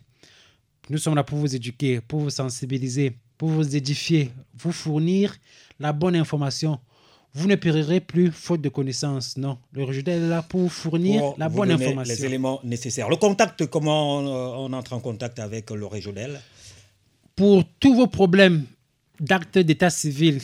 Nous 0.90 0.98
sommes 0.98 1.14
là 1.14 1.22
pour 1.22 1.38
vous 1.38 1.54
éduquer, 1.54 2.00
pour 2.00 2.18
vous 2.18 2.30
sensibiliser, 2.30 3.12
pour 3.38 3.48
vous 3.48 3.76
édifier, 3.76 4.32
vous 4.58 4.72
fournir 4.72 5.36
la 5.78 5.92
bonne 5.92 6.16
information. 6.16 6.80
Vous 7.32 7.46
ne 7.46 7.54
périrez 7.54 8.00
plus 8.00 8.32
faute 8.32 8.60
de 8.60 8.68
connaissances. 8.68 9.36
Non, 9.36 9.56
le 9.72 9.84
Régidel 9.84 10.24
est 10.24 10.28
là 10.28 10.42
pour 10.42 10.62
vous 10.62 10.68
fournir 10.68 11.20
Pour 11.20 11.36
la 11.38 11.46
vous 11.46 11.58
bonne 11.58 11.70
information. 11.70 12.12
Les 12.12 12.24
éléments 12.24 12.60
nécessaires. 12.64 13.08
Le 13.08 13.14
contact, 13.14 13.66
comment 13.66 14.18
on, 14.18 14.26
euh, 14.26 14.66
on 14.68 14.72
entre 14.72 14.94
en 14.94 14.98
contact 14.98 15.38
avec 15.38 15.70
le 15.70 15.86
régional 15.86 16.40
pour 17.36 17.62
tous 17.78 17.94
vos 17.94 18.08
problèmes 18.08 18.64
d'actes 19.20 19.58
d'état 19.58 19.90
civil, 19.90 20.40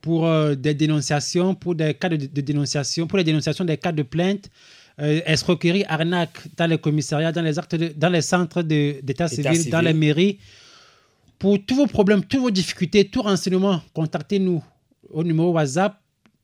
pour 0.00 0.26
euh, 0.26 0.54
des 0.54 0.74
dénonciations, 0.74 1.56
pour 1.56 1.74
des 1.74 1.92
cas 1.94 2.08
de, 2.08 2.16
de 2.16 2.40
dénonciation, 2.40 3.08
pour 3.08 3.18
les 3.18 3.24
dénonciations 3.24 3.64
des 3.64 3.76
cas 3.76 3.92
de 3.92 4.02
plainte, 4.04 4.48
euh, 5.00 5.20
escroquerie, 5.26 5.84
arnaque 5.88 6.38
dans 6.56 6.66
les 6.66 6.78
commissariats, 6.78 7.32
dans 7.32 7.42
les, 7.42 7.58
actes 7.58 7.74
de- 7.74 7.92
dans 7.96 8.08
les 8.10 8.22
centres 8.22 8.62
d'état 8.62 9.26
État 9.26 9.28
civil, 9.28 9.70
dans 9.70 9.80
les 9.80 9.92
mairies. 9.94 10.38
Pour 11.38 11.58
tous 11.66 11.74
vos 11.76 11.86
problèmes, 11.86 12.22
toutes 12.24 12.40
vos 12.40 12.50
difficultés, 12.50 13.06
tout 13.08 13.22
renseignement, 13.22 13.80
contactez-nous 13.94 14.62
au 15.10 15.24
numéro 15.24 15.52
WhatsApp 15.52 15.94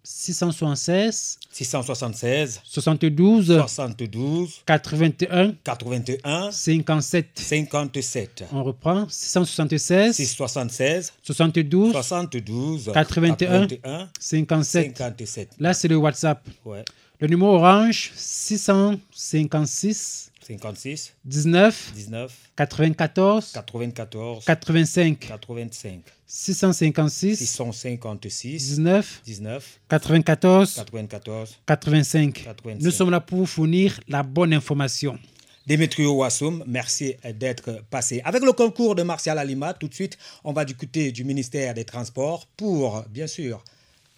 676 0.02 1.38
676 1.52 2.60
72 2.64 3.46
72 3.46 4.62
81 4.64 5.54
81 5.64 6.50
57. 6.52 7.26
57. 7.34 8.44
On 8.52 8.62
reprend 8.62 9.06
676 9.08 10.14
676 10.14 11.12
72 11.22 11.92
72 11.92 12.90
81 12.94 13.66
81 13.66 14.08
57. 14.20 14.96
57. 14.96 15.48
Là, 15.58 15.74
c'est 15.74 15.88
le 15.88 15.96
WhatsApp. 15.96 16.46
Ouais. 16.64 16.84
Le 17.18 17.28
numéro 17.28 17.54
orange 17.54 18.12
656 18.14 20.32
56 20.46 21.14
19 21.24 21.92
19 21.94 22.50
94 22.54 23.52
94 23.52 24.44
85 24.44 25.18
85 25.20 26.02
656 26.26 27.36
656 27.36 28.68
19 28.68 29.22
19 29.24 29.80
94 29.88 30.74
94 30.74 31.56
85. 31.64 32.44
85. 32.44 32.82
Nous 32.82 32.90
sommes 32.90 33.10
là 33.10 33.20
pour 33.20 33.38
vous 33.38 33.46
fournir 33.46 33.98
la 34.08 34.22
bonne 34.22 34.52
information. 34.52 35.18
Dimitri 35.66 36.04
Ouassoum, 36.04 36.64
merci 36.66 37.14
d'être 37.40 37.82
passé. 37.88 38.20
Avec 38.26 38.44
le 38.44 38.52
concours 38.52 38.94
de 38.94 39.02
Martial 39.02 39.38
Alima, 39.38 39.72
tout 39.72 39.88
de 39.88 39.94
suite, 39.94 40.18
on 40.44 40.52
va 40.52 40.66
du 40.66 40.76
côté 40.76 41.12
du 41.12 41.24
ministère 41.24 41.72
des 41.72 41.84
Transports 41.84 42.46
pour, 42.58 43.06
bien 43.08 43.26
sûr, 43.26 43.64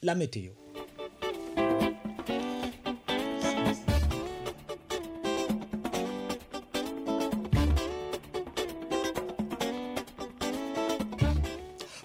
la 0.02 0.16
météo. 0.16 0.50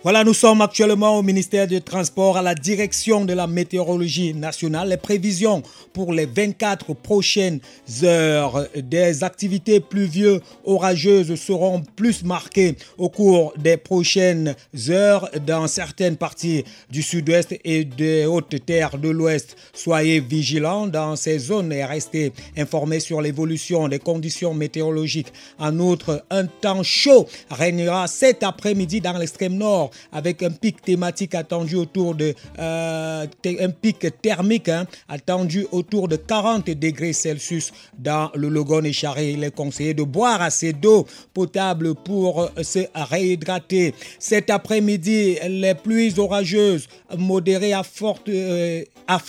Voilà, 0.03 0.25
nous 0.25 0.33
sommes 0.33 0.59
actuellement 0.59 1.17
au 1.17 1.21
ministère 1.21 1.65
du 1.65 1.81
Transport 1.81 2.35
à 2.35 2.41
la 2.41 2.55
direction 2.55 3.23
de 3.23 3.31
la 3.31 3.47
météorologie 3.47 4.33
nationale. 4.33 4.89
Les 4.89 4.97
prévisions 4.97 5.63
pour 5.93 6.11
les 6.11 6.25
24 6.25 6.93
prochaines 6.93 7.61
heures 8.03 8.67
des 8.75 9.23
activités 9.23 9.79
pluvieuses 9.79 10.41
orageuses 10.65 11.33
seront 11.35 11.81
plus 11.95 12.25
marquées 12.25 12.75
au 12.97 13.07
cours 13.07 13.53
des 13.57 13.77
prochaines 13.77 14.55
heures 14.89 15.29
dans 15.47 15.67
certaines 15.67 16.17
parties 16.17 16.65
du 16.89 17.01
sud-ouest 17.01 17.55
et 17.63 17.85
des 17.85 18.25
hautes 18.25 18.65
terres 18.65 18.97
de 18.97 19.07
l'ouest. 19.07 19.55
Soyez 19.71 20.19
vigilants 20.19 20.85
dans 20.85 21.15
ces 21.15 21.39
zones 21.39 21.71
et 21.71 21.85
restez 21.85 22.33
informés 22.57 22.99
sur 22.99 23.21
l'évolution 23.21 23.87
des 23.87 23.99
conditions 23.99 24.53
météorologiques. 24.53 25.31
En 25.59 25.79
outre, 25.79 26.25
un 26.29 26.45
temps 26.47 26.83
chaud 26.83 27.25
régnera 27.49 28.07
cet 28.07 28.43
après-midi 28.43 28.99
dans 28.99 29.17
l'extrême 29.17 29.55
nord 29.55 29.91
avec 30.11 30.43
un 30.43 30.51
pic 30.51 30.81
thématique 30.81 31.35
attendu 31.35 31.75
autour 31.75 32.15
de 32.15 32.33
euh, 32.59 33.25
un 33.45 33.69
pic 33.69 34.07
thermique 34.21 34.69
hein, 34.69 34.85
attendu 35.07 35.65
autour 35.71 36.07
de 36.07 36.15
40 36.15 36.69
degrés 36.71 37.13
Celsius 37.13 37.71
dans 37.97 38.31
le 38.35 38.49
Logon 38.49 38.83
et 38.83 38.93
Charé. 38.93 39.31
Il 39.31 39.43
est 39.43 39.55
conseillé 39.55 39.93
de 39.93 40.03
boire 40.03 40.41
assez 40.41 40.73
d'eau 40.73 41.05
potable 41.33 41.95
pour 41.95 42.49
se 42.61 42.79
réhydrater. 42.93 43.93
Cet 44.19 44.49
après-midi, 44.49 45.37
les 45.47 45.75
pluies 45.75 46.17
orageuses 46.17 46.87
modérées 47.17 47.73
à 47.73 47.83
fortes 47.83 48.29
euh, 48.29 48.83
à 49.07 49.19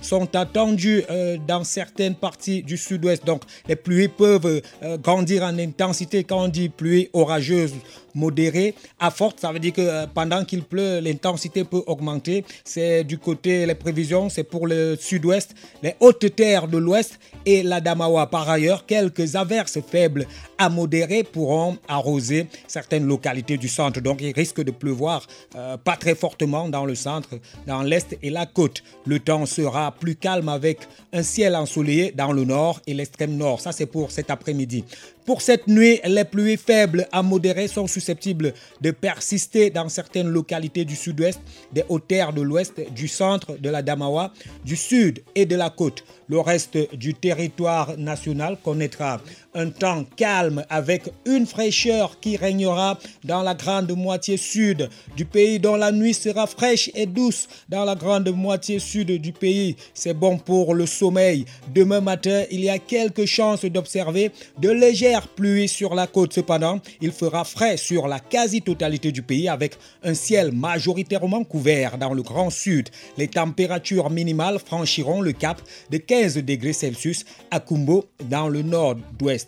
sont 0.00 0.36
attendues 0.36 1.02
euh, 1.10 1.36
dans 1.46 1.64
certaines 1.64 2.14
parties 2.14 2.62
du 2.62 2.76
sud-ouest. 2.76 3.24
Donc 3.24 3.42
les 3.68 3.76
pluies 3.76 4.08
peuvent 4.08 4.62
euh, 4.82 4.98
grandir 4.98 5.42
en 5.42 5.58
intensité 5.58 6.24
quand 6.24 6.44
on 6.44 6.48
dit 6.48 6.68
pluie 6.68 7.08
orageuse 7.12 7.74
modérée 8.16 8.74
à 8.98 9.10
forte, 9.10 9.38
ça 9.40 9.52
veut 9.52 9.60
dire 9.60 9.72
que 9.72 9.82
euh, 9.82 10.06
pendant 10.12 10.44
qu'il 10.44 10.62
pleut, 10.64 10.98
l'intensité 11.00 11.62
peut 11.64 11.82
augmenter. 11.86 12.44
C'est 12.64 13.04
du 13.04 13.18
côté, 13.18 13.66
les 13.66 13.74
prévisions, 13.74 14.28
c'est 14.28 14.42
pour 14.44 14.66
le 14.66 14.96
sud-ouest, 14.98 15.54
les 15.82 15.94
hautes 16.00 16.34
terres 16.34 16.66
de 16.66 16.78
l'ouest 16.78 17.18
et 17.44 17.62
la 17.62 17.80
Damawa. 17.80 18.26
Par 18.26 18.48
ailleurs, 18.48 18.86
quelques 18.86 19.36
averses 19.36 19.78
faibles 19.86 20.26
à 20.58 20.68
modérées 20.68 21.24
pourront 21.24 21.78
arroser 21.88 22.46
certaines 22.66 23.06
localités 23.06 23.56
du 23.56 23.68
centre. 23.68 24.00
Donc 24.00 24.20
il 24.20 24.32
risque 24.32 24.62
de 24.62 24.70
pleuvoir 24.70 25.26
euh, 25.54 25.76
pas 25.76 25.96
très 25.96 26.14
fortement 26.14 26.68
dans 26.68 26.84
le 26.84 26.94
centre, 26.94 27.30
dans 27.66 27.82
l'est 27.82 28.16
et 28.22 28.30
la 28.30 28.46
côte. 28.46 28.82
Le 29.06 29.20
temps 29.20 29.46
sera 29.46 29.92
plus 29.92 30.16
calme 30.16 30.48
avec 30.48 30.80
un 31.12 31.22
ciel 31.22 31.56
ensoleillé 31.56 32.12
dans 32.12 32.32
le 32.32 32.44
nord 32.44 32.80
et 32.86 32.94
l'extrême 32.94 33.36
nord. 33.36 33.60
Ça, 33.60 33.72
c'est 33.72 33.86
pour 33.86 34.10
cet 34.10 34.30
après-midi. 34.30 34.84
Pour 35.26 35.42
cette 35.42 35.66
nuit, 35.66 36.00
les 36.04 36.24
pluies 36.24 36.56
faibles 36.56 37.08
à 37.10 37.20
modérées 37.20 37.66
sont 37.66 37.88
susceptibles 37.88 38.54
de 38.80 38.92
persister 38.92 39.70
dans 39.70 39.88
certaines 39.88 40.28
localités 40.28 40.84
du 40.84 40.94
sud-ouest, 40.94 41.40
des 41.72 41.82
hautes 41.88 42.06
terres 42.06 42.32
de 42.32 42.42
l'ouest, 42.42 42.74
du 42.92 43.08
centre 43.08 43.56
de 43.56 43.68
la 43.68 43.82
Damawa, 43.82 44.32
du 44.64 44.76
sud 44.76 45.24
et 45.34 45.44
de 45.44 45.56
la 45.56 45.70
côte. 45.70 46.04
Le 46.28 46.38
reste 46.38 46.94
du 46.94 47.14
territoire 47.14 47.96
national 47.98 48.56
connaîtra 48.62 49.20
un 49.56 49.70
temps 49.70 50.04
calme 50.16 50.64
avec 50.68 51.04
une 51.24 51.46
fraîcheur 51.46 52.20
qui 52.20 52.36
régnera 52.36 52.98
dans 53.24 53.42
la 53.42 53.54
grande 53.54 53.90
moitié 53.96 54.36
sud 54.36 54.90
du 55.16 55.24
pays, 55.24 55.58
dont 55.58 55.76
la 55.76 55.92
nuit 55.92 56.12
sera 56.12 56.46
fraîche 56.46 56.90
et 56.94 57.06
douce 57.06 57.48
dans 57.68 57.84
la 57.84 57.94
grande 57.94 58.28
moitié 58.28 58.78
sud 58.78 59.10
du 59.10 59.32
pays. 59.32 59.76
C'est 59.94 60.12
bon 60.12 60.36
pour 60.36 60.74
le 60.74 60.84
sommeil. 60.84 61.46
Demain 61.74 62.02
matin, 62.02 62.44
il 62.50 62.60
y 62.60 62.68
a 62.68 62.78
quelques 62.78 63.24
chances 63.24 63.64
d'observer 63.64 64.30
de 64.60 64.68
légères 64.70 65.28
pluies 65.28 65.68
sur 65.68 65.94
la 65.94 66.06
côte. 66.06 66.34
Cependant, 66.34 66.78
il 67.00 67.12
fera 67.12 67.44
frais 67.44 67.78
sur 67.78 68.08
la 68.08 68.20
quasi-totalité 68.20 69.10
du 69.10 69.22
pays 69.22 69.48
avec 69.48 69.78
un 70.04 70.14
ciel 70.14 70.52
majoritairement 70.52 71.44
couvert 71.44 71.96
dans 71.96 72.12
le 72.12 72.22
grand 72.22 72.50
sud. 72.50 72.90
Les 73.16 73.28
températures 73.28 74.10
minimales 74.10 74.58
franchiront 74.58 75.22
le 75.22 75.32
cap 75.32 75.62
de 75.90 75.96
15 75.96 76.36
degrés 76.38 76.74
Celsius 76.74 77.24
à 77.50 77.60
Kumbo 77.60 78.04
dans 78.28 78.48
le 78.48 78.60
nord-ouest. 78.60 79.45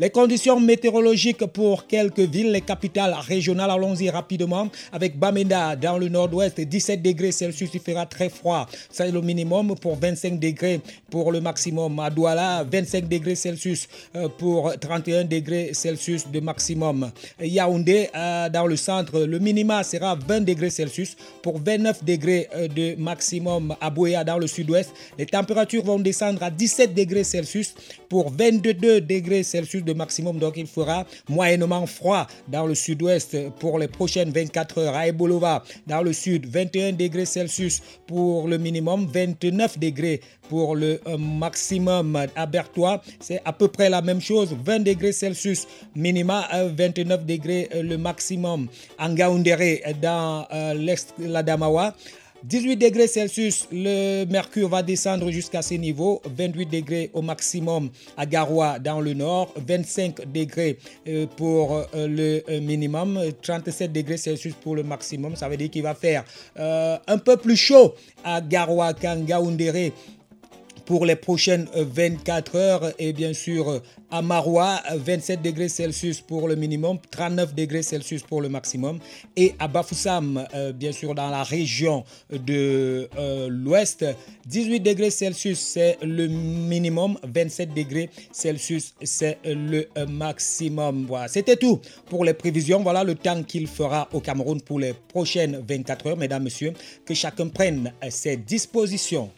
Les 0.00 0.10
conditions 0.10 0.58
météorologiques 0.60 1.46
pour 1.46 1.86
quelques 1.86 2.20
villes, 2.20 2.52
les 2.52 2.60
capitales 2.60 3.14
régionales, 3.18 3.70
allons-y 3.70 4.10
rapidement, 4.10 4.68
avec 4.92 5.18
Bamenda 5.18 5.76
dans 5.76 5.98
le 5.98 6.08
nord-ouest, 6.08 6.60
17 6.60 7.02
degrés 7.02 7.32
Celsius, 7.32 7.70
il 7.74 7.80
fera 7.80 8.06
très 8.06 8.28
froid. 8.28 8.66
C'est 8.90 9.10
le 9.10 9.20
minimum 9.20 9.74
pour 9.80 9.96
25 9.96 10.38
degrés 10.38 10.80
pour 11.10 11.32
le 11.32 11.40
maximum. 11.40 11.98
À 12.00 12.10
Douala, 12.10 12.64
25 12.70 13.08
degrés 13.08 13.34
Celsius 13.34 13.88
euh, 14.14 14.28
pour 14.28 14.72
31 14.78 15.24
degrés 15.24 15.70
Celsius 15.72 16.28
de 16.28 16.40
maximum. 16.40 17.10
Yaoundé, 17.40 18.08
euh, 18.14 18.48
dans 18.48 18.66
le 18.66 18.76
centre, 18.76 19.20
le 19.20 19.38
minima 19.38 19.82
sera 19.82 20.14
20 20.14 20.40
degrés 20.40 20.70
Celsius 20.70 21.16
pour 21.42 21.58
29 21.60 22.04
degrés 22.04 22.48
euh, 22.54 22.68
de 22.68 22.94
maximum. 23.00 23.74
À 23.80 23.90
dans 24.24 24.38
le 24.38 24.46
sud-ouest, 24.46 24.92
les 25.18 25.26
températures 25.26 25.82
vont 25.84 25.98
descendre 25.98 26.42
à 26.42 26.50
17 26.50 26.94
degrés 26.94 27.24
Celsius 27.24 27.74
pour 28.08 28.30
22 28.30 29.00
degrés 29.00 29.35
Celsius 29.42 29.84
de 29.84 29.92
maximum. 29.92 30.38
Donc 30.38 30.54
il 30.56 30.66
fera 30.66 31.04
moyennement 31.28 31.86
froid 31.86 32.26
dans 32.48 32.66
le 32.66 32.74
sud-ouest 32.74 33.36
pour 33.58 33.78
les 33.78 33.88
prochaines 33.88 34.30
24 34.30 34.78
heures. 34.78 34.94
À 34.94 35.08
Ebolova, 35.08 35.62
dans 35.86 36.02
le 36.02 36.12
sud, 36.12 36.46
21 36.46 36.92
degrés 36.92 37.26
Celsius 37.26 37.82
pour 38.06 38.48
le 38.48 38.58
minimum, 38.58 39.06
29 39.12 39.78
degrés 39.78 40.20
pour 40.48 40.76
le 40.76 41.00
euh, 41.06 41.18
maximum. 41.18 42.26
À 42.36 42.46
Bertois, 42.46 43.02
c'est 43.20 43.40
à 43.44 43.52
peu 43.52 43.68
près 43.68 43.90
la 43.90 44.02
même 44.02 44.20
chose, 44.20 44.56
20 44.64 44.80
degrés 44.80 45.12
Celsius 45.12 45.66
minima, 45.94 46.46
euh, 46.54 46.70
29 46.76 47.24
degrés 47.24 47.68
euh, 47.74 47.82
le 47.82 47.98
maximum. 47.98 48.68
En 48.98 49.14
Gaoundéré, 49.14 49.82
dans 50.00 50.46
euh, 50.52 50.74
l'est, 50.74 51.14
la 51.18 51.42
Damawa, 51.42 51.94
18 52.48 52.76
degrés 52.76 53.08
Celsius, 53.08 53.66
le 53.72 54.24
mercure 54.26 54.68
va 54.68 54.80
descendre 54.80 55.32
jusqu'à 55.32 55.62
ces 55.62 55.78
niveaux. 55.78 56.22
28 56.36 56.66
degrés 56.66 57.10
au 57.12 57.20
maximum 57.20 57.90
à 58.16 58.24
Garoua 58.24 58.78
dans 58.78 59.00
le 59.00 59.14
nord. 59.14 59.52
25 59.56 60.30
degrés 60.32 60.78
euh, 61.08 61.26
pour 61.36 61.74
euh, 61.74 62.06
le 62.06 62.44
euh, 62.48 62.60
minimum. 62.60 63.18
37 63.42 63.92
degrés 63.92 64.16
Celsius 64.16 64.54
pour 64.62 64.76
le 64.76 64.84
maximum. 64.84 65.34
Ça 65.34 65.48
veut 65.48 65.56
dire 65.56 65.70
qu'il 65.70 65.82
va 65.82 65.94
faire 65.94 66.24
un 66.56 67.18
peu 67.18 67.36
plus 67.36 67.56
chaud 67.56 67.94
à 68.22 68.40
Garoua 68.40 68.94
qu'en 68.94 69.16
Gaoundéré 69.20 69.92
pour 70.86 71.04
les 71.04 71.16
prochaines 71.16 71.66
euh, 71.76 71.84
24 71.86 72.56
heures. 72.56 72.92
Et 72.98 73.12
bien 73.12 73.34
sûr 73.34 73.68
euh, 73.68 73.80
à 74.10 74.22
Maroua 74.22 74.82
27 74.94 75.42
degrés 75.42 75.68
Celsius 75.68 76.20
pour 76.20 76.48
le 76.48 76.54
minimum 76.54 76.98
39 77.10 77.54
degrés 77.54 77.82
Celsius 77.82 78.22
pour 78.22 78.40
le 78.40 78.48
maximum. 78.48 78.98
Et 79.36 79.54
à 79.58 79.68
Bafoussam 79.68 80.46
euh, 80.54 80.72
bien 80.72 80.92
sûr 80.92 81.14
dans 81.14 81.28
la 81.28 81.42
région 81.42 82.04
de 82.30 83.08
euh, 83.18 83.48
l'ouest 83.50 84.04
18 84.46 84.80
degrés 84.80 85.10
Celsius 85.10 85.58
c'est 85.58 85.98
le 86.02 86.28
minimum. 86.28 87.18
27 87.24 87.74
degrés 87.74 88.10
Celsius 88.32 88.94
c'est 89.02 89.38
le 89.44 89.88
euh, 89.98 90.06
maximum. 90.06 91.06
Voilà 91.08 91.28
c'était 91.28 91.56
tout 91.56 91.80
pour 92.08 92.24
les 92.24 92.34
prévisions. 92.34 92.82
Voilà 92.82 93.02
le 93.02 93.14
temps 93.16 93.42
qu'il 93.42 93.66
fera 93.66 94.08
au 94.12 94.20
Cameroun 94.20 94.60
pour 94.60 94.78
les 94.78 94.92
prochaines 94.94 95.64
24 95.66 96.06
heures 96.06 96.16
mesdames 96.16 96.44
messieurs. 96.44 96.72
Que 97.04 97.14
chacun 97.14 97.48
prenne 97.48 97.92
euh, 98.04 98.08
ses 98.10 98.36
dispositions 98.36 99.30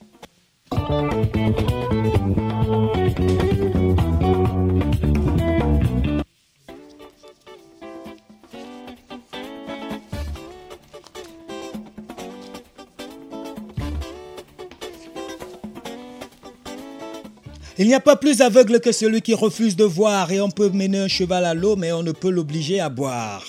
Il 17.81 17.87
n'y 17.87 17.95
a 17.95 18.01
pas 18.01 18.17
plus 18.17 18.41
aveugle 18.41 18.81
que 18.81 18.91
celui 18.91 19.23
qui 19.23 19.35
refuse 19.35 19.77
de 19.77 19.85
voir 19.85 20.33
et 20.33 20.41
on 20.41 20.51
peut 20.51 20.69
mener 20.69 20.99
un 20.99 21.09
cheval 21.09 21.45
à 21.45 21.55
l'eau 21.55 21.77
mais 21.77 21.93
on 21.93 22.03
ne 22.03 22.11
peut 22.11 22.29
l'obliger 22.29 22.81
à 22.81 22.89
boire. 22.89 23.45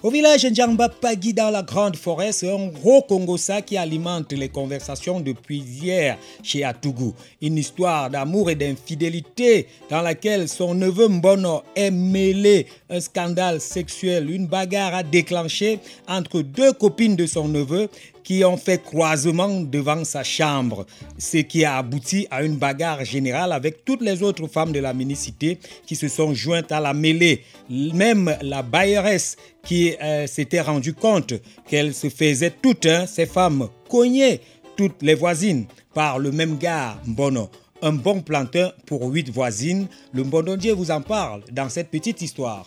Au 0.00 0.10
village 0.10 0.44
Ndjamba 0.46 0.90
Pagui 0.90 1.34
dans 1.34 1.50
la 1.50 1.62
grande 1.62 1.96
forêt, 1.96 2.30
c'est 2.30 2.48
un 2.48 2.68
gros 2.68 3.02
Congossa 3.02 3.62
qui 3.62 3.76
alimente 3.76 4.32
les 4.32 4.48
conversations 4.48 5.18
depuis 5.18 5.58
hier 5.58 6.16
chez 6.40 6.62
Atougou. 6.62 7.14
Une 7.42 7.58
histoire 7.58 8.08
d'amour 8.08 8.48
et 8.48 8.54
d'infidélité 8.54 9.66
dans 9.90 10.00
laquelle 10.00 10.48
son 10.48 10.76
neveu 10.76 11.08
Mbono 11.08 11.62
est 11.74 11.90
mêlé. 11.90 12.68
Un 12.88 13.00
scandale 13.00 13.60
sexuel, 13.60 14.30
une 14.30 14.46
bagarre 14.46 14.94
a 14.94 15.02
déclenché 15.02 15.80
entre 16.06 16.42
deux 16.42 16.72
copines 16.72 17.16
de 17.16 17.26
son 17.26 17.48
neveu 17.48 17.88
qui 18.28 18.44
ont 18.44 18.58
fait 18.58 18.82
croisement 18.82 19.62
devant 19.62 20.04
sa 20.04 20.22
chambre, 20.22 20.84
ce 21.16 21.38
qui 21.38 21.64
a 21.64 21.78
abouti 21.78 22.26
à 22.30 22.42
une 22.42 22.56
bagarre 22.56 23.02
générale 23.02 23.52
avec 23.52 23.86
toutes 23.86 24.02
les 24.02 24.22
autres 24.22 24.46
femmes 24.48 24.70
de 24.70 24.80
la 24.80 24.92
minicité 24.92 25.58
qui 25.86 25.96
se 25.96 26.08
sont 26.08 26.34
jointes 26.34 26.70
à 26.70 26.78
la 26.78 26.92
mêlée. 26.92 27.42
Même 27.70 28.36
la 28.42 28.60
bailleresse 28.60 29.38
qui 29.64 29.94
euh, 30.02 30.26
s'était 30.26 30.60
rendue 30.60 30.92
compte 30.92 31.32
qu'elle 31.66 31.94
se 31.94 32.10
faisait 32.10 32.52
toutes, 32.60 32.84
hein, 32.84 33.06
ces 33.06 33.24
femmes, 33.24 33.70
cogner 33.88 34.42
toutes 34.76 35.00
les 35.00 35.14
voisines 35.14 35.64
par 35.94 36.18
le 36.18 36.30
même 36.30 36.58
gars, 36.58 36.98
Mbono. 37.06 37.48
Un 37.80 37.92
bon 37.92 38.20
plantain 38.20 38.72
pour 38.84 39.06
huit 39.06 39.30
voisines. 39.30 39.86
Le 40.12 40.22
Mbondondier 40.22 40.72
vous 40.72 40.90
en 40.90 41.00
parle 41.00 41.44
dans 41.50 41.70
cette 41.70 41.88
petite 41.88 42.20
histoire. 42.20 42.66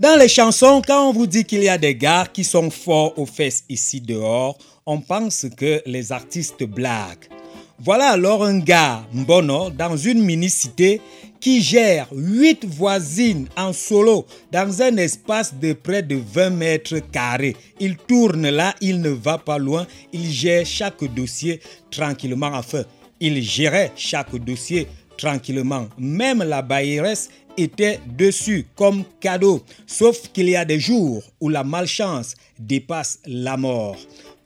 Dans 0.00 0.18
les 0.18 0.28
chansons, 0.28 0.80
quand 0.80 1.10
on 1.10 1.12
vous 1.12 1.26
dit 1.26 1.44
qu'il 1.44 1.62
y 1.62 1.68
a 1.68 1.76
des 1.76 1.94
gars 1.94 2.26
qui 2.32 2.42
sont 2.42 2.70
forts 2.70 3.18
aux 3.18 3.26
fesses 3.26 3.64
ici 3.68 4.00
dehors, 4.00 4.56
on 4.86 4.98
pense 4.98 5.44
que 5.54 5.82
les 5.84 6.10
artistes 6.10 6.64
blaguent. 6.64 7.28
Voilà 7.78 8.12
alors 8.12 8.42
un 8.42 8.60
gars, 8.60 9.04
Mbono, 9.12 9.68
dans 9.68 9.98
une 9.98 10.22
mini-cité 10.22 11.02
qui 11.38 11.60
gère 11.60 12.06
8 12.12 12.64
voisines 12.64 13.46
en 13.58 13.74
solo 13.74 14.24
dans 14.50 14.80
un 14.80 14.96
espace 14.96 15.52
de 15.52 15.74
près 15.74 16.02
de 16.02 16.16
20 16.16 16.48
mètres 16.48 17.00
carrés. 17.12 17.56
Il 17.78 17.98
tourne 17.98 18.48
là, 18.48 18.74
il 18.80 19.02
ne 19.02 19.10
va 19.10 19.36
pas 19.36 19.58
loin, 19.58 19.86
il 20.14 20.30
gère 20.30 20.64
chaque 20.64 21.04
dossier 21.12 21.60
tranquillement. 21.90 22.52
Enfin, 22.54 22.84
il 23.20 23.42
gérait 23.42 23.92
chaque 23.96 24.34
dossier 24.34 24.88
tranquillement. 25.18 25.88
Même 25.98 26.42
la 26.42 26.62
bailleresse 26.62 27.28
était 27.62 28.00
dessus 28.16 28.66
comme 28.76 29.04
cadeau. 29.20 29.62
Sauf 29.86 30.28
qu'il 30.32 30.48
y 30.48 30.56
a 30.56 30.64
des 30.64 30.80
jours 30.80 31.22
où 31.40 31.48
la 31.48 31.64
malchance 31.64 32.34
dépasse 32.58 33.20
la 33.26 33.56
mort. 33.56 33.96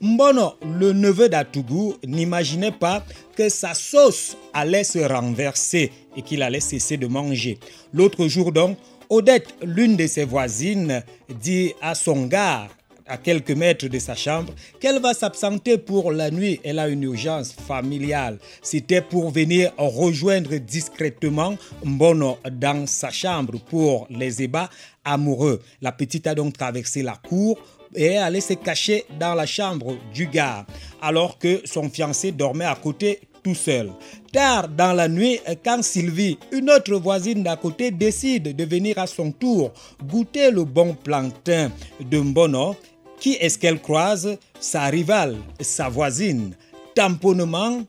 Mbono, 0.01 0.53
le 0.79 0.93
neveu 0.93 1.29
d'Atougou, 1.29 1.95
n'imaginait 2.05 2.71
pas 2.71 3.03
que 3.35 3.49
sa 3.49 3.73
sauce 3.73 4.37
allait 4.53 4.83
se 4.83 4.99
renverser 4.99 5.91
et 6.15 6.21
qu'il 6.21 6.41
allait 6.43 6.59
cesser 6.59 6.97
de 6.97 7.07
manger. 7.07 7.57
L'autre 7.93 8.27
jour 8.27 8.51
donc, 8.51 8.77
Odette, 9.09 9.53
l'une 9.63 9.95
de 9.95 10.07
ses 10.07 10.25
voisines, 10.25 11.03
dit 11.41 11.73
à 11.81 11.95
son 11.95 12.25
gars 12.25 12.67
à 13.07 13.17
quelques 13.17 13.51
mètres 13.51 13.87
de 13.87 13.99
sa 13.99 14.15
chambre 14.15 14.53
qu'elle 14.79 15.01
va 15.01 15.13
s'absenter 15.13 15.77
pour 15.77 16.11
la 16.11 16.31
nuit. 16.31 16.59
Elle 16.63 16.79
a 16.79 16.87
une 16.87 17.03
urgence 17.03 17.53
familiale. 17.53 18.37
C'était 18.61 19.01
pour 19.01 19.31
venir 19.31 19.71
rejoindre 19.77 20.55
discrètement 20.55 21.55
Mbono 21.83 22.37
dans 22.51 22.87
sa 22.87 23.11
chambre 23.11 23.59
pour 23.59 24.07
les 24.09 24.41
ébats 24.41 24.69
amoureux. 25.03 25.61
La 25.81 25.91
petite 25.91 26.27
a 26.27 26.35
donc 26.35 26.57
traversé 26.57 27.03
la 27.03 27.15
cour 27.15 27.57
et 27.93 28.17
allée 28.17 28.41
se 28.41 28.53
cacher 28.53 29.05
dans 29.19 29.35
la 29.35 29.45
chambre 29.45 29.95
du 30.13 30.27
gars 30.27 30.65
alors 31.01 31.37
que 31.37 31.61
son 31.65 31.89
fiancé 31.89 32.31
dormait 32.31 32.65
à 32.65 32.75
côté 32.75 33.19
tout 33.45 33.53
seul. 33.53 33.91
Tard 34.33 34.67
dans 34.69 34.93
la 34.93 35.07
nuit, 35.07 35.39
quand 35.63 35.83
Sylvie, 35.83 36.39
une 36.51 36.71
autre 36.71 36.95
voisine 36.95 37.43
d'à 37.43 37.55
côté, 37.55 37.91
décide 37.91 38.55
de 38.55 38.65
venir 38.65 38.97
à 38.97 39.05
son 39.05 39.31
tour 39.31 39.71
goûter 40.03 40.49
le 40.49 40.63
bon 40.63 40.95
plantain 40.95 41.71
de 41.99 42.17
Mbono, 42.17 42.75
qui 43.19 43.33
est-ce 43.33 43.57
qu'elle 43.57 43.81
croise? 43.81 44.37
Sa 44.59 44.85
rivale, 44.85 45.37
sa 45.59 45.89
voisine. 45.89 46.53
Tamponnement, 46.95 47.81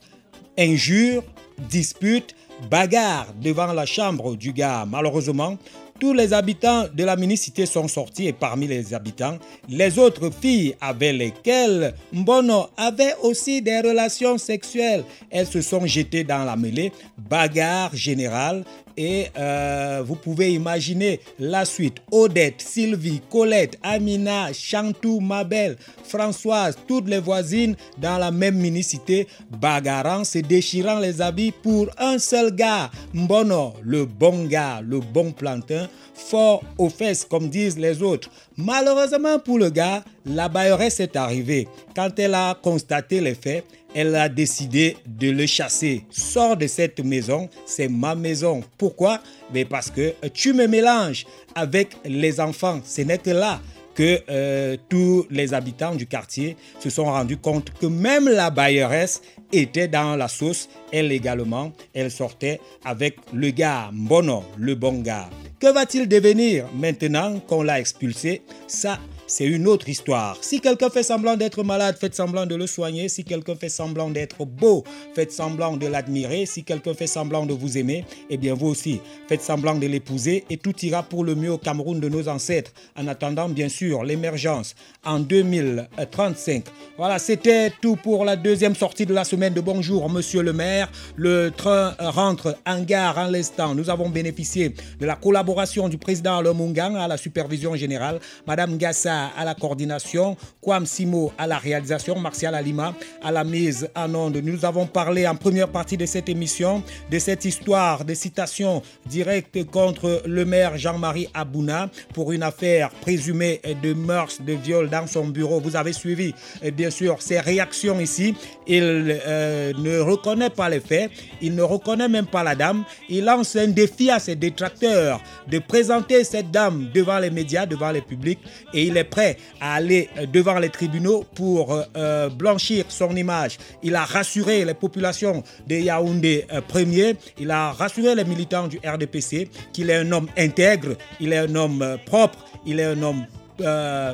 injures, 0.58 1.22
disputes, 1.70 2.34
bagarre 2.70 3.28
devant 3.40 3.72
la 3.72 3.86
chambre 3.86 4.36
du 4.36 4.52
gars. 4.52 4.84
Malheureusement, 4.86 5.56
tous 5.98 6.12
les 6.12 6.32
habitants 6.32 6.84
de 6.92 7.04
la 7.04 7.16
mini-cité 7.16 7.64
sont 7.64 7.88
sortis 7.88 8.26
et 8.26 8.32
parmi 8.32 8.66
les 8.66 8.92
habitants, 8.92 9.38
les 9.68 9.98
autres 9.98 10.30
filles 10.30 10.74
avec 10.80 11.14
lesquelles 11.14 11.94
Mbono 12.12 12.66
avait 12.76 13.14
aussi 13.22 13.62
des 13.62 13.80
relations 13.80 14.36
sexuelles. 14.36 15.04
Elles 15.30 15.46
se 15.46 15.62
sont 15.62 15.86
jetées 15.86 16.24
dans 16.24 16.44
la 16.44 16.56
mêlée, 16.56 16.92
bagarre 17.16 17.94
générale 17.94 18.64
et 18.96 19.26
euh, 19.36 20.02
vous 20.06 20.16
pouvez 20.16 20.52
imaginer 20.52 21.20
la 21.38 21.64
suite. 21.64 21.96
Odette, 22.10 22.60
Sylvie, 22.62 23.20
Colette, 23.30 23.78
Amina, 23.82 24.52
Chantou, 24.52 25.20
Mabel, 25.20 25.76
Françoise, 26.04 26.76
toutes 26.86 27.08
les 27.08 27.18
voisines 27.18 27.76
dans 27.98 28.18
la 28.18 28.30
même 28.30 28.56
mini-cité, 28.56 29.26
bagarrant, 29.50 30.24
se 30.24 30.38
déchirant 30.38 30.98
les 30.98 31.20
habits 31.20 31.52
pour 31.52 31.88
un 31.98 32.18
seul 32.18 32.54
gars. 32.54 32.90
Mbono, 33.12 33.74
le 33.82 34.04
bon 34.04 34.44
gars, 34.44 34.80
le 34.82 35.00
bon 35.00 35.32
plantain, 35.32 35.88
fort 36.16 36.62
aux 36.78 36.88
fesses 36.88 37.24
comme 37.24 37.48
disent 37.48 37.78
les 37.78 38.02
autres. 38.02 38.30
Malheureusement 38.56 39.38
pour 39.38 39.58
le 39.58 39.70
gars, 39.70 40.02
la 40.24 40.48
bailleresse 40.48 41.00
est 41.00 41.16
arrivée. 41.16 41.68
Quand 41.94 42.18
elle 42.18 42.34
a 42.34 42.54
constaté 42.60 43.20
les 43.20 43.34
faits, 43.34 43.64
elle 43.94 44.14
a 44.14 44.28
décidé 44.28 44.96
de 45.06 45.30
le 45.30 45.46
chasser. 45.46 46.04
Sors 46.10 46.56
de 46.56 46.66
cette 46.66 47.00
maison, 47.00 47.48
c'est 47.64 47.88
ma 47.88 48.14
maison. 48.14 48.62
Pourquoi? 48.76 49.20
Mais 49.52 49.64
Parce 49.64 49.90
que 49.90 50.12
tu 50.34 50.52
me 50.52 50.66
mélanges 50.66 51.26
avec 51.54 51.96
les 52.04 52.40
enfants. 52.40 52.80
Ce 52.84 53.00
n'est 53.02 53.18
que 53.18 53.30
là 53.30 53.60
que 53.96 54.20
euh, 54.28 54.76
tous 54.88 55.26
les 55.30 55.54
habitants 55.54 55.94
du 55.94 56.06
quartier 56.06 56.56
se 56.78 56.90
sont 56.90 57.06
rendus 57.06 57.38
compte 57.38 57.70
que 57.80 57.86
même 57.86 58.28
la 58.28 58.50
bailleresse 58.50 59.22
était 59.52 59.88
dans 59.88 60.16
la 60.16 60.28
sauce. 60.28 60.68
Elle 60.92 61.10
également, 61.10 61.72
elle 61.94 62.10
sortait 62.10 62.60
avec 62.84 63.16
le 63.32 63.50
gars 63.50 63.90
Mbono, 63.92 64.44
le 64.58 64.74
bon 64.74 65.00
gars. 65.00 65.28
Que 65.58 65.72
va-t-il 65.72 66.06
devenir 66.06 66.66
maintenant 66.74 67.40
qu'on 67.40 67.62
l'a 67.62 67.80
expulsé? 67.80 68.42
Ça, 68.66 68.98
c'est 69.26 69.44
une 69.44 69.66
autre 69.66 69.88
histoire. 69.88 70.36
Si 70.40 70.60
quelqu'un 70.60 70.88
fait 70.88 71.02
semblant 71.02 71.36
d'être 71.36 71.62
malade, 71.64 71.96
faites 72.00 72.14
semblant 72.14 72.46
de 72.46 72.54
le 72.54 72.66
soigner. 72.66 73.08
Si 73.08 73.24
quelqu'un 73.24 73.56
fait 73.56 73.68
semblant 73.68 74.08
d'être 74.10 74.44
beau, 74.44 74.84
faites 75.14 75.32
semblant 75.32 75.76
de 75.76 75.86
l'admirer. 75.86 76.46
Si 76.46 76.62
quelqu'un 76.62 76.94
fait 76.94 77.08
semblant 77.08 77.44
de 77.44 77.52
vous 77.52 77.76
aimer, 77.76 78.04
eh 78.30 78.36
bien 78.36 78.54
vous 78.54 78.68
aussi, 78.68 79.00
faites 79.28 79.42
semblant 79.42 79.74
de 79.74 79.86
l'épouser 79.86 80.44
et 80.48 80.56
tout 80.56 80.74
ira 80.84 81.02
pour 81.02 81.24
le 81.24 81.34
mieux 81.34 81.52
au 81.52 81.58
Cameroun 81.58 81.98
de 81.98 82.08
nos 82.08 82.28
ancêtres. 82.28 82.72
En 82.96 83.08
attendant, 83.08 83.48
bien 83.48 83.68
sûr, 83.68 84.04
l'émergence 84.04 84.74
en 85.04 85.18
2035. 85.18 86.64
Voilà, 86.96 87.18
c'était 87.18 87.72
tout 87.82 87.96
pour 87.96 88.24
la 88.24 88.36
deuxième 88.36 88.76
sortie 88.76 89.06
de 89.06 89.14
la 89.14 89.24
semaine 89.24 89.54
de 89.54 89.60
Bonjour, 89.60 90.08
monsieur 90.08 90.42
le 90.42 90.52
maire. 90.52 90.90
Le 91.16 91.50
train 91.50 91.94
rentre 91.98 92.56
en 92.64 92.82
gare 92.82 93.18
en 93.18 93.26
l'instant. 93.26 93.74
Nous 93.74 93.90
avons 93.90 94.08
bénéficié 94.08 94.74
de 95.00 95.06
la 95.06 95.16
collaboration 95.16 95.88
du 95.88 95.98
président 95.98 96.40
Lomungang 96.40 96.96
à 96.96 97.08
la 97.08 97.16
supervision 97.16 97.74
générale, 97.74 98.20
Madame 98.46 98.76
Gassa 98.76 99.15
à 99.36 99.44
la 99.44 99.54
coordination, 99.54 100.36
Kwam 100.60 100.86
Simo 100.86 101.32
à 101.38 101.46
la 101.46 101.58
réalisation, 101.58 102.18
Martial 102.18 102.54
Alima 102.54 102.94
à 103.22 103.32
la 103.32 103.44
mise 103.44 103.88
en 103.94 104.14
onde. 104.14 104.36
Nous 104.36 104.64
avons 104.64 104.86
parlé 104.86 105.26
en 105.26 105.34
première 105.36 105.68
partie 105.68 105.96
de 105.96 106.06
cette 106.06 106.28
émission 106.28 106.82
de 107.10 107.18
cette 107.18 107.44
histoire 107.44 108.04
de 108.04 108.14
citation 108.14 108.82
directe 109.06 109.64
contre 109.64 110.22
le 110.26 110.44
maire 110.44 110.76
Jean-Marie 110.76 111.28
Abouna 111.34 111.88
pour 112.14 112.32
une 112.32 112.42
affaire 112.42 112.90
présumée 112.90 113.60
de 113.82 113.92
mœurs 113.92 114.40
de 114.40 114.52
viol 114.52 114.88
dans 114.88 115.06
son 115.06 115.26
bureau. 115.28 115.60
Vous 115.60 115.76
avez 115.76 115.92
suivi 115.92 116.34
eh 116.62 116.70
bien 116.70 116.90
sûr 116.90 117.22
ses 117.22 117.40
réactions 117.40 118.00
ici. 118.00 118.34
Il 118.66 118.82
euh, 119.26 119.72
ne 119.78 119.98
reconnaît 120.00 120.50
pas 120.50 120.68
les 120.68 120.80
faits, 120.80 121.10
il 121.40 121.54
ne 121.54 121.62
reconnaît 121.62 122.08
même 122.08 122.26
pas 122.26 122.42
la 122.42 122.54
dame. 122.54 122.84
Il 123.08 123.24
lance 123.24 123.56
un 123.56 123.68
défi 123.68 124.10
à 124.10 124.18
ses 124.18 124.36
détracteurs 124.36 125.20
de 125.48 125.58
présenter 125.58 126.24
cette 126.24 126.50
dame 126.50 126.88
devant 126.94 127.18
les 127.18 127.30
médias, 127.30 127.66
devant 127.66 127.90
les 127.90 128.00
publics 128.02 128.40
et 128.72 128.84
il 128.84 128.96
est 128.96 129.04
prêt 129.06 129.36
à 129.60 129.74
aller 129.74 130.08
devant 130.32 130.58
les 130.58 130.70
tribunaux 130.70 131.24
pour 131.34 131.82
euh, 131.96 132.28
blanchir 132.28 132.84
son 132.88 133.14
image. 133.16 133.58
Il 133.82 133.94
a 133.94 134.04
rassuré 134.04 134.64
les 134.64 134.74
populations 134.74 135.42
de 135.66 135.76
Yaoundé 135.76 136.46
euh, 136.52 136.60
premier, 136.60 137.16
il 137.38 137.50
a 137.50 137.72
rassuré 137.72 138.14
les 138.14 138.24
militants 138.24 138.68
du 138.68 138.78
RDPC 138.78 139.48
qu'il 139.72 139.90
est 139.90 139.96
un 139.96 140.12
homme 140.12 140.28
intègre, 140.36 140.96
il 141.20 141.32
est 141.32 141.38
un 141.38 141.54
homme 141.54 141.82
euh, 141.82 141.96
propre, 142.04 142.38
il 142.64 142.80
est 142.80 142.84
un 142.84 143.02
homme 143.02 143.26
euh, 143.60 144.12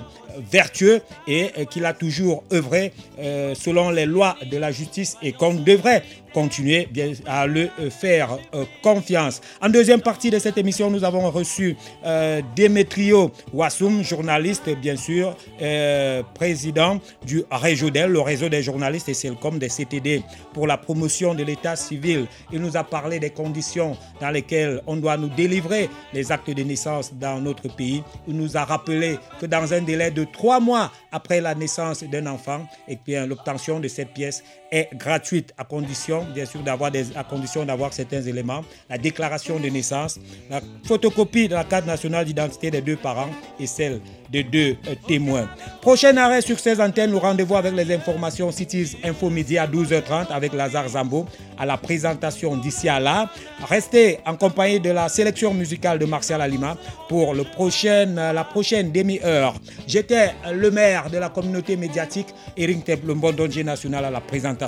vertueux 0.50 1.00
et, 1.26 1.50
et 1.56 1.66
qu'il 1.66 1.84
a 1.84 1.92
toujours 1.92 2.44
œuvré 2.52 2.92
euh, 3.18 3.54
selon 3.54 3.90
les 3.90 4.06
lois 4.06 4.36
de 4.50 4.56
la 4.56 4.70
justice 4.72 5.16
et 5.22 5.32
qu'on 5.32 5.54
devrait 5.54 6.02
continuer 6.32 6.88
à 7.26 7.46
le 7.46 7.68
euh, 7.78 7.90
faire 7.90 8.38
euh, 8.54 8.64
confiance. 8.82 9.40
En 9.60 9.68
deuxième 9.68 10.00
partie 10.00 10.30
de 10.30 10.38
cette 10.38 10.59
émission, 10.59 10.90
nous 10.90 11.04
avons 11.04 11.30
reçu 11.30 11.76
euh, 12.04 12.40
Demetrio 12.56 13.30
Wassoum, 13.52 14.02
journaliste, 14.02 14.70
bien 14.80 14.96
sûr, 14.96 15.36
euh, 15.60 16.22
président 16.34 17.00
du 17.26 17.44
Réjodel, 17.50 18.10
le 18.10 18.20
réseau 18.20 18.48
des 18.48 18.62
journalistes 18.62 19.09
et 19.09 19.14
CELCOM 19.14 19.59
des 19.59 19.68
CTD 19.68 20.22
pour 20.52 20.66
la 20.66 20.76
promotion 20.76 21.34
de 21.34 21.42
l'état 21.44 21.76
civil. 21.76 22.26
Il 22.52 22.60
nous 22.60 22.76
a 22.76 22.84
parlé 22.84 23.18
des 23.18 23.30
conditions 23.30 23.96
dans 24.20 24.30
lesquelles 24.30 24.80
on 24.86 24.96
doit 24.96 25.16
nous 25.16 25.28
délivrer 25.28 25.88
les 26.12 26.32
actes 26.32 26.50
de 26.50 26.62
naissance 26.62 27.12
dans 27.14 27.40
notre 27.40 27.68
pays. 27.74 28.02
Il 28.26 28.36
nous 28.36 28.56
a 28.56 28.64
rappelé 28.64 29.18
que 29.40 29.46
dans 29.46 29.72
un 29.72 29.82
délai 29.82 30.10
de 30.10 30.22
trois 30.24 30.61
mois 30.61 30.93
après 31.11 31.40
la 31.40 31.55
naissance 31.55 32.03
d'un 32.05 32.27
enfant, 32.27 32.66
et 32.89 32.97
bien 32.97 33.27
l'obtention 33.27 33.81
de 33.81 33.89
cette 33.89 34.12
pièce 34.12 34.44
est 34.73 34.89
gratuite 34.94 35.53
à 35.59 35.65
condition, 35.65 36.24
bien 36.35 36.47
sûr, 36.47 36.62
d'avoir 36.62 36.90
des, 36.90 37.15
à 37.15 37.23
condition 37.23 37.65
d'avoir 37.65 37.93
certains 37.93 38.23
éléments, 38.23 38.65
la 38.89 38.97
déclaration 38.97 39.61
de 39.61 39.69
naissance, 39.69 40.19
la 40.51 40.61
photocopie 40.85 41.47
de 41.47 41.55
la 41.55 41.65
carte 41.65 41.86
nationale 41.86 42.24
d'identité 42.24 42.70
des 42.70 42.81
deux 42.81 42.97
parents 42.97 43.28
et 43.61 43.66
celle 43.66 44.01
de 44.32 44.40
deux 44.40 44.77
euh, 44.89 44.94
témoins. 45.07 45.47
Prochain 45.82 46.16
arrêt 46.16 46.40
sur 46.40 46.59
ces 46.59 46.81
antennes, 46.81 47.11
nous 47.11 47.19
rendez-vous 47.19 47.55
avec 47.55 47.74
les 47.74 47.94
informations 47.94 48.51
Cities 48.51 48.97
Info 49.05 49.28
Midi 49.28 49.59
à 49.59 49.66
12h30 49.66 50.28
avec 50.31 50.55
Lazare 50.55 50.89
Zambo 50.89 51.27
à 51.59 51.66
la 51.66 51.77
présentation 51.77 52.57
d'ici 52.57 52.89
à 52.89 52.99
là. 52.99 53.31
Restez 53.69 54.20
en 54.24 54.36
compagnie 54.36 54.81
de 54.81 54.90
la 54.90 55.11
sélection 55.11 55.53
musicale 55.53 55.99
de 55.99 56.07
Martial 56.07 56.40
Alima 56.40 56.78
pour 57.11 57.35
le 57.35 57.44
euh, 57.44 58.32
la 58.32 58.44
prochaine 58.44 58.90
demi-heure. 58.90 59.55
J'étais 59.86 60.31
le 60.51 60.70
maire 60.70 61.11
de 61.11 61.19
la 61.19 61.28
communauté 61.28 61.77
médiatique, 61.77 62.28
Eric 62.57 62.85
Temple, 62.85 63.09
le 63.09 63.62
national 63.62 64.07
à 64.07 64.11
la 64.11 64.20
présentation 64.20 64.61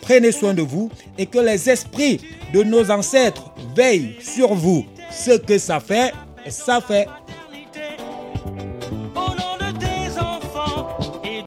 prenez 0.00 0.32
soin 0.32 0.54
de 0.54 0.62
vous 0.62 0.90
et 1.18 1.26
que 1.26 1.38
les 1.38 1.68
esprits 1.70 2.20
de 2.52 2.62
nos 2.62 2.90
ancêtres 2.90 3.50
veillent 3.74 4.16
sur 4.20 4.54
vous. 4.54 4.84
Ce 5.10 5.36
que 5.38 5.58
ça 5.58 5.80
fait, 5.80 6.12
ça 6.48 6.80
fait. 6.80 7.06